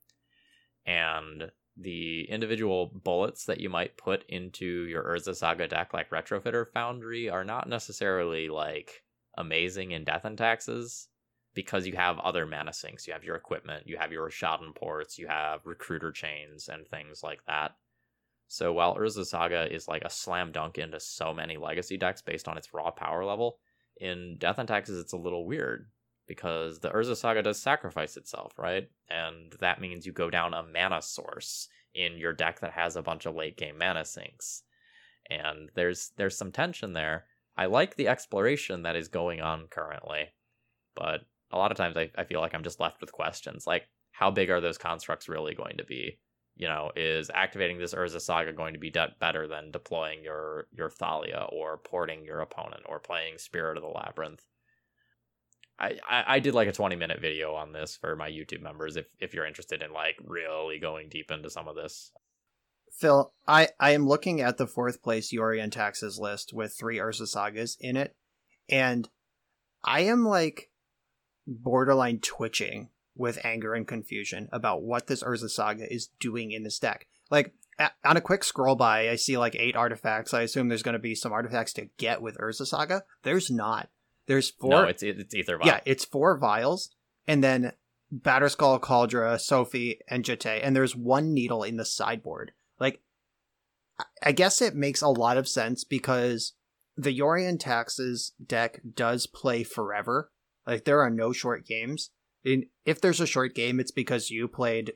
And 0.86 1.52
the 1.78 2.30
individual 2.30 2.92
bullets 3.04 3.46
that 3.46 3.60
you 3.60 3.70
might 3.70 3.98
put 3.98 4.26
into 4.30 4.84
your 4.84 5.04
Urza 5.04 5.36
Saga 5.36 5.68
deck, 5.68 5.94
like 5.94 6.10
Retrofitter 6.10 6.66
Foundry, 6.74 7.30
are 7.30 7.44
not 7.44 7.70
necessarily 7.70 8.50
like 8.50 9.04
amazing 9.38 9.92
in 9.92 10.04
Death 10.04 10.26
and 10.26 10.38
Taxes 10.38 11.08
because 11.54 11.86
you 11.86 11.96
have 11.96 12.20
other 12.20 12.46
mana 12.46 12.74
sinks. 12.74 13.08
You 13.08 13.14
have 13.14 13.24
your 13.24 13.36
equipment, 13.36 13.88
you 13.88 13.98
have 13.98 14.12
your 14.12 14.30
Rishadan 14.30 14.76
ports, 14.76 15.18
you 15.18 15.28
have 15.28 15.66
recruiter 15.66 16.12
chains, 16.12 16.70
and 16.70 16.88
things 16.88 17.24
like 17.24 17.44
that. 17.48 17.76
So 18.48 18.74
while 18.74 18.96
Urza 18.96 19.26
Saga 19.26 19.74
is 19.74 19.88
like 19.88 20.04
a 20.04 20.10
slam 20.10 20.52
dunk 20.52 20.78
into 20.78 21.00
so 21.00 21.34
many 21.34 21.58
legacy 21.58 21.98
decks 21.98 22.22
based 22.22 22.48
on 22.48 22.58
its 22.58 22.74
raw 22.74 22.92
power 22.92 23.24
level, 23.24 23.60
in 23.98 24.38
Death 24.40 24.58
and 24.58 24.68
Taxes 24.68 25.00
it's 25.00 25.14
a 25.14 25.18
little 25.18 25.46
weird 25.46 25.90
because 26.32 26.80
the 26.80 26.90
Urza 26.92 27.18
Saga 27.18 27.44
does 27.44 27.62
sacrifice 27.62 28.16
itself, 28.16 28.58
right? 28.58 28.90
And 29.10 29.54
that 29.60 29.82
means 29.82 30.06
you 30.06 30.14
go 30.14 30.30
down 30.30 30.54
a 30.54 30.64
mana 30.64 31.02
source 31.02 31.68
in 31.94 32.18
your 32.18 32.32
deck 32.32 32.62
that 32.62 32.72
has 32.72 32.96
a 32.96 33.02
bunch 33.02 33.26
of 33.26 33.36
late 33.36 33.58
game 33.58 33.78
mana 33.78 34.06
sinks. 34.06 34.64
And 35.30 35.70
there's 35.76 36.14
there's 36.16 36.38
some 36.38 36.54
tension 36.54 36.94
there. 36.94 37.26
I 37.58 37.66
like 37.66 37.98
the 37.98 38.08
exploration 38.08 38.84
that 38.84 38.96
is 38.96 39.10
going 39.10 39.42
on 39.42 39.68
currently, 39.70 40.28
but 40.96 41.26
a 41.52 41.58
lot 41.58 41.70
of 41.72 41.76
times 41.78 41.98
I, 41.98 42.10
I 42.18 42.24
feel 42.24 42.40
like 42.40 42.56
I'm 42.56 42.64
just 42.64 42.80
left 42.80 43.02
with 43.02 43.12
questions 43.12 43.68
like 43.68 43.90
how 44.12 44.32
big 44.32 44.50
are 44.50 44.62
those 44.62 44.78
constructs 44.78 45.28
really 45.28 45.54
going 45.54 45.76
to 45.80 45.84
be? 45.84 46.18
You 46.56 46.70
know, 46.70 46.92
is 46.96 47.30
activating 47.34 47.78
this 47.78 47.94
Urza 47.94 48.22
Saga 48.22 48.54
going 48.54 48.72
to 48.72 48.80
be 48.80 48.90
de- 48.90 49.14
better 49.20 49.50
than 49.50 49.72
deploying 49.72 50.24
your 50.24 50.68
your 50.72 50.90
Thalia 50.90 51.46
or 51.50 51.78
porting 51.78 52.24
your 52.24 52.40
opponent 52.40 52.84
or 52.86 53.00
playing 53.00 53.38
Spirit 53.38 53.76
of 53.76 53.84
the 53.84 53.90
Labyrinth? 53.90 54.46
I, 55.82 56.24
I, 56.28 56.40
did 56.40 56.54
like 56.54 56.68
a 56.68 56.74
20 56.74 56.96
minute 56.96 57.20
video 57.20 57.56
on 57.56 57.72
this 57.72 57.96
for 57.96 58.16
my 58.16 58.30
YouTube 58.30 58.62
members 58.62 58.98
if, 58.98 59.08
if 59.20 59.34
you're 59.34 59.48
interested 59.48 59.82
in 59.82 59.92
like 59.92 60.16
really 60.24 60.78
going 60.78 61.10
deep 61.10 61.32
into 61.32 61.50
some 61.50 61.68
of 61.68 61.76
this. 61.76 62.12
Phil, 62.92 63.34
I, 63.48 63.70
I 63.80 63.92
am 63.92 64.08
looking 64.08 64.42
at 64.42 64.58
the 64.58 64.68
fourth 64.68 65.02
place 65.02 65.34
Yorion 65.34 65.72
Taxes 65.72 66.20
list 66.20 66.54
with 66.54 66.76
three 66.78 66.98
Urza 66.98 67.28
Sagas 67.28 67.78
in 67.80 67.98
it, 67.98 68.16
and 68.70 69.10
I 69.84 70.02
am 70.02 70.26
like 70.26 70.70
borderline 71.48 72.20
twitching 72.20 72.90
with 73.16 73.44
anger 73.44 73.74
and 73.74 73.88
confusion 73.88 74.50
about 74.52 74.84
what 74.84 75.08
this 75.08 75.24
Urza 75.24 75.50
Saga 75.50 75.92
is 75.92 76.10
doing 76.20 76.52
in 76.52 76.64
this 76.64 76.80
deck. 76.80 77.08
Like, 77.30 77.54
on 78.04 78.18
a 78.18 78.22
quick 78.22 78.44
scroll 78.44 78.76
by, 78.76 79.10
I 79.10 79.16
see 79.16 79.38
like 79.38 79.56
eight 79.56 79.76
artifacts. 79.76 80.34
I 80.34 80.42
assume 80.42 80.68
there's 80.68 80.84
going 80.84 80.94
to 80.94 81.00
be 81.00 81.16
some 81.16 81.32
artifacts 81.32 81.74
to 81.74 81.90
get 81.98 82.22
with 82.22 82.38
Urza 82.38 82.68
Saga. 82.68 83.04
There's 83.24 83.50
not. 83.50 83.90
There's 84.28 84.50
four. 84.50 84.70
No, 84.70 84.84
it's 84.84 85.04
it's 85.04 85.34
aether 85.36 85.58
vial. 85.58 85.68
Yeah, 85.68 85.80
it's 85.86 86.06
four 86.06 86.38
vials, 86.38 86.90
and 87.28 87.44
then 87.44 87.74
Batterskull, 88.14 88.80
Kaldra, 88.82 89.40
Sophie, 89.40 90.00
and 90.08 90.24
Jitte, 90.24 90.60
and 90.64 90.76
there's 90.76 90.96
one 90.96 91.34
needle 91.34 91.64
in 91.64 91.78
the 91.78 91.86
sideboard. 91.86 92.52
Like, 92.80 93.02
I- 94.00 94.06
I 94.24 94.32
guess 94.32 94.62
it 94.62 94.76
makes 94.76 95.02
a 95.02 95.08
lot 95.10 95.38
of 95.38 95.48
sense 95.48 95.84
because 95.84 96.54
the 96.98 97.18
Yorion 97.18 97.60
Taxes 97.60 98.34
deck 98.46 98.82
does 98.96 99.28
play 99.28 99.64
forever. 99.64 100.32
Like, 100.68 100.86
there 100.86 101.02
are 101.02 101.10
no 101.10 101.32
short 101.32 101.66
games. 101.66 102.12
And 102.44 102.66
if 102.86 103.00
there's 103.00 103.22
a 103.22 103.26
short 103.28 103.56
game, 103.56 103.80
it's 103.80 103.92
because 103.92 104.30
you 104.30 104.48
played 104.48 104.94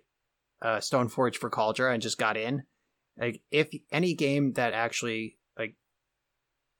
uh, 0.61 0.77
Stoneforge 0.77 1.35
for 1.37 1.49
Kaldra 1.49 1.93
and 1.93 2.01
just 2.01 2.17
got 2.17 2.37
in. 2.37 2.63
Like, 3.17 3.41
if 3.51 3.69
any 3.91 4.13
game 4.13 4.53
that 4.53 4.73
actually 4.73 5.37
like 5.57 5.75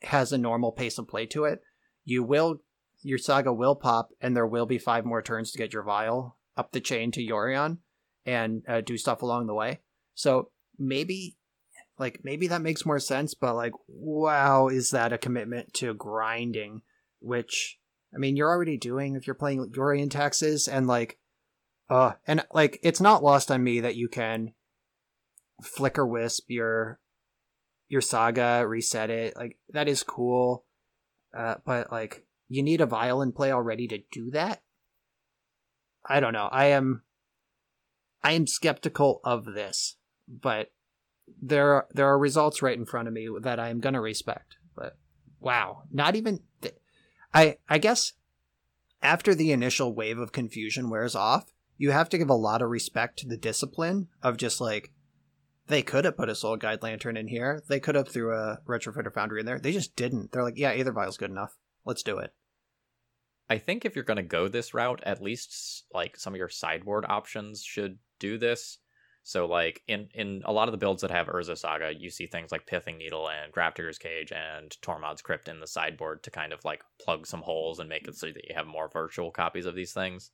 has 0.03 0.33
a 0.33 0.37
normal 0.37 0.71
pace 0.71 0.97
of 0.97 1.07
play 1.07 1.25
to 1.27 1.45
it, 1.45 1.61
you 2.05 2.23
will 2.23 2.61
your 3.01 3.17
saga 3.17 3.53
will 3.53 3.75
pop, 3.75 4.09
and 4.19 4.35
there 4.35 4.47
will 4.47 4.65
be 4.65 4.79
five 4.79 5.05
more 5.05 5.21
turns 5.21 5.51
to 5.51 5.57
get 5.57 5.73
your 5.73 5.83
vial 5.83 6.37
up 6.57 6.71
the 6.71 6.79
chain 6.79 7.11
to 7.11 7.21
Yorion 7.21 7.77
and 8.25 8.63
uh, 8.67 8.81
do 8.81 8.97
stuff 8.97 9.21
along 9.21 9.45
the 9.45 9.53
way. 9.53 9.81
So 10.15 10.49
maybe, 10.79 11.35
like, 11.99 12.21
maybe 12.23 12.47
that 12.47 12.63
makes 12.63 12.85
more 12.85 12.99
sense. 12.99 13.35
But 13.35 13.55
like, 13.55 13.73
wow, 13.87 14.69
is 14.69 14.89
that 14.91 15.13
a 15.13 15.19
commitment 15.19 15.73
to 15.75 15.93
grinding? 15.93 16.81
Which 17.19 17.77
I 18.13 18.17
mean, 18.17 18.35
you're 18.35 18.49
already 18.49 18.77
doing 18.77 19.15
if 19.15 19.27
you're 19.27 19.35
playing 19.35 19.71
Yorion 19.71 20.09
taxes, 20.09 20.67
and 20.67 20.87
like, 20.87 21.19
uh, 21.89 22.13
and 22.25 22.45
like, 22.53 22.79
it's 22.81 23.01
not 23.01 23.23
lost 23.23 23.51
on 23.51 23.63
me 23.63 23.81
that 23.81 23.95
you 23.95 24.07
can 24.07 24.53
Flickerwisp 25.63 26.41
your 26.47 26.99
your 27.87 28.01
saga, 28.01 28.65
reset 28.67 29.09
it. 29.09 29.35
Like 29.35 29.57
that 29.69 29.87
is 29.87 30.03
cool. 30.03 30.65
Uh, 31.35 31.55
but 31.65 31.91
like 31.91 32.25
you 32.47 32.63
need 32.63 32.81
a 32.81 32.85
violin 32.85 33.31
play 33.31 33.51
already 33.51 33.87
to 33.87 33.99
do 34.11 34.31
that. 34.31 34.61
I 36.05 36.19
don't 36.19 36.33
know. 36.33 36.47
I 36.51 36.67
am 36.67 37.03
I 38.23 38.33
am 38.33 38.47
skeptical 38.47 39.21
of 39.23 39.45
this, 39.45 39.97
but 40.27 40.71
there 41.41 41.73
are, 41.73 41.87
there 41.91 42.07
are 42.07 42.17
results 42.17 42.61
right 42.61 42.77
in 42.77 42.85
front 42.85 43.07
of 43.07 43.13
me 43.13 43.27
that 43.41 43.59
I 43.59 43.69
am 43.69 43.81
to 43.81 44.01
respect. 44.01 44.57
But 44.75 44.97
wow, 45.39 45.83
not 45.91 46.15
even 46.15 46.41
th- 46.61 46.75
I 47.33 47.57
I 47.67 47.77
guess 47.79 48.13
after 49.01 49.35
the 49.35 49.51
initial 49.51 49.93
wave 49.93 50.17
of 50.17 50.31
confusion 50.31 50.89
wears 50.89 51.15
off, 51.15 51.53
you 51.77 51.91
have 51.91 52.09
to 52.09 52.17
give 52.17 52.29
a 52.29 52.35
lot 52.35 52.61
of 52.61 52.69
respect 52.69 53.19
to 53.19 53.27
the 53.27 53.37
discipline 53.37 54.07
of 54.23 54.37
just 54.37 54.61
like 54.61 54.91
they 55.67 55.81
could 55.81 56.05
have 56.05 56.17
put 56.17 56.29
a 56.29 56.35
soul 56.35 56.57
guide 56.57 56.83
lantern 56.83 57.17
in 57.17 57.27
here. 57.27 57.63
They 57.67 57.79
could 57.79 57.95
have 57.95 58.07
threw 58.07 58.33
a 58.33 58.59
retrofitter 58.67 59.13
foundry 59.13 59.39
in 59.39 59.45
there. 59.45 59.59
They 59.59 59.71
just 59.71 59.95
didn't. 59.95 60.31
They're 60.31 60.43
like, 60.43 60.57
yeah, 60.57 60.71
aether 60.71 60.91
vial's 60.91 61.17
good 61.17 61.31
enough. 61.31 61.57
Let's 61.85 62.03
do 62.03 62.17
it. 62.17 62.33
I 63.49 63.57
think 63.57 63.85
if 63.85 63.95
you're 63.95 64.03
going 64.03 64.17
to 64.17 64.23
go 64.23 64.47
this 64.47 64.73
route, 64.73 65.01
at 65.05 65.21
least 65.21 65.85
like 65.93 66.17
some 66.17 66.33
of 66.33 66.37
your 66.37 66.49
sideboard 66.49 67.05
options 67.07 67.63
should 67.63 67.99
do 68.19 68.37
this. 68.37 68.79
So 69.23 69.47
like 69.47 69.81
in 69.87 70.07
in 70.13 70.43
a 70.45 70.53
lot 70.53 70.67
of 70.67 70.71
the 70.71 70.77
builds 70.77 71.01
that 71.01 71.09
have 71.09 71.27
Urza 71.27 71.57
Saga, 71.57 71.91
you 71.97 72.11
see 72.11 72.27
things 72.27 72.51
like 72.51 72.67
Pithing 72.67 72.97
Needle 72.97 73.27
and 73.27 73.51
Grafdigger's 73.51 73.97
Cage 73.97 74.31
and 74.31 74.75
Tormod's 74.83 75.23
Crypt 75.23 75.47
in 75.47 75.59
the 75.59 75.67
sideboard 75.67 76.21
to 76.23 76.31
kind 76.31 76.53
of 76.53 76.63
like 76.63 76.83
plug 77.01 77.25
some 77.25 77.41
holes 77.41 77.79
and 77.79 77.89
make 77.89 78.07
it 78.07 78.15
so 78.15 78.27
that 78.27 78.47
you 78.47 78.55
have 78.55 78.67
more 78.67 78.87
virtual 78.87 79.31
copies 79.31 79.65
of 79.65 79.75
these 79.75 79.93
things. 79.93 80.29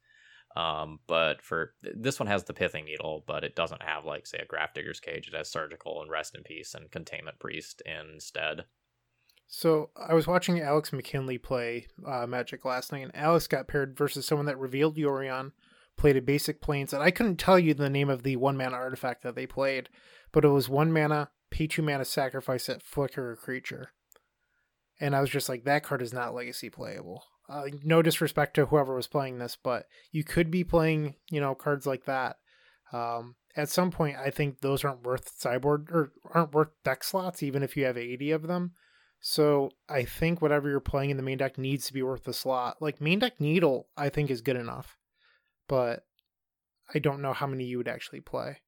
Um, 0.55 0.99
but 1.07 1.41
for 1.41 1.73
this 1.81 2.19
one 2.19 2.27
has 2.27 2.43
the 2.43 2.53
Pithing 2.53 2.85
Needle, 2.85 3.23
but 3.25 3.43
it 3.43 3.55
doesn't 3.55 3.83
have 3.83 4.05
like 4.05 4.27
say 4.27 4.39
a 4.39 4.45
Grafdigger's 4.45 4.99
Cage. 4.99 5.27
It 5.27 5.35
has 5.35 5.49
Surgical 5.49 6.01
and 6.01 6.11
Rest 6.11 6.35
in 6.35 6.43
Peace 6.43 6.73
and 6.73 6.91
Containment 6.91 7.39
Priest 7.39 7.81
instead. 7.85 8.65
So 9.47 9.89
I 9.97 10.13
was 10.13 10.27
watching 10.27 10.61
Alex 10.61 10.93
McKinley 10.93 11.37
play 11.37 11.87
uh, 12.07 12.25
Magic 12.25 12.63
last 12.63 12.91
night, 12.91 13.03
and 13.03 13.15
Alex 13.15 13.47
got 13.47 13.67
paired 13.67 13.97
versus 13.97 14.25
someone 14.25 14.45
that 14.45 14.57
revealed 14.57 14.95
Yorion, 14.95 15.51
played 15.97 16.15
a 16.15 16.21
basic 16.21 16.61
plains, 16.61 16.93
and 16.93 17.03
I 17.03 17.11
couldn't 17.11 17.35
tell 17.35 17.59
you 17.59 17.73
the 17.73 17.89
name 17.89 18.09
of 18.09 18.23
the 18.23 18.37
one 18.37 18.55
mana 18.55 18.77
artifact 18.77 19.23
that 19.23 19.35
they 19.35 19.45
played, 19.45 19.89
but 20.31 20.45
it 20.45 20.49
was 20.49 20.69
one 20.69 20.93
mana, 20.93 21.31
pay 21.49 21.67
two 21.67 21.81
mana, 21.81 22.05
sacrifice 22.05 22.69
it, 22.69 22.81
flicker 22.81 23.33
a 23.33 23.35
creature. 23.35 23.91
And 25.01 25.15
I 25.15 25.21
was 25.21 25.29
just 25.29 25.49
like, 25.49 25.65
that 25.65 25.83
card 25.83 26.01
is 26.01 26.13
not 26.13 26.33
legacy 26.33 26.69
playable. 26.69 27.25
Uh, 27.51 27.65
no 27.83 28.01
disrespect 28.01 28.53
to 28.55 28.65
whoever 28.67 28.95
was 28.95 29.07
playing 29.07 29.37
this, 29.37 29.57
but 29.61 29.85
you 30.11 30.23
could 30.23 30.49
be 30.49 30.63
playing, 30.63 31.15
you 31.29 31.41
know, 31.41 31.53
cards 31.53 31.85
like 31.85 32.05
that. 32.05 32.37
Um, 32.93 33.35
at 33.57 33.67
some 33.67 33.91
point, 33.91 34.15
I 34.15 34.29
think 34.29 34.59
those 34.59 34.85
aren't 34.85 35.03
worth 35.03 35.33
sideboard 35.37 35.89
or 35.91 36.13
aren't 36.33 36.53
worth 36.53 36.69
deck 36.85 37.03
slots, 37.03 37.43
even 37.43 37.61
if 37.61 37.75
you 37.75 37.83
have 37.85 37.97
80 37.97 38.31
of 38.31 38.43
them. 38.43 38.71
So 39.19 39.71
I 39.89 40.03
think 40.03 40.41
whatever 40.41 40.69
you're 40.69 40.79
playing 40.79 41.09
in 41.09 41.17
the 41.17 41.23
main 41.23 41.37
deck 41.37 41.57
needs 41.57 41.87
to 41.87 41.93
be 41.93 42.01
worth 42.01 42.23
the 42.23 42.33
slot. 42.33 42.77
Like 42.81 43.01
main 43.01 43.19
deck 43.19 43.39
Needle, 43.39 43.87
I 43.97 44.07
think 44.09 44.31
is 44.31 44.41
good 44.41 44.55
enough, 44.55 44.97
but 45.67 46.05
I 46.93 46.99
don't 46.99 47.21
know 47.21 47.33
how 47.33 47.47
many 47.47 47.65
you 47.65 47.77
would 47.77 47.87
actually 47.87 48.21
play. 48.21 48.61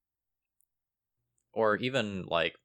Or 1.54 1.78
even 1.78 2.26
like 2.28 2.56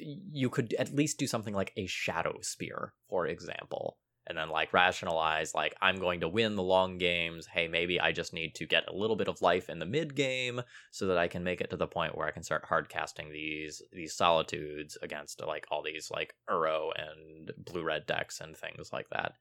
you 0.00 0.50
could 0.50 0.74
at 0.74 0.94
least 0.94 1.18
do 1.18 1.26
something 1.26 1.54
like 1.54 1.72
a 1.76 1.86
Shadowspear, 1.86 2.90
for 3.08 3.26
example, 3.26 3.96
and 4.28 4.36
then 4.36 4.50
like 4.50 4.72
rationalize 4.72 5.54
like 5.54 5.74
I'm 5.80 5.96
going 5.96 6.20
to 6.20 6.28
win 6.28 6.54
the 6.54 6.62
long 6.62 6.98
games. 6.98 7.46
Hey, 7.46 7.66
maybe 7.66 7.98
I 7.98 8.12
just 8.12 8.32
need 8.32 8.54
to 8.56 8.66
get 8.66 8.88
a 8.88 8.94
little 8.94 9.16
bit 9.16 9.28
of 9.28 9.42
life 9.42 9.68
in 9.68 9.78
the 9.78 9.86
mid 9.86 10.14
game 10.14 10.60
so 10.90 11.06
that 11.06 11.18
I 11.18 11.28
can 11.28 11.42
make 11.42 11.60
it 11.60 11.70
to 11.70 11.76
the 11.76 11.86
point 11.86 12.16
where 12.16 12.26
I 12.26 12.30
can 12.30 12.42
start 12.42 12.64
hard 12.66 12.88
casting 12.88 13.32
these 13.32 13.82
these 13.92 14.14
solitudes 14.14 14.98
against 15.02 15.44
like 15.44 15.66
all 15.70 15.82
these 15.82 16.10
like 16.10 16.34
Uro 16.48 16.90
and 16.96 17.50
blue 17.56 17.82
red 17.82 18.06
decks 18.06 18.40
and 18.40 18.56
things 18.56 18.92
like 18.92 19.08
that. 19.10 19.32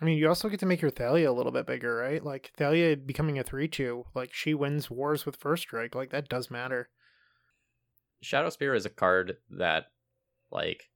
I 0.00 0.04
mean, 0.04 0.18
you 0.18 0.28
also 0.28 0.50
get 0.50 0.60
to 0.60 0.66
make 0.66 0.82
your 0.82 0.90
Thalia 0.90 1.30
a 1.30 1.32
little 1.32 1.52
bit 1.52 1.66
bigger, 1.66 1.96
right? 1.96 2.22
Like 2.22 2.52
Thalia 2.58 2.96
becoming 2.98 3.38
a 3.38 3.42
3 3.42 3.66
2, 3.66 4.04
like 4.14 4.34
she 4.34 4.52
wins 4.52 4.90
wars 4.90 5.24
with 5.24 5.36
first 5.36 5.62
strike. 5.62 5.94
Like 5.94 6.10
that 6.10 6.28
does 6.28 6.50
matter. 6.50 6.90
Shadowspear 8.22 8.76
is 8.76 8.84
a 8.84 8.90
card 8.90 9.38
that 9.50 9.86
like 10.50 10.90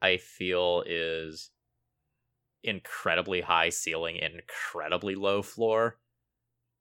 I 0.00 0.16
feel 0.16 0.82
is 0.84 1.51
incredibly 2.64 3.40
high 3.40 3.68
ceiling, 3.68 4.16
incredibly 4.16 5.14
low 5.14 5.42
floor. 5.42 5.98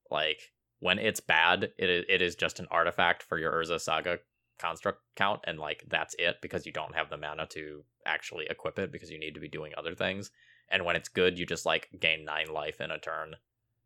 Like 0.10 0.52
when 0.80 1.00
it's 1.00 1.20
bad, 1.20 1.72
it 1.78 1.90
is, 1.90 2.06
it 2.10 2.22
is 2.22 2.36
just 2.36 2.60
an 2.60 2.68
artifact 2.72 3.24
for 3.24 3.38
your 3.38 3.52
Urza 3.54 3.80
Saga 3.80 4.20
construct 4.60 5.02
count, 5.16 5.42
and 5.46 5.60
like 5.60 5.84
that's 5.90 6.16
it 6.20 6.38
because 6.42 6.66
you 6.66 6.72
don't 6.72 6.96
have 6.96 7.10
the 7.10 7.18
mana 7.18 7.48
to 7.48 7.84
actually 8.06 8.48
equip 8.50 8.78
it 8.78 8.92
because 8.92 9.10
you 9.10 9.20
need 9.20 9.34
to 9.34 9.40
be 9.40 9.50
doing 9.50 9.74
other 9.78 9.96
things. 9.96 10.32
And 10.70 10.86
when 10.86 10.96
it's 10.96 11.10
good, 11.10 11.38
you 11.38 11.46
just 11.46 11.66
like 11.66 11.90
gain 12.00 12.26
nine 12.26 12.48
life 12.54 12.80
in 12.80 12.92
a 12.92 13.00
turn. 13.00 13.36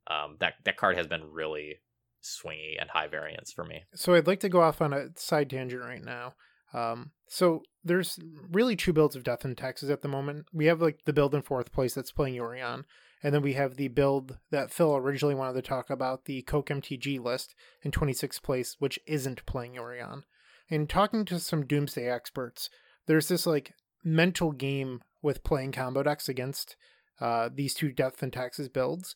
Um, 0.07 0.38
that 0.39 0.55
that 0.65 0.77
card 0.77 0.97
has 0.97 1.07
been 1.07 1.31
really 1.31 1.80
swingy 2.23 2.76
and 2.80 2.89
high 2.89 3.07
variance 3.07 3.51
for 3.51 3.63
me. 3.63 3.84
So 3.93 4.13
I'd 4.13 4.27
like 4.27 4.39
to 4.41 4.49
go 4.49 4.61
off 4.61 4.81
on 4.81 4.93
a 4.93 5.07
side 5.15 5.49
tangent 5.49 5.81
right 5.81 6.03
now. 6.03 6.34
Um, 6.73 7.11
so 7.27 7.63
there's 7.83 8.19
really 8.51 8.75
two 8.75 8.93
builds 8.93 9.15
of 9.15 9.23
Death 9.23 9.45
and 9.45 9.57
Taxes 9.57 9.89
at 9.89 10.01
the 10.01 10.07
moment. 10.07 10.45
We 10.53 10.65
have 10.65 10.81
like 10.81 11.05
the 11.05 11.13
build 11.13 11.33
in 11.33 11.41
fourth 11.41 11.71
place 11.71 11.93
that's 11.93 12.11
playing 12.11 12.35
Yorion, 12.35 12.83
and 13.23 13.33
then 13.33 13.41
we 13.41 13.53
have 13.53 13.75
the 13.75 13.87
build 13.87 14.37
that 14.51 14.71
Phil 14.71 14.95
originally 14.95 15.35
wanted 15.35 15.53
to 15.53 15.61
talk 15.61 15.89
about, 15.89 16.25
the 16.25 16.41
Coke 16.43 16.67
MTG 16.67 17.19
list 17.19 17.55
in 17.81 17.91
26th 17.91 18.41
place, 18.41 18.75
which 18.79 18.99
isn't 19.07 19.45
playing 19.45 19.73
Yorion. 19.75 20.23
And 20.69 20.89
talking 20.89 21.25
to 21.25 21.39
some 21.39 21.65
Doomsday 21.65 22.09
experts, 22.09 22.69
there's 23.07 23.27
this 23.27 23.45
like 23.45 23.73
mental 24.03 24.51
game 24.51 25.01
with 25.21 25.43
playing 25.43 25.71
combo 25.71 26.03
decks 26.03 26.29
against 26.29 26.75
uh, 27.19 27.49
these 27.53 27.73
two 27.73 27.91
Death 27.91 28.21
and 28.21 28.33
Taxes 28.33 28.69
builds 28.69 29.15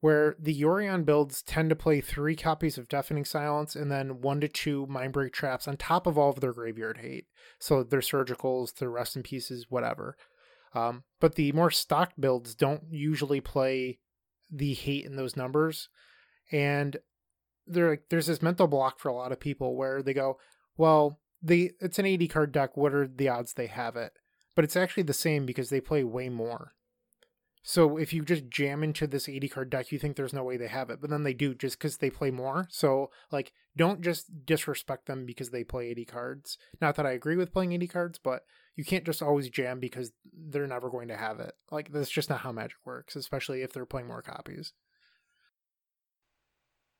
where 0.00 0.34
the 0.38 0.58
Yorion 0.58 1.04
builds 1.04 1.42
tend 1.42 1.68
to 1.70 1.76
play 1.76 2.00
three 2.00 2.34
copies 2.34 2.78
of 2.78 2.88
Deafening 2.88 3.24
Silence 3.24 3.76
and 3.76 3.90
then 3.90 4.20
one 4.22 4.40
to 4.40 4.48
two 4.48 4.86
Mindbreak 4.86 5.32
Traps 5.32 5.68
on 5.68 5.76
top 5.76 6.06
of 6.06 6.16
all 6.16 6.30
of 6.30 6.40
their 6.40 6.54
graveyard 6.54 6.98
hate. 6.98 7.26
So 7.58 7.82
their 7.82 8.00
surgicals, 8.00 8.74
their 8.74 8.90
rest 8.90 9.16
in 9.16 9.22
pieces, 9.22 9.66
whatever. 9.68 10.16
Um, 10.74 11.04
but 11.20 11.34
the 11.34 11.52
more 11.52 11.70
stock 11.70 12.12
builds 12.18 12.54
don't 12.54 12.84
usually 12.90 13.40
play 13.40 13.98
the 14.50 14.72
hate 14.72 15.04
in 15.04 15.16
those 15.16 15.36
numbers. 15.36 15.88
And 16.50 16.96
like, 17.68 18.04
there's 18.08 18.26
this 18.26 18.42
mental 18.42 18.66
block 18.66 18.98
for 18.98 19.08
a 19.08 19.14
lot 19.14 19.32
of 19.32 19.40
people 19.40 19.76
where 19.76 20.02
they 20.02 20.14
go, 20.14 20.38
well, 20.76 21.20
they 21.42 21.72
it's 21.80 21.98
an 21.98 22.06
80 22.06 22.28
card 22.28 22.52
deck. 22.52 22.76
What 22.76 22.94
are 22.94 23.06
the 23.06 23.28
odds 23.28 23.52
they 23.52 23.66
have 23.66 23.96
it? 23.96 24.12
But 24.56 24.64
it's 24.64 24.76
actually 24.76 25.04
the 25.04 25.12
same 25.12 25.46
because 25.46 25.70
they 25.70 25.80
play 25.80 26.04
way 26.04 26.28
more. 26.28 26.72
So 27.62 27.98
if 27.98 28.14
you 28.14 28.24
just 28.24 28.48
jam 28.48 28.82
into 28.82 29.06
this 29.06 29.28
80 29.28 29.48
card 29.48 29.70
deck, 29.70 29.92
you 29.92 29.98
think 29.98 30.16
there's 30.16 30.32
no 30.32 30.42
way 30.42 30.56
they 30.56 30.68
have 30.68 30.88
it, 30.88 31.00
but 31.00 31.10
then 31.10 31.24
they 31.24 31.34
do 31.34 31.54
just 31.54 31.78
because 31.78 31.98
they 31.98 32.10
play 32.10 32.30
more. 32.30 32.66
So 32.70 33.10
like, 33.30 33.52
don't 33.76 34.00
just 34.00 34.46
disrespect 34.46 35.06
them 35.06 35.26
because 35.26 35.50
they 35.50 35.62
play 35.62 35.88
80 35.88 36.04
cards. 36.06 36.58
Not 36.80 36.96
that 36.96 37.06
I 37.06 37.12
agree 37.12 37.36
with 37.36 37.52
playing 37.52 37.72
80 37.72 37.86
cards, 37.86 38.18
but 38.18 38.44
you 38.76 38.84
can't 38.84 39.04
just 39.04 39.22
always 39.22 39.50
jam 39.50 39.78
because 39.78 40.12
they're 40.32 40.66
never 40.66 40.88
going 40.88 41.08
to 41.08 41.16
have 41.16 41.38
it. 41.38 41.52
Like 41.70 41.92
that's 41.92 42.10
just 42.10 42.30
not 42.30 42.40
how 42.40 42.52
Magic 42.52 42.78
works, 42.84 43.14
especially 43.14 43.62
if 43.62 43.72
they're 43.72 43.84
playing 43.84 44.08
more 44.08 44.22
copies. 44.22 44.72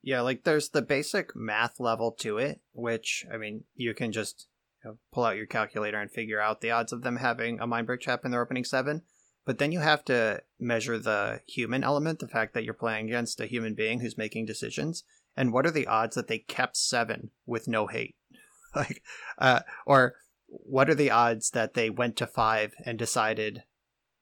Yeah, 0.03 0.21
like 0.21 0.43
there's 0.43 0.69
the 0.69 0.81
basic 0.81 1.35
math 1.35 1.79
level 1.79 2.11
to 2.19 2.37
it, 2.37 2.61
which 2.73 3.25
I 3.31 3.37
mean, 3.37 3.63
you 3.75 3.93
can 3.93 4.11
just 4.11 4.47
you 4.83 4.91
know, 4.91 4.97
pull 5.11 5.23
out 5.23 5.37
your 5.37 5.45
calculator 5.45 5.99
and 5.99 6.11
figure 6.11 6.39
out 6.39 6.61
the 6.61 6.71
odds 6.71 6.91
of 6.91 7.01
them 7.01 7.17
having 7.17 7.59
a 7.59 7.67
Mindbreak 7.67 8.01
Trap 8.01 8.25
in 8.25 8.31
their 8.31 8.41
opening 8.41 8.63
seven 8.63 9.03
but 9.45 9.57
then 9.57 9.71
you 9.71 9.79
have 9.79 10.05
to 10.05 10.41
measure 10.59 10.99
the 10.99 11.41
human 11.47 11.83
element, 11.83 12.19
the 12.19 12.27
fact 12.27 12.53
that 12.53 12.63
you're 12.63 12.73
playing 12.73 13.07
against 13.07 13.39
a 13.39 13.47
human 13.47 13.73
being 13.73 13.99
who's 13.99 14.17
making 14.17 14.45
decisions. 14.45 15.03
And 15.35 15.51
what 15.51 15.65
are 15.65 15.71
the 15.71 15.87
odds 15.87 16.15
that 16.15 16.27
they 16.27 16.39
kept 16.39 16.77
seven 16.77 17.31
with 17.45 17.67
no 17.67 17.87
hate? 17.87 18.15
like, 18.75 19.01
uh, 19.37 19.61
or 19.85 20.15
what 20.47 20.89
are 20.89 20.95
the 20.95 21.11
odds 21.11 21.51
that 21.51 21.73
they 21.73 21.89
went 21.89 22.17
to 22.17 22.27
five 22.27 22.73
and 22.85 22.99
decided 22.99 23.63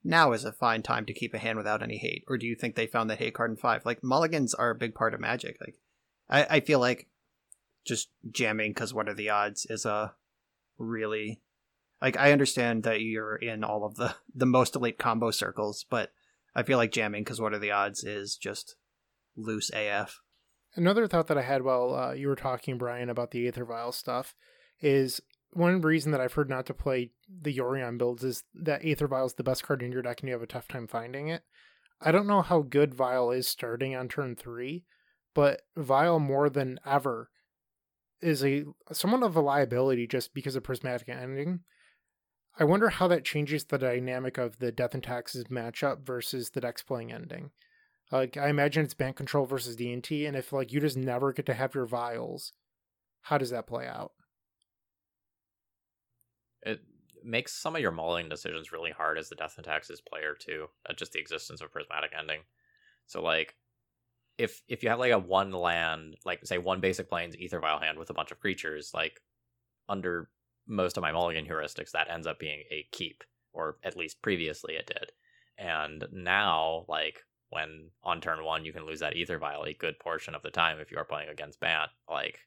now 0.03 0.31
is 0.31 0.45
a 0.45 0.53
fine 0.53 0.81
time 0.81 1.05
to 1.05 1.13
keep 1.13 1.33
a 1.33 1.39
hand 1.39 1.57
without 1.57 1.83
any 1.83 1.97
hate? 1.97 2.23
Or 2.27 2.37
do 2.37 2.45
you 2.45 2.55
think 2.55 2.75
they 2.75 2.87
found 2.87 3.09
the 3.09 3.15
hate 3.15 3.33
card 3.33 3.51
in 3.51 3.57
five? 3.57 3.85
Like 3.85 4.03
mulligans 4.03 4.53
are 4.53 4.69
a 4.69 4.75
big 4.75 4.95
part 4.95 5.13
of 5.13 5.19
Magic. 5.19 5.57
Like, 5.59 5.75
I, 6.29 6.57
I 6.57 6.59
feel 6.61 6.79
like 6.79 7.07
just 7.85 8.09
jamming 8.31 8.71
because 8.71 8.93
what 8.93 9.09
are 9.09 9.13
the 9.13 9.29
odds 9.29 9.65
is 9.69 9.85
a 9.85 10.13
really 10.77 11.41
like 12.01 12.17
I 12.17 12.31
understand 12.31 12.83
that 12.83 13.01
you're 13.01 13.35
in 13.35 13.63
all 13.63 13.85
of 13.85 13.95
the 13.95 14.15
the 14.33 14.45
most 14.45 14.75
elite 14.75 14.97
combo 14.97 15.31
circles, 15.31 15.85
but 15.89 16.11
I 16.55 16.63
feel 16.63 16.77
like 16.77 16.91
jamming 16.91 17.23
because 17.23 17.41
what 17.41 17.53
are 17.53 17.59
the 17.59 17.71
odds 17.71 18.03
is 18.03 18.35
just 18.35 18.75
loose 19.35 19.69
AF. 19.73 20.21
Another 20.75 21.07
thought 21.07 21.27
that 21.27 21.37
I 21.37 21.41
had 21.41 21.63
while 21.63 21.95
uh, 21.95 22.13
you 22.13 22.27
were 22.27 22.35
talking, 22.35 22.77
Brian, 22.77 23.09
about 23.09 23.31
the 23.31 23.47
Aether 23.47 23.65
Vial 23.65 23.91
stuff 23.91 24.35
is 24.81 25.19
one 25.51 25.81
reason 25.81 26.11
that 26.11 26.21
I've 26.21 26.33
heard 26.33 26.49
not 26.49 26.65
to 26.67 26.73
play 26.73 27.11
the 27.27 27.55
Yorion 27.55 27.97
builds 27.97 28.23
is 28.23 28.43
that 28.53 28.85
Aether 28.85 29.07
Vial 29.07 29.25
is 29.25 29.33
the 29.33 29.43
best 29.43 29.63
card 29.63 29.81
in 29.81 29.91
your 29.91 30.03
deck 30.03 30.21
and 30.21 30.29
you 30.29 30.33
have 30.33 30.43
a 30.43 30.47
tough 30.47 30.67
time 30.67 30.87
finding 30.87 31.27
it. 31.27 31.41
I 32.01 32.11
don't 32.11 32.27
know 32.27 32.41
how 32.41 32.61
good 32.61 32.93
Vial 32.93 33.31
is 33.31 33.47
starting 33.47 33.95
on 33.95 34.07
turn 34.07 34.35
three, 34.35 34.85
but 35.33 35.61
Vial 35.75 36.19
more 36.19 36.49
than 36.49 36.79
ever 36.85 37.29
is 38.21 38.43
a 38.43 38.65
somewhat 38.91 39.23
of 39.23 39.35
a 39.35 39.41
liability 39.41 40.07
just 40.07 40.33
because 40.33 40.55
of 40.55 40.63
prismatic 40.63 41.09
ending. 41.09 41.61
I 42.59 42.65
wonder 42.65 42.89
how 42.89 43.07
that 43.07 43.23
changes 43.23 43.63
the 43.63 43.77
dynamic 43.77 44.37
of 44.37 44.59
the 44.59 44.69
Death 44.69 44.93
and 44.93 45.01
Taxes 45.01 45.45
matchup 45.45 46.05
versus 46.05 46.49
the 46.49 46.59
deck's 46.59 46.83
playing 46.83 47.13
ending. 47.13 47.51
Like 48.11 48.35
I 48.35 48.49
imagine 48.49 48.83
it's 48.83 48.93
Bant 48.93 49.15
control 49.15 49.45
versus 49.45 49.77
D&T, 49.77 50.25
and 50.25 50.35
if 50.35 50.51
like 50.51 50.73
you 50.73 50.81
just 50.81 50.97
never 50.97 51.31
get 51.31 51.45
to 51.45 51.53
have 51.53 51.73
your 51.73 51.85
vials, 51.85 52.51
how 53.21 53.37
does 53.37 53.51
that 53.51 53.65
play 53.67 53.87
out? 53.87 54.11
It 56.63 56.81
makes 57.23 57.53
some 57.53 57.75
of 57.75 57.81
your 57.81 57.91
mulling 57.91 58.27
decisions 58.27 58.73
really 58.73 58.91
hard 58.91 59.17
as 59.17 59.29
the 59.29 59.35
Death 59.35 59.53
and 59.55 59.65
Taxes 59.65 60.01
player 60.01 60.35
too. 60.37 60.67
Uh, 60.89 60.93
just 60.93 61.13
the 61.13 61.19
existence 61.19 61.61
of 61.61 61.71
prismatic 61.71 62.11
ending. 62.17 62.41
So 63.07 63.21
like 63.21 63.55
if 64.37 64.61
if 64.67 64.83
you 64.83 64.89
have 64.89 64.99
like 64.99 65.13
a 65.13 65.19
one 65.19 65.51
land, 65.51 66.17
like 66.25 66.45
say 66.45 66.57
one 66.57 66.81
basic 66.81 67.07
plains 67.07 67.35
Aether 67.39 67.61
Vial 67.61 67.79
hand 67.79 67.99
with 67.99 68.09
a 68.09 68.13
bunch 68.13 68.31
of 68.31 68.39
creatures, 68.39 68.91
like 68.93 69.21
under 69.87 70.29
most 70.69 70.95
of 70.97 71.01
my 71.01 71.11
mulligan 71.11 71.45
heuristics, 71.45 71.91
that 71.91 72.09
ends 72.09 72.27
up 72.27 72.39
being 72.39 72.63
a 72.71 72.87
keep, 72.91 73.23
or 73.51 73.77
at 73.83 73.97
least 73.97 74.21
previously 74.21 74.75
it 74.75 74.87
did. 74.87 75.11
And 75.57 76.05
now, 76.13 76.85
like 76.87 77.19
when 77.49 77.89
on 78.03 78.21
turn 78.21 78.43
one 78.43 78.63
you 78.63 78.71
can 78.71 78.85
lose 78.85 78.99
that 78.99 79.17
Aether 79.17 79.39
Vial 79.39 79.63
a 79.63 79.73
good 79.73 79.99
portion 79.99 80.35
of 80.35 80.43
the 80.43 80.51
time 80.51 80.79
if 80.79 80.91
you 80.91 80.97
are 80.97 81.05
playing 81.05 81.29
against 81.29 81.59
Bant, 81.59 81.89
like 82.09 82.39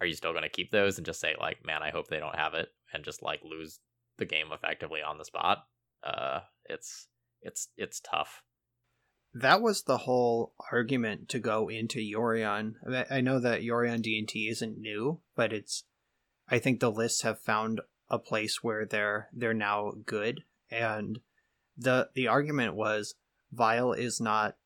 are 0.00 0.06
you 0.06 0.14
still 0.14 0.32
going 0.32 0.44
to 0.44 0.48
keep 0.48 0.70
those 0.70 0.96
and 0.96 1.04
just 1.04 1.20
say 1.20 1.34
like, 1.38 1.64
man, 1.64 1.82
I 1.82 1.90
hope 1.90 2.08
they 2.08 2.20
don't 2.20 2.36
have 2.36 2.54
it, 2.54 2.68
and 2.92 3.04
just 3.04 3.22
like 3.22 3.40
lose 3.44 3.80
the 4.16 4.24
game 4.24 4.46
effectively 4.52 5.00
on 5.02 5.18
the 5.18 5.24
spot? 5.24 5.66
Uh, 6.02 6.40
it's 6.64 7.08
it's 7.42 7.68
it's 7.76 8.00
tough. 8.00 8.42
That 9.34 9.62
was 9.62 9.82
the 9.82 9.98
whole 9.98 10.54
argument 10.72 11.28
to 11.28 11.38
go 11.38 11.68
into 11.68 12.00
Yorion. 12.00 12.74
I 13.10 13.20
know 13.20 13.38
that 13.38 13.60
Yorion 13.60 14.02
D 14.02 14.18
and 14.18 14.26
T 14.26 14.48
isn't 14.48 14.78
new, 14.78 15.20
but 15.36 15.52
it's 15.52 15.84
I 16.50 16.58
think 16.58 16.80
the 16.80 16.90
lists 16.90 17.22
have 17.22 17.38
found 17.38 17.80
a 18.08 18.18
place 18.18 18.62
where 18.62 18.84
they're 18.84 19.28
they're 19.32 19.54
now 19.54 19.92
good 20.04 20.42
and 20.70 21.20
the 21.76 22.10
the 22.14 22.26
argument 22.26 22.74
was 22.74 23.14
Vial 23.52 23.92
is 23.92 24.20
not 24.20 24.56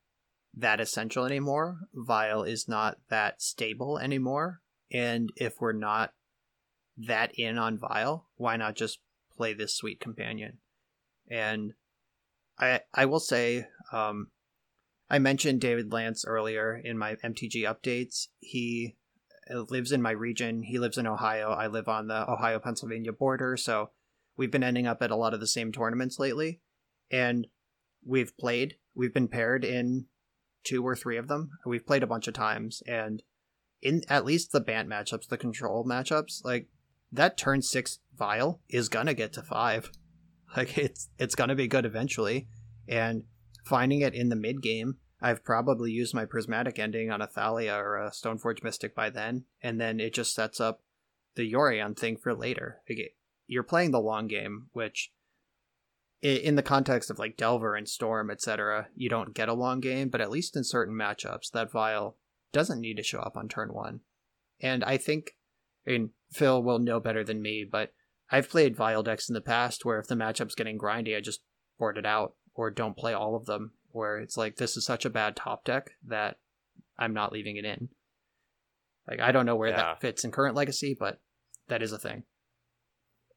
that 0.53 0.79
essential 0.79 1.25
anymore. 1.25 1.79
Vial 1.93 2.43
is 2.43 2.67
not 2.67 2.97
that 3.09 3.41
stable 3.41 3.99
anymore. 3.99 4.61
And 4.91 5.31
if 5.35 5.59
we're 5.59 5.73
not 5.73 6.13
that 6.97 7.31
in 7.37 7.57
on 7.57 7.77
Vial, 7.77 8.27
why 8.35 8.55
not 8.57 8.75
just 8.75 8.99
play 9.35 9.53
this 9.53 9.75
sweet 9.75 9.99
companion? 9.99 10.59
And 11.29 11.73
I 12.57 12.81
I 12.93 13.05
will 13.05 13.19
say, 13.19 13.67
um, 13.91 14.31
I 15.09 15.19
mentioned 15.19 15.61
David 15.61 15.91
Lance 15.91 16.25
earlier 16.25 16.75
in 16.75 16.97
my 16.97 17.15
MTG 17.15 17.63
updates. 17.63 18.27
He 18.39 18.95
Uh, 19.53 19.61
lives 19.69 19.91
in 19.91 20.01
my 20.01 20.11
region. 20.11 20.63
He 20.63 20.79
lives 20.79 20.97
in 20.97 21.07
Ohio. 21.07 21.51
I 21.51 21.67
live 21.67 21.87
on 21.87 22.07
the 22.07 22.29
Ohio 22.29 22.59
Pennsylvania 22.59 23.13
border. 23.13 23.57
So 23.57 23.91
we've 24.37 24.51
been 24.51 24.63
ending 24.63 24.87
up 24.87 25.01
at 25.01 25.11
a 25.11 25.15
lot 25.15 25.33
of 25.33 25.39
the 25.39 25.47
same 25.47 25.71
tournaments 25.71 26.19
lately. 26.19 26.61
And 27.11 27.47
we've 28.03 28.35
played, 28.37 28.75
we've 28.95 29.13
been 29.13 29.27
paired 29.27 29.63
in 29.63 30.05
two 30.63 30.85
or 30.85 30.95
three 30.95 31.17
of 31.17 31.27
them. 31.27 31.51
We've 31.65 31.85
played 31.85 32.03
a 32.03 32.07
bunch 32.07 32.27
of 32.27 32.33
times. 32.33 32.81
And 32.87 33.21
in 33.81 34.01
at 34.09 34.25
least 34.25 34.51
the 34.51 34.59
Bant 34.59 34.89
matchups, 34.89 35.27
the 35.27 35.37
control 35.37 35.85
matchups, 35.85 36.43
like 36.43 36.67
that 37.11 37.37
turn 37.37 37.61
six 37.61 37.99
vial 38.17 38.61
is 38.67 38.89
gonna 38.89 39.13
get 39.13 39.33
to 39.33 39.43
five. 39.43 39.91
Like 40.55 40.77
it's 40.77 41.09
it's 41.19 41.35
gonna 41.35 41.55
be 41.55 41.67
good 41.67 41.85
eventually. 41.85 42.47
And 42.87 43.23
finding 43.65 44.01
it 44.01 44.13
in 44.13 44.29
the 44.29 44.37
mid 44.37 44.61
game 44.61 44.99
I've 45.21 45.43
probably 45.43 45.91
used 45.91 46.13
my 46.13 46.25
prismatic 46.25 46.77
ending 46.77 47.09
on 47.09 47.21
a 47.21 47.27
Thalia 47.27 47.75
or 47.75 47.97
a 47.97 48.09
Stoneforge 48.09 48.63
Mystic 48.63 48.93
by 48.93 49.09
then, 49.09 49.45
and 49.61 49.79
then 49.79 49.99
it 49.99 50.13
just 50.13 50.33
sets 50.33 50.59
up 50.59 50.81
the 51.35 51.51
Yorion 51.51 51.97
thing 51.97 52.17
for 52.17 52.33
later. 52.33 52.81
You're 53.47 53.63
playing 53.63 53.91
the 53.91 54.01
long 54.01 54.27
game, 54.27 54.67
which 54.73 55.11
in 56.21 56.55
the 56.55 56.63
context 56.63 57.09
of 57.09 57.19
like 57.19 57.37
Delver 57.37 57.75
and 57.75 57.87
Storm, 57.87 58.31
etc., 58.31 58.87
you 58.95 59.09
don't 59.09 59.33
get 59.33 59.49
a 59.49 59.53
long 59.53 59.79
game, 59.79 60.09
but 60.09 60.21
at 60.21 60.31
least 60.31 60.55
in 60.55 60.63
certain 60.63 60.95
matchups, 60.95 61.51
that 61.51 61.71
Vial 61.71 62.17
doesn't 62.51 62.81
need 62.81 62.97
to 62.97 63.03
show 63.03 63.19
up 63.19 63.37
on 63.37 63.47
turn 63.47 63.73
one. 63.73 63.99
And 64.59 64.83
I 64.83 64.97
think, 64.97 65.35
mean, 65.85 66.11
Phil 66.31 66.63
will 66.63 66.79
know 66.79 66.99
better 66.99 67.23
than 67.23 67.41
me, 67.41 67.65
but 67.69 67.93
I've 68.31 68.49
played 68.49 68.75
Vial 68.75 69.03
decks 69.03 69.29
in 69.29 69.33
the 69.33 69.41
past 69.41 69.85
where 69.85 69.99
if 69.99 70.07
the 70.07 70.15
matchup's 70.15 70.55
getting 70.55 70.79
grindy, 70.79 71.15
I 71.15 71.21
just 71.21 71.41
board 71.77 71.97
it 71.97 72.05
out 72.05 72.33
or 72.55 72.71
don't 72.71 72.97
play 72.97 73.13
all 73.13 73.35
of 73.35 73.45
them. 73.45 73.73
Where 73.95 74.17
it's 74.19 74.37
like 74.37 74.57
this 74.57 74.75
is 74.77 74.85
such 74.85 75.05
a 75.05 75.09
bad 75.09 75.35
top 75.35 75.63
deck 75.63 75.91
that 76.07 76.37
I'm 76.97 77.13
not 77.13 77.31
leaving 77.31 77.55
it 77.57 77.65
in. 77.65 77.89
Like 79.07 79.19
I 79.19 79.31
don't 79.31 79.45
know 79.45 79.55
where 79.55 79.69
Yeah. 79.69 79.77
that 79.77 80.01
fits 80.01 80.23
in 80.23 80.31
current 80.31 80.55
legacy, 80.55 80.95
but 80.99 81.19
that 81.67 81.81
is 81.81 81.91
a 81.91 81.97
thing. 81.99 82.23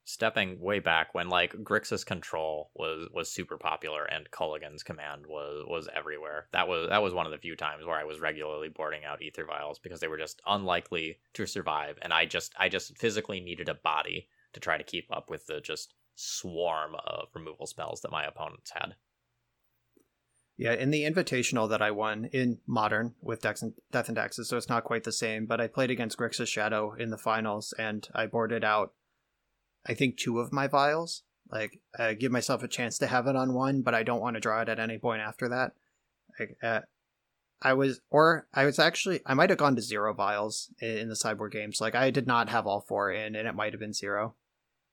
stepping 0.05 0.59
way 0.59 0.79
back 0.79 1.15
when 1.15 1.29
like 1.29 1.53
Grixis 1.53 2.05
control 2.05 2.71
was 2.75 3.09
was 3.13 3.31
super 3.31 3.59
popular 3.59 4.05
and 4.05 4.31
Kolaghan's 4.31 4.83
command 4.83 5.27
was 5.27 5.65
was 5.69 5.87
everywhere. 5.95 6.49
That 6.53 6.67
was 6.67 6.89
that 6.89 7.03
was 7.03 7.13
one 7.13 7.27
of 7.27 7.33
the 7.33 7.39
few 7.39 7.55
times 7.57 7.85
where 7.85 7.99
I 7.99 8.05
was 8.05 8.19
regularly 8.19 8.69
boarding 8.71 9.05
out 9.05 9.21
aether 9.23 9.45
vials 9.45 9.79
because 9.79 10.01
they 10.01 10.09
were 10.09 10.17
just 10.19 10.41
unlikely 10.47 11.19
to 11.35 11.47
survive 11.47 11.99
and 12.03 12.13
I 12.13 12.25
just 12.25 12.55
I 12.59 12.69
just 12.71 12.97
physically 12.97 13.39
needed 13.41 13.69
a 13.69 13.75
body 13.75 14.29
to 14.55 14.61
try 14.61 14.79
to 14.79 14.85
keep 14.85 15.07
up 15.13 15.29
with 15.29 15.47
the 15.47 15.61
just 15.61 15.95
swarm 16.15 16.95
of 17.07 17.29
removal 17.35 17.67
spells 17.67 18.01
that 18.01 18.11
my 18.11 18.25
opponents 18.25 18.73
had. 18.75 18.95
Yeah, 20.59 20.73
in 20.73 20.91
the 20.91 21.05
invitational 21.05 21.71
that 21.71 21.81
I 21.81 21.93
won 21.93 22.27
in 22.33 22.59
modern 22.67 23.15
with 23.23 23.41
Dex 23.41 23.63
and 23.63 23.75
Death 23.93 24.09
and 24.09 24.17
Taxes, 24.17 24.49
so 24.49 24.57
it's 24.57 24.69
not 24.69 24.85
quite 24.85 25.05
the 25.05 25.13
same, 25.13 25.47
but 25.47 25.61
I 25.61 25.69
played 25.69 25.91
against 25.91 26.19
Grixis 26.19 26.49
Shadow 26.49 26.95
in 26.95 27.11
the 27.11 27.17
finals 27.17 27.73
and 27.79 28.07
I 28.13 28.27
boarded 28.27 28.65
out 28.65 28.93
I 29.87 29.95
think 29.95 30.17
two 30.17 30.39
of 30.39 30.53
my 30.53 30.67
vials. 30.67 31.23
Like 31.51 31.81
uh, 31.99 32.13
give 32.13 32.31
myself 32.31 32.63
a 32.63 32.69
chance 32.69 32.99
to 32.99 33.07
have 33.07 33.27
it 33.27 33.37
on 33.37 33.55
one, 33.55 33.81
but 33.81 33.95
I 33.95 34.03
don't 34.03 34.21
want 34.21 34.35
to 34.35 34.41
draw 34.41 34.61
it 34.61 34.69
at 34.69 34.79
any 34.79 34.99
point 34.99 35.23
after 35.23 35.49
that. 35.49 35.73
Like, 36.39 36.59
uh, 36.63 36.81
I 37.63 37.73
was, 37.73 38.01
or 38.11 38.47
I 38.53 38.67
was 38.67 38.79
actually, 38.79 39.21
I 39.25 39.33
might 39.33 39.49
have 39.49 39.59
gone 39.59 39.75
to 39.77 39.83
zero 39.83 40.13
vials 40.13 40.71
in, 40.81 40.99
in 40.99 41.09
the 41.09 41.15
cyborg 41.15 41.53
games. 41.53 41.81
Like 41.81 41.95
I 41.95 42.11
did 42.11 42.27
not 42.27 42.51
have 42.51 42.67
all 42.67 42.83
four 42.83 43.11
in, 43.11 43.35
and 43.35 43.49
it 43.49 43.55
might 43.55 43.73
have 43.73 43.81
been 43.81 43.95
zero 43.95 44.35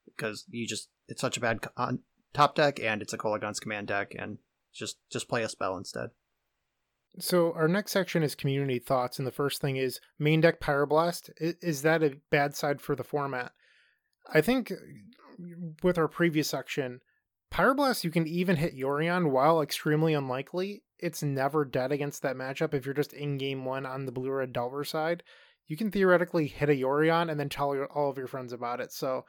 because 0.06 0.46
you 0.50 0.66
just 0.66 0.88
it's 1.10 1.22
such 1.22 1.36
a 1.36 1.42
bad 1.42 1.62
co- 1.62 1.72
on 1.76 2.00
top 2.34 2.56
deck, 2.56 2.80
and 2.80 3.02
it's 3.02 3.14
a 3.14 3.18
Kolaghan's 3.18 3.60
command 3.60 3.88
deck, 3.88 4.16
and 4.18 4.38
just 4.76 4.98
just 5.12 5.30
play 5.30 5.44
a 5.44 5.50
spell 5.50 5.78
instead. 5.78 6.10
So 7.18 7.54
our 7.54 7.68
next 7.68 7.92
section 7.92 8.24
is 8.24 8.36
community 8.36 8.80
thoughts, 8.80 9.18
and 9.18 9.28
the 9.28 9.32
first 9.32 9.62
thing 9.62 9.78
is 9.78 10.02
main 10.20 10.42
deck 10.42 10.60
Pyroblast. 10.60 11.30
Is 11.40 11.82
that 11.84 12.04
a 12.04 12.18
bad 12.30 12.56
side 12.56 12.82
for 12.82 12.96
the 12.96 13.04
format? 13.04 13.54
I 14.32 14.42
think 14.42 14.72
with 15.82 15.98
our 15.98 16.08
previous 16.08 16.50
section, 16.50 17.00
Pyroblast 17.54 18.04
you 18.04 18.12
can 18.12 18.28
even 18.28 18.58
hit 18.58 18.78
Yorion 18.78 19.32
while 19.32 19.62
extremely 19.62 20.14
unlikely. 20.14 20.84
It's 21.00 21.24
never 21.24 21.64
dead 21.64 21.92
against 21.92 22.22
that 22.24 22.36
matchup. 22.36 22.74
If 22.74 22.86
you're 22.86 22.94
just 22.94 23.14
in 23.14 23.38
game 23.38 23.66
one 23.66 23.86
on 23.86 24.06
the 24.06 24.12
blue 24.12 24.32
red 24.32 24.52
Delver 24.52 24.84
side, 24.84 25.24
you 25.68 25.78
can 25.78 25.92
theoretically 25.92 26.48
hit 26.48 26.70
a 26.70 26.74
Yorion 26.74 27.30
and 27.30 27.40
then 27.40 27.50
tell 27.50 27.76
all 27.94 28.10
of 28.10 28.18
your 28.18 28.28
friends 28.28 28.54
about 28.54 28.82
it. 28.82 28.92
So, 28.92 29.26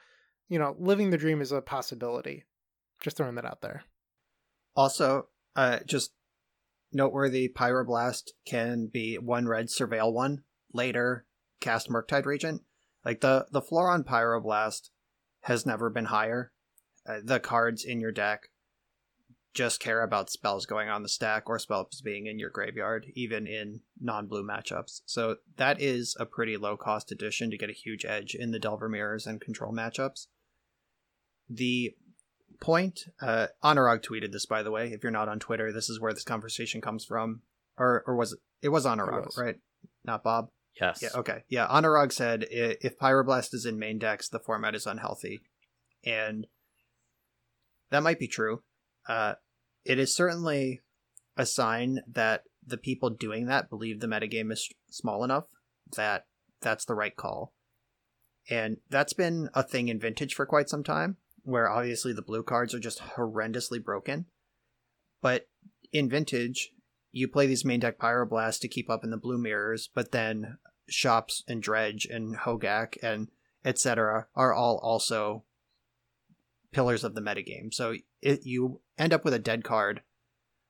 you 0.49 0.59
know, 0.59 0.75
living 0.79 1.11
the 1.11 1.19
dream 1.19 1.41
is 1.41 1.53
a 1.53 1.61
possibility. 1.61 2.45
Just 3.01 3.17
throwing 3.17 3.35
that 3.37 3.45
out 3.45 3.63
there. 3.63 3.85
Also, 4.75 5.29
uh, 5.57 5.81
just 5.87 6.13
noteworthy, 6.93 7.49
Pyroblast 7.49 8.31
can 8.45 8.87
be 8.87 9.17
one 9.17 9.49
red 9.49 9.67
surveil 9.67 10.13
one 10.13 10.45
later 10.73 11.27
cast 11.61 11.89
Murktide 11.89 12.27
Regent. 12.27 12.63
Like 13.05 13.21
the 13.21 13.47
the 13.51 13.63
floor 13.63 13.91
on 13.91 14.05
Pyroblast 14.05 14.91
has 15.43 15.67
never 15.67 15.91
been 15.91 16.07
higher. 16.07 16.53
Uh, 17.09 17.19
the 17.25 17.41
cards 17.41 17.85
in 17.85 18.01
your 18.01 18.13
deck 18.13 18.51
just 19.55 19.81
care 19.81 20.03
about 20.03 20.29
spells 20.29 20.67
going 20.67 20.91
on 20.91 21.03
the 21.03 21.09
stack 21.09 21.49
or 21.49 21.59
spells 21.59 22.03
being 22.03 22.27
in 22.27 22.39
your 22.39 22.51
graveyard, 22.51 23.07
even 23.15 23.47
in 23.47 23.81
non-blue 23.99 24.47
matchups. 24.47 25.01
So 25.07 25.37
that 25.57 25.81
is 25.81 26.15
a 26.21 26.27
pretty 26.27 26.59
low 26.59 26.77
cost 26.77 27.11
addition 27.11 27.51
to 27.51 27.57
get 27.57 27.71
a 27.71 27.73
huge 27.73 28.05
edge 28.05 28.35
in 28.35 28.51
the 28.51 28.59
Delver 28.59 28.89
Mirrors 28.89 29.27
and 29.27 29.41
control 29.41 29.73
matchups. 29.73 30.27
The 31.49 31.97
point, 32.61 33.01
uh, 33.21 33.49
Anurag 33.63 34.03
tweeted 34.03 34.33
this 34.33 34.47
by 34.47 34.63
the 34.63 34.71
way. 34.71 34.93
If 34.93 35.03
you're 35.03 35.13
not 35.13 35.29
on 35.29 35.39
Twitter, 35.39 35.73
this 35.73 35.89
is 35.89 36.01
where 36.01 36.13
this 36.13 36.25
conversation 36.25 36.81
comes 36.81 37.05
from, 37.05 37.43
or 37.79 38.03
or 38.07 38.17
was 38.17 38.33
it? 38.33 38.39
It 38.63 38.69
was 38.71 38.85
was. 39.27 39.39
right? 39.39 39.57
Not 40.05 40.23
Bob. 40.23 40.49
Yes. 40.81 41.01
Yeah, 41.03 41.09
okay. 41.15 41.45
Yeah, 41.49 41.67
Anurag 41.69 42.13
said 42.13 42.47
if 42.51 42.99
Pyroblast 42.99 43.55
is 43.55 43.65
in 43.65 43.79
main 43.79 43.99
decks, 43.99 44.29
the 44.29 44.39
format 44.39 44.75
is 44.75 44.87
unhealthy. 44.87 45.41
And 46.05 46.47
that 47.91 48.03
might 48.03 48.19
be 48.19 48.29
true. 48.29 48.63
Uh, 49.09 49.35
it 49.85 49.99
is 49.99 50.15
certainly 50.15 50.83
a 51.37 51.47
sign 51.47 52.01
that 52.07 52.43
the 52.67 52.77
people 52.77 53.11
doing 53.11 53.47
that 53.47 53.71
believe 53.71 54.01
the 54.01 54.07
metagame 54.07 54.53
is 54.53 54.69
small 54.91 55.25
enough 55.25 55.45
that 55.95 56.27
that's 56.61 56.85
the 56.85 56.95
right 56.95 57.15
call. 57.17 57.53
And 58.49 58.79
that's 58.91 59.13
been 59.13 59.49
a 59.55 59.63
thing 59.63 59.89
in 59.89 60.01
Vintage 60.01 60.35
for 60.35 60.47
quite 60.47 60.69
some 60.69 60.85
time, 60.85 61.17
where 61.47 61.71
obviously 61.71 62.13
the 62.13 62.23
blue 62.23 62.43
cards 62.43 62.75
are 62.75 62.81
just 62.81 62.99
horrendously 62.99 63.83
broken. 63.83 64.27
But 65.23 65.49
in 65.93 66.11
Vintage, 66.11 66.73
you 67.13 67.29
play 67.29 67.47
these 67.47 67.65
main 67.65 67.81
deck 67.81 67.99
Pyroblast 67.99 68.59
to 68.61 68.69
keep 68.69 68.91
up 68.91 69.05
in 69.05 69.11
the 69.11 69.17
blue 69.17 69.39
mirrors, 69.39 69.89
but 69.95 70.11
then 70.11 70.59
Shops 70.89 71.45
and 71.47 71.63
Dredge 71.63 72.05
and 72.05 72.37
Hogaak 72.37 72.97
and 73.01 73.29
etc. 73.65 74.27
are 74.35 74.53
all 74.53 74.79
also 74.83 75.45
pillars 76.73 77.05
of 77.05 77.15
the 77.15 77.21
metagame. 77.21 77.73
So 77.73 77.95
it, 78.21 78.41
you 78.45 78.81
end 78.99 79.13
up 79.13 79.25
with 79.25 79.33
a 79.33 79.39
dead 79.39 79.63
card 79.63 80.03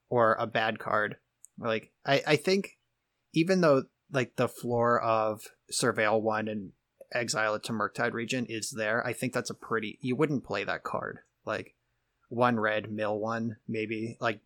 or 0.09 0.35
a 0.35 0.45
bad 0.45 0.77
card. 0.77 1.17
Like 1.59 1.91
I, 2.05 2.21
I 2.25 2.35
think 2.35 2.77
even 3.33 3.61
though 3.61 3.85
like 4.11 4.35
the 4.35 4.47
floor 4.47 5.01
of 5.01 5.41
Surveil 5.71 6.21
one 6.21 6.47
and 6.47 6.71
exile 7.11 7.55
it 7.55 7.63
to 7.63 7.71
Murktide 7.71 8.13
Regent 8.13 8.49
is 8.49 8.71
there, 8.71 9.05
I 9.05 9.13
think 9.13 9.33
that's 9.33 9.49
a 9.49 9.55
pretty 9.55 9.97
you 10.01 10.15
wouldn't 10.15 10.43
play 10.43 10.63
that 10.63 10.83
card. 10.83 11.19
Like 11.45 11.75
one 12.29 12.59
red, 12.59 12.91
mill 12.91 13.17
one, 13.17 13.57
maybe 13.67 14.17
like 14.19 14.41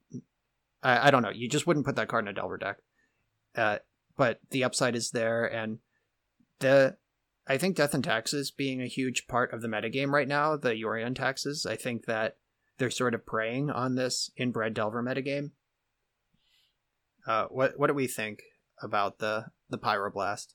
I, 0.84 1.08
I 1.08 1.12
don't 1.12 1.22
know. 1.22 1.30
You 1.30 1.50
just 1.50 1.68
wouldn't 1.68 1.86
put 1.86 1.96
that 1.96 2.08
card 2.08 2.26
in 2.26 2.30
a 2.30 2.34
Delver 2.34 2.58
deck. 2.58 2.78
Uh, 3.56 3.78
but 4.18 4.40
the 4.52 4.64
upside 4.64 4.96
is 4.96 5.12
there, 5.12 5.46
and 5.46 5.80
the 6.60 6.98
I 7.48 7.58
think 7.58 7.76
Death 7.76 7.94
and 7.94 8.04
Taxes 8.04 8.52
being 8.52 8.82
a 8.82 8.88
huge 8.88 9.28
part 9.28 9.52
of 9.52 9.62
the 9.62 9.68
metagame 9.68 10.12
right 10.12 10.28
now, 10.28 10.56
the 10.56 10.74
Yorion 10.74 11.16
taxes, 11.16 11.66
I 11.66 11.76
think 11.76 12.06
that 12.06 12.38
they're 12.78 12.92
sort 12.92 13.14
of 13.14 13.26
preying 13.26 13.70
on 13.70 13.96
this 13.96 14.32
inbred 14.38 14.74
Delver 14.74 15.04
metagame. 15.04 15.52
Uh, 17.28 17.46
what 17.50 17.78
what 17.78 17.88
do 17.88 17.94
we 17.94 18.08
think 18.08 18.42
about 18.82 19.20
the 19.20 19.46
the 19.70 19.78
Pyroblast? 19.78 20.54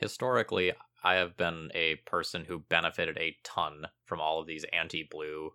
historically 0.00 0.72
i 1.02 1.14
have 1.14 1.36
been 1.36 1.70
a 1.74 1.96
person 2.06 2.44
who 2.44 2.58
benefited 2.58 3.16
a 3.18 3.36
ton 3.44 3.86
from 4.04 4.20
all 4.20 4.40
of 4.40 4.46
these 4.46 4.64
anti-blue 4.72 5.52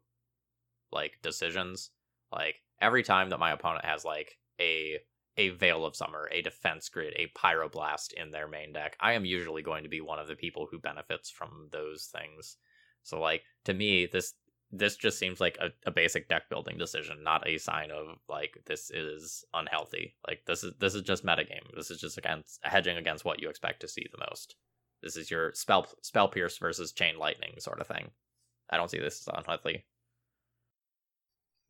like 0.96 1.20
decisions. 1.22 1.92
Like 2.32 2.56
every 2.82 3.04
time 3.04 3.30
that 3.30 3.40
my 3.40 3.52
opponent 3.52 3.86
has 3.86 4.04
like 4.04 4.38
a 4.60 5.00
a 5.38 5.50
veil 5.50 5.86
of 5.86 5.98
summer 5.98 6.30
a 6.32 6.42
defense 6.42 6.88
grid 6.88 7.14
a 7.18 7.28
pyroblast 7.38 8.14
in 8.14 8.32
their 8.32 8.48
main 8.48 8.72
deck 8.72 8.96
i 9.02 9.12
am 9.12 9.26
usually 9.26 9.62
going 9.62 9.84
to 9.84 9.90
be 9.90 10.00
one 10.00 10.18
of 10.18 10.30
the 10.30 10.36
people 10.36 10.66
who 10.72 10.80
benefits 10.80 11.30
from 11.30 11.68
those 11.72 12.06
things. 12.06 12.58
So 13.04 13.20
like 13.20 13.44
to 13.66 13.74
me 13.74 14.08
this 14.08 14.34
this 14.72 14.96
just 14.96 15.20
seems 15.20 15.40
like 15.40 15.58
a, 15.62 15.70
a 15.86 15.92
basic 15.92 16.28
deck 16.28 16.50
building 16.50 16.78
decision 16.78 17.24
not 17.24 17.48
a 17.48 17.58
sign 17.58 17.92
of 17.92 18.18
like 18.30 18.58
this 18.66 18.90
is 18.92 19.44
unhealthy. 19.54 20.16
Like 20.28 20.42
this 20.48 20.64
is 20.64 20.74
this 20.80 20.96
is 20.96 21.02
just 21.02 21.26
metagame. 21.26 21.68
This 21.76 21.92
is 21.92 22.00
just 22.00 22.18
against 22.18 22.60
hedging 22.64 22.98
against 22.98 23.26
what 23.26 23.42
you 23.42 23.50
expect 23.50 23.82
to 23.82 23.88
see 23.88 24.08
the 24.12 24.26
most 24.30 24.56
this 25.06 25.16
is 25.16 25.32
your 25.32 25.54
spell 25.54 25.88
spell 26.02 26.28
pierce 26.28 26.58
versus 26.58 26.92
chain 26.92 27.18
lightning 27.18 27.54
sort 27.60 27.80
of 27.80 27.88
thing 27.88 28.10
i 28.70 28.76
don't 28.76 28.92
see 28.92 29.00
this 29.00 29.26
as 29.26 29.34
unhealthy 29.38 29.86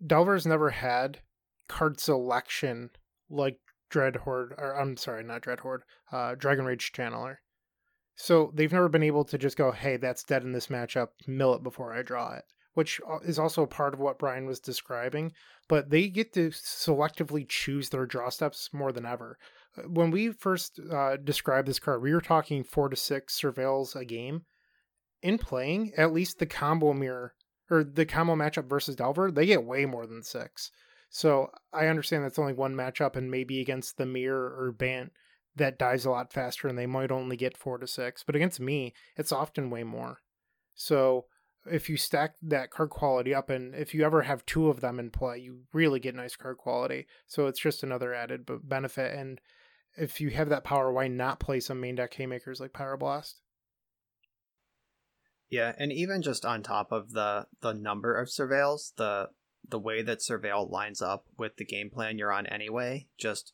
Delver's 0.05 0.45
never 0.45 0.71
had 0.71 1.19
card 1.67 1.99
selection 1.99 2.89
like 3.29 3.59
Dread 3.89 4.17
Horde, 4.17 4.53
or 4.57 4.79
I'm 4.79 4.97
sorry, 4.97 5.23
not 5.23 5.41
Dread 5.41 5.61
Horde, 5.61 5.83
uh, 6.11 6.35
Dragon 6.35 6.65
Rage 6.65 6.91
Channeler. 6.91 7.37
So 8.15 8.51
they've 8.53 8.71
never 8.71 8.89
been 8.89 9.03
able 9.03 9.25
to 9.25 9.37
just 9.37 9.57
go, 9.57 9.71
hey, 9.71 9.97
that's 9.97 10.23
dead 10.23 10.43
in 10.43 10.53
this 10.53 10.67
matchup, 10.67 11.09
mill 11.27 11.53
it 11.53 11.63
before 11.63 11.93
I 11.93 12.01
draw 12.01 12.33
it, 12.33 12.45
which 12.73 13.01
uh, 13.09 13.19
is 13.19 13.39
also 13.39 13.63
a 13.63 13.67
part 13.67 13.93
of 13.93 13.99
what 13.99 14.19
Brian 14.19 14.45
was 14.45 14.59
describing. 14.59 15.33
But 15.67 15.89
they 15.89 16.07
get 16.07 16.33
to 16.33 16.49
selectively 16.49 17.47
choose 17.47 17.89
their 17.89 18.05
draw 18.05 18.29
steps 18.29 18.69
more 18.73 18.91
than 18.91 19.05
ever. 19.05 19.37
When 19.87 20.11
we 20.11 20.31
first 20.31 20.79
uh, 20.91 21.17
described 21.17 21.67
this 21.67 21.79
card, 21.79 22.01
we 22.01 22.13
were 22.13 22.21
talking 22.21 22.63
four 22.63 22.89
to 22.89 22.95
six 22.95 23.39
surveils 23.39 23.95
a 23.95 24.05
game. 24.05 24.45
In 25.21 25.37
playing, 25.37 25.93
at 25.97 26.13
least 26.13 26.39
the 26.39 26.45
combo 26.45 26.93
mirror 26.93 27.33
or 27.69 27.83
the 27.83 28.05
combo 28.05 28.35
matchup 28.35 28.69
versus 28.69 28.95
Delver, 28.95 29.31
they 29.31 29.45
get 29.45 29.65
way 29.65 29.85
more 29.85 30.05
than 30.05 30.23
six. 30.23 30.71
So 31.09 31.49
I 31.73 31.87
understand 31.87 32.23
that's 32.23 32.39
only 32.39 32.53
one 32.53 32.75
matchup, 32.75 33.15
and 33.15 33.31
maybe 33.31 33.61
against 33.61 33.97
the 33.97 34.05
Mirror 34.05 34.55
or 34.57 34.71
Bant, 34.71 35.11
that 35.55 35.79
dies 35.79 36.05
a 36.05 36.11
lot 36.11 36.33
faster, 36.33 36.67
and 36.67 36.77
they 36.77 36.85
might 36.85 37.11
only 37.11 37.37
get 37.37 37.57
four 37.57 37.77
to 37.77 37.87
six. 37.87 38.23
But 38.23 38.35
against 38.35 38.59
me, 38.59 38.93
it's 39.15 39.31
often 39.31 39.69
way 39.69 39.83
more. 39.83 40.19
So 40.73 41.25
if 41.65 41.89
you 41.89 41.97
stack 41.97 42.35
that 42.41 42.69
card 42.69 42.89
quality 42.89 43.33
up, 43.33 43.49
and 43.49 43.73
if 43.73 43.93
you 43.93 44.03
ever 44.03 44.23
have 44.23 44.45
two 44.45 44.67
of 44.69 44.81
them 44.81 44.99
in 44.99 45.09
play, 45.09 45.39
you 45.39 45.61
really 45.73 45.99
get 45.99 46.15
nice 46.15 46.35
card 46.35 46.57
quality. 46.57 47.07
So 47.27 47.47
it's 47.47 47.61
just 47.61 47.81
another 47.81 48.13
added 48.13 48.45
benefit. 48.63 49.17
And 49.17 49.39
if 49.97 50.19
you 50.21 50.29
have 50.31 50.49
that 50.49 50.63
power, 50.63 50.91
why 50.91 51.07
not 51.07 51.39
play 51.39 51.59
some 51.59 51.79
main 51.79 51.95
deck 51.95 52.13
haymakers 52.13 52.59
like 52.59 52.73
Pyroblast? 52.73 53.35
Yeah, 55.49 55.73
and 55.77 55.91
even 55.91 56.21
just 56.21 56.45
on 56.45 56.63
top 56.63 56.91
of 56.91 57.11
the 57.11 57.47
the 57.61 57.73
number 57.73 58.15
of 58.15 58.27
surveils, 58.27 58.93
the 58.95 59.29
the 59.67 59.79
way 59.79 60.01
that 60.01 60.19
surveil 60.19 60.69
lines 60.69 61.01
up 61.01 61.25
with 61.37 61.57
the 61.57 61.65
game 61.65 61.89
plan 61.89 62.17
you're 62.17 62.33
on 62.33 62.45
anyway, 62.47 63.07
just 63.17 63.53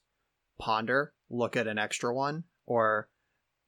ponder, 0.59 1.13
look 1.29 1.55
at 1.55 1.67
an 1.67 1.77
extra 1.77 2.13
one, 2.13 2.45
or 2.65 3.09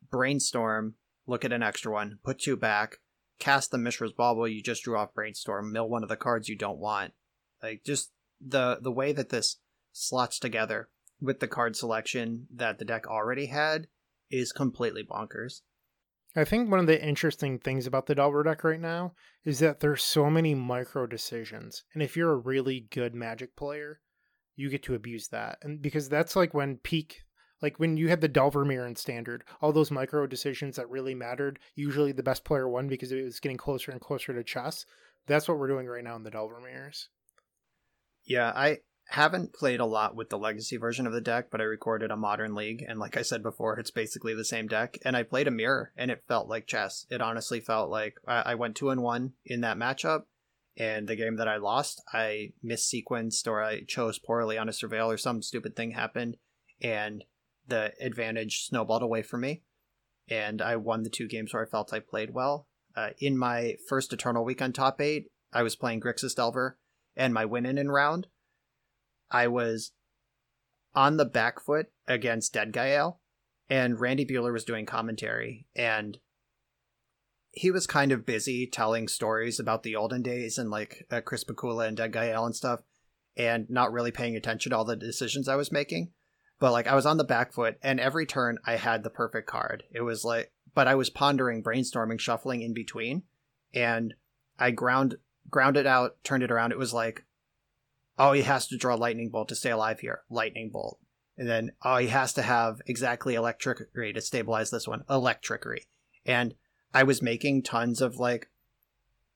brainstorm, 0.09 0.95
look 1.27 1.45
at 1.45 1.53
an 1.53 1.63
extra 1.63 1.91
one, 1.91 2.19
put 2.23 2.39
two 2.39 2.55
back, 2.55 2.97
cast 3.39 3.71
the 3.71 3.77
Mishra's 3.77 4.13
Bauble 4.13 4.47
you 4.47 4.61
just 4.61 4.83
drew 4.83 4.97
off 4.97 5.13
brainstorm, 5.13 5.71
mill 5.71 5.89
one 5.89 6.03
of 6.03 6.09
the 6.09 6.15
cards 6.15 6.49
you 6.49 6.57
don't 6.57 6.79
want. 6.79 7.13
Like 7.61 7.83
just 7.85 8.11
the 8.45 8.79
the 8.81 8.91
way 8.91 9.11
that 9.13 9.29
this 9.29 9.57
slots 9.91 10.39
together 10.39 10.89
with 11.23 11.39
the 11.39 11.47
card 11.47 11.75
selection 11.75 12.47
that 12.53 12.77
the 12.77 12.85
deck 12.85 13.07
already 13.07 13.47
had 13.47 13.87
is 14.29 14.51
completely 14.51 15.03
bonkers. 15.03 15.61
I 16.35 16.43
think 16.43 16.69
one 16.69 16.79
of 16.79 16.87
the 16.87 17.03
interesting 17.03 17.59
things 17.59 17.87
about 17.87 18.07
the 18.07 18.15
Delver 18.15 18.43
deck 18.43 18.63
right 18.63 18.79
now 18.79 19.13
is 19.45 19.59
that 19.59 19.79
there's 19.79 20.03
so 20.03 20.29
many 20.29 20.55
micro 20.55 21.05
decisions. 21.05 21.83
And 21.93 22.01
if 22.01 22.17
you're 22.17 22.33
a 22.33 22.37
really 22.37 22.87
good 22.89 23.13
magic 23.13 23.55
player, 23.55 23.99
you 24.55 24.69
get 24.69 24.83
to 24.83 24.95
abuse 24.95 25.27
that. 25.29 25.59
And 25.61 25.81
because 25.81 26.09
that's 26.09 26.35
like 26.35 26.53
when 26.53 26.77
peak 26.77 27.21
like 27.63 27.79
when 27.79 27.95
you 27.95 28.09
had 28.09 28.19
the 28.19 28.27
Delver 28.27 28.65
mirror 28.65 28.85
in 28.85 28.97
standard, 28.97 29.45
all 29.61 29.71
those 29.71 29.89
micro 29.89 30.27
decisions 30.27 30.75
that 30.75 30.89
really 30.89 31.15
mattered, 31.15 31.59
usually 31.75 32.11
the 32.11 32.21
best 32.21 32.43
player 32.43 32.67
won 32.67 32.89
because 32.89 33.13
it 33.13 33.23
was 33.23 33.39
getting 33.39 33.57
closer 33.57 33.91
and 33.91 34.01
closer 34.01 34.33
to 34.33 34.43
chess. 34.43 34.85
That's 35.27 35.47
what 35.47 35.57
we're 35.57 35.69
doing 35.69 35.87
right 35.87 36.03
now 36.03 36.17
in 36.17 36.23
the 36.23 36.29
Delver 36.29 36.59
mirrors. 36.59 37.07
Yeah, 38.25 38.51
I 38.53 38.79
haven't 39.09 39.53
played 39.53 39.79
a 39.79 39.85
lot 39.85 40.15
with 40.15 40.29
the 40.29 40.37
legacy 40.37 40.77
version 40.77 41.05
of 41.05 41.13
the 41.13 41.21
deck, 41.21 41.49
but 41.51 41.61
I 41.61 41.65
recorded 41.65 42.11
a 42.11 42.17
modern 42.17 42.55
league, 42.55 42.83
and 42.87 42.99
like 42.99 43.17
I 43.17 43.21
said 43.21 43.43
before, 43.43 43.77
it's 43.77 43.91
basically 43.91 44.33
the 44.33 44.45
same 44.45 44.67
deck. 44.67 44.97
And 45.03 45.15
I 45.15 45.23
played 45.23 45.47
a 45.47 45.51
mirror, 45.51 45.91
and 45.97 46.09
it 46.09 46.23
felt 46.27 46.47
like 46.47 46.67
chess. 46.67 47.05
It 47.09 47.21
honestly 47.21 47.59
felt 47.59 47.89
like 47.89 48.15
I, 48.27 48.55
went 48.55 48.75
two 48.75 48.89
and 48.89 49.01
one 49.01 49.33
in 49.45 49.61
that 49.61 49.77
matchup, 49.77 50.23
and 50.77 51.07
the 51.07 51.15
game 51.15 51.35
that 51.35 51.47
I 51.47 51.57
lost, 51.57 52.01
I 52.11 52.53
missequenced 52.65 53.47
or 53.47 53.61
I 53.61 53.83
chose 53.83 54.19
poorly 54.19 54.57
on 54.57 54.69
a 54.69 54.71
surveil 54.71 55.07
or 55.07 55.17
some 55.17 55.41
stupid 55.41 55.75
thing 55.75 55.91
happened, 55.91 56.37
and 56.81 57.23
the 57.67 57.93
advantage 57.99 58.65
snowballed 58.65 59.03
away 59.03 59.21
from 59.21 59.41
me, 59.41 59.63
and 60.29 60.61
I 60.61 60.77
won 60.77 61.03
the 61.03 61.09
two 61.09 61.27
games 61.27 61.53
where 61.53 61.63
I 61.63 61.69
felt 61.69 61.93
I 61.93 61.99
played 61.99 62.31
well. 62.31 62.67
Uh, 62.95 63.09
in 63.19 63.37
my 63.37 63.75
first 63.87 64.13
Eternal 64.13 64.45
Week 64.45 64.61
on 64.61 64.71
top 64.71 65.01
eight, 65.01 65.27
I 65.51 65.63
was 65.63 65.75
playing 65.75 66.01
Grixis 66.01 66.35
Delver, 66.35 66.77
and 67.15 67.33
my 67.33 67.45
win 67.45 67.65
in 67.65 67.91
round 67.91 68.27
I 69.31 69.47
was 69.47 69.91
on 70.95 71.17
the 71.17 71.25
back 71.25 71.59
foot 71.59 71.87
against 72.07 72.53
Deadguy 72.53 72.97
Ale, 72.97 73.19
and 73.69 73.99
Randy 73.99 74.25
Buehler 74.25 74.53
was 74.53 74.63
doing 74.63 74.85
commentary, 74.85 75.65
and 75.75 76.17
he 77.51 77.71
was 77.71 77.87
kind 77.87 78.11
of 78.11 78.25
busy 78.25 78.67
telling 78.67 79.07
stories 79.07 79.59
about 79.59 79.83
the 79.83 79.95
olden 79.95 80.21
days 80.21 80.57
and 80.57 80.69
like 80.69 81.05
uh, 81.11 81.21
Chris 81.21 81.43
Pikula 81.43 81.87
and 81.87 81.97
Deadguy 81.97 82.33
Ale 82.33 82.45
and 82.45 82.55
stuff, 82.55 82.81
and 83.37 83.69
not 83.69 83.91
really 83.91 84.11
paying 84.11 84.35
attention 84.35 84.71
to 84.71 84.77
all 84.77 84.85
the 84.85 84.95
decisions 84.95 85.47
I 85.47 85.55
was 85.55 85.71
making. 85.71 86.11
But 86.59 86.71
like 86.71 86.87
I 86.87 86.95
was 86.95 87.05
on 87.05 87.17
the 87.17 87.23
back 87.23 87.53
foot, 87.53 87.77
and 87.81 87.99
every 87.99 88.25
turn 88.25 88.57
I 88.65 88.75
had 88.75 89.03
the 89.03 89.09
perfect 89.09 89.47
card. 89.47 89.83
It 89.91 90.01
was 90.01 90.23
like, 90.23 90.51
but 90.73 90.87
I 90.87 90.95
was 90.95 91.09
pondering, 91.09 91.63
brainstorming, 91.63 92.19
shuffling 92.19 92.61
in 92.61 92.73
between, 92.73 93.23
and 93.73 94.13
I 94.59 94.71
ground 94.71 95.17
grounded 95.49 95.85
out, 95.85 96.23
turned 96.23 96.43
it 96.43 96.51
around. 96.51 96.71
It 96.71 96.77
was 96.77 96.93
like 96.93 97.25
oh, 98.17 98.33
he 98.33 98.43
has 98.43 98.67
to 98.67 98.77
draw 98.77 98.95
lightning 98.95 99.29
bolt 99.29 99.49
to 99.49 99.55
stay 99.55 99.71
alive 99.71 99.99
here. 99.99 100.21
Lightning 100.29 100.69
bolt. 100.71 100.99
And 101.37 101.49
then, 101.49 101.71
oh, 101.83 101.97
he 101.97 102.07
has 102.07 102.33
to 102.33 102.41
have 102.43 102.81
exactly 102.85 103.35
electricity 103.35 104.13
to 104.13 104.21
stabilize 104.21 104.69
this 104.69 104.87
one. 104.87 105.03
Electricity. 105.09 105.87
And 106.25 106.53
I 106.93 107.03
was 107.03 107.21
making 107.21 107.63
tons 107.63 108.01
of 108.01 108.17
like 108.17 108.49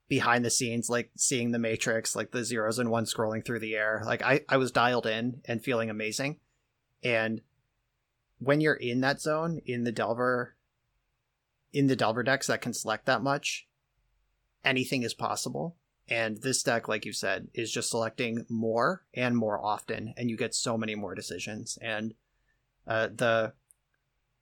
behind 0.08 0.46
the 0.46 0.52
scenes, 0.52 0.90
like 0.90 1.12
seeing 1.18 1.52
the 1.52 1.60
matrix, 1.60 2.16
like 2.16 2.32
the 2.32 2.46
zeros 2.46 2.80
and 2.80 2.92
ones 2.92 3.14
scrolling 3.14 3.44
through 3.44 3.60
the 3.60 3.76
air. 3.76 4.04
Like 4.06 4.22
I, 4.22 4.42
I 4.48 4.58
was 4.58 4.72
dialed 4.72 5.08
in 5.08 5.42
and 5.46 5.64
feeling 5.64 5.90
amazing. 5.90 6.40
And 7.04 7.42
when 8.40 8.62
you're 8.62 8.76
in 8.76 9.02
that 9.02 9.20
zone 9.20 9.62
in 9.66 9.84
the 9.84 9.92
Delver, 9.92 10.56
in 11.74 11.88
the 11.88 11.96
Delver 11.96 12.24
decks 12.24 12.48
that 12.48 12.62
can 12.62 12.74
select 12.74 13.06
that 13.08 13.24
much, 13.24 13.68
anything 14.64 15.04
is 15.04 15.14
possible. 15.14 15.77
And 16.10 16.38
this 16.42 16.64
deck, 16.64 16.88
like 16.88 17.06
you 17.06 17.12
said, 17.12 17.50
is 17.54 17.72
just 17.72 17.90
selecting 17.90 18.46
more 18.50 19.04
and 19.14 19.36
more 19.36 19.64
often, 19.64 20.14
and 20.16 20.30
you 20.30 20.38
get 20.38 20.56
so 20.56 20.78
many 20.78 20.96
more 20.96 21.14
decisions. 21.14 21.78
And 21.82 22.14
uh, 22.88 23.10
the 23.14 23.54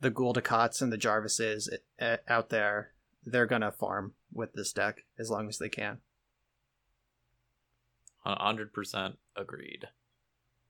the 0.02 0.12
Gul 0.12 0.34
and 0.34 0.94
the 0.94 0.98
Jarvises 0.98 1.70
uh, 2.00 2.18
out 2.28 2.50
there, 2.50 2.92
they're 3.24 3.48
gonna 3.48 3.72
farm 3.72 4.14
with 4.32 4.54
this 4.54 4.74
deck 4.74 5.06
as 5.18 5.32
long 5.32 5.48
as 5.48 5.58
they 5.58 5.70
can. 5.70 6.00
Hundred 8.24 8.74
percent 8.74 9.18
agreed. 9.36 9.88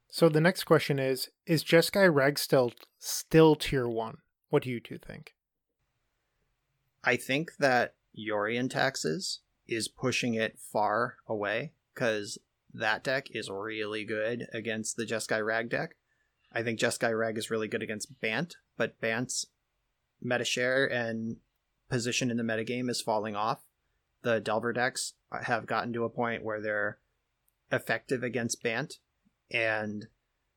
So 0.09 0.29
the 0.29 0.41
next 0.41 0.63
question 0.63 0.97
is: 0.97 1.29
Is 1.45 1.63
Jeskai 1.63 2.13
Reg 2.13 2.39
still 2.39 2.71
still 2.99 3.55
tier 3.55 3.87
one? 3.87 4.17
What 4.49 4.63
do 4.63 4.69
you 4.69 4.79
two 4.79 4.97
think? 4.97 5.33
I 7.03 7.17
think 7.17 7.57
that 7.59 7.95
Yorion 8.17 8.69
taxes 8.69 9.41
is 9.67 9.87
pushing 9.87 10.33
it 10.33 10.57
far 10.59 11.17
away 11.27 11.73
because 11.93 12.37
that 12.73 13.03
deck 13.03 13.27
is 13.31 13.49
really 13.49 14.03
good 14.03 14.47
against 14.53 14.97
the 14.97 15.05
Jeskai 15.05 15.45
Rag 15.45 15.69
deck. 15.69 15.95
I 16.51 16.63
think 16.63 16.79
Jeskai 16.79 17.17
Rag 17.17 17.37
is 17.37 17.49
really 17.49 17.67
good 17.67 17.83
against 17.83 18.19
Bant, 18.21 18.55
but 18.77 18.99
Bant's 18.99 19.47
meta 20.21 20.45
share 20.45 20.85
and 20.85 21.37
position 21.89 22.31
in 22.31 22.37
the 22.37 22.43
metagame 22.43 22.89
is 22.89 23.01
falling 23.01 23.35
off. 23.35 23.63
The 24.21 24.39
Delver 24.39 24.73
decks 24.73 25.13
have 25.43 25.67
gotten 25.67 25.93
to 25.93 26.03
a 26.03 26.09
point 26.09 26.43
where 26.43 26.61
they're 26.61 26.97
effective 27.71 28.23
against 28.23 28.63
Bant, 28.63 28.95
and 29.51 30.07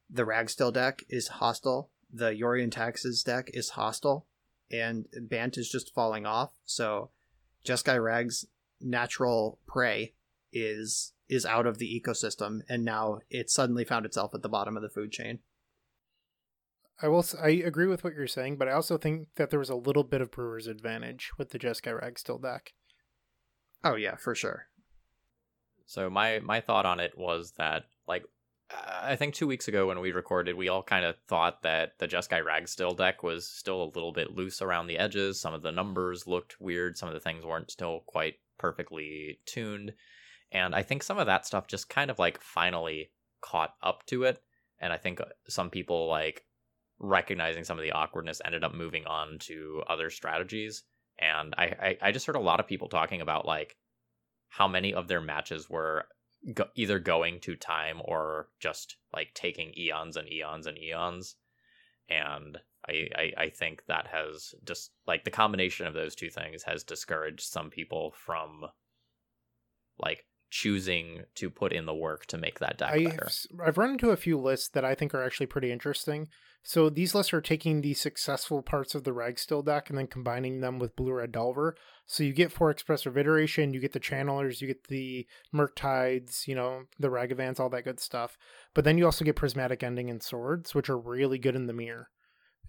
the 0.08 0.24
Ragstill 0.24 0.72
deck 0.72 1.02
is 1.08 1.28
hostile. 1.28 1.90
The 2.12 2.30
Yorion 2.30 2.70
Taxes 2.70 3.22
deck 3.22 3.50
is 3.52 3.70
hostile, 3.70 4.26
and 4.70 5.06
Bant 5.20 5.58
is 5.58 5.68
just 5.68 5.94
falling 5.94 6.26
off. 6.26 6.52
So 6.64 7.10
Jeskai 7.64 8.02
Rag's 8.02 8.46
natural 8.80 9.58
prey 9.66 10.14
is 10.52 11.12
is 11.28 11.44
out 11.44 11.66
of 11.66 11.78
the 11.78 12.00
ecosystem 12.00 12.60
and 12.68 12.84
now 12.84 13.18
it 13.28 13.50
suddenly 13.50 13.84
found 13.84 14.06
itself 14.06 14.34
at 14.34 14.42
the 14.42 14.48
bottom 14.48 14.76
of 14.76 14.82
the 14.82 14.88
food 14.88 15.12
chain. 15.12 15.40
I 17.00 17.08
will 17.08 17.24
I 17.40 17.50
agree 17.50 17.86
with 17.86 18.02
what 18.02 18.14
you're 18.14 18.26
saying, 18.26 18.56
but 18.56 18.68
I 18.68 18.72
also 18.72 18.98
think 18.98 19.28
that 19.36 19.50
there 19.50 19.58
was 19.58 19.70
a 19.70 19.76
little 19.76 20.02
bit 20.04 20.20
of 20.20 20.30
brewer's 20.30 20.66
advantage 20.66 21.30
with 21.38 21.50
the 21.50 21.58
Jeskai 21.58 22.00
Ragstill 22.00 22.38
deck. 22.38 22.72
Oh 23.84 23.94
yeah, 23.94 24.16
for 24.16 24.34
sure. 24.34 24.66
So 25.86 26.10
my 26.10 26.40
my 26.40 26.60
thought 26.60 26.86
on 26.86 26.98
it 26.98 27.16
was 27.16 27.52
that 27.52 27.84
like 28.08 28.24
I 28.70 29.16
think 29.16 29.34
two 29.34 29.46
weeks 29.46 29.68
ago 29.68 29.86
when 29.86 30.00
we 30.00 30.12
recorded, 30.12 30.56
we 30.56 30.68
all 30.68 30.82
kind 30.82 31.04
of 31.04 31.16
thought 31.28 31.62
that 31.62 31.98
the 31.98 32.08
Jeskai 32.08 32.44
Ragstill 32.44 32.96
deck 32.96 33.22
was 33.22 33.46
still 33.46 33.82
a 33.82 33.94
little 33.94 34.12
bit 34.12 34.34
loose 34.34 34.60
around 34.60 34.88
the 34.88 34.98
edges. 34.98 35.40
Some 35.40 35.54
of 35.54 35.62
the 35.62 35.72
numbers 35.72 36.26
looked 36.26 36.60
weird. 36.60 36.98
Some 36.98 37.08
of 37.08 37.14
the 37.14 37.20
things 37.20 37.44
weren't 37.44 37.70
still 37.70 38.02
quite 38.06 38.34
perfectly 38.58 39.40
tuned. 39.46 39.92
And 40.50 40.74
I 40.74 40.82
think 40.82 41.02
some 41.02 41.18
of 41.18 41.26
that 41.26 41.46
stuff 41.46 41.66
just 41.66 41.88
kind 41.88 42.10
of 42.10 42.18
like 42.18 42.40
finally 42.40 43.10
caught 43.40 43.74
up 43.82 44.04
to 44.06 44.24
it. 44.24 44.40
And 44.80 44.92
I 44.92 44.96
think 44.96 45.20
uh, 45.20 45.26
some 45.48 45.70
people 45.70 46.08
like 46.08 46.44
recognizing 46.98 47.64
some 47.64 47.78
of 47.78 47.82
the 47.82 47.92
awkwardness 47.92 48.40
ended 48.44 48.64
up 48.64 48.74
moving 48.74 49.06
on 49.06 49.38
to 49.40 49.82
other 49.88 50.10
strategies. 50.10 50.84
And 51.18 51.54
I, 51.56 51.64
I, 51.64 51.98
I 52.08 52.12
just 52.12 52.26
heard 52.26 52.36
a 52.36 52.40
lot 52.40 52.60
of 52.60 52.66
people 52.66 52.88
talking 52.88 53.20
about 53.20 53.46
like 53.46 53.76
how 54.48 54.68
many 54.68 54.94
of 54.94 55.08
their 55.08 55.20
matches 55.20 55.68
were 55.68 56.06
go- 56.54 56.68
either 56.74 56.98
going 56.98 57.40
to 57.40 57.56
time 57.56 58.00
or 58.04 58.48
just 58.60 58.96
like 59.12 59.34
taking 59.34 59.72
eons 59.76 60.16
and 60.16 60.30
eons 60.32 60.66
and 60.66 60.78
eons. 60.78 61.36
And 62.08 62.58
I, 62.88 63.08
I, 63.14 63.32
I 63.36 63.48
think 63.50 63.84
that 63.86 64.06
has 64.08 64.54
just 64.64 64.90
like 65.06 65.24
the 65.24 65.30
combination 65.30 65.86
of 65.86 65.94
those 65.94 66.14
two 66.14 66.30
things 66.30 66.62
has 66.62 66.84
discouraged 66.84 67.42
some 67.42 67.70
people 67.70 68.14
from 68.16 68.64
like 69.98 70.24
choosing 70.50 71.24
to 71.34 71.50
put 71.50 71.72
in 71.72 71.86
the 71.86 71.94
work 71.94 72.26
to 72.26 72.38
make 72.38 72.58
that 72.58 72.78
deck 72.78 72.92
I've, 72.92 73.04
better. 73.04 73.28
I've 73.64 73.78
run 73.78 73.90
into 73.90 74.10
a 74.10 74.16
few 74.16 74.38
lists 74.38 74.68
that 74.70 74.84
I 74.84 74.94
think 74.94 75.14
are 75.14 75.22
actually 75.22 75.46
pretty 75.46 75.70
interesting. 75.70 76.28
So 76.62 76.90
these 76.90 77.14
lists 77.14 77.32
are 77.32 77.40
taking 77.40 77.80
the 77.80 77.94
successful 77.94 78.62
parts 78.62 78.94
of 78.94 79.04
the 79.04 79.12
Ragstill 79.12 79.64
deck 79.64 79.88
and 79.88 79.98
then 79.98 80.06
combining 80.06 80.60
them 80.60 80.78
with 80.78 80.96
Blue 80.96 81.12
Red 81.12 81.32
Delver. 81.32 81.76
So 82.06 82.24
you 82.24 82.32
get 82.32 82.52
four 82.52 82.70
Expressive 82.70 83.16
Iteration, 83.16 83.72
you 83.72 83.80
get 83.80 83.92
the 83.92 84.00
Channelers, 84.00 84.60
you 84.60 84.66
get 84.66 84.88
the 84.88 85.26
Murktides, 85.54 86.46
you 86.46 86.54
know, 86.54 86.84
the 86.98 87.08
Ragavans, 87.08 87.60
all 87.60 87.70
that 87.70 87.84
good 87.84 88.00
stuff. 88.00 88.36
But 88.74 88.84
then 88.84 88.98
you 88.98 89.04
also 89.04 89.24
get 89.24 89.36
Prismatic 89.36 89.82
Ending 89.82 90.10
and 90.10 90.22
Swords, 90.22 90.74
which 90.74 90.90
are 90.90 90.98
really 90.98 91.38
good 91.38 91.54
in 91.54 91.66
the 91.66 91.72
mirror 91.72 92.08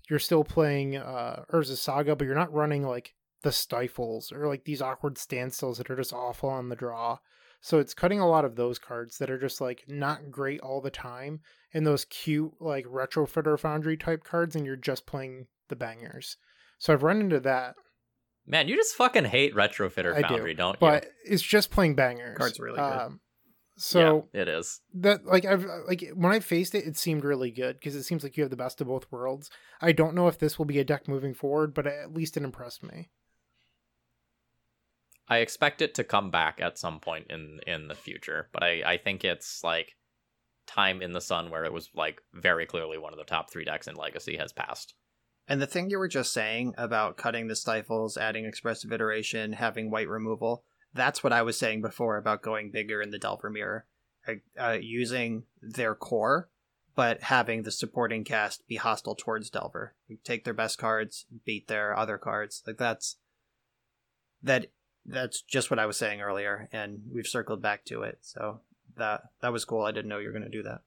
you're 0.10 0.20
still 0.20 0.44
playing 0.44 0.98
uh 0.98 1.44
Urza 1.52 1.78
Saga, 1.78 2.16
but 2.16 2.26
you're 2.26 2.36
not 2.36 2.54
running 2.54 2.84
like 2.84 3.14
the 3.42 3.52
stifles 3.52 4.32
or 4.32 4.48
like 4.48 4.66
these 4.66 4.82
awkward 4.82 5.16
standstills 5.16 5.78
that 5.78 5.90
are 5.90 5.96
just 5.96 6.14
awful 6.14 6.50
on 6.50 6.70
the 6.70 6.76
draw. 6.76 7.18
So 7.62 7.80
it's 7.80 7.94
cutting 7.94 8.20
a 8.20 8.28
lot 8.28 8.46
of 8.46 8.56
those 8.56 8.80
cards 8.80 9.18
that 9.18 9.30
are 9.30 9.40
just 9.40 9.60
like 9.62 9.84
not 9.88 10.32
great 10.32 10.62
all 10.62 10.82
the 10.82 10.90
time 10.90 11.42
and 11.74 11.86
those 11.86 12.06
cute 12.06 12.54
like 12.60 12.86
retrofitter 12.86 13.60
foundry 13.60 13.98
type 13.98 14.24
cards 14.24 14.56
and 14.56 14.66
you're 14.66 14.76
just 14.76 15.06
playing 15.06 15.48
the 15.68 15.76
bangers. 15.76 16.38
So 16.78 16.94
I've 16.94 17.04
run 17.04 17.20
into 17.20 17.40
that. 17.42 17.76
Man, 18.48 18.68
you 18.68 18.76
just 18.76 18.96
fucking 18.96 19.26
hate 19.26 19.54
Retrofitter 19.54 20.16
I 20.16 20.22
Foundry, 20.28 20.56
do, 20.56 20.64
not 20.64 20.76
you? 20.76 20.80
but 20.80 21.06
it's 21.24 21.44
just 21.44 21.70
playing 21.70 21.94
bangers. 21.96 22.36
Card's 22.36 22.60
really 22.60 22.78
good. 22.78 22.82
Um, 22.82 23.20
so 23.80 24.28
yeah, 24.34 24.42
it 24.42 24.48
is. 24.50 24.82
that 24.94 25.26
like 25.26 25.46
I've 25.46 25.64
uh, 25.64 25.86
like 25.88 26.04
when 26.14 26.34
I 26.34 26.42
faced 26.42 26.76
it, 26.76 26.86
it 26.86 26.98
seemed 26.98 27.24
really 27.24 27.50
good 27.50 27.78
because 27.80 27.96
it 27.96 28.04
seems 28.04 28.24
like 28.24 28.36
you 28.36 28.44
have 28.44 28.52
the 28.52 28.58
best 28.58 28.82
of 28.82 28.88
both 28.88 29.10
worlds. 29.10 29.50
I 29.82 29.94
don't 29.94 30.16
know 30.16 30.28
if 30.28 30.38
this 30.38 30.60
will 30.60 30.66
be 30.66 30.80
a 30.80 30.84
deck 30.84 31.08
moving 31.08 31.34
forward, 31.34 31.74
but 31.74 31.88
at 31.88 32.14
least 32.14 32.36
it 32.36 32.44
impressed 32.44 32.84
me. 32.84 33.10
I 35.30 35.38
expect 35.38 35.82
it 35.82 35.96
to 35.96 36.04
come 36.04 36.30
back 36.30 36.60
at 36.62 36.78
some 36.78 37.00
point 37.00 37.28
in 37.30 37.62
in 37.66 37.88
the 37.88 37.96
future, 37.96 38.50
but 38.52 38.64
I 38.64 38.84
I 38.86 38.98
think 38.98 39.24
it's 39.24 39.64
like 39.64 39.96
time 40.68 41.02
in 41.02 41.14
the 41.14 41.22
sun 41.22 41.50
where 41.50 41.64
it 41.64 41.72
was 41.72 41.90
like 41.96 42.22
very 42.34 42.66
clearly 42.66 42.98
one 42.98 43.14
of 43.14 43.18
the 43.18 43.24
top 43.24 43.50
three 43.50 43.64
decks 43.64 43.88
in 43.88 43.96
Legacy 43.96 44.36
has 44.36 44.52
passed. 44.52 44.94
And 45.48 45.62
the 45.62 45.68
thing 45.68 45.90
you 45.90 45.98
were 45.98 46.10
just 46.10 46.34
saying 46.34 46.76
about 46.78 47.18
cutting 47.18 47.48
the 47.48 47.56
stifles, 47.56 48.18
adding 48.18 48.46
expressive 48.46 48.92
iteration, 48.92 49.54
having 49.54 49.90
white 49.90 50.10
removal, 50.10 50.64
that's 50.94 51.24
what 51.24 51.34
I 51.34 51.42
was 51.42 51.58
saying 51.58 51.82
before 51.82 52.18
about 52.18 52.42
going 52.42 52.72
bigger 52.72 53.02
in 53.02 53.12
the 53.12 53.20
Delver 53.20 53.50
Mirror. 53.50 53.86
Uh, 54.28 54.34
uh, 54.60 54.78
using 54.80 55.44
their 55.62 55.96
core, 55.96 56.50
but 56.96 57.24
having 57.24 57.64
the 57.64 57.72
supporting 57.72 58.24
cast 58.24 58.68
be 58.68 58.76
hostile 58.76 59.16
towards 59.16 59.50
Delver. 59.50 59.96
Take 60.24 60.44
their 60.44 60.54
best 60.54 60.78
cards, 60.78 61.26
beat 61.46 61.68
their 61.68 61.98
other 61.98 62.18
cards. 62.18 62.62
Like 62.68 62.78
that's 62.78 63.18
that 64.44 64.68
that's 65.06 65.42
just 65.42 65.70
what 65.72 65.80
I 65.80 65.86
was 65.86 65.98
saying 65.98 66.22
earlier, 66.22 66.68
and 66.72 67.04
we've 67.14 67.28
circled 67.28 67.62
back 67.62 67.86
to 67.86 68.02
it. 68.04 68.20
So 68.22 68.62
that 68.98 69.22
that 69.42 69.54
was 69.54 69.66
cool. 69.66 69.84
I 69.84 69.92
didn't 69.92 70.10
know 70.10 70.20
you 70.20 70.28
were 70.28 70.34
gonna 70.34 70.50
do 70.50 70.64
that. 70.64 70.82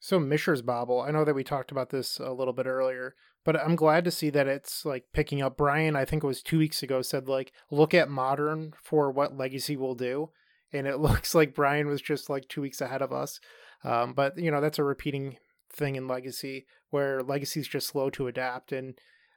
So 0.00 0.18
Mishra's 0.18 0.62
Bauble, 0.62 1.02
I 1.02 1.10
know 1.10 1.24
that 1.24 1.34
we 1.34 1.44
talked 1.44 1.70
about 1.70 1.90
this 1.90 2.18
a 2.18 2.32
little 2.32 2.54
bit 2.54 2.66
earlier, 2.66 3.14
but 3.44 3.56
I'm 3.56 3.76
glad 3.76 4.04
to 4.04 4.10
see 4.10 4.30
that 4.30 4.46
it's 4.46 4.84
like 4.84 5.04
picking 5.12 5.42
up. 5.42 5.56
Brian, 5.56 5.96
I 5.96 6.04
think 6.04 6.22
it 6.22 6.26
was 6.26 6.42
two 6.42 6.58
weeks 6.58 6.82
ago, 6.82 7.02
said 7.02 7.28
like 7.28 7.52
look 7.70 7.94
at 7.94 8.08
modern 8.08 8.74
for 8.82 9.10
what 9.10 9.36
Legacy 9.36 9.76
will 9.76 9.94
do, 9.94 10.30
and 10.72 10.86
it 10.86 10.98
looks 11.00 11.34
like 11.34 11.54
Brian 11.54 11.88
was 11.88 12.00
just 12.00 12.30
like 12.30 12.48
two 12.48 12.62
weeks 12.62 12.80
ahead 12.80 13.02
of 13.02 13.12
us. 13.12 13.40
Um, 13.84 14.12
but 14.12 14.38
you 14.38 14.50
know 14.50 14.60
that's 14.60 14.78
a 14.78 14.84
repeating 14.84 15.38
thing 15.72 15.96
in 15.96 16.06
Legacy 16.06 16.66
where 16.90 17.22
Legacy's 17.22 17.68
just 17.68 17.88
slow 17.88 18.10
to 18.10 18.28
adapt, 18.28 18.72
and 18.72 18.94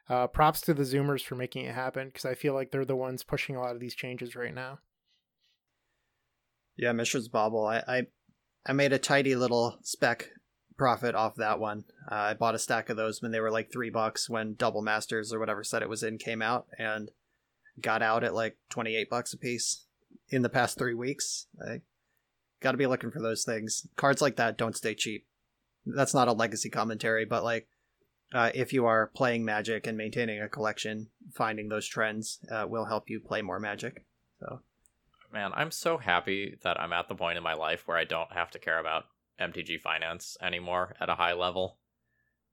uh, 0.09 0.27
props 0.27 0.61
to 0.61 0.73
the 0.73 0.83
Zoomers 0.83 1.23
for 1.23 1.35
making 1.35 1.65
it 1.65 1.73
happen 1.73 2.07
because 2.07 2.25
I 2.25 2.35
feel 2.35 2.53
like 2.53 2.71
they're 2.71 2.85
the 2.85 2.95
ones 2.95 3.23
pushing 3.23 3.55
a 3.55 3.61
lot 3.61 3.73
of 3.73 3.79
these 3.79 3.95
changes 3.95 4.35
right 4.35 4.53
now. 4.53 4.79
Yeah, 6.77 6.91
Mishra's 6.91 7.29
Bauble. 7.29 7.65
I, 7.65 7.83
I 7.87 8.07
I 8.67 8.73
made 8.73 8.93
a 8.93 8.99
tidy 8.99 9.35
little 9.35 9.77
spec 9.83 10.29
profit 10.77 11.15
off 11.15 11.35
that 11.35 11.59
one. 11.59 11.85
Uh, 12.11 12.15
I 12.15 12.33
bought 12.33 12.55
a 12.55 12.59
stack 12.59 12.89
of 12.89 12.97
those 12.97 13.21
when 13.21 13.31
they 13.31 13.39
were 13.39 13.51
like 13.51 13.71
three 13.71 13.89
bucks 13.89 14.29
when 14.29 14.55
Double 14.55 14.81
Masters 14.81 15.33
or 15.33 15.39
whatever 15.39 15.63
set 15.63 15.81
it 15.81 15.89
was 15.89 16.03
in 16.03 16.17
came 16.17 16.41
out, 16.41 16.67
and 16.77 17.11
got 17.81 18.01
out 18.01 18.23
at 18.23 18.33
like 18.33 18.57
twenty 18.69 18.95
eight 18.95 19.09
bucks 19.09 19.33
a 19.33 19.37
piece 19.37 19.85
in 20.29 20.41
the 20.41 20.49
past 20.49 20.77
three 20.77 20.93
weeks. 20.93 21.47
I 21.65 21.81
got 22.61 22.71
to 22.71 22.77
be 22.77 22.87
looking 22.87 23.11
for 23.11 23.21
those 23.21 23.43
things. 23.43 23.87
Cards 23.95 24.21
like 24.21 24.35
that 24.37 24.57
don't 24.57 24.75
stay 24.75 24.95
cheap. 24.95 25.25
That's 25.85 26.13
not 26.13 26.27
a 26.27 26.33
legacy 26.33 26.69
commentary, 26.69 27.25
but 27.25 27.43
like 27.43 27.67
uh, 28.33 28.51
if 28.53 28.73
you 28.73 28.85
are 28.85 29.11
playing 29.15 29.45
Magic 29.45 29.87
and 29.87 29.97
maintaining 29.97 30.41
a 30.41 30.49
collection, 30.49 31.07
finding 31.33 31.69
those 31.69 31.87
trends 31.87 32.39
uh, 32.51 32.65
will 32.67 32.85
help 32.85 33.09
you 33.09 33.19
play 33.19 33.41
more 33.41 33.59
Magic. 33.59 34.03
So 34.39 34.61
Man, 35.35 35.51
I'm 35.53 35.71
so 35.71 35.97
happy 35.97 36.57
that 36.63 36.79
I'm 36.79 36.93
at 36.93 37.09
the 37.09 37.15
point 37.15 37.37
in 37.37 37.43
my 37.43 37.55
life 37.55 37.83
where 37.85 37.97
I 37.97 38.05
don't 38.05 38.31
have 38.31 38.51
to 38.51 38.59
care 38.59 38.79
about 38.79 39.03
MTG 39.39 39.79
finance 39.81 40.37
anymore 40.41 40.95
at 40.99 41.09
a 41.09 41.15
high 41.15 41.33
level 41.33 41.77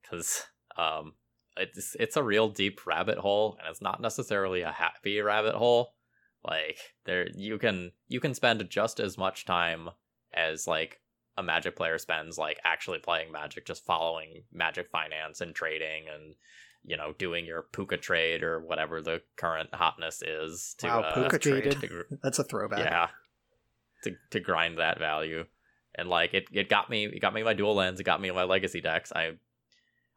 cuz 0.08 0.44
um 0.76 1.14
it's 1.56 1.94
it's 2.00 2.16
a 2.16 2.22
real 2.22 2.48
deep 2.48 2.86
rabbit 2.86 3.18
hole 3.18 3.56
and 3.60 3.68
it's 3.70 3.82
not 3.82 4.00
necessarily 4.00 4.62
a 4.62 4.72
happy 4.72 5.20
rabbit 5.20 5.54
hole. 5.54 5.94
Like 6.44 6.78
there 7.04 7.28
you 7.34 7.58
can 7.58 7.92
you 8.08 8.20
can 8.20 8.34
spend 8.34 8.68
just 8.70 8.98
as 9.00 9.16
much 9.18 9.44
time 9.44 9.90
as 10.32 10.66
like 10.66 11.00
a 11.36 11.42
magic 11.42 11.76
player 11.76 11.98
spends 11.98 12.36
like 12.38 12.58
actually 12.64 12.98
playing 12.98 13.30
magic 13.32 13.64
just 13.66 13.84
following 13.84 14.42
magic 14.52 14.88
finance 14.90 15.40
and 15.40 15.54
trading 15.54 16.04
and 16.12 16.34
you 16.84 16.96
know 16.96 17.14
doing 17.16 17.46
your 17.46 17.64
PucaTrade 17.72 18.42
or 18.42 18.60
whatever 18.60 19.00
the 19.00 19.22
current 19.36 19.70
hotness 19.74 20.20
is 20.22 20.74
to 20.78 20.88
Wow, 20.88 21.00
uh, 21.02 21.14
PucaTrade. 21.14 21.80
To 21.80 21.86
gr- 21.86 22.14
that's 22.22 22.38
a 22.38 22.44
throwback. 22.44 22.80
yeah 22.80 23.08
to 24.04 24.16
to 24.30 24.40
grind 24.40 24.78
that 24.78 24.98
value 24.98 25.44
and 25.94 26.08
like 26.08 26.34
it 26.34 26.44
it 26.52 26.68
got 26.68 26.88
me 26.90 27.04
it 27.06 27.20
got 27.20 27.34
me 27.34 27.42
my 27.42 27.54
dual 27.54 27.74
lens 27.74 28.00
it 28.00 28.04
got 28.04 28.20
me 28.20 28.30
my 28.30 28.44
legacy 28.44 28.80
decks 28.80 29.12
i 29.14 29.32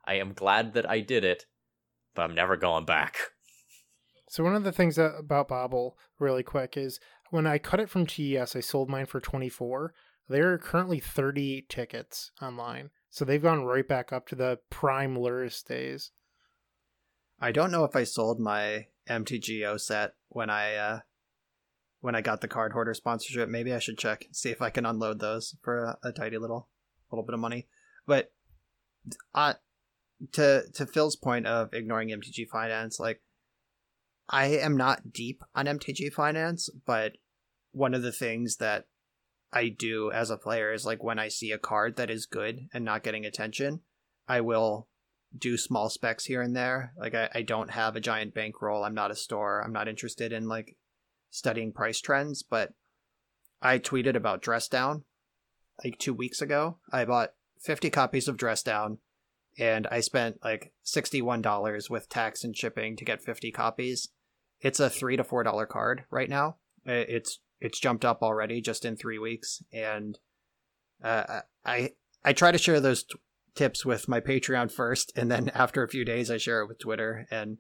i 0.06 0.16
am 0.16 0.34
glad 0.34 0.74
that 0.74 0.90
i 0.90 1.00
did 1.00 1.24
it 1.24 1.46
but 2.14 2.24
i'm 2.24 2.36
never 2.36 2.56
going 2.58 2.86
back 2.86 3.18
So 4.28 4.44
one 4.44 4.56
of 4.56 4.64
the 4.64 4.72
things 4.72 4.96
that, 4.96 5.16
about 5.18 5.48
Bauble, 5.48 5.98
really 6.20 6.44
quick, 6.44 6.76
is 6.76 7.00
when 7.30 7.46
I 7.46 7.58
cut 7.58 7.80
it 7.80 7.90
from 7.90 8.06
TES, 8.06 8.56
I 8.56 8.60
sold 8.60 8.90
mine 8.90 9.06
for 9.06 9.20
24. 9.20 9.94
There 10.28 10.52
are 10.52 10.58
currently 10.58 11.00
30 11.00 11.68
tickets 11.70 12.32
online. 12.42 12.90
So 13.10 13.24
they've 13.24 13.42
gone 13.42 13.64
right 13.64 13.88
back 13.88 14.12
up 14.12 14.28
to 14.28 14.36
the 14.36 14.60
prime 14.70 15.16
Lurrus 15.16 15.64
days. 15.64 16.12
I 17.40 17.52
don't 17.52 17.72
know 17.72 17.84
if 17.84 17.96
I 17.96 18.04
sold 18.04 18.40
my 18.40 18.88
MTGO 19.10 19.80
set 19.80 20.14
when 20.30 20.50
I 20.50 20.76
uh 20.76 21.00
when 22.06 22.14
I 22.14 22.22
got 22.22 22.40
the 22.40 22.48
Cardhoarder 22.48 22.96
sponsorship. 22.96 23.50
Maybe 23.50 23.74
I 23.74 23.80
should 23.80 23.98
check 23.98 24.28
see 24.32 24.52
if 24.52 24.62
I 24.62 24.70
can 24.70 24.86
unload 24.86 25.20
those 25.20 25.56
for 25.64 25.98
a, 26.04 26.10
a 26.10 26.12
tidy 26.12 26.38
little 26.38 26.70
little 27.12 27.26
bit 27.26 27.34
of 27.34 27.40
money. 27.40 27.68
But 28.06 28.32
uh 29.34 29.56
to 30.34 30.66
to 30.72 30.86
Phil's 30.86 31.16
point 31.16 31.48
of 31.48 31.74
ignoring 31.74 32.10
MTG 32.10 32.48
finance, 32.48 33.00
like 33.00 33.24
I 34.30 34.46
am 34.50 34.78
not 34.78 35.14
deep 35.14 35.44
on 35.56 35.66
MTG 35.66 36.14
finance, 36.14 36.70
but 36.86 37.14
one 37.72 37.96
of 37.96 38.04
the 38.04 38.12
things 38.12 38.58
that 38.58 38.86
I 39.52 39.70
do 39.70 40.12
as 40.12 40.30
a 40.30 40.38
player 40.38 40.72
is 40.74 40.86
like 40.86 41.04
when 41.04 41.18
I 41.18 41.28
see 41.28 41.52
a 41.52 41.58
card 41.58 41.96
that 41.96 42.12
is 42.12 42.28
good 42.28 42.68
and 42.72 42.86
not 42.86 43.02
getting 43.02 43.26
attention, 43.26 43.82
I 44.28 44.42
will 44.42 44.90
do 45.36 45.58
small 45.58 45.90
specs 45.90 46.26
here 46.26 46.44
and 46.44 46.56
there. 46.56 46.94
Like 47.00 47.16
I, 47.16 47.30
I 47.34 47.42
don't 47.42 47.72
have 47.72 47.96
a 47.96 48.00
giant 48.00 48.36
bankroll. 48.36 48.84
I'm 48.84 48.94
not 48.94 49.10
a 49.10 49.16
store. 49.16 49.64
I'm 49.64 49.74
not 49.74 49.88
interested 49.88 50.32
in 50.32 50.48
like 50.48 50.78
studying 51.30 51.72
price 51.72 52.00
trends, 52.02 52.44
but 52.44 52.74
I 53.62 53.80
tweeted 53.80 54.16
about 54.16 54.42
Dress 54.42 54.68
Down 54.68 55.04
like 55.84 55.98
two 55.98 56.14
weeks 56.14 56.42
ago. 56.42 56.78
I 56.92 57.06
bought 57.06 57.34
50 57.62 57.90
copies 57.90 58.28
of 58.28 58.38
Dress 58.38 58.64
Down 58.64 59.00
and 59.58 59.88
I 59.88 60.02
spent 60.02 60.44
like 60.44 60.74
$61 60.86 61.90
with 61.90 62.10
tax 62.10 62.44
and 62.44 62.56
shipping 62.56 62.96
to 62.98 63.06
get 63.06 63.24
50 63.24 63.52
copies. 63.52 64.10
It's 64.62 64.80
a 64.80 64.90
three 64.90 65.18
to 65.18 65.24
four 65.24 65.44
dollar 65.44 65.66
card 65.66 66.06
right 66.10 66.30
now. 66.30 66.58
It's 66.86 67.40
it's 67.60 67.80
jumped 67.80 68.06
up 68.06 68.22
already 68.22 68.62
just 68.62 68.86
in 68.86 68.96
three 68.96 69.20
weeks, 69.20 69.62
and 69.74 70.18
uh, 71.04 71.42
I 71.66 71.92
I 72.24 72.34
try 72.34 72.52
to 72.52 72.58
share 72.58 72.80
those 72.80 73.04
t- 73.04 73.18
tips 73.54 73.86
with 73.86 74.08
my 74.08 74.20
Patreon 74.20 74.72
first, 74.72 75.12
and 75.16 75.30
then 75.30 75.50
after 75.54 75.84
a 75.84 75.90
few 75.90 76.06
days, 76.06 76.32
I 76.32 76.38
share 76.38 76.62
it 76.62 76.68
with 76.68 76.80
Twitter. 76.80 77.28
And 77.30 77.58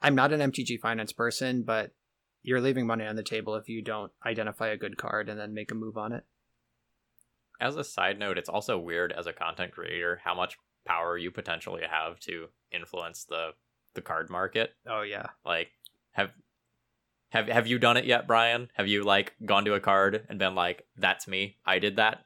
I'm 0.00 0.14
not 0.14 0.32
an 0.32 0.52
MTG 0.52 0.80
finance 0.80 1.12
person, 1.12 1.62
but 1.62 1.92
you're 2.42 2.60
leaving 2.60 2.86
money 2.86 3.06
on 3.06 3.16
the 3.16 3.22
table 3.22 3.54
if 3.54 3.68
you 3.68 3.82
don't 3.82 4.12
identify 4.26 4.68
a 4.68 4.76
good 4.76 4.96
card 4.96 5.28
and 5.28 5.38
then 5.38 5.54
make 5.54 5.70
a 5.70 5.74
move 5.74 5.96
on 5.96 6.12
it. 6.12 6.24
as 7.60 7.76
a 7.76 7.84
side 7.84 8.18
note 8.18 8.38
it's 8.38 8.48
also 8.48 8.78
weird 8.78 9.12
as 9.12 9.26
a 9.26 9.32
content 9.32 9.72
creator 9.72 10.20
how 10.24 10.34
much 10.34 10.56
power 10.84 11.16
you 11.16 11.30
potentially 11.30 11.82
have 11.88 12.18
to 12.20 12.48
influence 12.72 13.24
the 13.24 13.50
the 13.94 14.00
card 14.00 14.30
market. 14.30 14.70
Oh 14.88 15.02
yeah, 15.02 15.26
like 15.44 15.68
have 16.12 16.30
have 17.28 17.46
have 17.48 17.66
you 17.66 17.78
done 17.78 17.96
it 17.96 18.04
yet 18.04 18.26
brian? 18.26 18.68
Have 18.74 18.88
you 18.88 19.04
like 19.04 19.34
gone 19.44 19.64
to 19.66 19.74
a 19.74 19.80
card 19.80 20.26
and 20.28 20.38
been 20.38 20.54
like 20.54 20.86
that's 20.96 21.28
me. 21.28 21.58
I 21.64 21.78
did 21.78 21.96
that. 21.96 22.24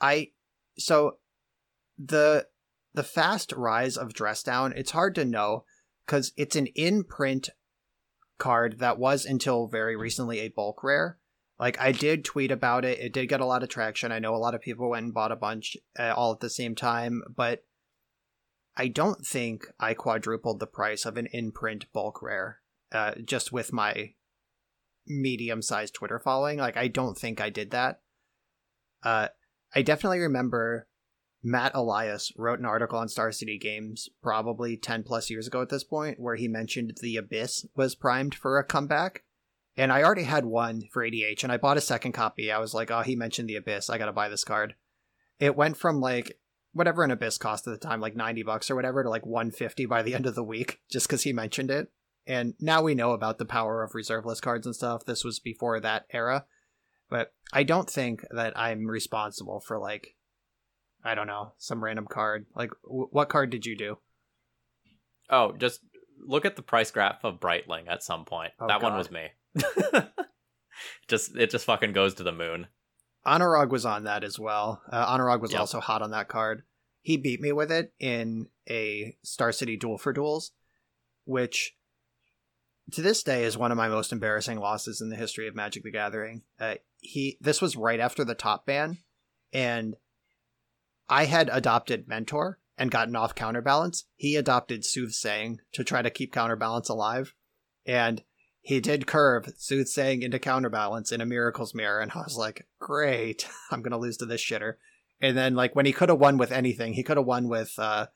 I 0.00 0.28
so 0.78 1.18
the 1.98 2.46
the 2.94 3.02
fast 3.02 3.52
rise 3.52 3.96
of 3.96 4.14
dress 4.14 4.42
down 4.42 4.72
it's 4.74 4.92
hard 4.92 5.14
to 5.16 5.24
know 5.24 5.64
because 6.06 6.32
it's 6.36 6.56
an 6.56 6.66
in 6.68 7.04
print 7.04 7.50
card 8.40 8.80
that 8.80 8.98
was 8.98 9.24
until 9.24 9.68
very 9.68 9.94
recently 9.94 10.40
a 10.40 10.48
bulk 10.48 10.82
rare. 10.82 11.18
Like 11.58 11.80
i 11.80 11.92
did 11.92 12.24
tweet 12.24 12.50
about 12.50 12.84
it. 12.84 12.98
It 12.98 13.12
did 13.12 13.28
get 13.28 13.40
a 13.40 13.46
lot 13.46 13.62
of 13.62 13.68
traction. 13.68 14.10
I 14.10 14.18
know 14.18 14.34
a 14.34 14.38
lot 14.38 14.54
of 14.54 14.60
people 14.60 14.90
went 14.90 15.04
and 15.04 15.14
bought 15.14 15.30
a 15.30 15.36
bunch 15.36 15.76
uh, 15.98 16.12
all 16.16 16.32
at 16.32 16.40
the 16.40 16.50
same 16.50 16.74
time 16.74 17.22
but 17.36 17.64
i 18.76 18.86
don't 18.88 19.26
think 19.26 19.66
i 19.78 19.92
quadrupled 19.92 20.60
the 20.60 20.66
price 20.66 21.04
of 21.04 21.16
an 21.16 21.26
in 21.32 21.50
print 21.50 21.86
bulk 21.92 22.22
rare 22.22 22.60
uh, 22.92 23.12
just 23.24 23.52
with 23.52 23.72
my 23.72 24.14
medium 25.06 25.62
sized 25.62 25.94
twitter 25.94 26.18
following. 26.18 26.58
Like 26.58 26.76
i 26.76 26.88
don't 26.88 27.18
think 27.18 27.40
i 27.40 27.50
did 27.50 27.70
that. 27.70 28.00
Uh 29.02 29.28
I 29.74 29.82
definitely 29.82 30.18
remember 30.18 30.88
Matt 31.42 31.72
Elias 31.74 32.32
wrote 32.36 32.58
an 32.58 32.66
article 32.66 32.98
on 32.98 33.08
Star 33.08 33.32
City 33.32 33.58
Games 33.58 34.08
probably 34.22 34.76
10 34.76 35.02
plus 35.04 35.30
years 35.30 35.46
ago 35.46 35.62
at 35.62 35.70
this 35.70 35.84
point 35.84 36.20
where 36.20 36.36
he 36.36 36.48
mentioned 36.48 36.98
the 37.00 37.16
Abyss 37.16 37.66
was 37.74 37.94
primed 37.94 38.34
for 38.34 38.58
a 38.58 38.64
comeback. 38.64 39.24
And 39.76 39.92
I 39.92 40.02
already 40.02 40.24
had 40.24 40.44
one 40.44 40.82
for 40.92 41.02
ADH 41.02 41.42
and 41.42 41.50
I 41.50 41.56
bought 41.56 41.78
a 41.78 41.82
second 41.82 42.12
copy. 42.12 42.52
I 42.52 42.58
was 42.58 42.74
like, 42.74 42.90
oh, 42.90 43.00
he 43.00 43.16
mentioned 43.16 43.48
the 43.48 43.56
Abyss. 43.56 43.88
I 43.88 43.96
got 43.96 44.06
to 44.06 44.12
buy 44.12 44.28
this 44.28 44.44
card. 44.44 44.74
It 45.38 45.56
went 45.56 45.78
from 45.78 46.00
like 46.00 46.38
whatever 46.72 47.02
an 47.02 47.10
Abyss 47.10 47.38
cost 47.38 47.66
at 47.66 47.70
the 47.70 47.78
time, 47.78 48.00
like 48.00 48.14
90 48.14 48.42
bucks 48.42 48.70
or 48.70 48.76
whatever, 48.76 49.02
to 49.02 49.08
like 49.08 49.24
150 49.24 49.86
by 49.86 50.02
the 50.02 50.14
end 50.16 50.26
of 50.26 50.34
the 50.34 50.44
week 50.44 50.80
just 50.90 51.06
because 51.06 51.22
he 51.22 51.32
mentioned 51.32 51.70
it. 51.70 51.90
And 52.26 52.54
now 52.60 52.82
we 52.82 52.94
know 52.94 53.12
about 53.12 53.38
the 53.38 53.46
power 53.46 53.82
of 53.82 53.94
reserve 53.94 54.26
list 54.26 54.42
cards 54.42 54.66
and 54.66 54.76
stuff. 54.76 55.06
This 55.06 55.24
was 55.24 55.40
before 55.40 55.80
that 55.80 56.04
era. 56.12 56.44
But 57.08 57.32
I 57.52 57.64
don't 57.64 57.88
think 57.88 58.24
that 58.30 58.56
I'm 58.56 58.86
responsible 58.86 59.60
for 59.60 59.78
like 59.78 60.16
I 61.04 61.14
don't 61.14 61.26
know, 61.26 61.52
some 61.58 61.82
random 61.82 62.06
card. 62.06 62.46
Like 62.54 62.70
w- 62.84 63.08
what 63.10 63.28
card 63.28 63.50
did 63.50 63.66
you 63.66 63.76
do? 63.76 63.98
Oh, 65.30 65.52
just 65.52 65.80
look 66.26 66.44
at 66.44 66.56
the 66.56 66.62
price 66.62 66.90
graph 66.90 67.24
of 67.24 67.40
Brightling 67.40 67.88
at 67.88 68.02
some 68.02 68.24
point. 68.24 68.52
Oh, 68.60 68.66
that 68.66 68.82
one 68.82 68.96
was 68.96 69.10
me. 69.10 69.28
just 71.08 71.36
it 71.36 71.50
just 71.50 71.64
fucking 71.64 71.92
goes 71.92 72.14
to 72.14 72.22
the 72.22 72.32
moon. 72.32 72.66
Anurag 73.26 73.68
was 73.70 73.84
on 73.84 74.04
that 74.04 74.24
as 74.24 74.38
well. 74.38 74.82
Uh, 74.90 75.16
Anurag 75.16 75.40
was 75.40 75.52
Yep. 75.52 75.60
also 75.60 75.80
hot 75.80 76.02
on 76.02 76.10
that 76.12 76.28
card. 76.28 76.62
He 77.02 77.16
beat 77.16 77.40
me 77.40 77.52
with 77.52 77.70
it 77.70 77.92
in 77.98 78.48
a 78.68 79.16
Star 79.22 79.52
City 79.52 79.76
Duel 79.76 79.98
for 79.98 80.12
Duels, 80.12 80.52
which 81.24 81.74
to 82.92 83.02
this 83.02 83.22
day 83.22 83.44
is 83.44 83.56
one 83.58 83.70
of 83.70 83.76
my 83.78 83.88
most 83.88 84.12
embarrassing 84.12 84.58
losses 84.58 85.00
in 85.00 85.10
the 85.10 85.16
history 85.16 85.46
of 85.48 85.54
Magic 85.54 85.82
the 85.82 85.90
Gathering. 85.90 86.42
Uh, 86.58 86.76
he 86.98 87.38
this 87.40 87.60
was 87.62 87.76
right 87.76 88.00
after 88.00 88.24
the 88.24 88.34
top 88.34 88.66
ban, 88.66 88.98
and 89.52 89.96
I 91.10 91.24
had 91.24 91.50
adopted 91.52 92.06
Mentor 92.06 92.60
and 92.78 92.90
gotten 92.90 93.16
off 93.16 93.34
counterbalance. 93.34 94.04
He 94.14 94.36
adopted 94.36 94.84
Soothsaying 94.84 95.58
to 95.72 95.82
try 95.82 96.02
to 96.02 96.08
keep 96.08 96.32
counterbalance 96.32 96.88
alive, 96.88 97.34
and 97.84 98.22
he 98.62 98.80
did 98.80 99.08
curve 99.08 99.52
Soothsaying 99.58 100.22
into 100.22 100.38
counterbalance 100.38 101.10
in 101.10 101.20
a 101.20 101.26
Miracle's 101.26 101.74
Mirror, 101.74 102.00
and 102.00 102.12
I 102.12 102.18
was 102.18 102.36
like, 102.36 102.66
great, 102.78 103.48
I'm 103.72 103.82
gonna 103.82 103.98
lose 103.98 104.16
to 104.18 104.26
this 104.26 104.42
shitter. 104.42 104.74
And 105.20 105.36
then 105.36 105.54
like 105.54 105.74
when 105.74 105.84
he 105.84 105.92
could 105.92 106.08
have 106.08 106.18
won 106.18 106.38
with 106.38 106.52
anything, 106.52 106.92
he 106.92 107.02
could 107.02 107.16
have 107.16 107.26
won 107.26 107.48
with 107.48 107.74
uh, 107.76 108.06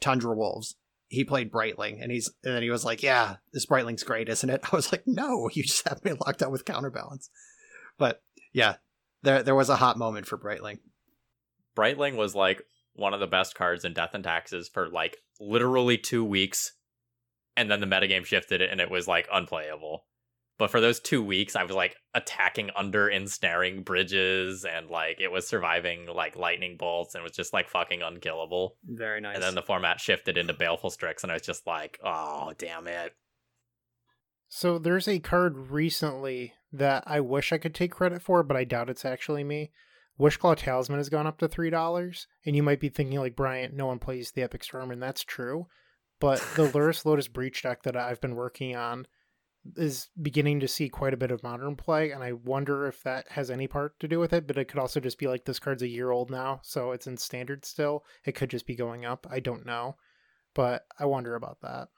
Tundra 0.00 0.36
Wolves. 0.36 0.76
He 1.08 1.24
played 1.24 1.50
Brightling, 1.50 2.02
and 2.02 2.12
he's 2.12 2.30
and 2.44 2.54
then 2.54 2.62
he 2.62 2.70
was 2.70 2.84
like, 2.84 3.02
"Yeah, 3.02 3.36
this 3.52 3.66
Brightling's 3.66 4.04
great, 4.04 4.28
isn't 4.28 4.48
it?" 4.48 4.60
I 4.72 4.76
was 4.76 4.92
like, 4.92 5.04
"No, 5.06 5.48
you 5.52 5.62
just 5.62 5.88
have 5.88 6.04
me 6.04 6.12
locked 6.12 6.42
out 6.42 6.52
with 6.52 6.64
counterbalance." 6.64 7.30
But 7.98 8.22
yeah, 8.52 8.76
there 9.22 9.42
there 9.42 9.54
was 9.54 9.68
a 9.68 9.76
hot 9.76 9.98
moment 9.98 10.26
for 10.26 10.38
Brightling. 10.38 10.78
Brightling 11.76 12.16
was 12.16 12.34
like 12.34 12.62
one 12.94 13.14
of 13.14 13.20
the 13.20 13.26
best 13.26 13.54
cards 13.54 13.84
in 13.84 13.92
Death 13.92 14.14
and 14.14 14.24
Taxes 14.24 14.68
for 14.68 14.88
like 14.88 15.16
literally 15.40 15.98
two 15.98 16.24
weeks, 16.24 16.72
and 17.56 17.70
then 17.70 17.80
the 17.80 17.86
metagame 17.86 18.24
shifted 18.24 18.60
it 18.60 18.70
and 18.70 18.80
it 18.80 18.90
was 18.90 19.08
like 19.08 19.28
unplayable. 19.32 20.04
But 20.58 20.70
for 20.70 20.80
those 20.80 21.00
two 21.00 21.22
weeks, 21.22 21.56
I 21.56 21.64
was 21.64 21.74
like 21.74 21.96
attacking 22.14 22.70
under 22.76 23.08
ensnaring 23.08 23.82
bridges 23.82 24.64
and 24.64 24.88
like 24.90 25.20
it 25.20 25.32
was 25.32 25.48
surviving 25.48 26.06
like 26.06 26.36
lightning 26.36 26.76
bolts 26.76 27.14
and 27.14 27.22
it 27.22 27.24
was 27.24 27.36
just 27.36 27.52
like 27.52 27.68
fucking 27.68 28.02
unkillable. 28.02 28.76
Very 28.84 29.20
nice. 29.20 29.34
And 29.34 29.42
then 29.42 29.54
the 29.54 29.62
format 29.62 29.98
shifted 29.98 30.36
into 30.36 30.52
Baleful 30.52 30.90
Strix, 30.90 31.22
and 31.22 31.32
I 31.32 31.36
was 31.36 31.42
just 31.42 31.66
like, 31.66 31.98
oh 32.04 32.52
damn 32.58 32.86
it. 32.86 33.12
So 34.48 34.78
there's 34.78 35.08
a 35.08 35.18
card 35.18 35.70
recently 35.70 36.52
that 36.72 37.04
I 37.06 37.20
wish 37.20 37.52
I 37.52 37.58
could 37.58 37.74
take 37.74 37.90
credit 37.90 38.20
for, 38.20 38.42
but 38.42 38.56
I 38.56 38.64
doubt 38.64 38.90
it's 38.90 39.04
actually 39.04 39.44
me. 39.44 39.72
Wishclaw 40.22 40.56
Talisman 40.56 41.00
has 41.00 41.08
gone 41.08 41.26
up 41.26 41.38
to 41.38 41.48
three 41.48 41.68
dollars, 41.68 42.28
and 42.46 42.54
you 42.54 42.62
might 42.62 42.78
be 42.78 42.88
thinking 42.88 43.18
like 43.18 43.34
Bryant, 43.34 43.74
no 43.74 43.86
one 43.86 43.98
plays 43.98 44.30
the 44.30 44.42
Epic 44.42 44.62
Storm, 44.62 44.92
and 44.92 45.02
that's 45.02 45.24
true. 45.24 45.66
But 46.20 46.38
the 46.54 46.68
Lurrus 46.72 47.04
Lotus 47.04 47.26
Breach 47.26 47.64
deck 47.64 47.82
that 47.82 47.96
I've 47.96 48.20
been 48.20 48.36
working 48.36 48.76
on 48.76 49.08
is 49.76 50.08
beginning 50.20 50.60
to 50.60 50.68
see 50.68 50.88
quite 50.88 51.12
a 51.12 51.16
bit 51.16 51.32
of 51.32 51.42
modern 51.42 51.74
play, 51.74 52.12
and 52.12 52.22
I 52.22 52.34
wonder 52.34 52.86
if 52.86 53.02
that 53.02 53.32
has 53.32 53.50
any 53.50 53.66
part 53.66 53.98
to 53.98 54.06
do 54.06 54.20
with 54.20 54.32
it. 54.32 54.46
But 54.46 54.58
it 54.58 54.66
could 54.66 54.78
also 54.78 55.00
just 55.00 55.18
be 55.18 55.26
like 55.26 55.44
this 55.44 55.58
card's 55.58 55.82
a 55.82 55.88
year 55.88 56.12
old 56.12 56.30
now, 56.30 56.60
so 56.62 56.92
it's 56.92 57.08
in 57.08 57.16
standard 57.16 57.64
still. 57.64 58.04
It 58.24 58.36
could 58.36 58.50
just 58.50 58.66
be 58.66 58.76
going 58.76 59.04
up. 59.04 59.26
I 59.28 59.40
don't 59.40 59.66
know, 59.66 59.96
but 60.54 60.86
I 61.00 61.06
wonder 61.06 61.34
about 61.34 61.62
that. 61.62 61.88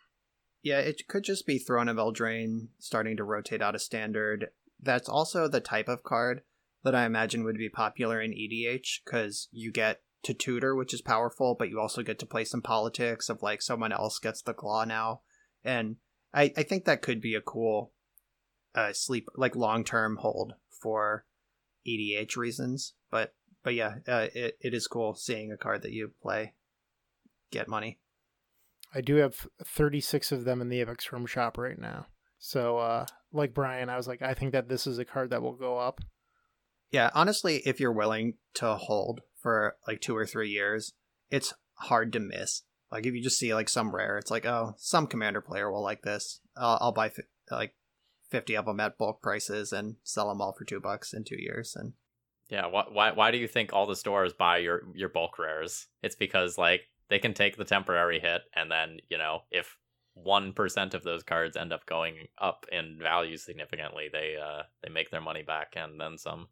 Yeah, 0.63 0.79
it 0.79 1.07
could 1.09 1.25
just 1.25 1.47
be 1.47 1.59
Throne 1.59 1.89
of 1.89 1.99
Eldraine 1.99 2.69
starting 2.79 3.19
to 3.19 3.25
rotate 3.25 3.61
out 3.61 3.75
of 3.75 3.83
standard. 3.83 4.49
That's 4.81 5.11
also 5.11 5.47
the 5.47 5.61
type 5.61 5.89
of 5.89 6.03
card 6.03 6.41
that 6.85 6.94
I 6.94 7.06
imagine 7.06 7.44
would 7.44 7.56
be 7.56 7.69
popular 7.69 8.20
in 8.20 8.32
EDH 8.32 9.01
because 9.05 9.48
you 9.51 9.73
get 9.73 10.02
to 10.23 10.35
tutor, 10.35 10.74
which 10.74 10.94
is 10.94 11.02
powerful, 11.02 11.56
but 11.59 11.69
you 11.69 11.81
also 11.81 12.02
get 12.02 12.19
to 12.20 12.27
play 12.27 12.44
some 12.44 12.62
politics 12.62 13.28
of 13.28 13.43
like 13.43 13.62
someone 13.62 13.93
else 13.93 14.19
gets 14.19 14.43
the 14.43 14.55
claw 14.55 14.85
now. 14.85 15.23
And 15.65 15.97
I, 16.32 16.52
I 16.56 16.62
think 16.62 16.85
that 16.85 17.02
could 17.02 17.20
be 17.20 17.35
a 17.35 17.40
cool 17.40 17.93
uh, 18.74 18.93
sleep, 18.93 19.28
like 19.36 19.56
long 19.56 19.85
term 19.85 20.19
hold 20.20 20.55
for 20.69 21.24
EDH 21.86 22.36
reasons. 22.36 22.94
But 23.11 23.35
but 23.62 23.74
yeah, 23.74 23.97
uh, 24.06 24.28
it, 24.35 24.59
it 24.61 24.74
is 24.74 24.86
cool 24.86 25.15
seeing 25.15 25.51
a 25.51 25.56
card 25.56 25.82
that 25.82 25.93
you 25.93 26.12
play 26.23 26.55
get 27.51 27.69
money. 27.69 27.98
I 28.94 29.01
do 29.01 29.16
have 29.16 29.48
36 29.65 30.32
of 30.32 30.44
them 30.44 30.61
in 30.61 30.69
the 30.69 30.81
Epic 30.81 31.02
Storm 31.02 31.27
shop 31.27 31.59
right 31.59 31.78
now. 31.78 32.06
So, 32.39 32.78
uh, 32.78 33.06
like 33.32 33.55
Brian, 33.55 33.89
I 33.89 33.97
was 33.97 34.06
like, 34.06 34.23
I 34.23 34.35
think 34.35 34.52
that 34.52 34.69
this 34.69 34.86
is 34.86 34.98
a 34.98 35.05
card 35.05 35.31
that 35.31 35.43
will 35.43 35.55
go 35.55 35.78
up. 35.78 36.01
Yeah, 36.95 37.11
honestly, 37.12 37.57
if 37.66 37.81
you're 37.81 37.91
willing 37.91 38.35
to 38.55 38.77
hold 38.77 39.23
for 39.43 39.75
like 39.85 40.01
two 40.01 40.16
or 40.16 40.25
three 40.25 40.51
years, 40.51 40.93
it's 41.29 41.53
hard 41.73 42.12
to 42.12 42.21
miss. 42.21 42.62
Like 42.93 43.05
if 43.05 43.12
you 43.15 43.21
just 43.21 43.37
see 43.37 43.53
like 43.53 43.69
some 43.69 43.93
rare, 43.93 44.16
it's 44.16 44.31
like, 44.31 44.47
oh, 44.47 44.75
some 44.77 45.09
commander 45.09 45.41
player 45.41 45.73
will 45.73 45.83
like 45.83 46.03
this. 46.03 46.39
I'll, 46.57 46.79
I'll 46.81 46.93
buy 46.93 47.11
like 47.51 47.75
fifty 48.31 48.57
of 48.57 48.66
them 48.66 48.79
at 48.79 48.97
bulk 48.97 49.21
prices 49.21 49.73
and 49.73 49.97
sell 50.05 50.29
them 50.29 50.41
all 50.41 50.55
for 50.57 50.65
two 50.65 50.79
bucks 50.79 51.12
in 51.12 51.25
two 51.25 51.43
years. 51.43 51.75
And 51.75 51.95
Yeah, 52.49 52.66
why 52.66 52.85
why 52.89 53.11
why 53.11 53.33
do 53.33 53.39
you 53.39 53.49
think 53.49 53.73
all 53.73 53.87
the 53.87 53.97
stores 53.97 54.33
buy 54.33 54.59
your 54.59 54.83
your 54.95 55.09
bulk 55.09 55.37
rares? 55.37 55.89
It's 56.01 56.15
because 56.15 56.57
like 56.59 56.83
they 57.09 57.19
can 57.19 57.35
take 57.35 57.57
the 57.57 57.65
temporary 57.65 58.21
hit 58.21 58.43
and 58.55 58.71
then, 58.71 58.99
you 59.09 59.19
know, 59.19 59.41
if 59.51 59.77
1% 60.16 60.95
of 60.95 61.03
those 61.03 61.25
cards 61.25 61.57
end 61.57 61.73
up 61.73 61.87
going 61.87 62.29
up 62.41 62.66
in 62.71 63.01
value 63.03 63.37
significantly, 63.37 64.11
they 64.12 64.37
uh 64.41 64.62
they 64.85 64.91
make 64.91 65.11
their 65.11 65.21
money 65.21 65.43
back 65.43 65.73
and 65.75 66.01
then 66.01 66.19
some. 66.19 66.47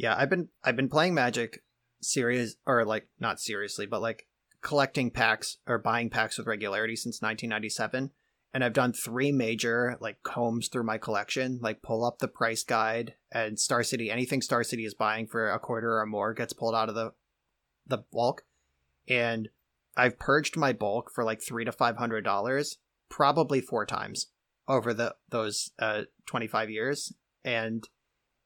Yeah, 0.00 0.14
I've 0.16 0.30
been 0.30 0.48
I've 0.64 0.76
been 0.76 0.88
playing 0.88 1.14
Magic 1.14 1.62
serious 2.00 2.56
or 2.66 2.84
like 2.84 3.08
not 3.18 3.38
seriously, 3.38 3.84
but 3.84 4.00
like 4.00 4.26
collecting 4.62 5.10
packs 5.10 5.58
or 5.66 5.78
buying 5.78 6.08
packs 6.08 6.38
with 6.38 6.46
regularity 6.46 6.96
since 6.96 7.20
1997 7.20 8.10
and 8.52 8.64
I've 8.64 8.72
done 8.72 8.92
three 8.92 9.30
major 9.30 9.96
like 10.00 10.22
combs 10.22 10.68
through 10.68 10.84
my 10.84 10.98
collection, 10.98 11.58
like 11.62 11.82
pull 11.82 12.04
up 12.04 12.18
the 12.18 12.28
price 12.28 12.64
guide 12.64 13.14
and 13.30 13.58
Star 13.58 13.82
City. 13.82 14.10
Anything 14.10 14.42
Star 14.42 14.64
City 14.64 14.84
is 14.84 14.94
buying 14.94 15.26
for 15.26 15.50
a 15.50 15.58
quarter 15.58 15.98
or 15.98 16.06
more 16.06 16.32
gets 16.34 16.52
pulled 16.52 16.74
out 16.74 16.88
of 16.88 16.94
the 16.94 17.12
the 17.86 17.98
bulk, 18.12 18.42
and 19.06 19.48
I've 19.96 20.18
purged 20.18 20.56
my 20.56 20.72
bulk 20.72 21.10
for 21.14 21.24
like 21.24 21.42
three 21.42 21.64
to 21.64 21.72
five 21.72 21.98
hundred 21.98 22.24
dollars, 22.24 22.78
probably 23.08 23.60
four 23.60 23.84
times 23.84 24.28
over 24.66 24.94
the 24.94 25.14
those 25.28 25.70
uh, 25.78 26.02
twenty 26.26 26.46
five 26.46 26.70
years, 26.70 27.12
and 27.44 27.88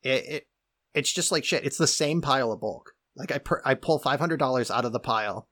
it, 0.02 0.24
it 0.26 0.46
it's 0.94 1.12
just 1.12 1.32
like 1.32 1.44
shit. 1.44 1.64
It's 1.64 1.78
the 1.78 1.86
same 1.86 2.20
pile 2.20 2.52
of 2.52 2.60
bulk. 2.60 2.92
Like 3.16 3.32
I 3.32 3.38
per- 3.38 3.62
I 3.64 3.74
pull 3.74 3.98
five 3.98 4.20
hundred 4.20 4.38
dollars 4.38 4.70
out 4.70 4.84
of 4.84 4.92
the 4.92 5.00
pile, 5.00 5.48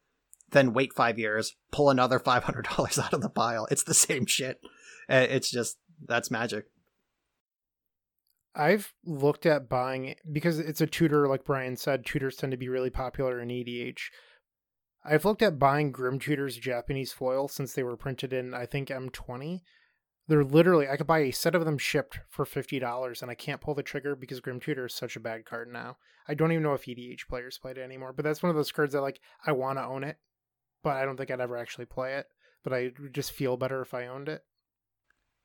then 0.51 0.73
wait 0.73 0.93
five 0.95 1.19
years, 1.19 1.57
pull 1.71 1.91
another 1.91 2.19
five 2.19 2.45
hundred 2.45 2.69
dollars 2.77 2.99
out 2.99 3.13
of 3.13 3.23
the 3.23 3.29
pile. 3.29 3.67
It's 3.71 3.83
the 3.85 3.95
same 3.95 4.27
shit. 4.27 4.61
Uh, 5.11 5.27
It's 5.29 5.51
just 5.51 5.79
that's 6.07 6.31
magic. 6.31 6.67
I've 8.55 8.93
looked 9.05 9.47
at 9.47 9.69
buying 9.69 10.15
because 10.31 10.59
it's 10.59 10.81
a 10.83 10.87
tutor, 10.87 11.27
like 11.27 11.45
Brian 11.45 11.77
said, 11.77 12.05
tutors 12.05 12.37
tend 12.37 12.51
to 12.51 12.59
be 12.59 12.69
really 12.69 12.91
popular 12.91 13.41
in 13.41 13.49
EDH. 13.49 13.99
I've 15.05 15.25
looked 15.25 15.43
at 15.43 15.59
buying 15.59 15.91
Grim 15.91 16.19
Tutor's 16.19 16.57
Japanese 16.57 17.13
foil 17.13 17.49
since 17.49 17.73
they 17.73 17.83
were 17.83 17.97
printed 17.97 18.33
in, 18.33 18.53
I 18.55 18.67
think, 18.67 18.89
M20. 18.89 19.61
They're 20.29 20.45
literally, 20.45 20.89
I 20.89 20.97
could 20.97 21.07
buy 21.07 21.21
a 21.21 21.33
set 21.33 21.55
of 21.55 21.65
them 21.65 21.79
shipped 21.79 22.21
for 22.29 22.45
$50 22.45 23.23
and 23.23 23.31
I 23.31 23.35
can't 23.35 23.61
pull 23.61 23.75
the 23.75 23.83
trigger 23.83 24.15
because 24.15 24.41
Grim 24.41 24.61
Tutor 24.61 24.87
is 24.87 24.95
such 24.95 25.17
a 25.17 25.21
bad 25.21 25.45
card 25.45 25.73
now. 25.73 25.97
I 26.29 26.35
don't 26.35 26.53
even 26.53 26.63
know 26.63 26.75
if 26.75 26.85
EDH 26.85 27.27
players 27.29 27.59
play 27.59 27.73
it 27.73 27.79
anymore, 27.79 28.13
but 28.13 28.25
that's 28.25 28.43
one 28.43 28.51
of 28.51 28.57
those 28.57 28.71
cards 28.71 28.93
that, 28.93 29.01
like, 29.01 29.21
I 29.45 29.53
want 29.53 29.79
to 29.79 29.85
own 29.85 30.05
it, 30.05 30.19
but 30.85 30.97
I 30.97 31.05
don't 31.05 31.17
think 31.17 31.31
I'd 31.31 31.41
ever 31.41 31.57
actually 31.57 31.87
play 31.87 32.15
it. 32.15 32.27
But 32.63 32.73
I 32.73 32.93
would 33.01 33.13
just 33.13 33.33
feel 33.33 33.57
better 33.57 33.83
if 33.83 33.93
I 33.93 34.07
owned 34.07 34.29
it. 34.29 34.45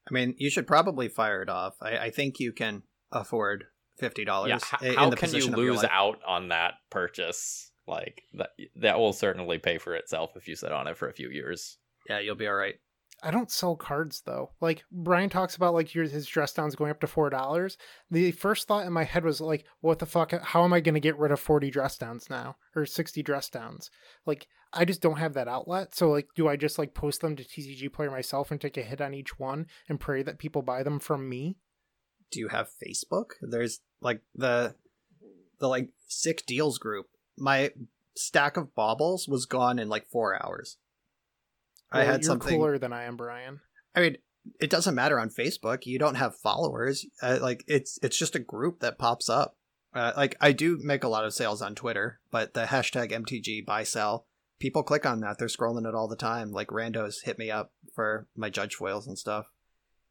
I 0.10 0.14
mean, 0.14 0.36
you 0.38 0.50
should 0.50 0.68
probably 0.68 1.08
fire 1.10 1.42
it 1.42 1.50
off. 1.50 1.76
I, 1.82 1.98
I 1.98 2.10
think 2.12 2.40
you 2.40 2.54
can 2.54 2.84
afford 3.12 3.66
fifty 3.98 4.24
dollars. 4.24 4.50
Yeah, 4.50 4.90
h- 4.90 4.96
how 4.96 5.10
can 5.12 5.34
you 5.34 5.48
lose 5.48 5.84
out 5.84 6.20
on 6.26 6.50
that 6.50 6.76
purchase? 6.90 7.72
Like 7.88 8.22
that 8.34 8.50
that 8.76 9.00
will 9.00 9.14
certainly 9.14 9.58
pay 9.58 9.78
for 9.78 9.96
itself 9.96 10.32
if 10.36 10.48
you 10.48 10.56
sit 10.56 10.72
on 10.72 10.88
it 10.88 10.98
for 10.98 11.10
a 11.10 11.14
few 11.14 11.30
years. 11.30 11.78
Yeah, 12.08 12.20
you'll 12.20 12.36
be 12.36 12.48
all 12.48 12.54
right. 12.54 12.76
I 13.24 13.32
don't 13.32 13.52
sell 13.52 13.76
cards 13.76 14.22
though. 14.26 14.52
Like 14.62 14.84
Brian 14.92 15.30
talks 15.30 15.56
about 15.56 15.74
like 15.74 15.96
your 15.96 16.06
his 16.06 16.28
dress 16.28 16.54
downs 16.54 16.76
going 16.76 16.92
up 16.92 17.00
to 17.00 17.08
four 17.08 17.30
dollars. 17.30 17.78
The 18.12 18.32
first 18.32 18.68
thought 18.68 18.86
in 18.86 18.94
my 18.94 19.04
head 19.04 19.26
was 19.26 19.42
like, 19.42 19.66
what 19.82 20.00
the 20.00 20.06
fuck? 20.06 20.32
How 20.32 20.64
am 20.64 20.74
I 20.74 20.80
going 20.80 20.94
to 20.94 21.00
get 21.00 21.18
rid 21.18 21.32
of 21.32 21.40
forty 21.40 21.72
dress 21.72 21.98
downs 21.98 22.30
now 22.30 22.58
or 22.76 22.86
sixty 22.86 23.24
dress 23.24 23.50
downs? 23.50 23.90
Like 24.26 24.48
I 24.72 24.86
just 24.86 25.02
don't 25.02 25.18
have 25.18 25.34
that 25.34 25.48
outlet. 25.48 25.96
So 25.96 26.10
like, 26.12 26.28
do 26.36 26.48
I 26.48 26.56
just 26.58 26.78
like 26.78 26.94
post 26.94 27.22
them 27.22 27.36
to 27.36 27.44
TCG 27.44 27.92
Player 27.92 28.12
myself 28.12 28.52
and 28.52 28.62
take 28.62 28.78
a 28.78 28.84
hit 28.84 29.02
on 29.02 29.14
each 29.14 29.40
one 29.40 29.66
and 29.90 30.00
pray 30.00 30.22
that 30.22 30.40
people 30.40 30.62
buy 30.62 30.84
them 30.84 31.00
from 31.00 31.28
me? 31.28 31.58
Do 32.30 32.40
you 32.40 32.50
have 32.50 32.70
Facebook? 32.70 33.32
There's 33.42 33.80
like 34.00 34.22
the 34.36 34.76
the 35.60 35.68
like 35.68 35.90
sick 36.08 36.46
deals 36.46 36.78
group. 36.78 37.08
My 37.38 37.72
stack 38.16 38.58
of 38.58 38.76
baubles 38.76 39.28
was 39.28 39.46
gone 39.46 39.80
in 39.80 39.90
like 39.90 40.08
four 40.08 40.44
hours. 40.44 40.78
I 41.92 42.00
Well, 42.00 42.06
had 42.08 42.22
you're 42.22 42.28
something. 42.28 42.50
cooler 42.58 42.78
than 42.78 42.94
I 42.94 43.04
am, 43.04 43.16
Brian. 43.18 43.60
I 43.96 44.02
mean, 44.02 44.18
it 44.60 44.70
doesn't 44.70 44.96
matter 44.96 45.20
on 45.20 45.30
Facebook. 45.30 45.86
You 45.86 46.00
don't 46.00 46.16
have 46.16 46.36
followers. 46.36 47.06
Uh, 47.22 47.40
like 47.42 47.64
it's 47.68 48.00
it's 48.02 48.18
just 48.18 48.36
a 48.36 48.40
group 48.40 48.80
that 48.80 48.98
pops 49.00 49.30
up. 49.30 49.58
Uh, 49.94 50.12
like 50.16 50.36
I 50.40 50.52
do 50.52 50.78
make 50.82 51.04
a 51.04 51.08
lot 51.10 51.26
of 51.26 51.34
sales 51.34 51.62
on 51.62 51.76
Twitter, 51.76 52.20
but 52.32 52.54
the 52.54 52.66
hashtag 52.66 53.12
MTG 53.12 53.66
buy 53.66 53.84
sell, 53.84 54.26
people 54.60 54.84
click 54.84 55.06
on 55.06 55.22
that. 55.22 55.38
They're 55.40 55.48
scrolling 55.48 55.88
it 55.88 55.96
all 55.96 56.08
the 56.08 56.16
time. 56.16 56.52
Like 56.52 56.68
randos 56.68 57.24
hit 57.24 57.40
me 57.40 57.50
up 57.50 57.72
for 57.96 58.28
my 58.36 58.50
judge 58.50 58.76
foils 58.76 59.08
and 59.08 59.18
stuff. 59.18 59.48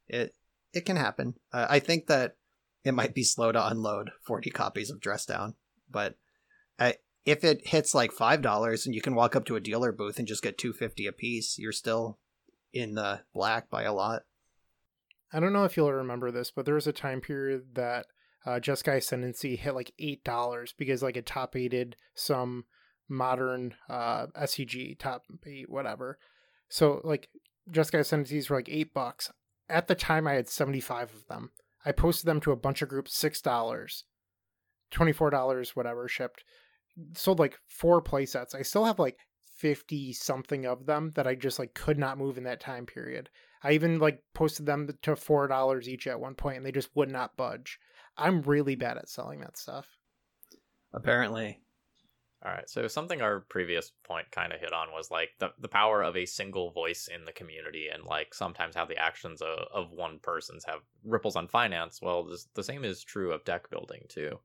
It 0.09 0.35
it 0.73 0.85
can 0.85 0.97
happen. 0.97 1.35
Uh, 1.53 1.67
I 1.69 1.79
think 1.79 2.07
that 2.09 2.37
it 2.85 2.93
might 2.95 3.15
be 3.15 3.25
slow 3.25 3.53
to 3.53 3.67
unload 3.67 4.11
40 4.27 4.51
copies 4.51 4.91
of 4.91 5.01
Dress 5.01 5.25
Down, 5.27 5.55
but 5.91 6.17
I, 6.79 6.97
if 7.27 7.43
it 7.43 7.67
hits 7.67 7.95
like 7.95 8.13
five 8.13 8.41
dollars 8.41 8.87
and 8.87 8.95
you 8.95 9.03
can 9.03 9.15
walk 9.15 9.37
up 9.37 9.45
to 9.47 9.57
a 9.57 9.61
dealer 9.61 9.93
booth 9.93 10.19
and 10.19 10.29
just 10.29 10.43
get 10.43 10.57
250 10.57 11.07
a 11.07 11.13
piece, 11.13 11.59
you're 11.59 11.73
still 11.73 12.19
in 12.73 12.95
the 12.95 13.21
black 13.35 13.69
by 13.69 13.83
a 13.83 13.93
lot. 13.93 14.23
I 15.33 15.41
don't 15.41 15.53
know 15.53 15.65
if 15.65 15.77
you'll 15.77 15.93
remember 15.93 16.31
this, 16.31 16.53
but 16.53 16.65
there 16.65 16.77
was 16.77 16.87
a 16.87 16.93
time 16.93 17.21
period 17.21 17.75
that 17.75 18.07
uh, 18.47 18.61
Jeskai 18.61 18.99
Ascendancy 18.99 19.57
hit 19.57 19.75
like 19.75 19.93
eight 19.99 20.23
dollars 20.23 20.73
because 20.79 21.03
like 21.03 21.17
it 21.17 21.27
top 21.27 21.57
eighted 21.57 21.97
some 22.15 22.65
modern 23.09 23.75
uh, 23.89 24.27
SCG 24.41 24.97
top 24.99 25.25
eight 25.45 25.69
whatever. 25.69 26.19
So 26.69 27.01
like 27.03 27.29
Jeskai 27.71 28.01
Ascendancies 28.01 28.49
were 28.49 28.57
like 28.57 28.69
eight 28.69 28.95
bucks. 28.95 29.33
At 29.69 29.89
the 29.89 29.97
time, 29.97 30.29
I 30.29 30.35
had 30.35 30.49
seventy 30.49 30.81
five 30.81 31.13
of 31.13 31.27
them. 31.27 31.51
I 31.85 31.91
posted 31.91 32.27
them 32.27 32.41
to 32.43 32.53
a 32.53 32.57
bunch 32.57 32.83
of 32.83 32.89
groups, 32.89 33.17
six 33.17 33.41
dollars, 33.41 34.05
twenty 34.93 35.13
four 35.13 35.31
dollars, 35.31 35.75
whatever 35.75 36.07
shipped. 36.07 36.45
Sold 37.15 37.39
like 37.39 37.59
four 37.69 38.03
playsets. 38.03 38.55
I 38.55 38.63
still 38.63 38.85
have 38.85 38.99
like 38.99 39.19
50 39.57 40.13
something 40.13 40.67
of 40.67 40.87
them 40.87 41.13
that 41.15 41.27
I 41.27 41.35
just 41.35 41.59
like 41.59 41.75
could 41.75 41.99
not 41.99 42.19
move 42.19 42.39
in 42.39 42.45
that 42.45 42.61
time 42.61 42.87
period. 42.87 43.31
I 43.63 43.73
even 43.73 43.99
like 43.99 44.23
posted 44.35 44.67
them 44.67 44.89
to 45.03 45.17
four 45.17 45.49
dollars 45.49 45.89
each 45.89 46.07
at 46.07 46.21
one 46.21 46.35
point 46.35 46.59
and 46.59 46.67
they 46.67 46.73
just 46.73 46.95
would 46.95 47.11
not 47.11 47.37
budge. 47.37 47.79
I'm 48.17 48.43
really 48.43 48.77
bad 48.77 48.99
at 48.99 49.09
selling 49.09 49.41
that 49.41 49.59
stuff. 49.59 49.99
Apparently. 50.93 51.61
All 52.45 52.53
right. 52.53 52.69
So 52.69 52.87
something 52.87 53.23
our 53.23 53.41
previous 53.41 53.93
point 54.05 54.31
kind 54.31 54.53
of 54.53 54.61
hit 54.61 54.73
on 54.73 54.93
was 54.93 55.11
like 55.11 55.31
the, 55.39 55.51
the 55.59 55.69
power 55.69 56.03
of 56.03 56.17
a 56.17 56.27
single 56.27 56.71
voice 56.71 57.09
in 57.13 57.25
the 57.25 57.33
community 57.33 57.89
and 57.93 58.05
like 58.05 58.35
sometimes 58.35 58.77
how 58.77 58.85
the 58.85 58.99
actions 58.99 59.43
of, 59.43 59.59
of 59.75 59.91
one 59.91 60.21
person's 60.23 60.65
have 60.67 60.81
ripples 61.05 61.35
on 61.35 61.49
finance. 61.49 62.01
Well, 62.01 62.25
this, 62.25 62.47
the 62.55 62.63
same 62.63 62.85
is 62.85 63.03
true 63.03 63.33
of 63.33 63.45
deck 63.45 63.71
building 63.71 64.03
too. 64.09 64.39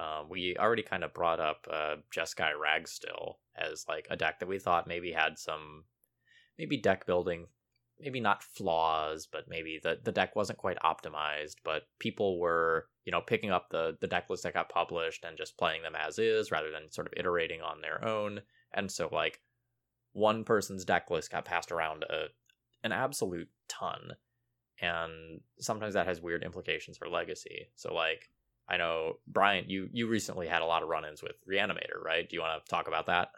Um, 0.00 0.28
we 0.30 0.56
already 0.58 0.82
kind 0.82 1.04
of 1.04 1.12
brought 1.12 1.40
up 1.40 1.66
uh, 1.70 1.96
Jeskai 2.14 2.52
Ragstill 2.58 3.36
as 3.54 3.84
like 3.86 4.06
a 4.08 4.16
deck 4.16 4.38
that 4.40 4.48
we 4.48 4.58
thought 4.58 4.86
maybe 4.86 5.12
had 5.12 5.38
some, 5.38 5.84
maybe 6.58 6.78
deck 6.78 7.04
building, 7.04 7.46
maybe 7.98 8.20
not 8.20 8.42
flaws, 8.42 9.28
but 9.30 9.44
maybe 9.46 9.78
the, 9.82 9.98
the 10.02 10.12
deck 10.12 10.34
wasn't 10.34 10.58
quite 10.58 10.78
optimized. 10.78 11.56
But 11.64 11.82
people 11.98 12.38
were, 12.38 12.86
you 13.04 13.12
know, 13.12 13.20
picking 13.20 13.50
up 13.50 13.68
the 13.70 13.98
the 14.00 14.06
deck 14.06 14.30
list 14.30 14.44
that 14.44 14.54
got 14.54 14.70
published 14.70 15.24
and 15.24 15.36
just 15.36 15.58
playing 15.58 15.82
them 15.82 15.94
as 15.94 16.18
is 16.18 16.50
rather 16.50 16.70
than 16.70 16.90
sort 16.90 17.06
of 17.06 17.12
iterating 17.16 17.60
on 17.60 17.82
their 17.82 18.02
own. 18.02 18.40
And 18.72 18.90
so 18.90 19.08
like 19.12 19.40
one 20.12 20.44
person's 20.44 20.84
deck 20.84 21.10
list 21.10 21.30
got 21.30 21.44
passed 21.44 21.72
around 21.72 22.04
a 22.04 22.28
an 22.82 22.92
absolute 22.92 23.48
ton, 23.68 24.12
and 24.80 25.40
sometimes 25.58 25.92
that 25.92 26.06
has 26.06 26.22
weird 26.22 26.42
implications 26.42 26.96
for 26.96 27.08
legacy. 27.08 27.68
So 27.76 27.92
like 27.92 28.30
I 28.70 28.76
know 28.76 29.14
Brian, 29.26 29.64
you 29.68 29.88
you 29.92 30.06
recently 30.06 30.46
had 30.46 30.62
a 30.62 30.66
lot 30.66 30.82
of 30.82 30.88
run-ins 30.88 31.22
with 31.22 31.32
Reanimator, 31.50 32.02
right? 32.02 32.28
Do 32.28 32.36
you 32.36 32.40
want 32.40 32.64
to 32.64 32.70
talk 32.70 32.86
about 32.86 33.06
that? 33.06 33.30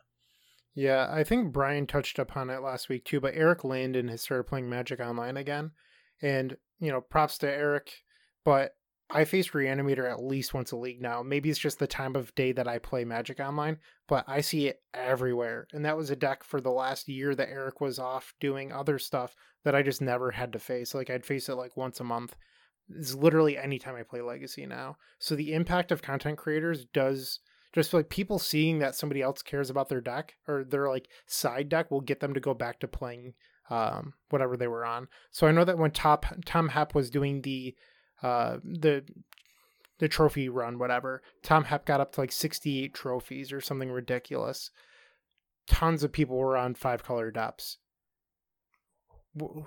Yeah, 0.74 1.09
I 1.10 1.24
think 1.24 1.52
Brian 1.52 1.86
touched 1.86 2.18
upon 2.18 2.50
it 2.50 2.62
last 2.62 2.88
week 2.88 3.04
too, 3.04 3.20
but 3.20 3.34
Eric 3.34 3.64
Landon 3.64 4.09
has 4.09 4.22
started 4.22 4.44
playing 4.44 4.70
Magic 4.70 5.00
Online 5.00 5.36
again. 5.36 5.72
And, 6.22 6.56
you 6.78 6.90
know, 6.90 7.00
props 7.00 7.38
to 7.38 7.50
Eric, 7.50 7.92
but 8.44 8.74
I 9.10 9.24
face 9.24 9.50
Reanimator 9.50 10.10
at 10.10 10.22
least 10.22 10.54
once 10.54 10.72
a 10.72 10.76
league 10.76 11.02
now. 11.02 11.22
Maybe 11.22 11.50
it's 11.50 11.59
just 11.59 11.78
the 11.78 11.86
time 11.86 12.16
of 12.16 12.34
day 12.34 12.52
that 12.52 12.68
I 12.68 12.78
play 12.78 13.04
Magic 13.04 13.40
Online, 13.40 13.78
but 14.09 14.24
I 14.26 14.40
see 14.40 14.68
it 14.68 14.80
everywhere. 14.94 15.66
And 15.72 15.84
that 15.84 15.96
was 15.98 16.10
a 16.10 16.16
deck 16.16 16.44
for 16.44 16.60
the 16.60 16.70
last 16.70 17.09
year 17.09 17.34
that 17.34 17.50
Eric 17.50 17.80
was 17.80 17.98
off 17.98 18.32
doing 18.40 18.72
other 18.72 18.98
stuff 18.98 19.34
that 19.64 19.74
I 19.74 19.82
just 19.82 20.00
never 20.00 20.30
had 20.30 20.52
to 20.54 20.59
face. 20.59 20.94
Like 20.94 21.10
I'd 21.10 21.26
face 21.26 21.48
it 21.50 21.56
like 21.56 21.76
once 21.76 22.00
a 22.00 22.04
month 22.04 22.36
is 22.97 23.14
literally 23.14 23.56
anytime 23.56 23.97
I 23.97 24.02
play 24.02 24.20
Legacy 24.20 24.66
now. 24.66 24.97
So 25.19 25.35
the 25.35 25.52
impact 25.52 25.93
of 25.93 26.02
content 26.02 26.39
creators 26.39 26.85
does 26.85 27.40
just 27.73 27.94
like 27.94 28.09
people 28.10 28.39
seeing 28.39 28.78
that 28.81 28.94
somebody 28.94 29.23
else 29.23 29.43
cares 29.43 29.70
about 29.70 29.89
their 29.89 30.01
deck 30.01 30.35
or 30.47 30.64
their 30.64 30.89
like 30.89 31.09
side 31.27 31.69
deck 31.69 31.90
will 31.90 32.01
get 32.01 32.20
them 32.20 32.35
to 32.35 32.40
go 32.40 32.55
back 32.55 32.81
to 32.81 32.89
playing 32.89 33.35
um, 33.70 34.14
whatever 34.28 34.56
they 34.56 34.69
were 34.69 34.85
on. 34.85 35.09
So 35.31 35.47
I 35.47 35.52
know 35.52 35.64
that 35.64 35.78
when 35.78 35.90
Top 35.90 36.27
Tom 36.44 36.69
Hep 36.69 36.94
was 36.94 37.10
doing 37.10 37.43
the 37.43 37.74
uh, 38.23 38.59
the 38.62 39.05
the 39.98 40.09
trophy 40.09 40.48
run, 40.48 40.78
whatever, 40.78 41.23
Tom 41.43 41.64
Hep 41.64 41.86
got 41.86 42.01
up 42.01 42.12
to 42.12 42.20
like 42.20 42.32
68 42.32 42.93
trophies 42.93 43.52
or 43.52 43.60
something 43.60 43.90
ridiculous. 43.90 44.70
Tons 45.66 46.02
of 46.02 46.12
people 46.12 46.36
were 46.36 46.56
on 46.56 46.74
five 46.74 47.05
color 47.05 47.31
depths. 47.31 47.78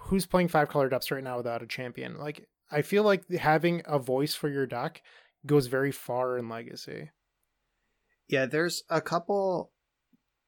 Who's 0.01 0.27
playing 0.27 0.49
five 0.49 0.69
color 0.69 0.89
depths 0.89 1.09
right 1.09 1.23
now 1.23 1.37
without 1.37 1.63
a 1.63 1.67
champion? 1.67 2.17
Like 2.17 2.47
I 2.71 2.81
feel 2.81 3.03
like 3.03 3.29
having 3.31 3.81
a 3.85 3.99
voice 3.99 4.33
for 4.33 4.49
your 4.49 4.65
deck 4.65 5.01
goes 5.45 5.67
very 5.67 5.91
far 5.91 6.37
in 6.37 6.49
Legacy. 6.49 7.11
Yeah, 8.27 8.45
there's 8.45 8.83
a 8.89 9.01
couple 9.01 9.71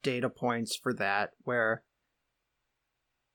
data 0.01 0.29
points 0.29 0.75
for 0.75 0.93
that 0.93 1.31
where 1.43 1.83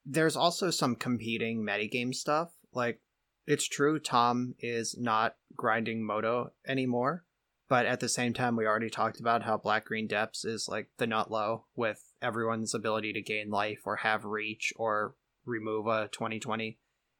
there's 0.05 0.35
also 0.35 0.69
some 0.69 0.95
competing 0.95 1.63
metagame 1.63 2.13
stuff. 2.13 2.51
Like, 2.73 2.99
it's 3.45 3.67
true 3.67 3.99
Tom 3.99 4.55
is 4.59 4.95
not 4.97 5.35
grinding 5.55 6.05
Moto 6.05 6.51
anymore, 6.67 7.25
but 7.69 7.85
at 7.85 7.99
the 7.99 8.09
same 8.09 8.33
time, 8.33 8.55
we 8.55 8.65
already 8.65 8.89
talked 8.89 9.19
about 9.19 9.43
how 9.43 9.57
Black 9.57 9.85
Green 9.85 10.07
Depths 10.07 10.43
is 10.43 10.67
like 10.67 10.89
the 10.97 11.07
nut 11.07 11.31
low 11.31 11.65
with 11.75 12.13
everyone's 12.21 12.73
ability 12.73 13.13
to 13.13 13.21
gain 13.21 13.49
life 13.49 13.81
or 13.85 13.97
have 13.97 14.25
reach 14.25 14.73
or 14.75 15.15
remove 15.45 15.87
a 15.87 16.09
2020. 16.11 16.79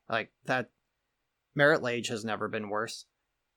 Like, 0.10 0.32
that 0.46 0.70
Marit 1.56 1.82
Lage 1.82 2.08
has 2.08 2.26
never 2.26 2.48
been 2.48 2.70
worse, 2.70 3.06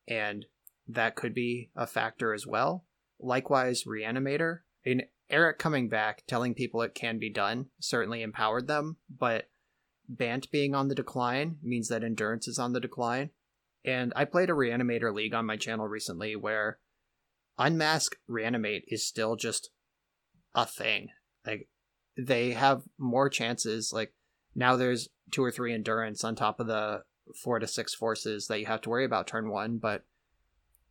and 0.06 0.46
that 0.88 1.16
could 1.16 1.34
be 1.34 1.70
a 1.74 1.86
factor 1.86 2.32
as 2.32 2.46
well. 2.46 2.84
Likewise, 3.18 3.84
Reanimator. 3.84 4.60
and 4.84 5.04
Eric 5.28 5.58
coming 5.58 5.88
back, 5.88 6.22
telling 6.26 6.54
people 6.54 6.82
it 6.82 6.94
can 6.94 7.18
be 7.18 7.30
done, 7.30 7.66
certainly 7.80 8.22
empowered 8.22 8.68
them, 8.68 8.96
but 9.10 9.48
Bant 10.08 10.50
being 10.52 10.74
on 10.74 10.86
the 10.88 10.94
decline 10.94 11.58
means 11.62 11.88
that 11.88 12.04
endurance 12.04 12.46
is 12.46 12.60
on 12.60 12.72
the 12.72 12.80
decline. 12.80 13.30
And 13.84 14.12
I 14.14 14.24
played 14.24 14.50
a 14.50 14.54
Reanimator 14.54 15.12
League 15.12 15.34
on 15.34 15.46
my 15.46 15.56
channel 15.56 15.88
recently 15.88 16.36
where 16.36 16.78
Unmask 17.58 18.16
Reanimate 18.28 18.84
is 18.88 19.06
still 19.06 19.36
just 19.36 19.70
a 20.54 20.64
thing. 20.64 21.08
Like, 21.44 21.68
they 22.16 22.52
have 22.52 22.82
more 22.98 23.28
chances. 23.28 23.92
Like, 23.92 24.14
now 24.54 24.76
there's 24.76 25.08
two 25.30 25.42
or 25.42 25.50
three 25.50 25.74
endurance 25.74 26.22
on 26.22 26.36
top 26.36 26.60
of 26.60 26.66
the 26.66 27.02
four 27.34 27.58
to 27.58 27.66
six 27.66 27.94
forces 27.94 28.46
that 28.48 28.60
you 28.60 28.66
have 28.66 28.80
to 28.82 28.90
worry 28.90 29.04
about 29.04 29.26
turn 29.26 29.48
one, 29.48 29.78
but 29.78 30.04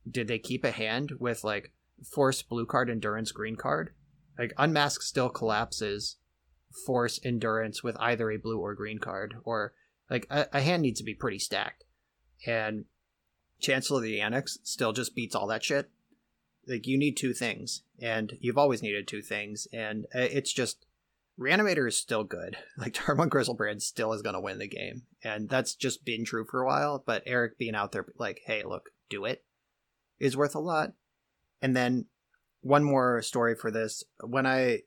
did 0.10 0.28
they 0.28 0.40
keep 0.40 0.64
a 0.64 0.72
hand 0.72 1.14
with 1.20 1.44
like 1.44 1.72
force 2.03 2.41
blue 2.41 2.66
card 2.66 2.90
endurance 2.90 3.32
green 3.32 3.56
card? 3.56 3.91
Like 4.38 4.53
unmask 4.57 5.02
still 5.02 5.30
collapses 5.30 6.18
force 6.86 7.20
endurance 7.24 7.84
with 7.84 7.95
either 7.99 8.30
a 8.32 8.38
blue 8.38 8.60
or 8.60 8.76
green 8.76 8.99
card, 8.99 9.36
or 9.44 9.74
like 10.10 10.28
a, 10.30 10.48
a 10.52 10.62
hand 10.62 10.82
needs 10.82 10.99
to 10.99 11.06
be 11.06 11.14
pretty 11.14 11.40
stacked. 11.40 11.86
And 12.45 12.86
Chancellor 13.60 13.98
of 13.98 14.03
the 14.03 14.20
Annex 14.20 14.60
still 14.64 14.91
just 14.91 15.16
beats 15.16 15.36
all 15.36 15.48
that 15.48 15.64
shit. 15.64 15.90
Like 16.68 16.86
you 16.86 16.98
need 16.98 17.16
two 17.16 17.34
things, 17.34 17.84
and 18.02 18.38
you've 18.40 18.57
always 18.57 18.82
needed 18.82 19.07
two 19.07 19.22
things, 19.22 19.68
and 19.72 20.06
uh, 20.16 20.20
it's 20.20 20.52
just 20.52 20.86
Reanimator 21.40 21.88
is 21.88 21.98
still 21.98 22.24
good. 22.24 22.57
Like 22.78 22.94
Darmon 22.94 23.30
Griselbrand 23.30 23.82
still 23.82 24.14
is 24.14 24.22
going 24.22 24.36
to 24.36 24.41
win 24.41 24.60
the 24.60 24.68
game, 24.68 25.03
and 25.24 25.49
that's 25.49 25.76
just 25.76 26.06
been 26.06 26.26
true 26.26 26.45
for 26.45 26.62
a 26.62 26.66
while. 26.66 27.03
But 27.06 27.24
Eric 27.26 27.57
being 27.57 27.76
out 27.76 27.91
there, 27.94 28.06
like, 28.18 28.41
"Hey, 28.45 28.64
look, 28.64 28.90
do 29.10 29.26
it, 29.26 29.44
is 30.20 30.38
worth 30.38 30.56
a 30.56 30.60
lot. 30.60 30.94
And 31.62 31.76
then 31.76 32.06
one 32.62 32.84
more 32.84 33.22
story 33.22 33.56
for 33.56 33.72
this: 33.72 34.03
when 34.22 34.45
I 34.45 34.80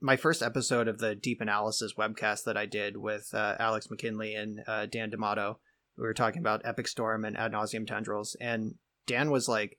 my 0.00 0.16
first 0.16 0.42
episode 0.42 0.88
of 0.88 0.98
the 0.98 1.14
deep 1.14 1.40
analysis 1.40 1.94
webcast 1.94 2.44
that 2.44 2.56
I 2.56 2.66
did 2.66 2.96
with 2.96 3.30
uh, 3.34 3.56
Alex 3.58 3.90
McKinley 3.90 4.34
and 4.34 4.60
uh, 4.66 4.86
Dan 4.86 5.10
D'Amato, 5.10 5.58
we 5.96 6.02
were 6.02 6.14
talking 6.14 6.40
about 6.40 6.62
Epic 6.64 6.88
Storm 6.88 7.24
and 7.24 7.36
Ad 7.36 7.52
nauseam 7.52 7.86
Tendrils, 7.86 8.36
and 8.40 8.74
Dan 9.06 9.30
was 9.30 9.48
like, 9.48 9.78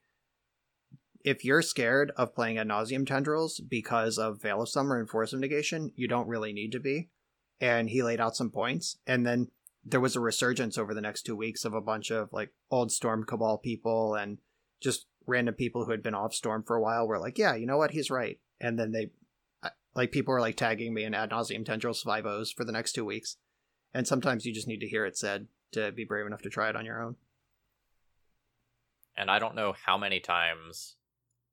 if 1.24 1.46
you're 1.46 1.62
scared 1.62 2.12
of 2.18 2.36
playing 2.36 2.58
ad 2.58 2.68
nauseam 2.68 3.06
tendrils 3.06 3.60
because 3.60 4.18
of 4.18 4.42
Veil 4.42 4.62
of 4.62 4.70
Summer 4.70 5.00
and 5.00 5.10
Force 5.10 5.34
of 5.34 5.40
Negation, 5.40 5.92
you 5.96 6.08
don't 6.08 6.28
really 6.28 6.54
need 6.54 6.72
to 6.72 6.80
be. 6.80 7.10
And 7.60 7.90
he 7.90 8.02
laid 8.02 8.20
out 8.20 8.36
some 8.36 8.50
points, 8.50 8.98
and 9.06 9.26
then 9.26 9.50
there 9.84 10.00
was 10.00 10.16
a 10.16 10.20
resurgence 10.20 10.78
over 10.78 10.94
the 10.94 11.02
next 11.02 11.24
two 11.24 11.36
weeks 11.36 11.66
of 11.66 11.74
a 11.74 11.82
bunch 11.82 12.12
of 12.12 12.32
like 12.32 12.52
old 12.70 12.92
Storm 12.92 13.24
Cabal 13.24 13.58
people 13.58 14.16
and 14.16 14.40
just 14.80 15.06
random 15.28 15.56
people 15.56 15.86
who 15.86 15.92
had 15.92 16.04
been 16.04 16.16
off 16.16 16.34
Storm 16.34 16.64
for 16.64 16.76
a 16.76 16.82
while 16.82 17.08
were 17.08 17.20
like, 17.20 17.38
yeah, 17.38 17.56
you 17.56 17.66
know 17.66 17.78
what, 17.78 17.92
he's 17.92 18.12
right. 18.12 18.40
And 18.60 18.78
then 18.78 18.92
they, 18.92 19.12
like, 19.96 20.12
people 20.12 20.34
were 20.34 20.40
like 20.40 20.56
tagging 20.56 20.94
me 20.94 21.04
in 21.04 21.14
ad 21.14 21.30
nauseam 21.30 21.64
tendrils 21.64 22.02
five 22.02 22.26
O's 22.26 22.52
for 22.52 22.64
the 22.64 22.72
next 22.72 22.94
two 22.94 23.06
weeks. 23.06 23.38
and 23.94 24.08
sometimes 24.08 24.46
you 24.46 24.54
just 24.54 24.68
need 24.68 24.80
to 24.80 24.88
hear 24.88 25.06
it 25.06 25.18
said 25.18 25.48
to 25.72 25.92
be 25.92 26.04
brave 26.04 26.26
enough 26.26 26.42
to 26.42 26.50
try 26.50 26.70
it 26.70 26.76
on 26.76 26.86
your 26.86 27.02
own. 27.02 27.16
And 29.16 29.30
I 29.30 29.40
don't 29.40 29.56
know 29.56 29.74
how 29.86 29.98
many 29.98 30.20
times 30.20 30.96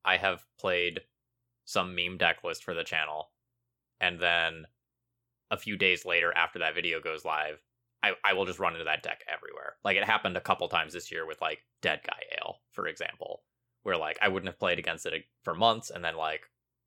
I 0.05 0.17
have 0.17 0.45
played 0.59 1.01
some 1.65 1.95
meme 1.95 2.19
deck 2.19 2.45
list 2.45 2.65
for 2.65 2.75
the 2.75 2.85
channel, 2.85 3.31
and 4.01 4.21
then 4.21 4.67
a 5.51 5.59
few 5.59 5.77
days 5.77 6.05
later, 6.05 6.33
after 6.37 6.59
that 6.59 6.75
video 6.75 7.01
goes 7.01 7.25
live, 7.25 7.63
I, 8.03 8.13
I 8.25 8.33
will 8.35 8.47
just 8.47 8.59
run 8.59 8.75
into 8.75 8.85
that 8.85 9.03
deck 9.03 9.25
everywhere. 9.33 9.77
Like 9.85 9.97
it 9.97 10.05
happened 10.05 10.37
a 10.37 10.41
couple 10.41 10.69
times 10.69 10.93
this 10.93 11.11
year 11.11 11.27
with 11.27 11.41
like 11.41 11.65
Deadguy 11.83 12.21
Ale, 12.39 12.61
for 12.71 12.87
example, 12.87 13.43
where 13.83 13.97
like 13.97 14.19
I 14.23 14.29
wouldn't 14.29 14.49
have 14.49 14.59
played 14.59 14.79
against 14.79 15.07
it 15.07 15.13
uh, 15.13 15.17
for 15.43 15.55
months, 15.55 15.91
and 15.91 16.05
then 16.05 16.17
like 16.17 16.43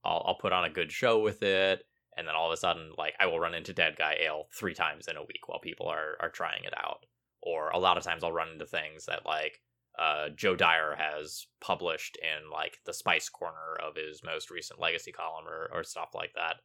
I'll 0.05 0.23
I'll 0.25 0.35
put 0.35 0.53
on 0.53 0.63
a 0.63 0.69
good 0.69 0.91
show 0.91 1.19
with 1.19 1.43
it, 1.43 1.83
and 2.17 2.27
then 2.27 2.35
all 2.35 2.47
of 2.49 2.53
a 2.53 2.57
sudden 2.57 2.91
like 2.97 3.15
I 3.19 3.25
will 3.25 3.39
run 3.39 3.53
into 3.53 3.73
Deadguy 3.73 4.21
Ale 4.21 4.47
three 4.53 4.73
times 4.73 5.07
in 5.07 5.17
a 5.17 5.23
week 5.23 5.47
while 5.47 5.59
people 5.59 5.87
are 5.87 6.15
are 6.19 6.29
trying 6.29 6.63
it 6.63 6.73
out. 6.77 7.05
Or 7.43 7.69
a 7.69 7.79
lot 7.79 7.97
of 7.97 8.03
times 8.03 8.23
I'll 8.23 8.31
run 8.31 8.49
into 8.49 8.65
things 8.65 9.05
that 9.07 9.25
like 9.25 9.59
uh, 10.01 10.29
Joe 10.35 10.55
Dyer 10.55 10.95
has 10.97 11.45
published 11.59 12.17
in 12.17 12.49
like 12.49 12.79
the 12.85 12.93
Spice 12.93 13.29
Corner 13.29 13.77
of 13.87 13.95
his 13.95 14.21
most 14.23 14.49
recent 14.49 14.79
Legacy 14.79 15.11
column 15.11 15.45
or, 15.47 15.69
or 15.71 15.83
stuff 15.83 16.09
like 16.15 16.31
that. 16.35 16.55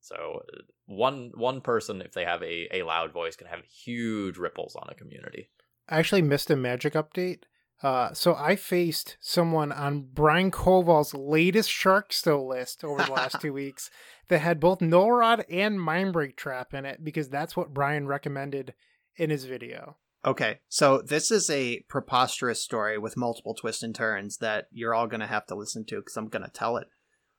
So 0.00 0.42
one 0.86 1.32
one 1.34 1.60
person, 1.60 2.02
if 2.02 2.12
they 2.12 2.24
have 2.24 2.42
a, 2.42 2.68
a 2.72 2.82
loud 2.84 3.12
voice, 3.12 3.36
can 3.36 3.48
have 3.48 3.64
huge 3.64 4.36
ripples 4.36 4.76
on 4.76 4.88
a 4.90 4.94
community. 4.94 5.50
I 5.88 5.98
actually 5.98 6.22
missed 6.22 6.50
a 6.50 6.56
magic 6.56 6.94
update. 6.94 7.42
Uh, 7.82 8.12
so 8.12 8.36
I 8.36 8.54
faced 8.54 9.16
someone 9.20 9.72
on 9.72 10.08
Brian 10.12 10.52
Koval's 10.52 11.14
latest 11.14 11.68
Shark 11.68 12.12
Still 12.12 12.48
list 12.48 12.84
over 12.84 13.02
the 13.02 13.10
last 13.10 13.40
two 13.40 13.52
weeks 13.52 13.90
that 14.28 14.38
had 14.38 14.60
both 14.60 14.80
Null 14.80 15.10
Rod 15.10 15.44
and 15.50 15.78
Mindbreak 15.78 16.36
Trap 16.36 16.74
in 16.74 16.84
it 16.84 17.02
because 17.02 17.28
that's 17.28 17.56
what 17.56 17.74
Brian 17.74 18.06
recommended 18.06 18.74
in 19.16 19.30
his 19.30 19.46
video. 19.46 19.96
Okay, 20.24 20.60
so 20.68 21.02
this 21.04 21.32
is 21.32 21.50
a 21.50 21.80
preposterous 21.88 22.62
story 22.62 22.96
with 22.96 23.16
multiple 23.16 23.54
twists 23.54 23.82
and 23.82 23.92
turns 23.92 24.36
that 24.36 24.68
you're 24.70 24.94
all 24.94 25.08
going 25.08 25.20
to 25.20 25.26
have 25.26 25.46
to 25.46 25.56
listen 25.56 25.84
to 25.86 25.96
because 25.96 26.16
I'm 26.16 26.28
going 26.28 26.44
to 26.44 26.50
tell 26.50 26.76
it. 26.76 26.86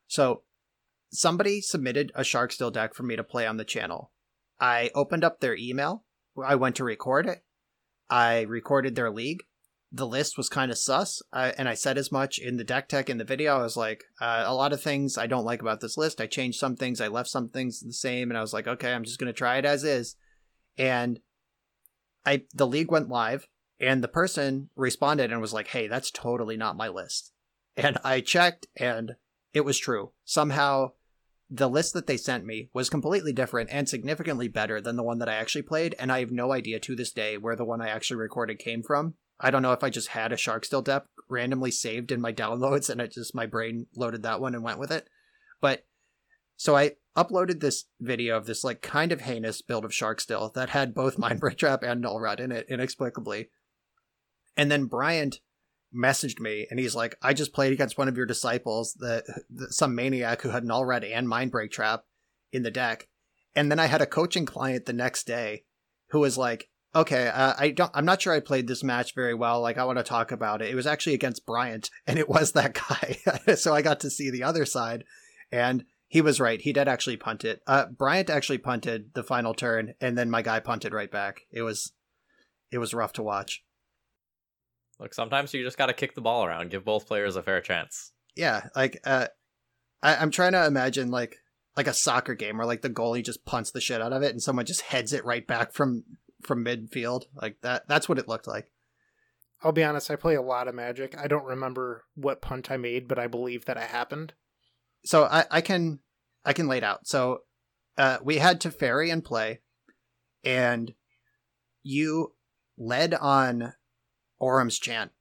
So, 0.08 0.42
somebody 1.10 1.62
submitted 1.62 2.12
a 2.14 2.26
Shark 2.26 2.52
Still 2.52 2.72
deck 2.72 2.94
for 2.94 3.04
me 3.04 3.16
to 3.16 3.24
play 3.24 3.48
on 3.48 3.56
the 3.56 3.64
channel. 3.64 4.12
I 4.60 4.92
opened 4.94 5.24
up 5.24 5.40
their 5.40 5.56
email. 5.56 6.04
I 6.46 6.56
went 6.56 6.76
to 6.76 6.84
record 6.84 7.26
it. 7.26 7.46
I 8.10 8.42
recorded 8.42 8.96
their 8.96 9.12
league. 9.12 9.44
The 9.90 10.08
list 10.08 10.38
was 10.38 10.50
kind 10.50 10.72
of 10.72 10.78
sus, 10.78 11.22
and 11.32 11.70
I 11.70 11.76
said 11.76 11.98
as 11.98 12.12
much 12.12 12.38
in 12.38 12.58
the 12.58 12.64
deck 12.64 12.90
tech 12.90 13.10
in 13.10 13.18
the 13.18 13.24
video. 13.24 13.56
I 13.60 13.64
was 13.64 13.78
like, 13.78 14.04
uh, 14.20 14.44
a 14.46 14.56
lot 14.56 14.74
of 14.74 14.82
things 14.82 15.18
I 15.18 15.28
don't 15.28 15.46
like 15.46 15.62
about 15.62 15.80
this 15.80 15.98
list. 15.98 16.20
I 16.20 16.28
changed 16.28 16.60
some 16.60 16.76
things, 16.76 17.00
I 17.00 17.08
left 17.08 17.30
some 17.30 17.48
things 17.48 17.80
the 17.80 17.94
same, 17.94 18.30
and 18.30 18.38
I 18.38 18.42
was 18.42 18.54
like, 18.54 18.68
okay, 18.68 18.92
I'm 18.92 19.04
just 19.04 19.20
going 19.20 19.32
to 19.32 19.38
try 19.38 19.58
it 19.58 19.66
as 19.66 19.84
is. 19.84 20.16
And 20.78 21.20
I 22.26 22.44
the 22.54 22.68
league 22.68 22.92
went 22.92 23.10
live 23.10 23.48
and 23.80 24.04
the 24.04 24.08
person 24.08 24.70
responded 24.76 25.32
and 25.32 25.42
was 25.42 25.54
like, 25.54 25.68
"Hey, 25.68 25.88
that's 25.88 26.12
totally 26.12 26.58
not 26.58 26.78
my 26.78 26.88
list." 26.88 27.32
And 27.76 27.98
I 28.04 28.22
checked 28.22 28.68
and 28.76 29.16
it 29.54 29.62
was 29.62 29.78
true. 29.78 30.12
Somehow 30.26 30.94
the 31.50 31.70
list 31.70 31.94
that 31.94 32.08
they 32.08 32.18
sent 32.18 32.46
me 32.46 32.70
was 32.74 32.90
completely 32.90 33.32
different 33.32 33.70
and 33.72 33.88
significantly 33.88 34.48
better 34.48 34.82
than 34.82 34.96
the 34.96 35.04
one 35.04 35.20
that 35.20 35.30
I 35.30 35.36
actually 35.36 35.62
played, 35.62 35.96
and 36.00 36.12
I 36.12 36.20
have 36.20 36.32
no 36.32 36.52
idea 36.52 36.80
to 36.80 36.96
this 36.96 37.12
day 37.12 37.38
where 37.38 37.56
the 37.56 37.66
one 37.66 37.82
I 37.82 37.90
actually 37.90 38.18
recorded 38.18 38.58
came 38.58 38.82
from. 38.82 39.16
I 39.40 39.52
don't 39.52 39.62
know 39.62 39.74
if 39.74 39.84
I 39.84 39.90
just 39.90 40.10
had 40.10 40.32
a 40.32 40.38
Shark 40.38 40.66
Still 40.66 40.82
deck 40.82 41.04
randomly 41.30 41.72
saved 41.72 42.12
in 42.12 42.22
my 42.22 42.34
downloads 42.34 42.90
and 42.90 43.02
it 43.02 43.12
just 43.12 43.36
my 43.36 43.46
brain 43.46 43.88
loaded 43.96 44.24
that 44.24 44.42
one 44.42 44.56
and 44.56 44.64
went 44.64 44.80
with 44.80 44.92
it. 44.92 45.08
But 45.62 45.86
so 46.56 46.76
I 46.76 46.94
uploaded 47.16 47.60
this 47.60 47.86
video 48.00 48.38
of 48.38 48.46
this 48.46 48.64
like 48.64 48.82
kind 48.82 49.12
of 49.12 49.22
heinous 49.22 49.62
build 49.62 49.86
of 49.86 49.94
Shark 49.94 50.20
Still 50.20 50.52
that 50.56 50.70
had 50.70 50.94
both 50.94 51.18
Mindbreak 51.20 51.58
Trap 51.58 51.84
and 51.84 52.02
Null 52.02 52.20
Rod 52.20 52.40
in 52.40 52.52
it 52.52 52.66
inexplicably. 52.70 53.50
And 54.56 54.72
then 54.72 54.86
Bryant 54.86 55.40
messaged 55.96 56.40
me 56.40 56.68
and 56.70 56.80
he's 56.80 56.96
like, 56.96 57.16
I 57.22 57.34
just 57.34 57.54
played 57.54 57.74
against 57.74 57.98
one 57.98 58.08
of 58.08 58.18
your 58.18 58.26
disciples, 58.26 58.94
the, 58.94 59.24
the 59.50 59.72
some 59.72 59.96
maniac 59.96 60.42
who 60.42 60.50
had 60.50 60.66
Null 60.66 60.86
Rod 60.86 61.04
and 61.04 61.28
Mindbreak 61.28 61.72
Trap 61.72 62.06
in 62.52 62.64
the 62.64 62.72
deck. 62.72 63.08
And 63.56 63.70
then 63.70 63.80
I 63.80 63.86
had 63.86 64.02
a 64.02 64.08
coaching 64.08 64.46
client 64.46 64.86
the 64.86 64.94
next 64.94 65.28
day 65.28 65.66
who 66.10 66.20
was 66.20 66.38
like, 66.38 66.70
okay, 66.96 67.28
uh, 67.28 67.54
I 67.58 67.70
don't, 67.72 67.92
I'm 67.94 68.06
not 68.06 68.22
sure 68.22 68.34
I 68.34 68.40
played 68.40 68.68
this 68.68 68.84
match 68.84 69.16
very 69.16 69.34
well. 69.34 69.62
Like, 69.62 69.78
I 69.78 69.86
want 69.86 69.98
to 69.98 70.04
talk 70.04 70.32
about 70.32 70.62
it. 70.62 70.70
It 70.70 70.76
was 70.76 70.88
actually 70.88 71.16
against 71.16 71.46
Bryant, 71.46 71.90
and 72.08 72.20
it 72.20 72.30
was 72.30 72.52
that 72.54 72.74
guy. 72.74 73.56
so 73.56 73.74
I 73.74 73.82
got 73.82 74.00
to 74.02 74.10
see 74.10 74.30
the 74.30 74.44
other 74.44 74.66
side, 74.66 75.04
and 75.52 75.86
he 76.14 76.22
was 76.22 76.40
right. 76.40 76.62
He 76.62 76.74
did 76.74 76.88
actually 76.88 77.18
punt 77.18 77.44
it. 77.44 77.64
Uh, 77.66 77.88
Bryant 77.88 78.30
actually 78.30 78.60
punted 78.60 79.16
the 79.16 79.24
final 79.24 79.56
turn, 79.56 79.96
and 80.00 80.16
then 80.16 80.30
my 80.30 80.44
guy 80.44 80.60
punted 80.60 80.94
right 80.94 81.10
back. 81.10 81.48
It 81.50 81.64
was, 81.64 81.92
it 82.70 82.78
was 82.78 82.94
rough 82.94 83.14
to 83.14 83.24
watch. 83.24 83.64
Look, 85.00 85.16
sometimes 85.16 85.56
you 85.56 85.64
just 85.64 85.80
got 85.80 85.88
to 85.88 85.94
kick 85.94 86.14
the 86.14 86.22
ball 86.22 86.46
around, 86.46 86.70
give 86.70 86.86
both 86.86 87.08
players 87.08 87.36
a 87.36 87.42
fair 87.42 87.62
chance. 87.62 88.12
Yeah, 88.36 88.68
like 88.76 89.00
uh, 89.04 89.30
I, 90.04 90.18
I'm 90.18 90.30
trying 90.30 90.52
to 90.52 90.68
imagine 90.68 91.10
like 91.10 91.38
like 91.76 91.88
a 91.88 91.96
soccer 91.96 92.36
game 92.36 92.58
where 92.58 92.68
like 92.68 92.84
the 92.84 92.92
goalie 92.92 93.26
just 93.26 93.44
punts 93.44 93.72
the 93.72 93.82
shit 93.82 94.00
out 94.00 94.14
of 94.14 94.22
it, 94.22 94.34
and 94.34 94.44
someone 94.44 94.68
just 94.68 94.82
heads 94.82 95.14
it 95.14 95.26
right 95.26 95.48
back 95.48 95.74
from 95.74 96.04
from 96.44 96.64
midfield. 96.64 97.24
Like 97.34 97.58
that. 97.62 97.88
That's 97.88 98.08
what 98.08 98.20
it 98.20 98.28
looked 98.28 98.48
like. 98.48 98.72
I'll 99.64 99.72
be 99.72 99.84
honest, 99.84 100.12
I 100.12 100.16
play 100.16 100.36
a 100.36 100.44
lot 100.44 100.68
of 100.68 100.76
Magic. 100.76 101.18
I 101.18 101.26
don't 101.26 101.46
remember 101.46 102.04
what 102.14 102.40
punt 102.40 102.70
I 102.70 102.78
made, 102.78 103.08
but 103.08 103.18
I 103.18 103.26
believe 103.26 103.66
that 103.66 103.78
it 103.78 103.90
happened. 103.90 104.34
So 105.06 105.26
I, 105.26 105.46
I 105.52 105.62
can 105.62 106.00
I 106.46 106.54
can 106.54 106.68
lay 106.68 106.78
it 106.78 106.84
out. 106.84 107.08
So 107.08 107.42
uh, 107.98 108.18
we 108.24 108.38
had 108.38 108.60
Teferi 108.60 109.12
and 109.12 109.24
play, 109.24 109.62
and 110.44 110.94
you 111.84 112.34
led 112.78 113.14
on 113.14 113.74
Orim's 114.40 114.80
chant, 114.80 115.12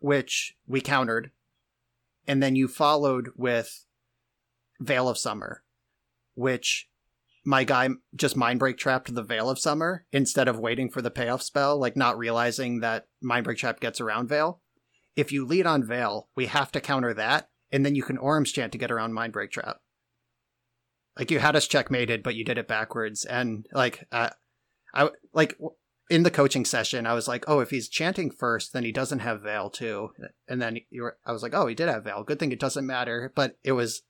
which 0.00 0.56
we 0.66 0.80
countered, 0.80 1.30
and 2.26 2.42
then 2.42 2.56
you 2.56 2.68
followed 2.68 3.30
with 3.36 3.84
Veil 4.80 5.08
of 5.08 5.18
Summer, 5.18 5.62
which 6.34 6.88
my 7.44 7.62
guy 7.62 7.88
just 8.14 8.36
Mindbreak 8.36 8.76
trapped 8.76 9.14
the 9.14 9.22
Veil 9.22 9.48
of 9.48 9.58
Summer 9.58 10.04
instead 10.12 10.48
of 10.48 10.58
waiting 10.58 10.90
for 10.90 11.00
the 11.00 11.10
payoff 11.10 11.42
spell, 11.42 11.78
like 11.78 11.96
not 11.96 12.18
realizing 12.18 12.80
that 12.80 13.06
mind 13.22 13.44
break 13.44 13.58
Trap 13.58 13.80
gets 13.80 14.00
around 14.00 14.28
Veil. 14.28 14.60
If 15.14 15.32
you 15.32 15.46
lead 15.46 15.64
on 15.64 15.86
Veil, 15.86 16.28
we 16.34 16.46
have 16.46 16.72
to 16.72 16.80
counter 16.80 17.14
that, 17.14 17.48
and 17.76 17.84
then 17.84 17.94
you 17.94 18.02
can 18.02 18.16
Orim's 18.16 18.52
chant 18.52 18.72
to 18.72 18.78
get 18.78 18.90
around 18.90 19.12
Mind 19.12 19.34
Break 19.34 19.50
Trap. 19.50 19.76
Like 21.18 21.30
you 21.30 21.38
had 21.40 21.54
us 21.54 21.66
checkmated 21.66 22.22
but 22.22 22.34
you 22.34 22.42
did 22.42 22.56
it 22.56 22.66
backwards 22.66 23.26
and 23.26 23.66
like 23.72 24.06
uh, 24.10 24.30
i 24.94 25.10
like 25.34 25.58
in 26.08 26.22
the 26.22 26.30
coaching 26.30 26.64
session 26.64 27.06
i 27.06 27.12
was 27.12 27.26
like 27.26 27.44
oh 27.48 27.60
if 27.60 27.70
he's 27.70 27.88
chanting 27.88 28.30
first 28.30 28.72
then 28.72 28.84
he 28.84 28.92
doesn't 28.92 29.18
have 29.18 29.42
veil 29.42 29.68
too. 29.68 30.10
And 30.48 30.60
then 30.60 30.78
you 30.88 31.02
were 31.02 31.18
i 31.26 31.32
was 31.32 31.42
like 31.42 31.54
oh 31.54 31.66
he 31.66 31.74
did 31.74 31.88
have 31.88 32.04
veil. 32.04 32.24
Good 32.24 32.38
thing 32.38 32.50
it 32.50 32.60
doesn't 32.60 32.86
matter. 32.86 33.30
But 33.34 33.58
it 33.62 33.72
was 33.72 34.02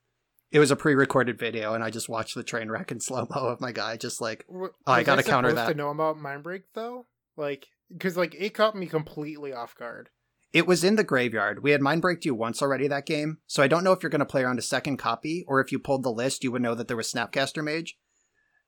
it 0.49 0.59
was 0.59 0.71
a 0.71 0.77
pre-recorded 0.77 1.37
video 1.37 1.73
and 1.73 1.83
i 1.83 1.89
just 1.89 2.07
watched 2.07 2.35
the 2.35 2.43
train 2.43 2.69
wreck 2.69 2.89
in 2.89 2.99
slow-mo 3.01 3.47
of 3.47 3.59
my 3.59 3.73
guy 3.73 3.97
just 3.97 4.21
like 4.21 4.45
oh, 4.49 4.69
i 4.85 5.03
gotta 5.03 5.23
counter 5.23 5.51
that 5.51 5.67
to 5.67 5.73
know 5.73 5.89
about 5.89 6.17
Mind 6.17 6.43
Break 6.43 6.63
though? 6.73 7.05
Like 7.35 7.67
because 7.91 8.15
like 8.15 8.33
it 8.39 8.53
caught 8.53 8.77
me 8.77 8.87
completely 8.87 9.51
off 9.51 9.75
guard 9.75 10.09
it 10.53 10.65
was 10.65 10.83
in 10.83 10.95
the 10.95 11.03
graveyard. 11.03 11.61
We 11.63 11.71
had 11.71 11.81
mind 11.81 12.01
breaked 12.01 12.25
you 12.25 12.33
once 12.33 12.61
already 12.61 12.87
that 12.87 13.05
game, 13.05 13.39
so 13.47 13.61
I 13.61 13.67
don't 13.67 13.83
know 13.83 13.91
if 13.91 14.01
you're 14.01 14.09
going 14.09 14.19
to 14.19 14.25
play 14.25 14.43
around 14.43 14.59
a 14.59 14.63
second 14.63 14.97
copy 14.97 15.43
or 15.47 15.59
if 15.59 15.71
you 15.71 15.79
pulled 15.79 16.03
the 16.03 16.11
list, 16.11 16.43
you 16.43 16.51
would 16.51 16.61
know 16.61 16.75
that 16.75 16.87
there 16.87 16.97
was 16.97 17.11
Snapcaster 17.11 17.63
Mage. 17.63 17.97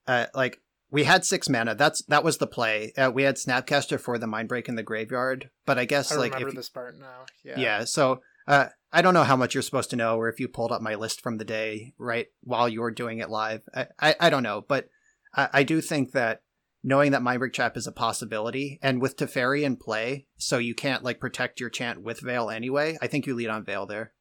Uh, 0.08 0.26
like 0.34 0.62
we 0.92 1.04
had 1.04 1.26
six 1.26 1.48
mana. 1.50 1.76
That's 1.76 2.02
that 2.06 2.24
was 2.24 2.38
the 2.38 2.48
play. 2.48 2.94
Uh, 2.98 3.12
we 3.14 3.24
had 3.24 3.36
Snapcaster 3.36 4.00
for 4.00 4.18
the 4.18 4.28
mind 4.28 4.50
break 4.50 4.68
in 4.68 4.76
the 4.76 4.84
graveyard, 4.84 5.50
but 5.66 5.78
I 5.78 5.86
guess 5.86 6.12
I 6.12 6.16
like 6.16 6.34
remember 6.34 6.50
if, 6.50 6.56
this 6.56 6.70
part 6.70 6.98
now. 6.98 7.26
Yeah. 7.44 7.60
Yeah. 7.60 7.84
So 7.86 8.22
uh, 8.48 8.68
I 8.92 9.02
don't 9.02 9.14
know 9.14 9.24
how 9.24 9.36
much 9.36 9.54
you're 9.54 9.64
supposed 9.64 9.92
to 9.92 9.96
know, 9.96 10.18
or 10.18 10.30
if 10.30 10.40
you 10.40 10.48
pulled 10.48 10.72
up 10.72 10.82
my 10.82 10.96
list 10.96 11.22
from 11.22 11.38
the 11.38 11.46
day 11.46 11.94
right 11.98 12.28
while 12.42 12.68
you 12.68 12.82
were 12.82 12.92
doing 12.92 13.20
it 13.20 13.30
live. 13.30 13.62
I 13.74 13.88
I, 14.00 14.16
I 14.20 14.30
don't 14.30 14.44
know, 14.44 14.66
but 14.68 14.90
I, 15.36 15.50
I 15.54 15.64
do 15.64 15.80
think 15.82 16.12
that 16.14 16.42
knowing 16.84 17.12
that 17.12 17.22
Mindbreak 17.22 17.54
Trap 17.54 17.76
is 17.78 17.88
a 17.88 17.92
possibility, 17.92 18.80
and 18.82 19.02
with 19.02 19.18
Teferi 19.18 19.64
in 19.64 19.76
play, 19.76 20.26
so 20.38 20.58
you 20.58 20.74
can't 20.74 21.04
like 21.04 21.20
protect 21.20 21.60
your 21.60 21.70
chant 21.70 22.02
with 22.02 22.22
Veil 22.22 22.50
anyway. 22.50 22.98
I 23.02 23.08
think 23.08 23.28
you 23.28 23.36
lead 23.36 23.50
on 23.50 23.66
Veil 23.66 23.86
there. 23.86 24.14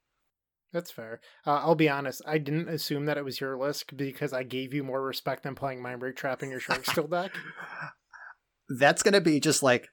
That's 0.72 0.90
fair. 0.90 1.20
Uh, 1.46 1.54
I'll 1.54 1.74
be 1.74 1.88
honest. 1.88 2.20
I 2.26 2.38
didn't 2.38 2.68
assume 2.68 3.06
that 3.06 3.16
it 3.16 3.24
was 3.24 3.40
your 3.40 3.56
list 3.56 3.96
because 3.96 4.32
I 4.32 4.42
gave 4.42 4.74
you 4.74 4.84
more 4.84 5.02
respect 5.02 5.42
than 5.42 5.54
playing 5.54 5.82
Mindbreak 5.82 6.16
Trap 6.16 6.42
in 6.42 6.50
your 6.50 6.60
Shark 6.60 6.84
Still 6.84 7.06
deck. 7.06 7.32
That's 8.78 9.02
gonna 9.02 9.22
be 9.22 9.40
just 9.40 9.62
like, 9.62 9.88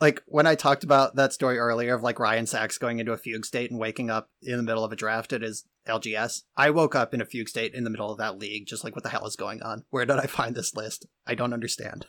like 0.00 0.22
when 0.26 0.46
I 0.46 0.54
talked 0.54 0.82
about 0.82 1.16
that 1.16 1.34
story 1.34 1.58
earlier 1.58 1.94
of 1.94 2.02
like 2.02 2.18
Ryan 2.18 2.46
Saxe 2.46 2.78
going 2.78 3.00
into 3.00 3.12
a 3.12 3.18
fugue 3.18 3.44
state 3.44 3.70
and 3.70 3.78
waking 3.78 4.08
up 4.08 4.30
in 4.42 4.56
the 4.56 4.62
middle 4.62 4.84
of 4.84 4.92
a 4.92 4.96
draft 4.96 5.32
at 5.34 5.42
his 5.42 5.64
LGS. 5.88 6.42
I 6.56 6.70
woke 6.70 6.94
up 6.94 7.14
in 7.14 7.20
a 7.20 7.26
fugue 7.26 7.48
state 7.48 7.74
in 7.74 7.84
the 7.84 7.90
middle 7.90 8.10
of 8.10 8.18
that 8.18 8.38
league, 8.38 8.66
just 8.66 8.84
like 8.84 8.94
what 8.94 9.02
the 9.02 9.10
hell 9.10 9.26
is 9.26 9.36
going 9.36 9.62
on? 9.62 9.84
Where 9.90 10.06
did 10.06 10.18
I 10.18 10.26
find 10.26 10.54
this 10.54 10.74
list? 10.74 11.06
I 11.26 11.34
don't 11.34 11.52
understand. 11.52 12.06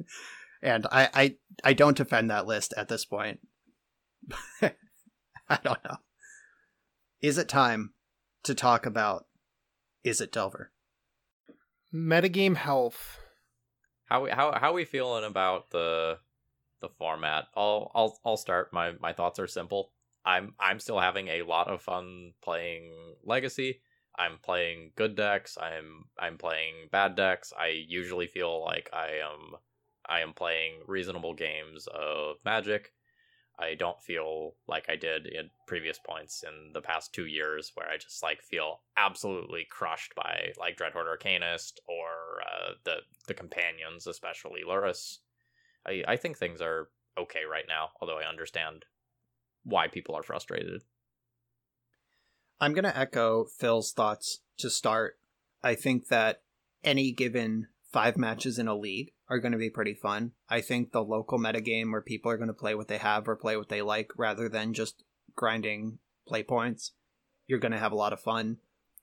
and 0.62 0.86
I, 0.90 1.08
I 1.14 1.36
I 1.64 1.72
don't 1.72 1.96
defend 1.96 2.30
that 2.30 2.46
list 2.46 2.74
at 2.76 2.88
this 2.88 3.04
point. 3.04 3.40
I 4.62 5.58
don't 5.62 5.82
know. 5.84 5.96
Is 7.20 7.38
it 7.38 7.48
time 7.48 7.94
to 8.44 8.54
talk 8.54 8.86
about 8.86 9.26
Is 10.04 10.20
it 10.20 10.32
Delver? 10.32 10.72
Metagame 11.94 12.56
health 12.56 13.18
How 14.06 14.24
we 14.24 14.30
how 14.30 14.58
how 14.58 14.72
we 14.72 14.84
feeling 14.84 15.24
about 15.24 15.70
the 15.70 16.18
the 16.80 16.88
format? 16.98 17.44
I'll 17.56 17.90
I'll 17.94 18.18
I'll 18.24 18.36
start. 18.36 18.72
My 18.72 18.92
my 19.00 19.12
thoughts 19.12 19.38
are 19.38 19.46
simple. 19.46 19.92
I'm 20.24 20.54
I'm 20.58 20.80
still 20.80 21.00
having 21.00 21.28
a 21.28 21.42
lot 21.42 21.68
of 21.68 21.82
fun 21.82 22.32
playing 22.42 22.92
Legacy. 23.24 23.80
I'm 24.18 24.38
playing 24.42 24.92
good 24.96 25.14
decks. 25.14 25.56
I'm 25.60 26.04
I'm 26.18 26.38
playing 26.38 26.88
bad 26.90 27.14
decks. 27.14 27.52
I 27.58 27.68
usually 27.88 28.26
feel 28.26 28.62
like 28.64 28.90
I 28.92 29.20
am 29.24 29.56
I 30.08 30.20
am 30.20 30.32
playing 30.32 30.80
reasonable 30.86 31.34
games 31.34 31.86
of 31.86 32.36
Magic. 32.44 32.92
I 33.60 33.74
don't 33.74 34.00
feel 34.00 34.54
like 34.68 34.86
I 34.88 34.94
did 34.94 35.26
in 35.26 35.50
previous 35.66 35.98
points 35.98 36.44
in 36.46 36.72
the 36.72 36.80
past 36.80 37.12
two 37.12 37.26
years, 37.26 37.72
where 37.74 37.88
I 37.88 37.96
just 37.96 38.22
like 38.22 38.40
feel 38.40 38.82
absolutely 38.96 39.66
crushed 39.68 40.14
by 40.14 40.52
like 40.58 40.76
Dreadhorde 40.76 41.08
Arcanist 41.08 41.78
or 41.88 42.40
uh, 42.42 42.74
the 42.84 42.96
the 43.26 43.34
companions, 43.34 44.06
especially 44.06 44.60
Lurrus. 44.68 45.18
I 45.86 46.04
I 46.06 46.16
think 46.16 46.38
things 46.38 46.60
are 46.60 46.88
okay 47.18 47.44
right 47.50 47.66
now, 47.68 47.90
although 48.00 48.18
I 48.18 48.28
understand 48.28 48.84
why 49.68 49.88
people 49.88 50.14
are 50.14 50.22
frustrated. 50.22 50.82
I'm 52.60 52.72
going 52.72 52.84
to 52.84 52.98
echo 52.98 53.44
Phil's 53.44 53.92
thoughts 53.92 54.40
to 54.58 54.70
start. 54.70 55.18
I 55.62 55.74
think 55.74 56.08
that 56.08 56.42
any 56.82 57.12
given 57.12 57.68
five 57.92 58.16
matches 58.16 58.58
in 58.58 58.68
a 58.68 58.76
league 58.76 59.12
are 59.28 59.38
going 59.38 59.52
to 59.52 59.58
be 59.58 59.70
pretty 59.70 59.94
fun. 59.94 60.32
I 60.48 60.60
think 60.60 60.92
the 60.92 61.02
local 61.02 61.38
metagame 61.38 61.92
where 61.92 62.02
people 62.02 62.30
are 62.30 62.36
going 62.36 62.48
to 62.48 62.54
play 62.54 62.74
what 62.74 62.88
they 62.88 62.98
have 62.98 63.28
or 63.28 63.36
play 63.36 63.56
what 63.56 63.68
they 63.68 63.82
like 63.82 64.10
rather 64.16 64.48
than 64.48 64.74
just 64.74 65.04
grinding 65.36 65.98
play 66.26 66.42
points, 66.42 66.92
you're 67.46 67.58
going 67.58 67.72
to 67.72 67.78
have 67.78 67.92
a 67.92 67.96
lot 67.96 68.12
of 68.12 68.20
fun. 68.20 68.58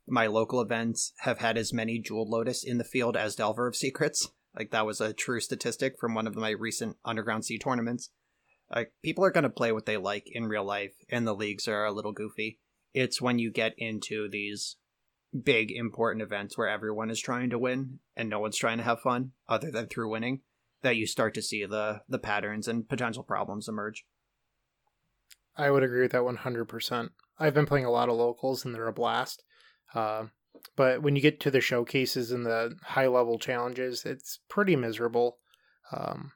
My 0.07 0.27
local 0.27 0.61
events 0.61 1.13
have 1.19 1.39
had 1.39 1.57
as 1.57 1.73
many 1.73 1.99
Jeweled 1.99 2.29
Lotus 2.29 2.63
in 2.63 2.77
the 2.77 2.83
field 2.83 3.15
as 3.17 3.35
Delver 3.35 3.67
of 3.67 3.75
Secrets. 3.75 4.29
Like 4.55 4.71
that 4.71 4.85
was 4.85 5.01
a 5.01 5.13
true 5.13 5.39
statistic 5.39 5.97
from 5.99 6.13
one 6.13 6.27
of 6.27 6.35
my 6.35 6.51
recent 6.51 6.97
Underground 7.03 7.45
Sea 7.45 7.57
tournaments. 7.57 8.09
Like 8.73 8.93
people 9.03 9.23
are 9.23 9.31
going 9.31 9.43
to 9.43 9.49
play 9.49 9.71
what 9.71 9.85
they 9.85 9.97
like 9.97 10.27
in 10.31 10.47
real 10.47 10.63
life, 10.63 10.93
and 11.09 11.25
the 11.25 11.35
leagues 11.35 11.67
are 11.67 11.85
a 11.85 11.91
little 11.91 12.11
goofy. 12.11 12.59
It's 12.93 13.21
when 13.21 13.39
you 13.39 13.51
get 13.51 13.73
into 13.77 14.29
these 14.29 14.77
big 15.43 15.71
important 15.71 16.21
events 16.21 16.57
where 16.57 16.69
everyone 16.69 17.09
is 17.09 17.19
trying 17.19 17.49
to 17.49 17.59
win 17.59 17.99
and 18.15 18.29
no 18.29 18.39
one's 18.39 18.57
trying 18.57 18.77
to 18.77 18.83
have 18.83 19.01
fun 19.01 19.31
other 19.49 19.69
than 19.69 19.87
through 19.87 20.09
winning 20.09 20.41
that 20.81 20.95
you 20.95 21.05
start 21.05 21.33
to 21.33 21.41
see 21.41 21.65
the 21.65 22.01
the 22.07 22.19
patterns 22.19 22.67
and 22.67 22.87
potential 22.87 23.23
problems 23.23 23.67
emerge. 23.67 24.05
I 25.57 25.71
would 25.71 25.83
agree 25.83 26.01
with 26.01 26.11
that 26.11 26.21
100%. 26.21 27.09
I've 27.39 27.53
been 27.53 27.65
playing 27.65 27.85
a 27.85 27.91
lot 27.91 28.09
of 28.09 28.15
locals 28.15 28.65
and 28.65 28.75
they're 28.75 28.87
a 28.87 28.93
blast. 28.93 29.43
Uh, 29.93 30.25
but 30.75 31.01
when 31.01 31.15
you 31.15 31.21
get 31.21 31.39
to 31.41 31.51
the 31.51 31.61
showcases 31.61 32.31
and 32.31 32.45
the 32.45 32.75
high 32.83 33.07
level 33.07 33.39
challenges, 33.39 34.05
it's 34.05 34.39
pretty 34.49 34.75
miserable. 34.75 35.37
Um, 35.91 36.33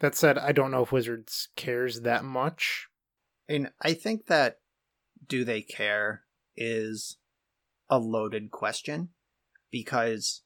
that 0.00 0.14
said, 0.14 0.38
I 0.38 0.52
don't 0.52 0.70
know 0.70 0.82
if 0.82 0.92
Wizards 0.92 1.48
cares 1.56 2.02
that 2.02 2.24
much. 2.24 2.88
And 3.48 3.70
I 3.80 3.94
think 3.94 4.26
that 4.26 4.58
do 5.26 5.44
they 5.44 5.62
care 5.62 6.22
is 6.56 7.18
a 7.88 7.98
loaded 7.98 8.50
question 8.50 9.10
because 9.70 10.42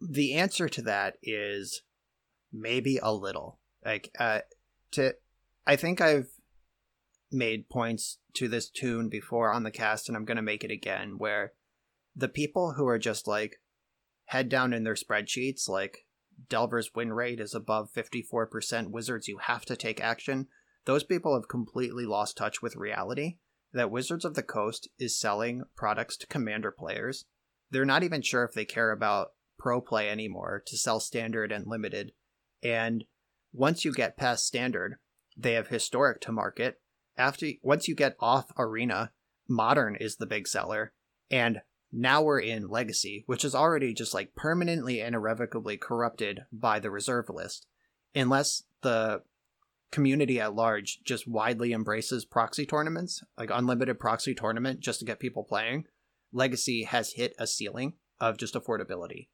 the 0.00 0.34
answer 0.34 0.68
to 0.68 0.82
that 0.82 1.14
is 1.22 1.82
maybe 2.52 2.98
a 3.02 3.12
little. 3.12 3.58
Like 3.84 4.10
uh 4.18 4.40
to 4.92 5.14
I 5.66 5.76
think 5.76 6.00
I've 6.00 6.28
made 7.32 7.68
points 7.68 8.18
to 8.34 8.48
this 8.48 8.68
tune 8.68 9.08
before 9.08 9.52
on 9.52 9.62
the 9.62 9.70
cast 9.70 10.08
and 10.08 10.16
I'm 10.16 10.24
going 10.24 10.36
to 10.36 10.42
make 10.42 10.62
it 10.62 10.70
again 10.70 11.14
where 11.18 11.52
the 12.14 12.28
people 12.28 12.74
who 12.74 12.86
are 12.86 12.98
just 12.98 13.26
like 13.26 13.60
head 14.26 14.48
down 14.48 14.72
in 14.72 14.84
their 14.84 14.94
spreadsheets 14.94 15.68
like 15.68 16.03
Delver's 16.48 16.90
win 16.94 17.12
rate 17.12 17.40
is 17.40 17.54
above 17.54 17.92
54%, 17.92 18.90
Wizards 18.90 19.28
you 19.28 19.38
have 19.38 19.64
to 19.66 19.76
take 19.76 20.00
action. 20.00 20.48
Those 20.84 21.04
people 21.04 21.34
have 21.34 21.48
completely 21.48 22.04
lost 22.04 22.36
touch 22.36 22.60
with 22.60 22.76
reality 22.76 23.36
that 23.72 23.90
Wizards 23.90 24.24
of 24.24 24.34
the 24.34 24.42
Coast 24.42 24.88
is 24.98 25.18
selling 25.18 25.64
products 25.76 26.16
to 26.18 26.26
Commander 26.26 26.70
players. 26.70 27.24
They're 27.70 27.84
not 27.84 28.04
even 28.04 28.22
sure 28.22 28.44
if 28.44 28.52
they 28.52 28.64
care 28.64 28.92
about 28.92 29.32
pro 29.58 29.80
play 29.80 30.08
anymore 30.08 30.62
to 30.66 30.76
sell 30.76 31.00
standard 31.00 31.50
and 31.50 31.66
limited. 31.66 32.12
And 32.62 33.04
once 33.52 33.84
you 33.84 33.92
get 33.92 34.16
past 34.16 34.46
standard, 34.46 34.96
they 35.36 35.54
have 35.54 35.68
historic 35.68 36.20
to 36.22 36.32
market. 36.32 36.80
After 37.16 37.48
once 37.62 37.88
you 37.88 37.94
get 37.94 38.16
off 38.20 38.52
arena, 38.58 39.12
modern 39.48 39.96
is 39.96 40.16
the 40.16 40.26
big 40.26 40.46
seller. 40.46 40.92
And 41.30 41.62
now 41.96 42.22
we're 42.22 42.40
in 42.40 42.68
legacy, 42.68 43.22
which 43.26 43.44
is 43.44 43.54
already 43.54 43.94
just 43.94 44.12
like 44.12 44.34
permanently 44.34 45.00
and 45.00 45.14
irrevocably 45.14 45.76
corrupted 45.76 46.44
by 46.52 46.80
the 46.80 46.90
reserve 46.90 47.30
list. 47.30 47.66
Unless 48.14 48.64
the 48.82 49.22
community 49.92 50.40
at 50.40 50.54
large 50.54 51.00
just 51.04 51.28
widely 51.28 51.72
embraces 51.72 52.24
proxy 52.24 52.66
tournaments, 52.66 53.22
like 53.38 53.50
unlimited 53.52 54.00
proxy 54.00 54.34
tournament 54.34 54.80
just 54.80 54.98
to 54.98 55.04
get 55.04 55.20
people 55.20 55.44
playing, 55.44 55.84
Legacy 56.32 56.82
has 56.82 57.12
hit 57.12 57.32
a 57.38 57.46
ceiling 57.46 57.94
of 58.18 58.38
just 58.38 58.54
affordability. 58.54 59.28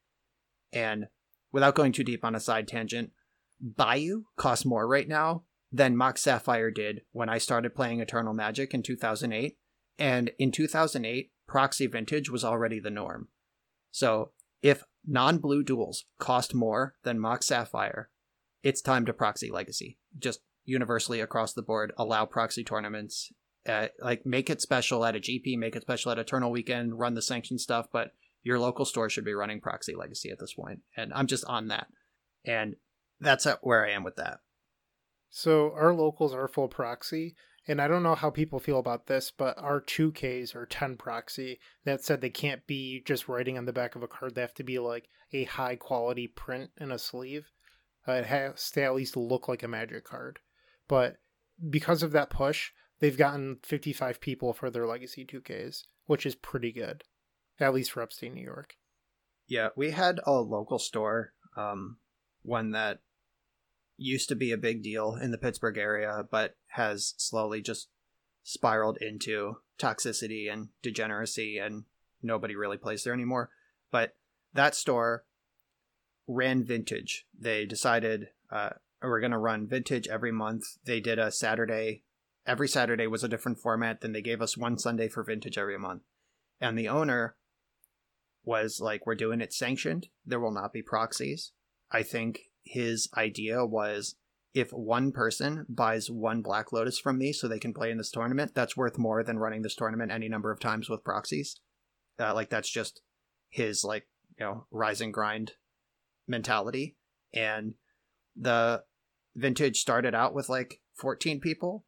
And 0.70 1.06
without 1.50 1.74
going 1.74 1.92
too 1.92 2.04
deep 2.04 2.24
on 2.24 2.34
a 2.34 2.40
side 2.40 2.68
tangent, 2.68 3.10
Bayou 3.58 4.24
costs 4.36 4.66
more 4.66 4.86
right 4.86 5.08
now 5.08 5.44
than 5.72 5.96
Mox 5.96 6.22
Sapphire 6.22 6.70
did 6.70 7.02
when 7.12 7.30
I 7.30 7.38
started 7.38 7.74
playing 7.74 8.00
Eternal 8.00 8.34
Magic 8.34 8.74
in 8.74 8.82
2008. 8.82 9.56
And 9.98 10.30
in 10.38 10.50
2008, 10.50 11.30
proxy 11.50 11.88
vintage 11.88 12.30
was 12.30 12.44
already 12.44 12.78
the 12.78 12.90
norm. 12.90 13.26
So 13.90 14.30
if 14.62 14.84
non 15.04 15.38
blue 15.38 15.64
duels 15.64 16.04
cost 16.20 16.54
more 16.54 16.94
than 17.02 17.18
Mox 17.18 17.46
Sapphire, 17.46 18.08
it's 18.62 18.80
time 18.80 19.04
to 19.06 19.12
proxy 19.12 19.50
Legacy. 19.50 19.98
Just 20.16 20.42
universally 20.64 21.20
across 21.20 21.52
the 21.54 21.62
board 21.62 21.92
allow 21.98 22.24
proxy 22.24 22.62
tournaments 22.62 23.32
uh, 23.66 23.88
like 23.98 24.24
make 24.24 24.48
it 24.48 24.60
special 24.60 25.04
at 25.04 25.16
a 25.16 25.18
gp 25.18 25.58
make 25.58 25.74
it 25.74 25.82
special 25.82 26.12
at 26.12 26.18
eternal 26.18 26.50
weekend 26.50 26.98
run 26.98 27.14
the 27.14 27.22
sanction 27.22 27.58
stuff 27.58 27.86
but 27.90 28.12
your 28.42 28.58
local 28.58 28.84
store 28.84 29.08
should 29.08 29.24
be 29.24 29.32
running 29.32 29.60
proxy 29.60 29.94
legacy 29.96 30.30
at 30.30 30.38
this 30.38 30.52
point 30.52 30.80
and 30.96 31.12
i'm 31.14 31.26
just 31.26 31.44
on 31.46 31.68
that 31.68 31.86
and 32.44 32.76
that's 33.20 33.46
where 33.62 33.84
i 33.84 33.90
am 33.90 34.04
with 34.04 34.16
that 34.16 34.40
so 35.30 35.72
our 35.72 35.94
locals 35.94 36.34
are 36.34 36.46
full 36.46 36.68
proxy 36.68 37.34
and 37.68 37.80
i 37.80 37.88
don't 37.88 38.02
know 38.02 38.14
how 38.14 38.30
people 38.30 38.58
feel 38.58 38.78
about 38.78 39.06
this 39.06 39.30
but 39.30 39.56
our 39.58 39.80
2ks 39.80 40.54
are 40.54 40.66
10 40.66 40.96
proxy 40.96 41.58
that 41.84 42.02
said 42.02 42.20
they 42.20 42.30
can't 42.30 42.66
be 42.66 43.02
just 43.04 43.28
writing 43.28 43.56
on 43.58 43.64
the 43.64 43.72
back 43.72 43.94
of 43.96 44.02
a 44.02 44.08
card. 44.08 44.34
They 44.34 44.40
have 44.40 44.54
to 44.54 44.62
be 44.62 44.78
like 44.78 45.08
a 45.32 45.44
high 45.44 45.76
quality 45.76 46.26
print 46.26 46.70
in 46.78 46.90
a 46.90 46.98
sleeve. 46.98 47.50
Uh, 48.06 48.12
it 48.12 48.26
has 48.26 48.70
to 48.70 48.82
at 48.82 48.94
least 48.94 49.16
look 49.16 49.48
like 49.48 49.62
a 49.62 49.68
magic 49.68 50.04
card. 50.04 50.38
But 50.88 51.16
because 51.68 52.02
of 52.02 52.12
that 52.12 52.30
push, 52.30 52.70
they've 52.98 53.16
gotten 53.16 53.58
55 53.62 54.20
people 54.20 54.52
for 54.52 54.70
their 54.70 54.86
legacy 54.86 55.24
2Ks, 55.24 55.84
which 56.06 56.26
is 56.26 56.34
pretty 56.34 56.72
good, 56.72 57.04
at 57.58 57.74
least 57.74 57.92
for 57.92 58.02
upstate 58.02 58.34
New 58.34 58.42
York. 58.42 58.74
Yeah, 59.46 59.68
we 59.76 59.90
had 59.90 60.20
a 60.24 60.32
local 60.32 60.78
store, 60.78 61.32
um, 61.56 61.98
one 62.42 62.70
that 62.70 63.00
used 64.00 64.30
to 64.30 64.34
be 64.34 64.50
a 64.50 64.56
big 64.56 64.82
deal 64.82 65.14
in 65.14 65.30
the 65.30 65.38
Pittsburgh 65.38 65.76
area, 65.76 66.24
but 66.30 66.56
has 66.68 67.14
slowly 67.18 67.60
just 67.60 67.88
spiraled 68.42 68.96
into 69.00 69.58
toxicity 69.78 70.50
and 70.50 70.68
degeneracy, 70.82 71.58
and 71.58 71.84
nobody 72.22 72.56
really 72.56 72.78
plays 72.78 73.04
there 73.04 73.12
anymore. 73.12 73.50
But 73.90 74.16
that 74.54 74.74
store 74.74 75.24
ran 76.26 76.64
vintage. 76.64 77.26
They 77.38 77.66
decided 77.66 78.28
uh, 78.50 78.70
we're 79.02 79.20
going 79.20 79.32
to 79.32 79.38
run 79.38 79.68
vintage 79.68 80.08
every 80.08 80.32
month. 80.32 80.64
They 80.84 81.00
did 81.00 81.18
a 81.18 81.30
Saturday. 81.30 82.04
Every 82.46 82.68
Saturday 82.68 83.06
was 83.06 83.22
a 83.22 83.28
different 83.28 83.58
format. 83.58 84.00
Then 84.00 84.12
they 84.12 84.22
gave 84.22 84.40
us 84.40 84.56
one 84.56 84.78
Sunday 84.78 85.08
for 85.08 85.22
vintage 85.22 85.58
every 85.58 85.78
month. 85.78 86.02
And 86.58 86.78
the 86.78 86.88
owner 86.88 87.36
was 88.44 88.80
like, 88.80 89.04
we're 89.04 89.14
doing 89.14 89.42
it 89.42 89.52
sanctioned. 89.52 90.08
There 90.24 90.40
will 90.40 90.52
not 90.52 90.72
be 90.72 90.82
proxies. 90.82 91.52
I 91.92 92.02
think 92.02 92.49
his 92.64 93.08
idea 93.16 93.64
was 93.64 94.16
if 94.54 94.72
one 94.72 95.12
person 95.12 95.64
buys 95.68 96.10
one 96.10 96.42
Black 96.42 96.72
Lotus 96.72 96.98
from 96.98 97.18
me 97.18 97.32
so 97.32 97.46
they 97.46 97.58
can 97.58 97.72
play 97.72 97.90
in 97.90 97.98
this 97.98 98.10
tournament, 98.10 98.52
that's 98.54 98.76
worth 98.76 98.98
more 98.98 99.22
than 99.22 99.38
running 99.38 99.62
this 99.62 99.76
tournament 99.76 100.10
any 100.10 100.28
number 100.28 100.50
of 100.50 100.58
times 100.58 100.88
with 100.88 101.04
proxies. 101.04 101.60
Uh, 102.18 102.34
like 102.34 102.50
that's 102.50 102.70
just 102.70 103.00
his 103.48 103.84
like 103.84 104.06
you 104.38 104.44
know 104.44 104.66
rise 104.70 105.00
and 105.00 105.14
grind 105.14 105.52
mentality. 106.26 106.96
And 107.32 107.74
the 108.36 108.82
Vintage 109.36 109.78
started 109.78 110.14
out 110.14 110.34
with 110.34 110.48
like 110.48 110.80
14 110.96 111.40
people. 111.40 111.84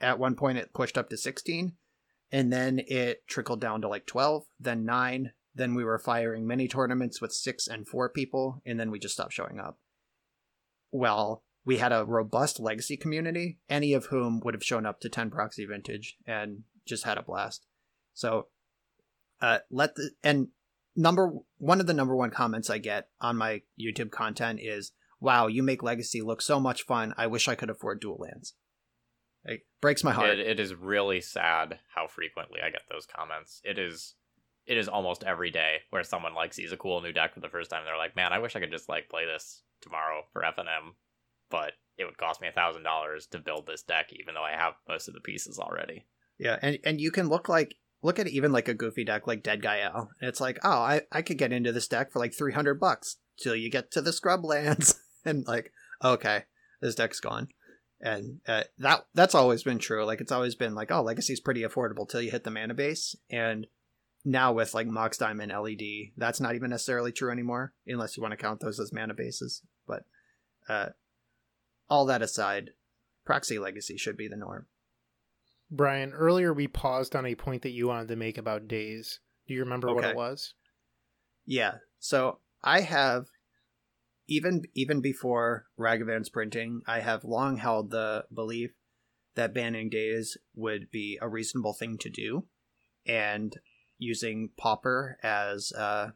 At 0.00 0.18
one 0.18 0.34
point, 0.34 0.58
it 0.58 0.72
pushed 0.72 0.96
up 0.96 1.10
to 1.10 1.16
16, 1.16 1.74
and 2.32 2.52
then 2.52 2.80
it 2.88 3.26
trickled 3.28 3.60
down 3.60 3.82
to 3.82 3.88
like 3.88 4.06
12, 4.06 4.44
then 4.58 4.84
9. 4.84 5.32
Then 5.54 5.74
we 5.74 5.84
were 5.84 5.98
firing 5.98 6.46
mini 6.46 6.68
tournaments 6.68 7.20
with 7.20 7.32
6 7.32 7.68
and 7.68 7.86
4 7.86 8.08
people, 8.08 8.62
and 8.64 8.80
then 8.80 8.90
we 8.90 8.98
just 8.98 9.14
stopped 9.14 9.34
showing 9.34 9.60
up. 9.60 9.78
Well, 10.92 11.42
we 11.64 11.78
had 11.78 11.92
a 11.92 12.04
robust 12.04 12.58
legacy 12.58 12.96
community, 12.96 13.58
any 13.68 13.92
of 13.92 14.06
whom 14.06 14.40
would 14.40 14.54
have 14.54 14.64
shown 14.64 14.86
up 14.86 15.00
to 15.00 15.08
10 15.08 15.30
proxy 15.30 15.64
vintage 15.66 16.16
and 16.26 16.64
just 16.86 17.04
had 17.04 17.18
a 17.18 17.22
blast. 17.22 17.66
So, 18.14 18.48
uh, 19.40 19.58
let 19.70 19.94
the, 19.94 20.10
and 20.22 20.48
number 20.96 21.32
one 21.58 21.80
of 21.80 21.86
the 21.86 21.94
number 21.94 22.16
one 22.16 22.30
comments 22.30 22.70
I 22.70 22.78
get 22.78 23.08
on 23.20 23.36
my 23.36 23.62
YouTube 23.80 24.10
content 24.10 24.60
is, 24.62 24.92
wow, 25.20 25.46
you 25.46 25.62
make 25.62 25.82
Legacy 25.82 26.22
look 26.22 26.42
so 26.42 26.58
much 26.58 26.82
fun. 26.82 27.14
I 27.16 27.26
wish 27.26 27.48
I 27.48 27.54
could 27.54 27.70
afford 27.70 28.00
dual 28.00 28.18
lands. 28.18 28.54
It 29.44 29.60
breaks 29.80 30.04
my 30.04 30.12
heart. 30.12 30.30
It, 30.30 30.40
it 30.40 30.60
is 30.60 30.74
really 30.74 31.20
sad 31.20 31.78
how 31.94 32.06
frequently 32.06 32.60
I 32.62 32.70
get 32.70 32.82
those 32.90 33.06
comments. 33.06 33.60
It 33.64 33.78
is 33.78 34.14
it 34.66 34.76
is 34.76 34.88
almost 34.88 35.24
every 35.24 35.50
day 35.50 35.78
where 35.90 36.04
someone 36.04 36.34
like 36.34 36.54
sees 36.54 36.72
a 36.72 36.76
cool 36.76 37.00
new 37.00 37.12
deck 37.12 37.34
for 37.34 37.40
the 37.40 37.48
first 37.48 37.70
time. 37.70 37.80
And 37.80 37.86
they're 37.86 37.96
like, 37.96 38.16
"Man, 38.16 38.32
I 38.32 38.38
wish 38.38 38.56
I 38.56 38.60
could 38.60 38.70
just 38.70 38.88
like 38.88 39.08
play 39.08 39.24
this 39.26 39.62
tomorrow 39.80 40.24
for 40.32 40.42
FNM, 40.42 40.94
but 41.50 41.72
it 41.98 42.04
would 42.04 42.18
cost 42.18 42.40
me 42.40 42.48
a 42.48 42.52
thousand 42.52 42.82
dollars 42.82 43.26
to 43.28 43.38
build 43.38 43.66
this 43.66 43.82
deck, 43.82 44.12
even 44.12 44.34
though 44.34 44.44
I 44.44 44.52
have 44.52 44.74
most 44.88 45.08
of 45.08 45.14
the 45.14 45.20
pieces 45.20 45.58
already." 45.58 46.06
Yeah, 46.38 46.58
and 46.62 46.78
and 46.84 47.00
you 47.00 47.10
can 47.10 47.28
look 47.28 47.48
like 47.48 47.76
look 48.02 48.18
at 48.18 48.28
even 48.28 48.52
like 48.52 48.68
a 48.68 48.74
goofy 48.74 49.04
deck 49.04 49.26
like 49.26 49.42
Deadguy. 49.42 49.94
And 49.94 50.08
it's 50.20 50.40
like, 50.40 50.58
oh, 50.64 50.70
I 50.70 51.02
I 51.12 51.22
could 51.22 51.38
get 51.38 51.52
into 51.52 51.72
this 51.72 51.88
deck 51.88 52.10
for 52.10 52.18
like 52.18 52.34
three 52.34 52.52
hundred 52.52 52.80
bucks 52.80 53.16
till 53.38 53.54
you 53.54 53.70
get 53.70 53.90
to 53.92 54.02
the 54.02 54.12
scrub 54.12 54.44
lands, 54.44 55.00
and 55.24 55.46
like, 55.46 55.72
okay, 56.04 56.44
this 56.80 56.94
deck's 56.94 57.20
gone. 57.20 57.48
And 58.00 58.40
uh, 58.48 58.64
that 58.78 59.06
that's 59.14 59.34
always 59.34 59.62
been 59.62 59.78
true. 59.78 60.04
Like 60.04 60.20
it's 60.20 60.32
always 60.32 60.54
been 60.54 60.74
like, 60.74 60.90
oh, 60.90 61.02
Legacy's 61.02 61.40
pretty 61.40 61.62
affordable 61.62 62.08
till 62.08 62.22
you 62.22 62.30
hit 62.30 62.44
the 62.44 62.50
mana 62.50 62.74
base. 62.74 63.14
And 63.28 63.66
now 64.24 64.52
with 64.52 64.74
like 64.74 64.86
Mox 64.86 65.18
Diamond 65.18 65.52
LED, 65.52 66.12
that's 66.16 66.40
not 66.40 66.54
even 66.54 66.70
necessarily 66.70 67.12
true 67.12 67.30
anymore, 67.30 67.72
unless 67.86 68.16
you 68.16 68.22
want 68.22 68.32
to 68.32 68.36
count 68.36 68.60
those 68.60 68.78
as 68.78 68.92
mana 68.92 69.14
bases. 69.14 69.62
But 69.86 70.04
uh, 70.68 70.90
all 71.88 72.06
that 72.06 72.22
aside, 72.22 72.70
Proxy 73.24 73.58
Legacy 73.58 73.96
should 73.96 74.16
be 74.16 74.28
the 74.28 74.36
norm. 74.36 74.66
Brian, 75.70 76.12
earlier 76.12 76.52
we 76.52 76.66
paused 76.66 77.14
on 77.14 77.26
a 77.26 77.34
point 77.34 77.62
that 77.62 77.70
you 77.70 77.88
wanted 77.88 78.08
to 78.08 78.16
make 78.16 78.38
about 78.38 78.68
Daze. 78.68 79.20
Do 79.46 79.54
you 79.54 79.60
remember 79.60 79.94
what 79.94 80.04
it 80.04 80.16
was? 80.16 80.54
Yeah. 81.46 81.76
So 81.98 82.38
I 82.62 82.80
have 82.80 83.26
even 84.26 84.62
even 84.74 85.00
before 85.00 85.66
Ragavan's 85.78 86.28
printing, 86.28 86.82
I 86.86 87.00
have 87.00 87.24
long 87.24 87.56
held 87.56 87.90
the 87.90 88.24
belief 88.32 88.72
that 89.34 89.54
banning 89.54 89.90
Daze 89.90 90.36
would 90.54 90.90
be 90.90 91.18
a 91.20 91.28
reasonable 91.28 91.72
thing 91.72 91.98
to 91.98 92.10
do, 92.10 92.46
and 93.06 93.56
using 94.00 94.50
Pauper 94.56 95.18
as 95.22 95.70
a, 95.72 96.14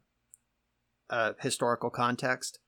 a 1.11 1.35
historical 1.40 1.90
context. 1.90 2.59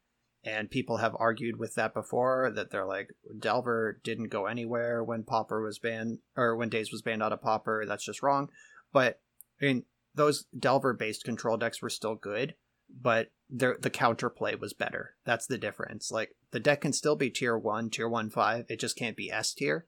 And 0.44 0.70
people 0.70 0.98
have 0.98 1.16
argued 1.18 1.58
with 1.58 1.74
that 1.74 1.92
before 1.92 2.52
that 2.54 2.70
they're 2.70 2.86
like 2.86 3.10
Delver 3.36 3.98
didn't 4.04 4.28
go 4.28 4.46
anywhere 4.46 5.02
when 5.02 5.24
Pauper 5.24 5.60
was 5.60 5.80
banned 5.80 6.18
or 6.36 6.54
when 6.54 6.68
Daze 6.68 6.92
was 6.92 7.02
banned 7.02 7.22
out 7.22 7.32
of 7.32 7.42
Pauper. 7.42 7.84
That's 7.84 8.04
just 8.04 8.22
wrong. 8.22 8.50
But 8.92 9.20
I 9.60 9.64
mean, 9.64 9.84
those 10.14 10.44
Delver 10.56 10.94
based 10.94 11.24
control 11.24 11.56
decks 11.56 11.82
were 11.82 11.90
still 11.90 12.14
good, 12.14 12.54
but 12.88 13.32
the 13.50 13.76
the 13.80 13.90
counterplay 13.90 14.58
was 14.60 14.72
better. 14.72 15.16
That's 15.24 15.46
the 15.46 15.58
difference. 15.58 16.12
Like 16.12 16.36
the 16.52 16.60
deck 16.60 16.82
can 16.82 16.92
still 16.92 17.16
be 17.16 17.30
tier 17.30 17.58
one, 17.58 17.90
tier 17.90 18.08
one 18.08 18.30
five. 18.30 18.66
It 18.68 18.78
just 18.78 18.96
can't 18.96 19.16
be 19.16 19.32
S 19.32 19.52
tier. 19.52 19.86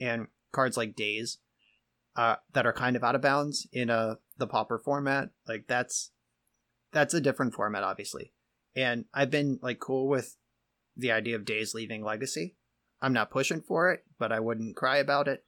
And 0.00 0.26
cards 0.50 0.76
like 0.76 0.96
Daze, 0.96 1.38
uh, 2.16 2.36
that 2.52 2.66
are 2.66 2.72
kind 2.72 2.96
of 2.96 3.04
out 3.04 3.14
of 3.14 3.22
bounds 3.22 3.68
in 3.72 3.90
a 3.90 4.18
the 4.40 4.48
Pauper 4.48 4.78
format, 4.78 5.30
like 5.46 5.66
that's 5.68 6.10
that's 6.92 7.14
a 7.14 7.20
different 7.20 7.54
format, 7.54 7.84
obviously. 7.84 8.32
And 8.74 9.04
I've 9.14 9.30
been 9.30 9.60
like 9.62 9.78
cool 9.78 10.08
with 10.08 10.36
the 10.96 11.12
idea 11.12 11.36
of 11.36 11.44
Daze 11.44 11.74
leaving 11.74 12.02
Legacy. 12.02 12.56
I'm 13.00 13.12
not 13.12 13.30
pushing 13.30 13.60
for 13.60 13.92
it, 13.92 14.04
but 14.18 14.32
I 14.32 14.40
wouldn't 14.40 14.76
cry 14.76 14.96
about 14.96 15.28
it. 15.28 15.44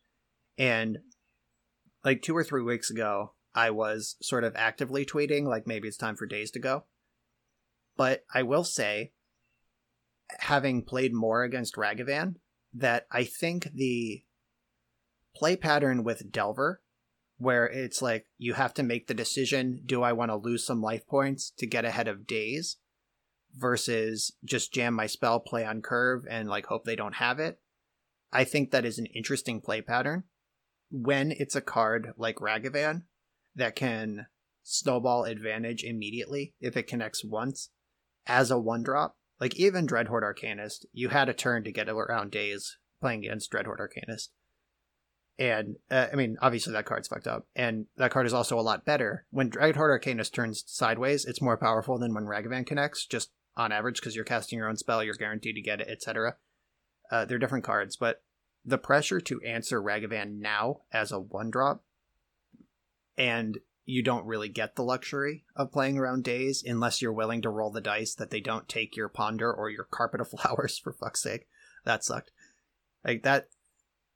And 0.56 0.98
like 2.04 2.22
two 2.22 2.36
or 2.36 2.44
three 2.44 2.62
weeks 2.62 2.90
ago, 2.90 3.34
I 3.54 3.70
was 3.70 4.16
sort 4.22 4.44
of 4.44 4.54
actively 4.56 5.04
tweeting, 5.04 5.46
like 5.46 5.66
maybe 5.66 5.88
it's 5.88 5.96
time 5.96 6.16
for 6.16 6.26
Daze 6.26 6.50
to 6.52 6.60
go. 6.60 6.84
But 7.96 8.24
I 8.32 8.42
will 8.42 8.64
say, 8.64 9.12
having 10.38 10.82
played 10.82 11.12
more 11.12 11.42
against 11.42 11.76
Ragavan, 11.76 12.36
that 12.74 13.06
I 13.10 13.24
think 13.24 13.70
the 13.74 14.24
play 15.34 15.56
pattern 15.56 16.04
with 16.04 16.30
Delver, 16.30 16.81
where 17.42 17.66
it's 17.66 18.00
like 18.00 18.26
you 18.38 18.54
have 18.54 18.72
to 18.74 18.84
make 18.84 19.08
the 19.08 19.14
decision 19.14 19.82
do 19.84 20.02
I 20.02 20.12
want 20.12 20.30
to 20.30 20.36
lose 20.36 20.64
some 20.64 20.80
life 20.80 21.06
points 21.08 21.52
to 21.58 21.66
get 21.66 21.84
ahead 21.84 22.06
of 22.06 22.24
Daze 22.26 22.76
versus 23.54 24.32
just 24.44 24.72
jam 24.72 24.94
my 24.94 25.06
spell, 25.06 25.40
play 25.40 25.64
on 25.64 25.82
curve, 25.82 26.24
and 26.30 26.48
like 26.48 26.66
hope 26.66 26.84
they 26.84 26.94
don't 26.94 27.16
have 27.16 27.40
it. 27.40 27.58
I 28.32 28.44
think 28.44 28.70
that 28.70 28.84
is 28.84 28.98
an 28.98 29.06
interesting 29.06 29.60
play 29.60 29.82
pattern 29.82 30.24
when 30.90 31.32
it's 31.32 31.56
a 31.56 31.60
card 31.60 32.12
like 32.16 32.36
Ragavan 32.36 33.02
that 33.56 33.74
can 33.74 34.26
snowball 34.62 35.24
advantage 35.24 35.82
immediately 35.82 36.54
if 36.60 36.76
it 36.76 36.86
connects 36.86 37.24
once 37.24 37.70
as 38.24 38.52
a 38.52 38.58
one 38.58 38.84
drop. 38.84 39.16
Like 39.40 39.56
even 39.56 39.88
Dreadhorde 39.88 40.22
Arcanist, 40.22 40.84
you 40.92 41.08
had 41.08 41.28
a 41.28 41.34
turn 41.34 41.64
to 41.64 41.72
get 41.72 41.88
around 41.88 42.30
Daze 42.30 42.78
playing 43.00 43.24
against 43.24 43.50
Dreadhorde 43.50 43.80
Arcanist. 43.80 44.28
And 45.42 45.74
uh, 45.90 46.06
I 46.12 46.14
mean, 46.14 46.36
obviously 46.40 46.72
that 46.72 46.86
card's 46.86 47.08
fucked 47.08 47.26
up, 47.26 47.48
and 47.56 47.86
that 47.96 48.12
card 48.12 48.26
is 48.26 48.32
also 48.32 48.60
a 48.60 48.62
lot 48.62 48.84
better. 48.84 49.26
When 49.30 49.50
Dreadhorde 49.50 50.00
Arcanist 50.00 50.32
turns 50.32 50.62
sideways, 50.68 51.24
it's 51.24 51.42
more 51.42 51.56
powerful 51.56 51.98
than 51.98 52.14
when 52.14 52.26
Ragavan 52.26 52.64
connects, 52.64 53.04
just 53.04 53.32
on 53.56 53.72
average, 53.72 53.96
because 53.96 54.14
you're 54.14 54.24
casting 54.24 54.56
your 54.56 54.68
own 54.68 54.76
spell, 54.76 55.02
you're 55.02 55.16
guaranteed 55.16 55.56
to 55.56 55.60
get 55.60 55.80
it, 55.80 55.88
etc. 55.88 56.36
Uh, 57.10 57.24
they're 57.24 57.40
different 57.40 57.64
cards, 57.64 57.96
but 57.96 58.22
the 58.64 58.78
pressure 58.78 59.20
to 59.20 59.42
answer 59.42 59.82
Ragavan 59.82 60.38
now 60.38 60.82
as 60.92 61.10
a 61.10 61.18
one 61.18 61.50
drop, 61.50 61.82
and 63.18 63.58
you 63.84 64.04
don't 64.04 64.26
really 64.26 64.48
get 64.48 64.76
the 64.76 64.84
luxury 64.84 65.44
of 65.56 65.72
playing 65.72 65.98
around 65.98 66.22
Daze 66.22 66.62
unless 66.64 67.02
you're 67.02 67.12
willing 67.12 67.42
to 67.42 67.50
roll 67.50 67.72
the 67.72 67.80
dice 67.80 68.14
that 68.14 68.30
they 68.30 68.40
don't 68.40 68.68
take 68.68 68.96
your 68.96 69.08
ponder 69.08 69.52
or 69.52 69.68
your 69.68 69.88
carpet 69.90 70.20
of 70.20 70.30
flowers 70.30 70.78
for 70.78 70.92
fuck's 70.92 71.20
sake. 71.20 71.48
That 71.84 72.04
sucked. 72.04 72.30
Like 73.04 73.24
that 73.24 73.48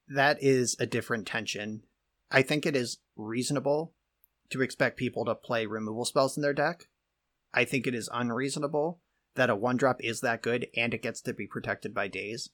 that 0.09 0.43
is 0.43 0.77
a 0.79 0.87
different 0.87 1.27
tension. 1.27 1.83
I 2.31 2.43
think 2.43 2.67
it 2.67 2.77
is 2.77 2.99
reasonable 3.17 3.93
to 4.51 4.63
expect 4.63 4.97
people 4.97 5.25
to 5.25 5.35
play 5.35 5.67
removal 5.67 6.05
spells 6.05 6.37
in 6.37 6.43
their 6.43 6.55
deck. 6.55 6.89
I 7.53 7.65
think 7.65 7.87
it 7.87 7.95
is 7.95 8.09
unreasonable 8.13 9.01
that 9.35 9.51
a 9.51 9.57
one 9.57 9.77
drop 9.77 10.03
is 10.03 10.21
that 10.21 10.43
good 10.43 10.67
and 10.77 10.95
it 10.95 11.03
gets 11.03 11.21
to 11.23 11.33
be 11.33 11.47
protected 11.47 11.95
by 11.95 12.09
Daze. 12.09 12.51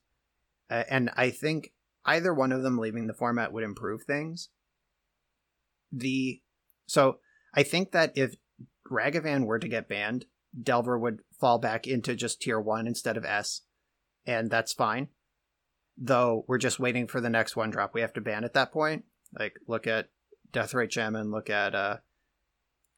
Uh, 0.70 0.84
and 0.88 1.10
I 1.16 1.30
think 1.30 1.72
either 2.04 2.32
one 2.32 2.52
of 2.52 2.62
them 2.62 2.78
leaving 2.78 3.06
the 3.06 3.14
format 3.14 3.52
would 3.52 3.64
improve 3.64 4.02
things. 4.02 4.48
The 5.90 6.40
so 6.86 7.18
I 7.54 7.62
think 7.62 7.92
that 7.92 8.12
if 8.16 8.34
Ragavan 8.90 9.44
were 9.44 9.58
to 9.58 9.68
get 9.68 9.88
banned, 9.88 10.26
Delver 10.60 10.98
would 10.98 11.20
fall 11.38 11.58
back 11.58 11.86
into 11.86 12.14
just 12.14 12.40
tier 12.40 12.60
one 12.60 12.86
instead 12.86 13.16
of 13.16 13.24
S, 13.24 13.62
and 14.26 14.50
that's 14.50 14.72
fine. 14.72 15.08
Though 15.98 16.44
we're 16.48 16.58
just 16.58 16.80
waiting 16.80 17.06
for 17.06 17.20
the 17.20 17.30
next 17.30 17.56
one 17.56 17.70
drop. 17.70 17.94
We 17.94 18.00
have 18.00 18.12
to 18.14 18.20
ban 18.20 18.44
at 18.44 18.54
that 18.54 18.72
point. 18.72 19.04
Like 19.38 19.54
look 19.66 19.86
at 19.86 20.08
Deathrite 20.52 20.96
and 20.96 21.30
look 21.30 21.50
at 21.50 21.74
uh 21.74 21.96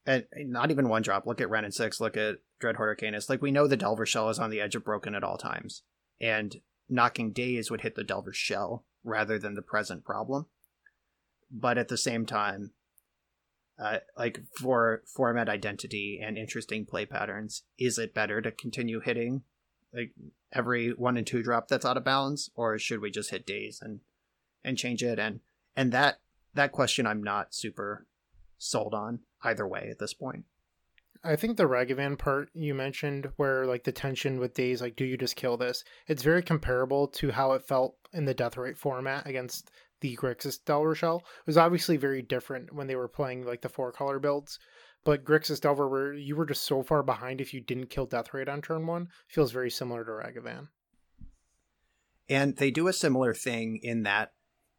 and 0.07 0.27
not 0.35 0.71
even 0.71 0.89
one 0.89 1.03
drop. 1.03 1.27
Look 1.27 1.41
at 1.41 1.49
Wrenn 1.49 1.65
and 1.65 1.75
Six, 1.75 2.01
look 2.01 2.17
at 2.17 2.37
Dreadhorde 2.61 2.99
Arcanist. 2.99 3.31
Like 3.31 3.43
we 3.43 3.51
know 3.51 3.67
the 3.67 3.77
Delver 3.77 4.07
shell 4.07 4.29
is 4.29 4.39
on 4.39 4.51
the 4.51 4.61
edge 4.61 4.75
of 4.75 4.85
broken 4.85 5.15
at 5.15 5.25
all 5.25 5.39
times. 5.39 5.83
And 6.21 6.61
knocking 6.89 7.33
Daze 7.33 7.71
would 7.71 7.81
hit 7.81 7.95
the 7.95 8.05
Delver 8.05 8.33
shell 8.33 8.85
rather 9.03 9.39
than 9.39 9.55
the 9.55 9.63
present 9.63 10.05
problem. 10.05 10.47
But 11.51 11.79
at 11.79 11.89
the 11.89 11.97
same 11.97 12.27
time, 12.27 12.73
uh, 13.79 13.99
like 14.17 14.41
for 14.59 15.03
format 15.07 15.49
identity 15.49 16.21
and 16.23 16.39
interesting 16.39 16.85
play 16.85 17.07
patterns, 17.07 17.63
is 17.79 17.99
it 17.99 18.15
better 18.15 18.41
to 18.41 18.51
continue 18.51 19.01
hitting 19.01 19.43
like 19.95 20.13
every 20.53 20.91
one 20.91 21.17
and 21.17 21.27
two 21.27 21.43
drop 21.43 21.69
that's 21.69 21.85
out 21.85 21.97
of 21.97 22.05
bounds, 22.05 22.51
or 22.55 22.79
should 22.79 23.01
we 23.01 23.11
just 23.11 23.31
hit 23.31 23.47
Daze 23.47 23.81
and 23.83 24.01
and 24.65 24.79
change 24.79 25.03
it? 25.03 25.19
And 25.19 25.41
and 25.77 25.93
that 25.93 26.21
that 26.55 26.73
question 26.73 27.07
I'm 27.07 27.23
not 27.23 27.55
super 27.55 28.07
sold 28.59 28.95
on 28.95 29.21
either 29.43 29.67
way 29.67 29.89
at 29.91 29.99
this 29.99 30.15
point. 30.15 30.45
I 31.27 31.37
think 31.37 31.57
the 31.57 31.65
Ragavan 31.65 32.19
part 32.19 32.51
you 32.53 32.75
mentioned, 32.75 33.31
where 33.37 33.67
like 33.67 33.85
the 33.85 33.93
tension 33.93 34.39
with 34.39 34.53
Daze, 34.53 34.83
like, 34.83 34.95
do 34.95 35.07
you 35.07 35.17
just 35.17 35.37
kill 35.37 35.57
this? 35.57 35.83
It's 36.07 36.23
very 36.23 36.43
comparable 36.43 37.09
to 37.09 37.31
how 37.31 37.53
it 37.53 37.67
felt 37.67 37.97
in 38.13 38.27
the 38.27 38.35
Deathrite 38.35 38.77
format 38.77 39.27
against 39.27 39.71
the 40.01 40.17
Grixis 40.17 40.63
Delver 40.63 40.95
Shell. 40.95 41.25
It 41.25 41.47
was 41.47 41.57
obviously 41.57 41.97
very 41.97 42.21
different 42.21 42.75
when 42.75 42.87
they 42.87 42.97
were 42.97 43.09
playing 43.09 43.47
like 43.47 43.63
the 43.63 43.71
four 43.71 43.91
color 43.91 44.19
builds, 44.19 44.59
but 45.05 45.25
Grixis 45.25 45.61
Delver, 45.61 45.89
where 45.89 46.13
you 46.15 46.35
were 46.35 46.47
just 46.47 46.65
so 46.65 46.83
far 46.83 47.03
behind 47.03 47.41
if 47.41 47.53
you 47.55 47.61
didn't 47.61 47.91
kill 47.91 48.07
Deathrite 48.07 48.49
on 48.49 48.63
turn 48.63 48.87
one, 48.87 49.09
feels 49.29 49.53
very 49.53 49.71
similar 49.71 50.05
to 50.05 50.11
Ragavan. 50.11 50.69
And 52.29 52.57
they 52.57 52.71
do 52.71 52.89
a 52.89 52.93
similar 52.93 53.35
thing 53.35 53.79
in 53.83 54.03
that 54.05 54.33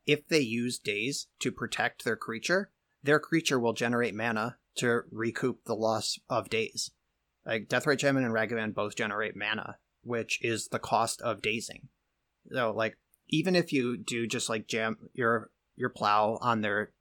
if 0.08 0.28
they 0.28 0.40
use 0.40 0.80
Daze 0.80 1.28
to 1.40 1.52
protect 1.52 2.04
their 2.04 2.16
creature, 2.16 2.72
their 3.04 3.20
creature 3.20 3.60
will 3.60 3.74
generate 3.74 4.16
mana 4.16 4.58
to 4.78 5.02
recoup 5.12 5.64
the 5.66 5.76
loss 5.76 6.18
of 6.30 6.50
Daze. 6.50 6.92
Like 7.46 7.68
Deathrite 7.68 8.00
Shaman 8.00 8.24
and 8.24 8.34
Ragavan 8.34 8.74
both 8.74 8.96
generate 8.96 9.36
mana, 9.36 9.78
which 10.04 10.40
is 10.42 10.70
the 10.70 10.80
cost 10.80 11.22
of 11.22 11.42
dazing. 11.42 11.90
So 12.52 12.72
like 12.72 12.98
even 13.30 13.56
if 13.56 13.72
you 13.72 13.98
do 13.98 14.28
just 14.28 14.50
like 14.50 14.68
jam 14.68 14.98
your 15.14 15.52
your 15.76 15.90
plow 15.90 16.38
on 16.42 16.62
their 16.62 16.92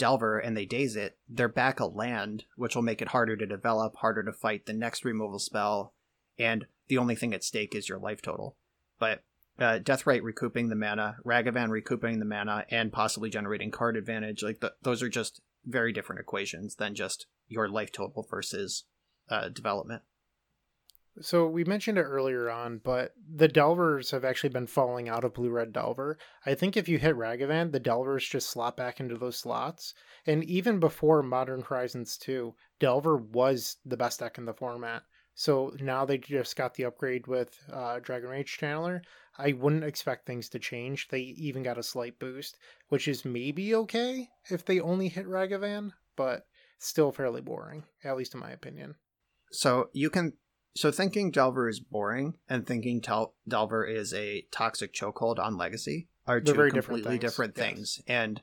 Delver 0.00 0.38
and 0.38 0.56
they 0.56 0.64
daze 0.64 0.96
it, 0.96 1.18
they're 1.28 1.46
back 1.46 1.78
a 1.78 1.84
land, 1.84 2.44
which 2.56 2.74
will 2.74 2.82
make 2.82 3.02
it 3.02 3.08
harder 3.08 3.36
to 3.36 3.46
develop, 3.46 3.96
harder 3.96 4.22
to 4.22 4.32
fight 4.32 4.64
the 4.64 4.72
next 4.72 5.04
removal 5.04 5.38
spell, 5.38 5.92
and 6.38 6.66
the 6.88 6.96
only 6.96 7.14
thing 7.14 7.34
at 7.34 7.44
stake 7.44 7.74
is 7.74 7.86
your 7.86 7.98
life 7.98 8.22
total. 8.22 8.56
But 8.98 9.22
uh, 9.58 9.78
Deathrite 9.78 10.22
recouping 10.22 10.70
the 10.70 10.74
mana, 10.74 11.16
Ragavan 11.22 11.68
recouping 11.68 12.18
the 12.18 12.24
mana, 12.24 12.64
and 12.70 12.90
possibly 12.90 13.28
generating 13.28 13.70
card 13.70 13.98
advantage, 13.98 14.42
like 14.42 14.60
the, 14.60 14.72
those 14.80 15.02
are 15.02 15.10
just 15.10 15.42
very 15.66 15.92
different 15.92 16.20
equations 16.20 16.76
than 16.76 16.94
just 16.94 17.26
your 17.46 17.68
life 17.68 17.92
total 17.92 18.26
versus 18.28 18.84
uh, 19.28 19.50
development. 19.50 20.02
So 21.20 21.46
we 21.46 21.64
mentioned 21.64 21.98
it 21.98 22.02
earlier 22.02 22.48
on, 22.48 22.78
but 22.78 23.12
the 23.28 23.48
Delvers 23.48 24.10
have 24.12 24.24
actually 24.24 24.50
been 24.50 24.66
falling 24.66 25.08
out 25.08 25.24
of 25.24 25.34
Blue 25.34 25.50
Red 25.50 25.72
Delver. 25.72 26.18
I 26.46 26.54
think 26.54 26.76
if 26.76 26.88
you 26.88 26.98
hit 26.98 27.16
Ragavan, 27.16 27.72
the 27.72 27.80
Delvers 27.80 28.26
just 28.26 28.48
slot 28.48 28.76
back 28.76 29.00
into 29.00 29.18
those 29.18 29.36
slots. 29.36 29.92
And 30.26 30.44
even 30.44 30.78
before 30.78 31.22
Modern 31.22 31.62
Horizons 31.62 32.16
2, 32.16 32.54
Delver 32.78 33.16
was 33.16 33.76
the 33.84 33.96
best 33.96 34.20
deck 34.20 34.38
in 34.38 34.44
the 34.44 34.54
format. 34.54 35.02
So 35.34 35.74
now 35.80 36.04
they 36.04 36.18
just 36.18 36.54
got 36.54 36.74
the 36.74 36.84
upgrade 36.84 37.26
with 37.26 37.58
uh, 37.72 37.98
Dragon 38.00 38.30
Rage 38.30 38.58
Channeler. 38.60 39.00
I 39.38 39.52
wouldn't 39.52 39.84
expect 39.84 40.26
things 40.26 40.48
to 40.50 40.58
change. 40.58 41.08
They 41.08 41.20
even 41.20 41.62
got 41.62 41.78
a 41.78 41.82
slight 41.82 42.18
boost, 42.18 42.58
which 42.88 43.08
is 43.08 43.24
maybe 43.24 43.74
okay 43.74 44.28
if 44.50 44.64
they 44.64 44.80
only 44.80 45.08
hit 45.08 45.26
Ragavan, 45.26 45.92
but 46.14 46.46
still 46.78 47.10
fairly 47.10 47.40
boring, 47.40 47.84
at 48.04 48.16
least 48.16 48.34
in 48.34 48.40
my 48.40 48.50
opinion. 48.50 48.96
So 49.50 49.88
you 49.92 50.10
can 50.10 50.34
so 50.74 50.90
thinking 50.90 51.30
Delver 51.30 51.68
is 51.68 51.80
boring 51.80 52.34
and 52.48 52.66
thinking 52.66 53.00
Tel- 53.00 53.34
Delver 53.46 53.84
is 53.84 54.14
a 54.14 54.46
toxic 54.50 54.92
chokehold 54.92 55.38
on 55.38 55.56
Legacy 55.56 56.08
are 56.26 56.40
They're 56.40 56.54
two 56.54 56.70
completely 56.70 57.18
different 57.18 57.54
different 57.54 57.54
things, 57.54 57.96
things. 57.96 58.04
And 58.06 58.42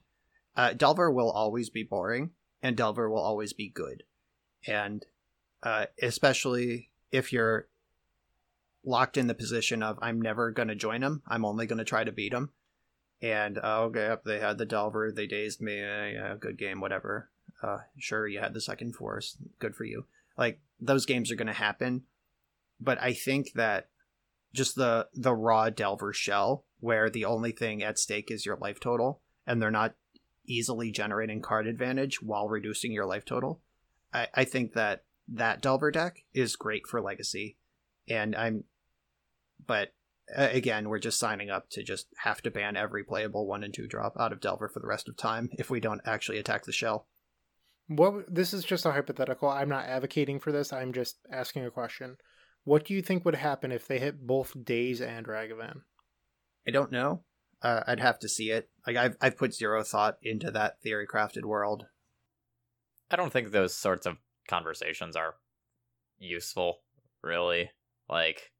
uh, 0.55 0.73
Delver 0.73 1.11
will 1.11 1.31
always 1.31 1.69
be 1.69 1.83
boring, 1.83 2.31
and 2.61 2.75
Delver 2.75 3.09
will 3.09 3.21
always 3.21 3.53
be 3.53 3.69
good. 3.69 4.03
And 4.65 5.05
uh, 5.63 5.85
especially 6.01 6.89
if 7.11 7.31
you're 7.31 7.67
locked 8.83 9.17
in 9.17 9.27
the 9.27 9.33
position 9.33 9.83
of 9.83 9.99
I'm 10.01 10.21
never 10.21 10.51
going 10.51 10.67
to 10.67 10.75
join 10.75 11.01
them, 11.01 11.21
I'm 11.27 11.45
only 11.45 11.65
going 11.65 11.77
to 11.77 11.85
try 11.85 12.03
to 12.03 12.11
beat 12.11 12.31
them. 12.31 12.51
And 13.21 13.57
uh, 13.57 13.83
okay, 13.83 14.07
yep, 14.07 14.23
they 14.23 14.39
had 14.39 14.57
the 14.57 14.65
Delver, 14.65 15.11
they 15.11 15.27
dazed 15.27 15.61
me. 15.61 15.81
Uh, 15.81 16.05
yeah, 16.05 16.35
good 16.39 16.57
game, 16.57 16.81
whatever. 16.81 17.29
Uh, 17.63 17.79
sure, 17.97 18.27
you 18.27 18.39
had 18.39 18.53
the 18.53 18.61
second 18.61 18.95
force, 18.95 19.37
good 19.59 19.75
for 19.75 19.85
you. 19.85 20.05
Like 20.37 20.59
those 20.79 21.05
games 21.05 21.31
are 21.31 21.35
going 21.35 21.47
to 21.47 21.53
happen, 21.53 22.03
but 22.79 23.01
I 23.01 23.13
think 23.13 23.53
that 23.53 23.89
just 24.53 24.75
the 24.75 25.07
the 25.13 25.33
raw 25.33 25.69
Delver 25.69 26.13
shell, 26.13 26.65
where 26.79 27.09
the 27.09 27.25
only 27.25 27.51
thing 27.51 27.83
at 27.83 27.99
stake 27.99 28.31
is 28.31 28.45
your 28.45 28.57
life 28.57 28.79
total, 28.79 29.21
and 29.45 29.61
they're 29.61 29.71
not 29.71 29.95
easily 30.45 30.91
generating 30.91 31.41
card 31.41 31.67
advantage 31.67 32.21
while 32.21 32.47
reducing 32.47 32.91
your 32.91 33.05
life 33.05 33.25
total. 33.25 33.61
I, 34.13 34.27
I 34.33 34.43
think 34.45 34.73
that 34.73 35.03
that 35.27 35.61
Delver 35.61 35.91
deck 35.91 36.23
is 36.33 36.55
great 36.55 36.87
for 36.87 37.01
Legacy, 37.01 37.57
and 38.07 38.35
I'm, 38.35 38.63
but 39.65 39.93
again, 40.35 40.89
we're 40.89 40.99
just 40.99 41.19
signing 41.19 41.49
up 41.49 41.69
to 41.71 41.83
just 41.83 42.07
have 42.23 42.41
to 42.41 42.51
ban 42.51 42.75
every 42.75 43.03
playable 43.03 43.45
one 43.47 43.63
and 43.63 43.73
two 43.73 43.87
drop 43.87 44.15
out 44.19 44.31
of 44.31 44.41
Delver 44.41 44.69
for 44.69 44.79
the 44.79 44.87
rest 44.87 45.07
of 45.07 45.17
time 45.17 45.49
if 45.53 45.69
we 45.69 45.79
don't 45.79 46.01
actually 46.05 46.37
attack 46.37 46.65
the 46.65 46.71
shell. 46.71 47.07
What 47.87 48.33
this 48.33 48.53
is 48.53 48.65
just 48.65 48.85
a 48.85 48.91
hypothetical. 48.91 49.49
I'm 49.49 49.69
not 49.69 49.85
advocating 49.85 50.39
for 50.39 50.51
this. 50.51 50.73
I'm 50.73 50.91
just 50.91 51.17
asking 51.31 51.65
a 51.65 51.71
question. 51.71 52.17
What 52.67 52.83
do 52.83 52.93
you 52.93 53.01
think 53.01 53.23
would 53.23 53.35
happen 53.35 53.71
if 53.71 53.87
they 53.87 53.97
hit 53.97 54.27
both 54.27 54.65
Daze 54.65 54.99
and 54.99 55.25
Ragavan? 55.25 55.83
I 56.67 56.71
don't 56.71 56.91
know. 56.91 57.23
Uh, 57.61 57.81
I'd 57.87 58.01
have 58.01 58.19
to 58.19 58.27
see 58.27 58.51
it. 58.51 58.67
Like 58.85 58.97
I've 58.97 59.15
I've 59.21 59.37
put 59.37 59.53
zero 59.53 59.83
thought 59.83 60.17
into 60.21 60.51
that 60.51 60.81
theory 60.81 61.07
crafted 61.07 61.45
world. 61.45 61.85
I 63.09 63.15
don't 63.15 63.31
think 63.31 63.51
those 63.51 63.73
sorts 63.73 64.05
of 64.05 64.17
conversations 64.49 65.15
are 65.15 65.35
useful, 66.19 66.81
really. 67.23 67.71
Like 68.09 68.51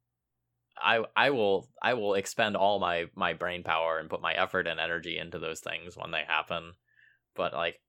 I 0.81 1.03
I 1.17 1.31
will 1.31 1.67
I 1.83 1.95
will 1.95 2.13
expend 2.13 2.55
all 2.55 2.79
my 2.79 3.07
my 3.13 3.33
brain 3.33 3.61
power 3.61 3.99
and 3.99 4.09
put 4.09 4.21
my 4.21 4.31
effort 4.31 4.67
and 4.67 4.79
energy 4.79 5.17
into 5.17 5.37
those 5.37 5.59
things 5.59 5.97
when 5.97 6.11
they 6.11 6.23
happen. 6.25 6.75
But 7.35 7.53
like 7.53 7.81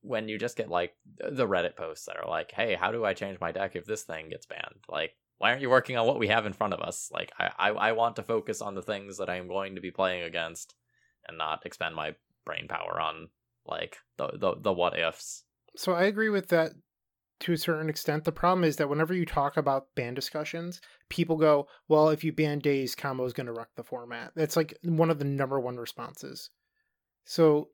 when 0.00 0.30
you 0.30 0.38
just 0.38 0.56
get 0.56 0.70
like 0.70 0.94
the 1.18 1.46
Reddit 1.46 1.76
posts 1.76 2.06
that 2.06 2.16
are 2.16 2.26
like, 2.26 2.52
"Hey, 2.52 2.74
how 2.74 2.90
do 2.90 3.04
I 3.04 3.12
change 3.12 3.38
my 3.38 3.52
deck 3.52 3.76
if 3.76 3.84
this 3.84 4.04
thing 4.04 4.30
gets 4.30 4.46
banned?" 4.46 4.80
Like, 4.88 5.14
why 5.38 5.50
aren't 5.50 5.62
you 5.62 5.70
working 5.70 5.96
on 5.96 6.06
what 6.06 6.18
we 6.18 6.28
have 6.28 6.46
in 6.46 6.52
front 6.52 6.74
of 6.74 6.80
us? 6.80 7.10
Like, 7.12 7.32
I 7.38 7.50
I, 7.58 7.68
I 7.70 7.92
want 7.92 8.16
to 8.16 8.22
focus 8.22 8.60
on 8.60 8.74
the 8.74 8.82
things 8.82 9.18
that 9.18 9.28
I 9.28 9.36
am 9.36 9.48
going 9.48 9.74
to 9.74 9.80
be 9.80 9.90
playing 9.90 10.22
against, 10.22 10.74
and 11.26 11.38
not 11.38 11.66
expend 11.66 11.94
my 11.94 12.14
brain 12.44 12.68
power 12.68 13.00
on 13.00 13.28
like 13.66 13.98
the 14.16 14.30
the, 14.34 14.54
the 14.60 14.72
what 14.72 14.98
ifs. 14.98 15.44
So 15.76 15.92
I 15.92 16.04
agree 16.04 16.28
with 16.28 16.48
that 16.48 16.72
to 17.40 17.52
a 17.52 17.58
certain 17.58 17.88
extent. 17.88 18.24
The 18.24 18.32
problem 18.32 18.62
is 18.62 18.76
that 18.76 18.88
whenever 18.88 19.14
you 19.14 19.26
talk 19.26 19.56
about 19.56 19.88
ban 19.96 20.14
discussions, 20.14 20.80
people 21.08 21.36
go, 21.36 21.66
"Well, 21.88 22.10
if 22.10 22.22
you 22.24 22.32
ban 22.32 22.60
Daze, 22.60 22.94
combo 22.94 23.24
is 23.24 23.32
going 23.32 23.46
to 23.46 23.52
wreck 23.52 23.70
the 23.76 23.84
format." 23.84 24.32
That's 24.36 24.56
like 24.56 24.76
one 24.82 25.10
of 25.10 25.18
the 25.18 25.24
number 25.24 25.58
one 25.60 25.76
responses. 25.76 26.50
So 27.24 27.68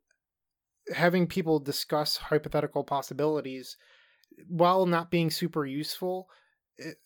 having 0.95 1.27
people 1.27 1.59
discuss 1.59 2.17
hypothetical 2.17 2.85
possibilities 2.85 3.77
while 4.49 4.87
not 4.87 5.11
being 5.11 5.31
super 5.31 5.67
useful 5.67 6.29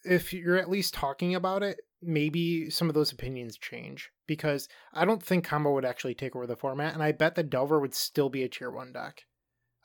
if 0.04 0.32
you're 0.32 0.56
at 0.56 0.70
least 0.70 0.94
talking 0.94 1.34
about 1.34 1.62
it 1.62 1.80
maybe 2.02 2.68
some 2.68 2.88
of 2.88 2.94
those 2.94 3.12
opinions 3.12 3.56
change 3.56 4.10
because 4.26 4.68
i 4.92 5.04
don't 5.04 5.22
think 5.22 5.44
combo 5.44 5.72
would 5.72 5.84
actually 5.84 6.14
take 6.14 6.34
over 6.34 6.46
the 6.46 6.56
format 6.56 6.94
and 6.94 7.02
i 7.02 7.12
bet 7.12 7.34
that 7.34 7.50
delver 7.50 7.78
would 7.80 7.94
still 7.94 8.28
be 8.28 8.42
a 8.42 8.48
tier 8.48 8.70
one 8.70 8.92
deck 8.92 9.24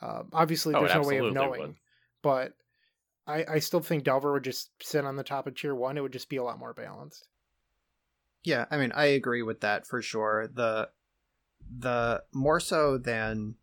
uh, 0.01 0.23
obviously 0.33 0.73
Oh, 0.75 0.79
there's 0.81 0.95
no 0.95 1.03
way 1.03 1.17
of 1.17 1.33
knowing 1.33 1.61
would. 1.61 1.75
but 2.21 2.53
I, 3.25 3.45
I 3.55 3.59
still 3.59 3.81
think 3.81 4.03
delver 4.03 4.31
would 4.33 4.43
just 4.43 4.71
sit 4.81 5.05
on 5.05 5.15
the 5.15 5.23
top 5.23 5.47
of 5.47 5.55
tier 5.55 5.75
one 5.75 5.97
it 5.97 6.01
would 6.01 6.13
just 6.13 6.29
be 6.29 6.37
a 6.37 6.43
lot 6.43 6.59
more 6.59 6.73
balanced 6.73 7.27
Yeah, 8.43 8.65
I 8.71 8.77
mean, 8.77 8.93
I 8.93 9.05
agree 9.07 9.41
with 9.41 9.59
that 9.61 9.85
for 9.85 10.01
sure. 10.01 10.47
The 10.47 10.89
the 11.79 12.23
more 12.33 12.61
so 12.61 12.97
than 12.97 13.55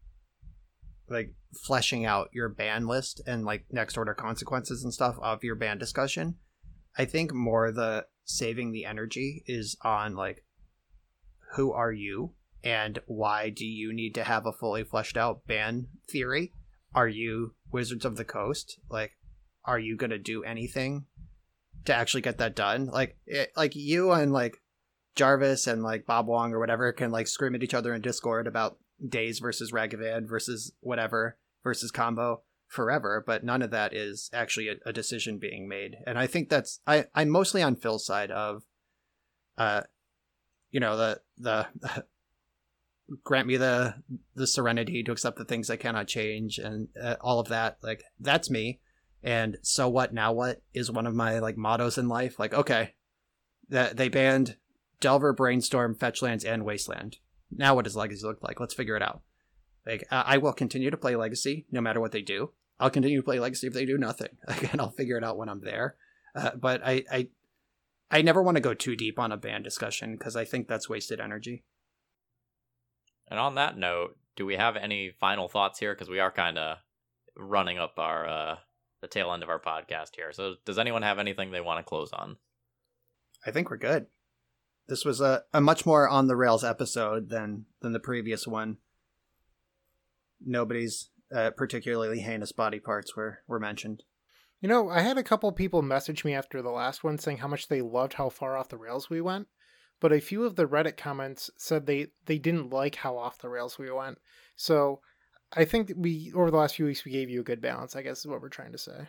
like 1.09 1.33
fleshing 1.55 2.05
out 2.05 2.31
your 2.33 2.49
ban 2.49 2.87
list 2.87 3.21
and 3.27 3.45
like 3.45 3.67
next 3.71 3.97
order 3.97 4.15
consequences 4.15 4.85
and 4.85 4.93
stuff 4.93 5.17
of 5.21 5.45
your 5.45 5.55
ban 5.55 5.79
discussion, 5.79 6.37
I 6.97 7.05
think 7.05 7.33
more 7.33 7.73
the 7.73 8.07
saving 8.25 8.73
the 8.73 8.85
energy 8.85 9.45
is 9.47 9.77
on 9.83 10.15
like 10.15 10.45
who 11.55 11.73
are 11.73 11.93
you 11.93 12.33
and 12.63 12.99
why 13.07 13.51
do 13.51 13.67
you 13.67 13.93
need 13.93 14.15
to 14.15 14.25
have 14.25 14.47
a 14.47 14.53
fully 14.53 14.85
fleshed 14.85 15.17
out 15.17 15.47
ban 15.47 15.87
theory? 16.09 16.53
Are 16.95 17.09
you 17.09 17.55
Wizards 17.71 18.05
of 18.05 18.17
the 18.17 18.25
Coast? 18.25 18.79
Like, 18.89 19.13
are 19.65 19.79
you 19.79 19.97
gonna 19.97 20.19
do 20.19 20.43
anything 20.45 21.07
to 21.85 21.95
actually 21.95 22.23
get 22.23 22.39
that 22.39 22.57
done? 22.57 22.87
Like, 22.87 23.19
it, 23.27 23.53
like 23.57 23.77
you 23.77 24.13
and 24.13 24.33
like 24.33 24.63
Jarvis 25.15 25.67
and 25.67 25.83
like 25.83 26.07
Bob 26.07 26.27
Wong 26.27 26.53
or 26.53 26.59
whatever 26.59 26.93
can 26.93 27.11
like 27.11 27.27
scream 27.27 27.55
at 27.55 27.63
each 27.63 27.75
other 27.75 27.95
in 27.95 28.01
Discord 28.01 28.47
about 28.47 28.79
Daze 29.07 29.41
versus 29.41 29.73
Ragavan 29.73 30.29
versus 30.29 30.73
whatever 30.81 31.37
versus 31.65 31.91
combo 31.91 32.43
forever, 32.69 33.23
but 33.27 33.43
none 33.43 33.62
of 33.62 33.73
that 33.73 33.93
is 33.93 34.31
actually 34.32 34.69
a, 34.69 34.74
a 34.86 34.93
decision 34.93 35.39
being 35.39 35.69
made. 35.69 35.97
And 36.07 36.19
I 36.19 36.28
think 36.28 36.49
that's 36.49 36.81
I 36.86 37.07
I'm 37.15 37.31
mostly 37.31 37.62
on 37.62 37.74
Phil's 37.74 38.07
side 38.07 38.31
of, 38.31 38.62
uh, 39.59 39.82
you 40.70 40.81
know 40.81 40.97
the 40.97 41.20
the. 41.39 41.66
grant 43.23 43.47
me 43.47 43.59
the 43.59 43.95
the 44.35 44.47
serenity 44.47 45.03
to 45.03 45.12
accept 45.12 45.36
the 45.36 45.45
things 45.45 45.69
I 45.69 45.77
cannot 45.77 46.09
change 46.09 46.57
and 46.57 46.89
uh, 46.99 47.16
all 47.20 47.39
of 47.39 47.49
that 47.49 47.77
like 47.82 48.03
that's 48.19 48.49
me 48.49 48.81
and 49.23 49.59
so 49.61 49.91
what 49.91 50.15
now 50.15 50.32
what 50.32 50.62
is 50.73 50.91
one 50.91 51.07
of 51.07 51.15
my 51.15 51.39
like 51.39 51.59
mottos 51.59 51.99
in 51.99 52.09
life 52.09 52.39
like 52.39 52.55
okay 52.55 52.95
that 53.69 53.99
they 53.99 54.09
banned 54.09 54.57
Delver, 55.01 55.35
Brainstorm, 55.35 55.95
Fetchlands, 55.95 56.51
and 56.51 56.65
Wasteland. 56.65 57.19
Now, 57.51 57.74
what 57.74 57.85
does 57.85 57.95
Legacy 57.95 58.27
look 58.27 58.43
like? 58.43 58.59
Let's 58.59 58.73
figure 58.73 58.97
it 58.97 59.03
out. 59.03 59.20
Like, 59.86 60.05
I 60.11 60.35
I 60.35 60.36
will 60.39 60.52
continue 60.52 60.90
to 60.90 60.97
play 60.97 61.16
Legacy 61.16 61.66
no 61.70 61.81
matter 61.81 62.01
what 62.01 62.12
they 62.12 62.23
do. 62.23 62.52
I'll 62.81 62.90
continue 62.90 63.19
to 63.19 63.24
play 63.24 63.39
Legacy 63.39 63.66
if 63.66 63.73
they 63.73 63.85
do 63.85 63.98
nothing, 63.98 64.36
and 64.73 64.81
I'll 64.81 64.90
figure 64.90 65.16
it 65.16 65.24
out 65.24 65.39
when 65.39 65.48
I'm 65.48 65.61
there. 65.61 65.97
Uh, 66.35 66.51
but 66.56 66.81
I, 66.85 67.05
I, 67.11 67.28
I 68.11 68.23
never 68.23 68.43
want 68.43 68.56
to 68.56 68.61
go 68.61 68.74
too 68.74 68.97
deep 68.97 69.19
on 69.19 69.31
a 69.31 69.36
ban 69.36 69.62
discussion 69.62 70.16
because 70.16 70.35
I 70.35 70.44
think 70.44 70.66
that's 70.66 70.89
wasted 70.89 71.20
energy. 71.20 71.65
And 73.28 73.39
on 73.39 73.55
that 73.55 73.78
note, 73.78 74.16
do 74.36 74.44
we 74.44 74.56
have 74.56 74.77
any 74.77 75.12
final 75.20 75.48
thoughts 75.48 75.78
here? 75.78 75.94
Because 75.94 76.11
we 76.11 76.19
are 76.19 76.32
kind 76.32 76.59
of 76.59 76.78
running 77.36 77.78
up 77.78 77.94
our 77.98 78.28
uh, 78.28 78.56
the 79.01 79.09
tail 79.09 79.32
end 79.32 79.43
of 79.43 79.48
our 79.48 79.61
podcast 79.61 80.16
here. 80.16 80.32
So, 80.32 80.55
does 80.65 80.78
anyone 80.78 81.02
have 81.02 81.19
anything 81.19 81.51
they 81.51 81.61
want 81.61 81.78
to 81.78 81.89
close 81.89 82.12
on? 82.12 82.36
I 83.47 83.51
think 83.51 83.70
we're 83.70 83.77
good. 83.77 84.06
This 84.89 85.05
was 85.05 85.20
a, 85.20 85.44
a 85.52 85.61
much 85.61 85.86
more 85.86 86.09
on 86.09 86.27
the 86.27 86.36
rails 86.36 86.65
episode 86.65 87.31
than 87.31 87.66
than 87.81 87.93
the 87.93 88.01
previous 88.01 88.47
one. 88.47 88.78
Nobody's 90.40 91.11
uh, 91.35 91.51
particularly 91.51 92.20
heinous 92.20 92.52
body 92.52 92.81
parts 92.81 93.16
were 93.16 93.40
were 93.47 93.61
mentioned. 93.61 94.02
You 94.61 94.69
know, 94.69 94.89
I 94.89 95.01
had 95.01 95.19
a 95.19 95.23
couple 95.23 95.51
people 95.52 95.82
message 95.82 96.24
me 96.24 96.32
after 96.35 96.62
the 96.62 96.70
last 96.70 97.05
one 97.05 97.19
saying 97.19 97.39
how 97.39 97.48
much 97.48 97.69
they 97.69 97.82
loved 97.82 98.15
how 98.15 98.31
far 98.31 98.56
off 98.56 98.70
the 98.70 98.78
rails 98.78 99.11
we 99.11 99.20
went, 99.20 99.47
but 100.01 100.12
a 100.12 100.20
few 100.20 100.44
of 100.44 100.56
the 100.56 100.66
Reddit 100.66 100.97
comments 100.97 101.51
said 101.59 101.86
they 101.86 102.09
they 102.27 102.39
didn't 102.39 102.70
like 102.70 102.97
how 102.97 103.19
off 103.19 103.39
the 103.39 103.51
rails 103.51 103.78
we 103.78 103.90
went. 103.90 104.19
So, 104.56 105.01
I 105.52 105.65
think 105.65 105.89
that 105.89 105.98
we 105.98 106.32
over 106.35 106.51
the 106.51 106.56
last 106.56 106.77
few 106.77 106.86
weeks 106.86 107.05
we 107.05 107.12
gave 107.12 107.28
you 107.31 107.40
a 107.40 107.44
good 107.44 107.61
balance. 107.61 107.94
I 107.94 108.02
guess 108.02 108.20
is 108.20 108.27
what 108.27 108.40
we're 108.40 108.48
trying 108.48 108.73
to 108.73 108.78
say. 108.78 109.06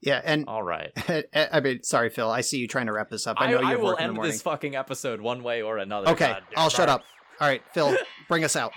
Yeah, 0.00 0.20
and 0.24 0.46
All 0.48 0.62
right. 0.62 0.92
I 1.52 1.60
mean, 1.60 1.82
sorry, 1.82 2.08
Phil. 2.08 2.30
I 2.30 2.40
see 2.40 2.58
you 2.58 2.66
trying 2.66 2.86
to 2.86 2.92
wrap 2.92 3.10
this 3.10 3.26
up. 3.26 3.36
I 3.38 3.46
I, 3.46 3.50
know 3.50 3.60
you 3.60 3.66
I 3.66 3.70
have 3.72 3.80
will 3.80 3.86
work 3.86 4.00
in 4.00 4.14
the 4.14 4.20
end 4.22 4.32
this 4.32 4.42
fucking 4.42 4.74
episode 4.74 5.20
one 5.20 5.42
way 5.42 5.60
or 5.60 5.76
another. 5.76 6.08
Okay, 6.10 6.28
God 6.28 6.42
I'll 6.56 6.70
shut 6.70 6.88
it. 6.88 6.92
up. 6.92 7.02
All 7.40 7.48
right, 7.48 7.62
Phil, 7.74 7.94
bring 8.28 8.44
us 8.44 8.56
out. 8.56 8.72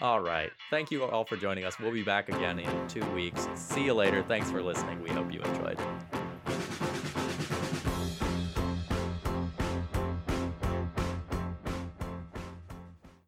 All 0.00 0.20
right. 0.20 0.50
Thank 0.70 0.90
you 0.90 1.04
all 1.04 1.24
for 1.24 1.36
joining 1.36 1.64
us. 1.64 1.78
We'll 1.78 1.92
be 1.92 2.02
back 2.02 2.28
again 2.28 2.58
in 2.58 2.88
two 2.88 3.04
weeks. 3.12 3.48
See 3.54 3.84
you 3.84 3.94
later. 3.94 4.22
Thanks 4.22 4.50
for 4.50 4.62
listening. 4.62 5.02
We 5.02 5.10
hope 5.10 5.32
you 5.32 5.40
enjoyed. 5.40 5.78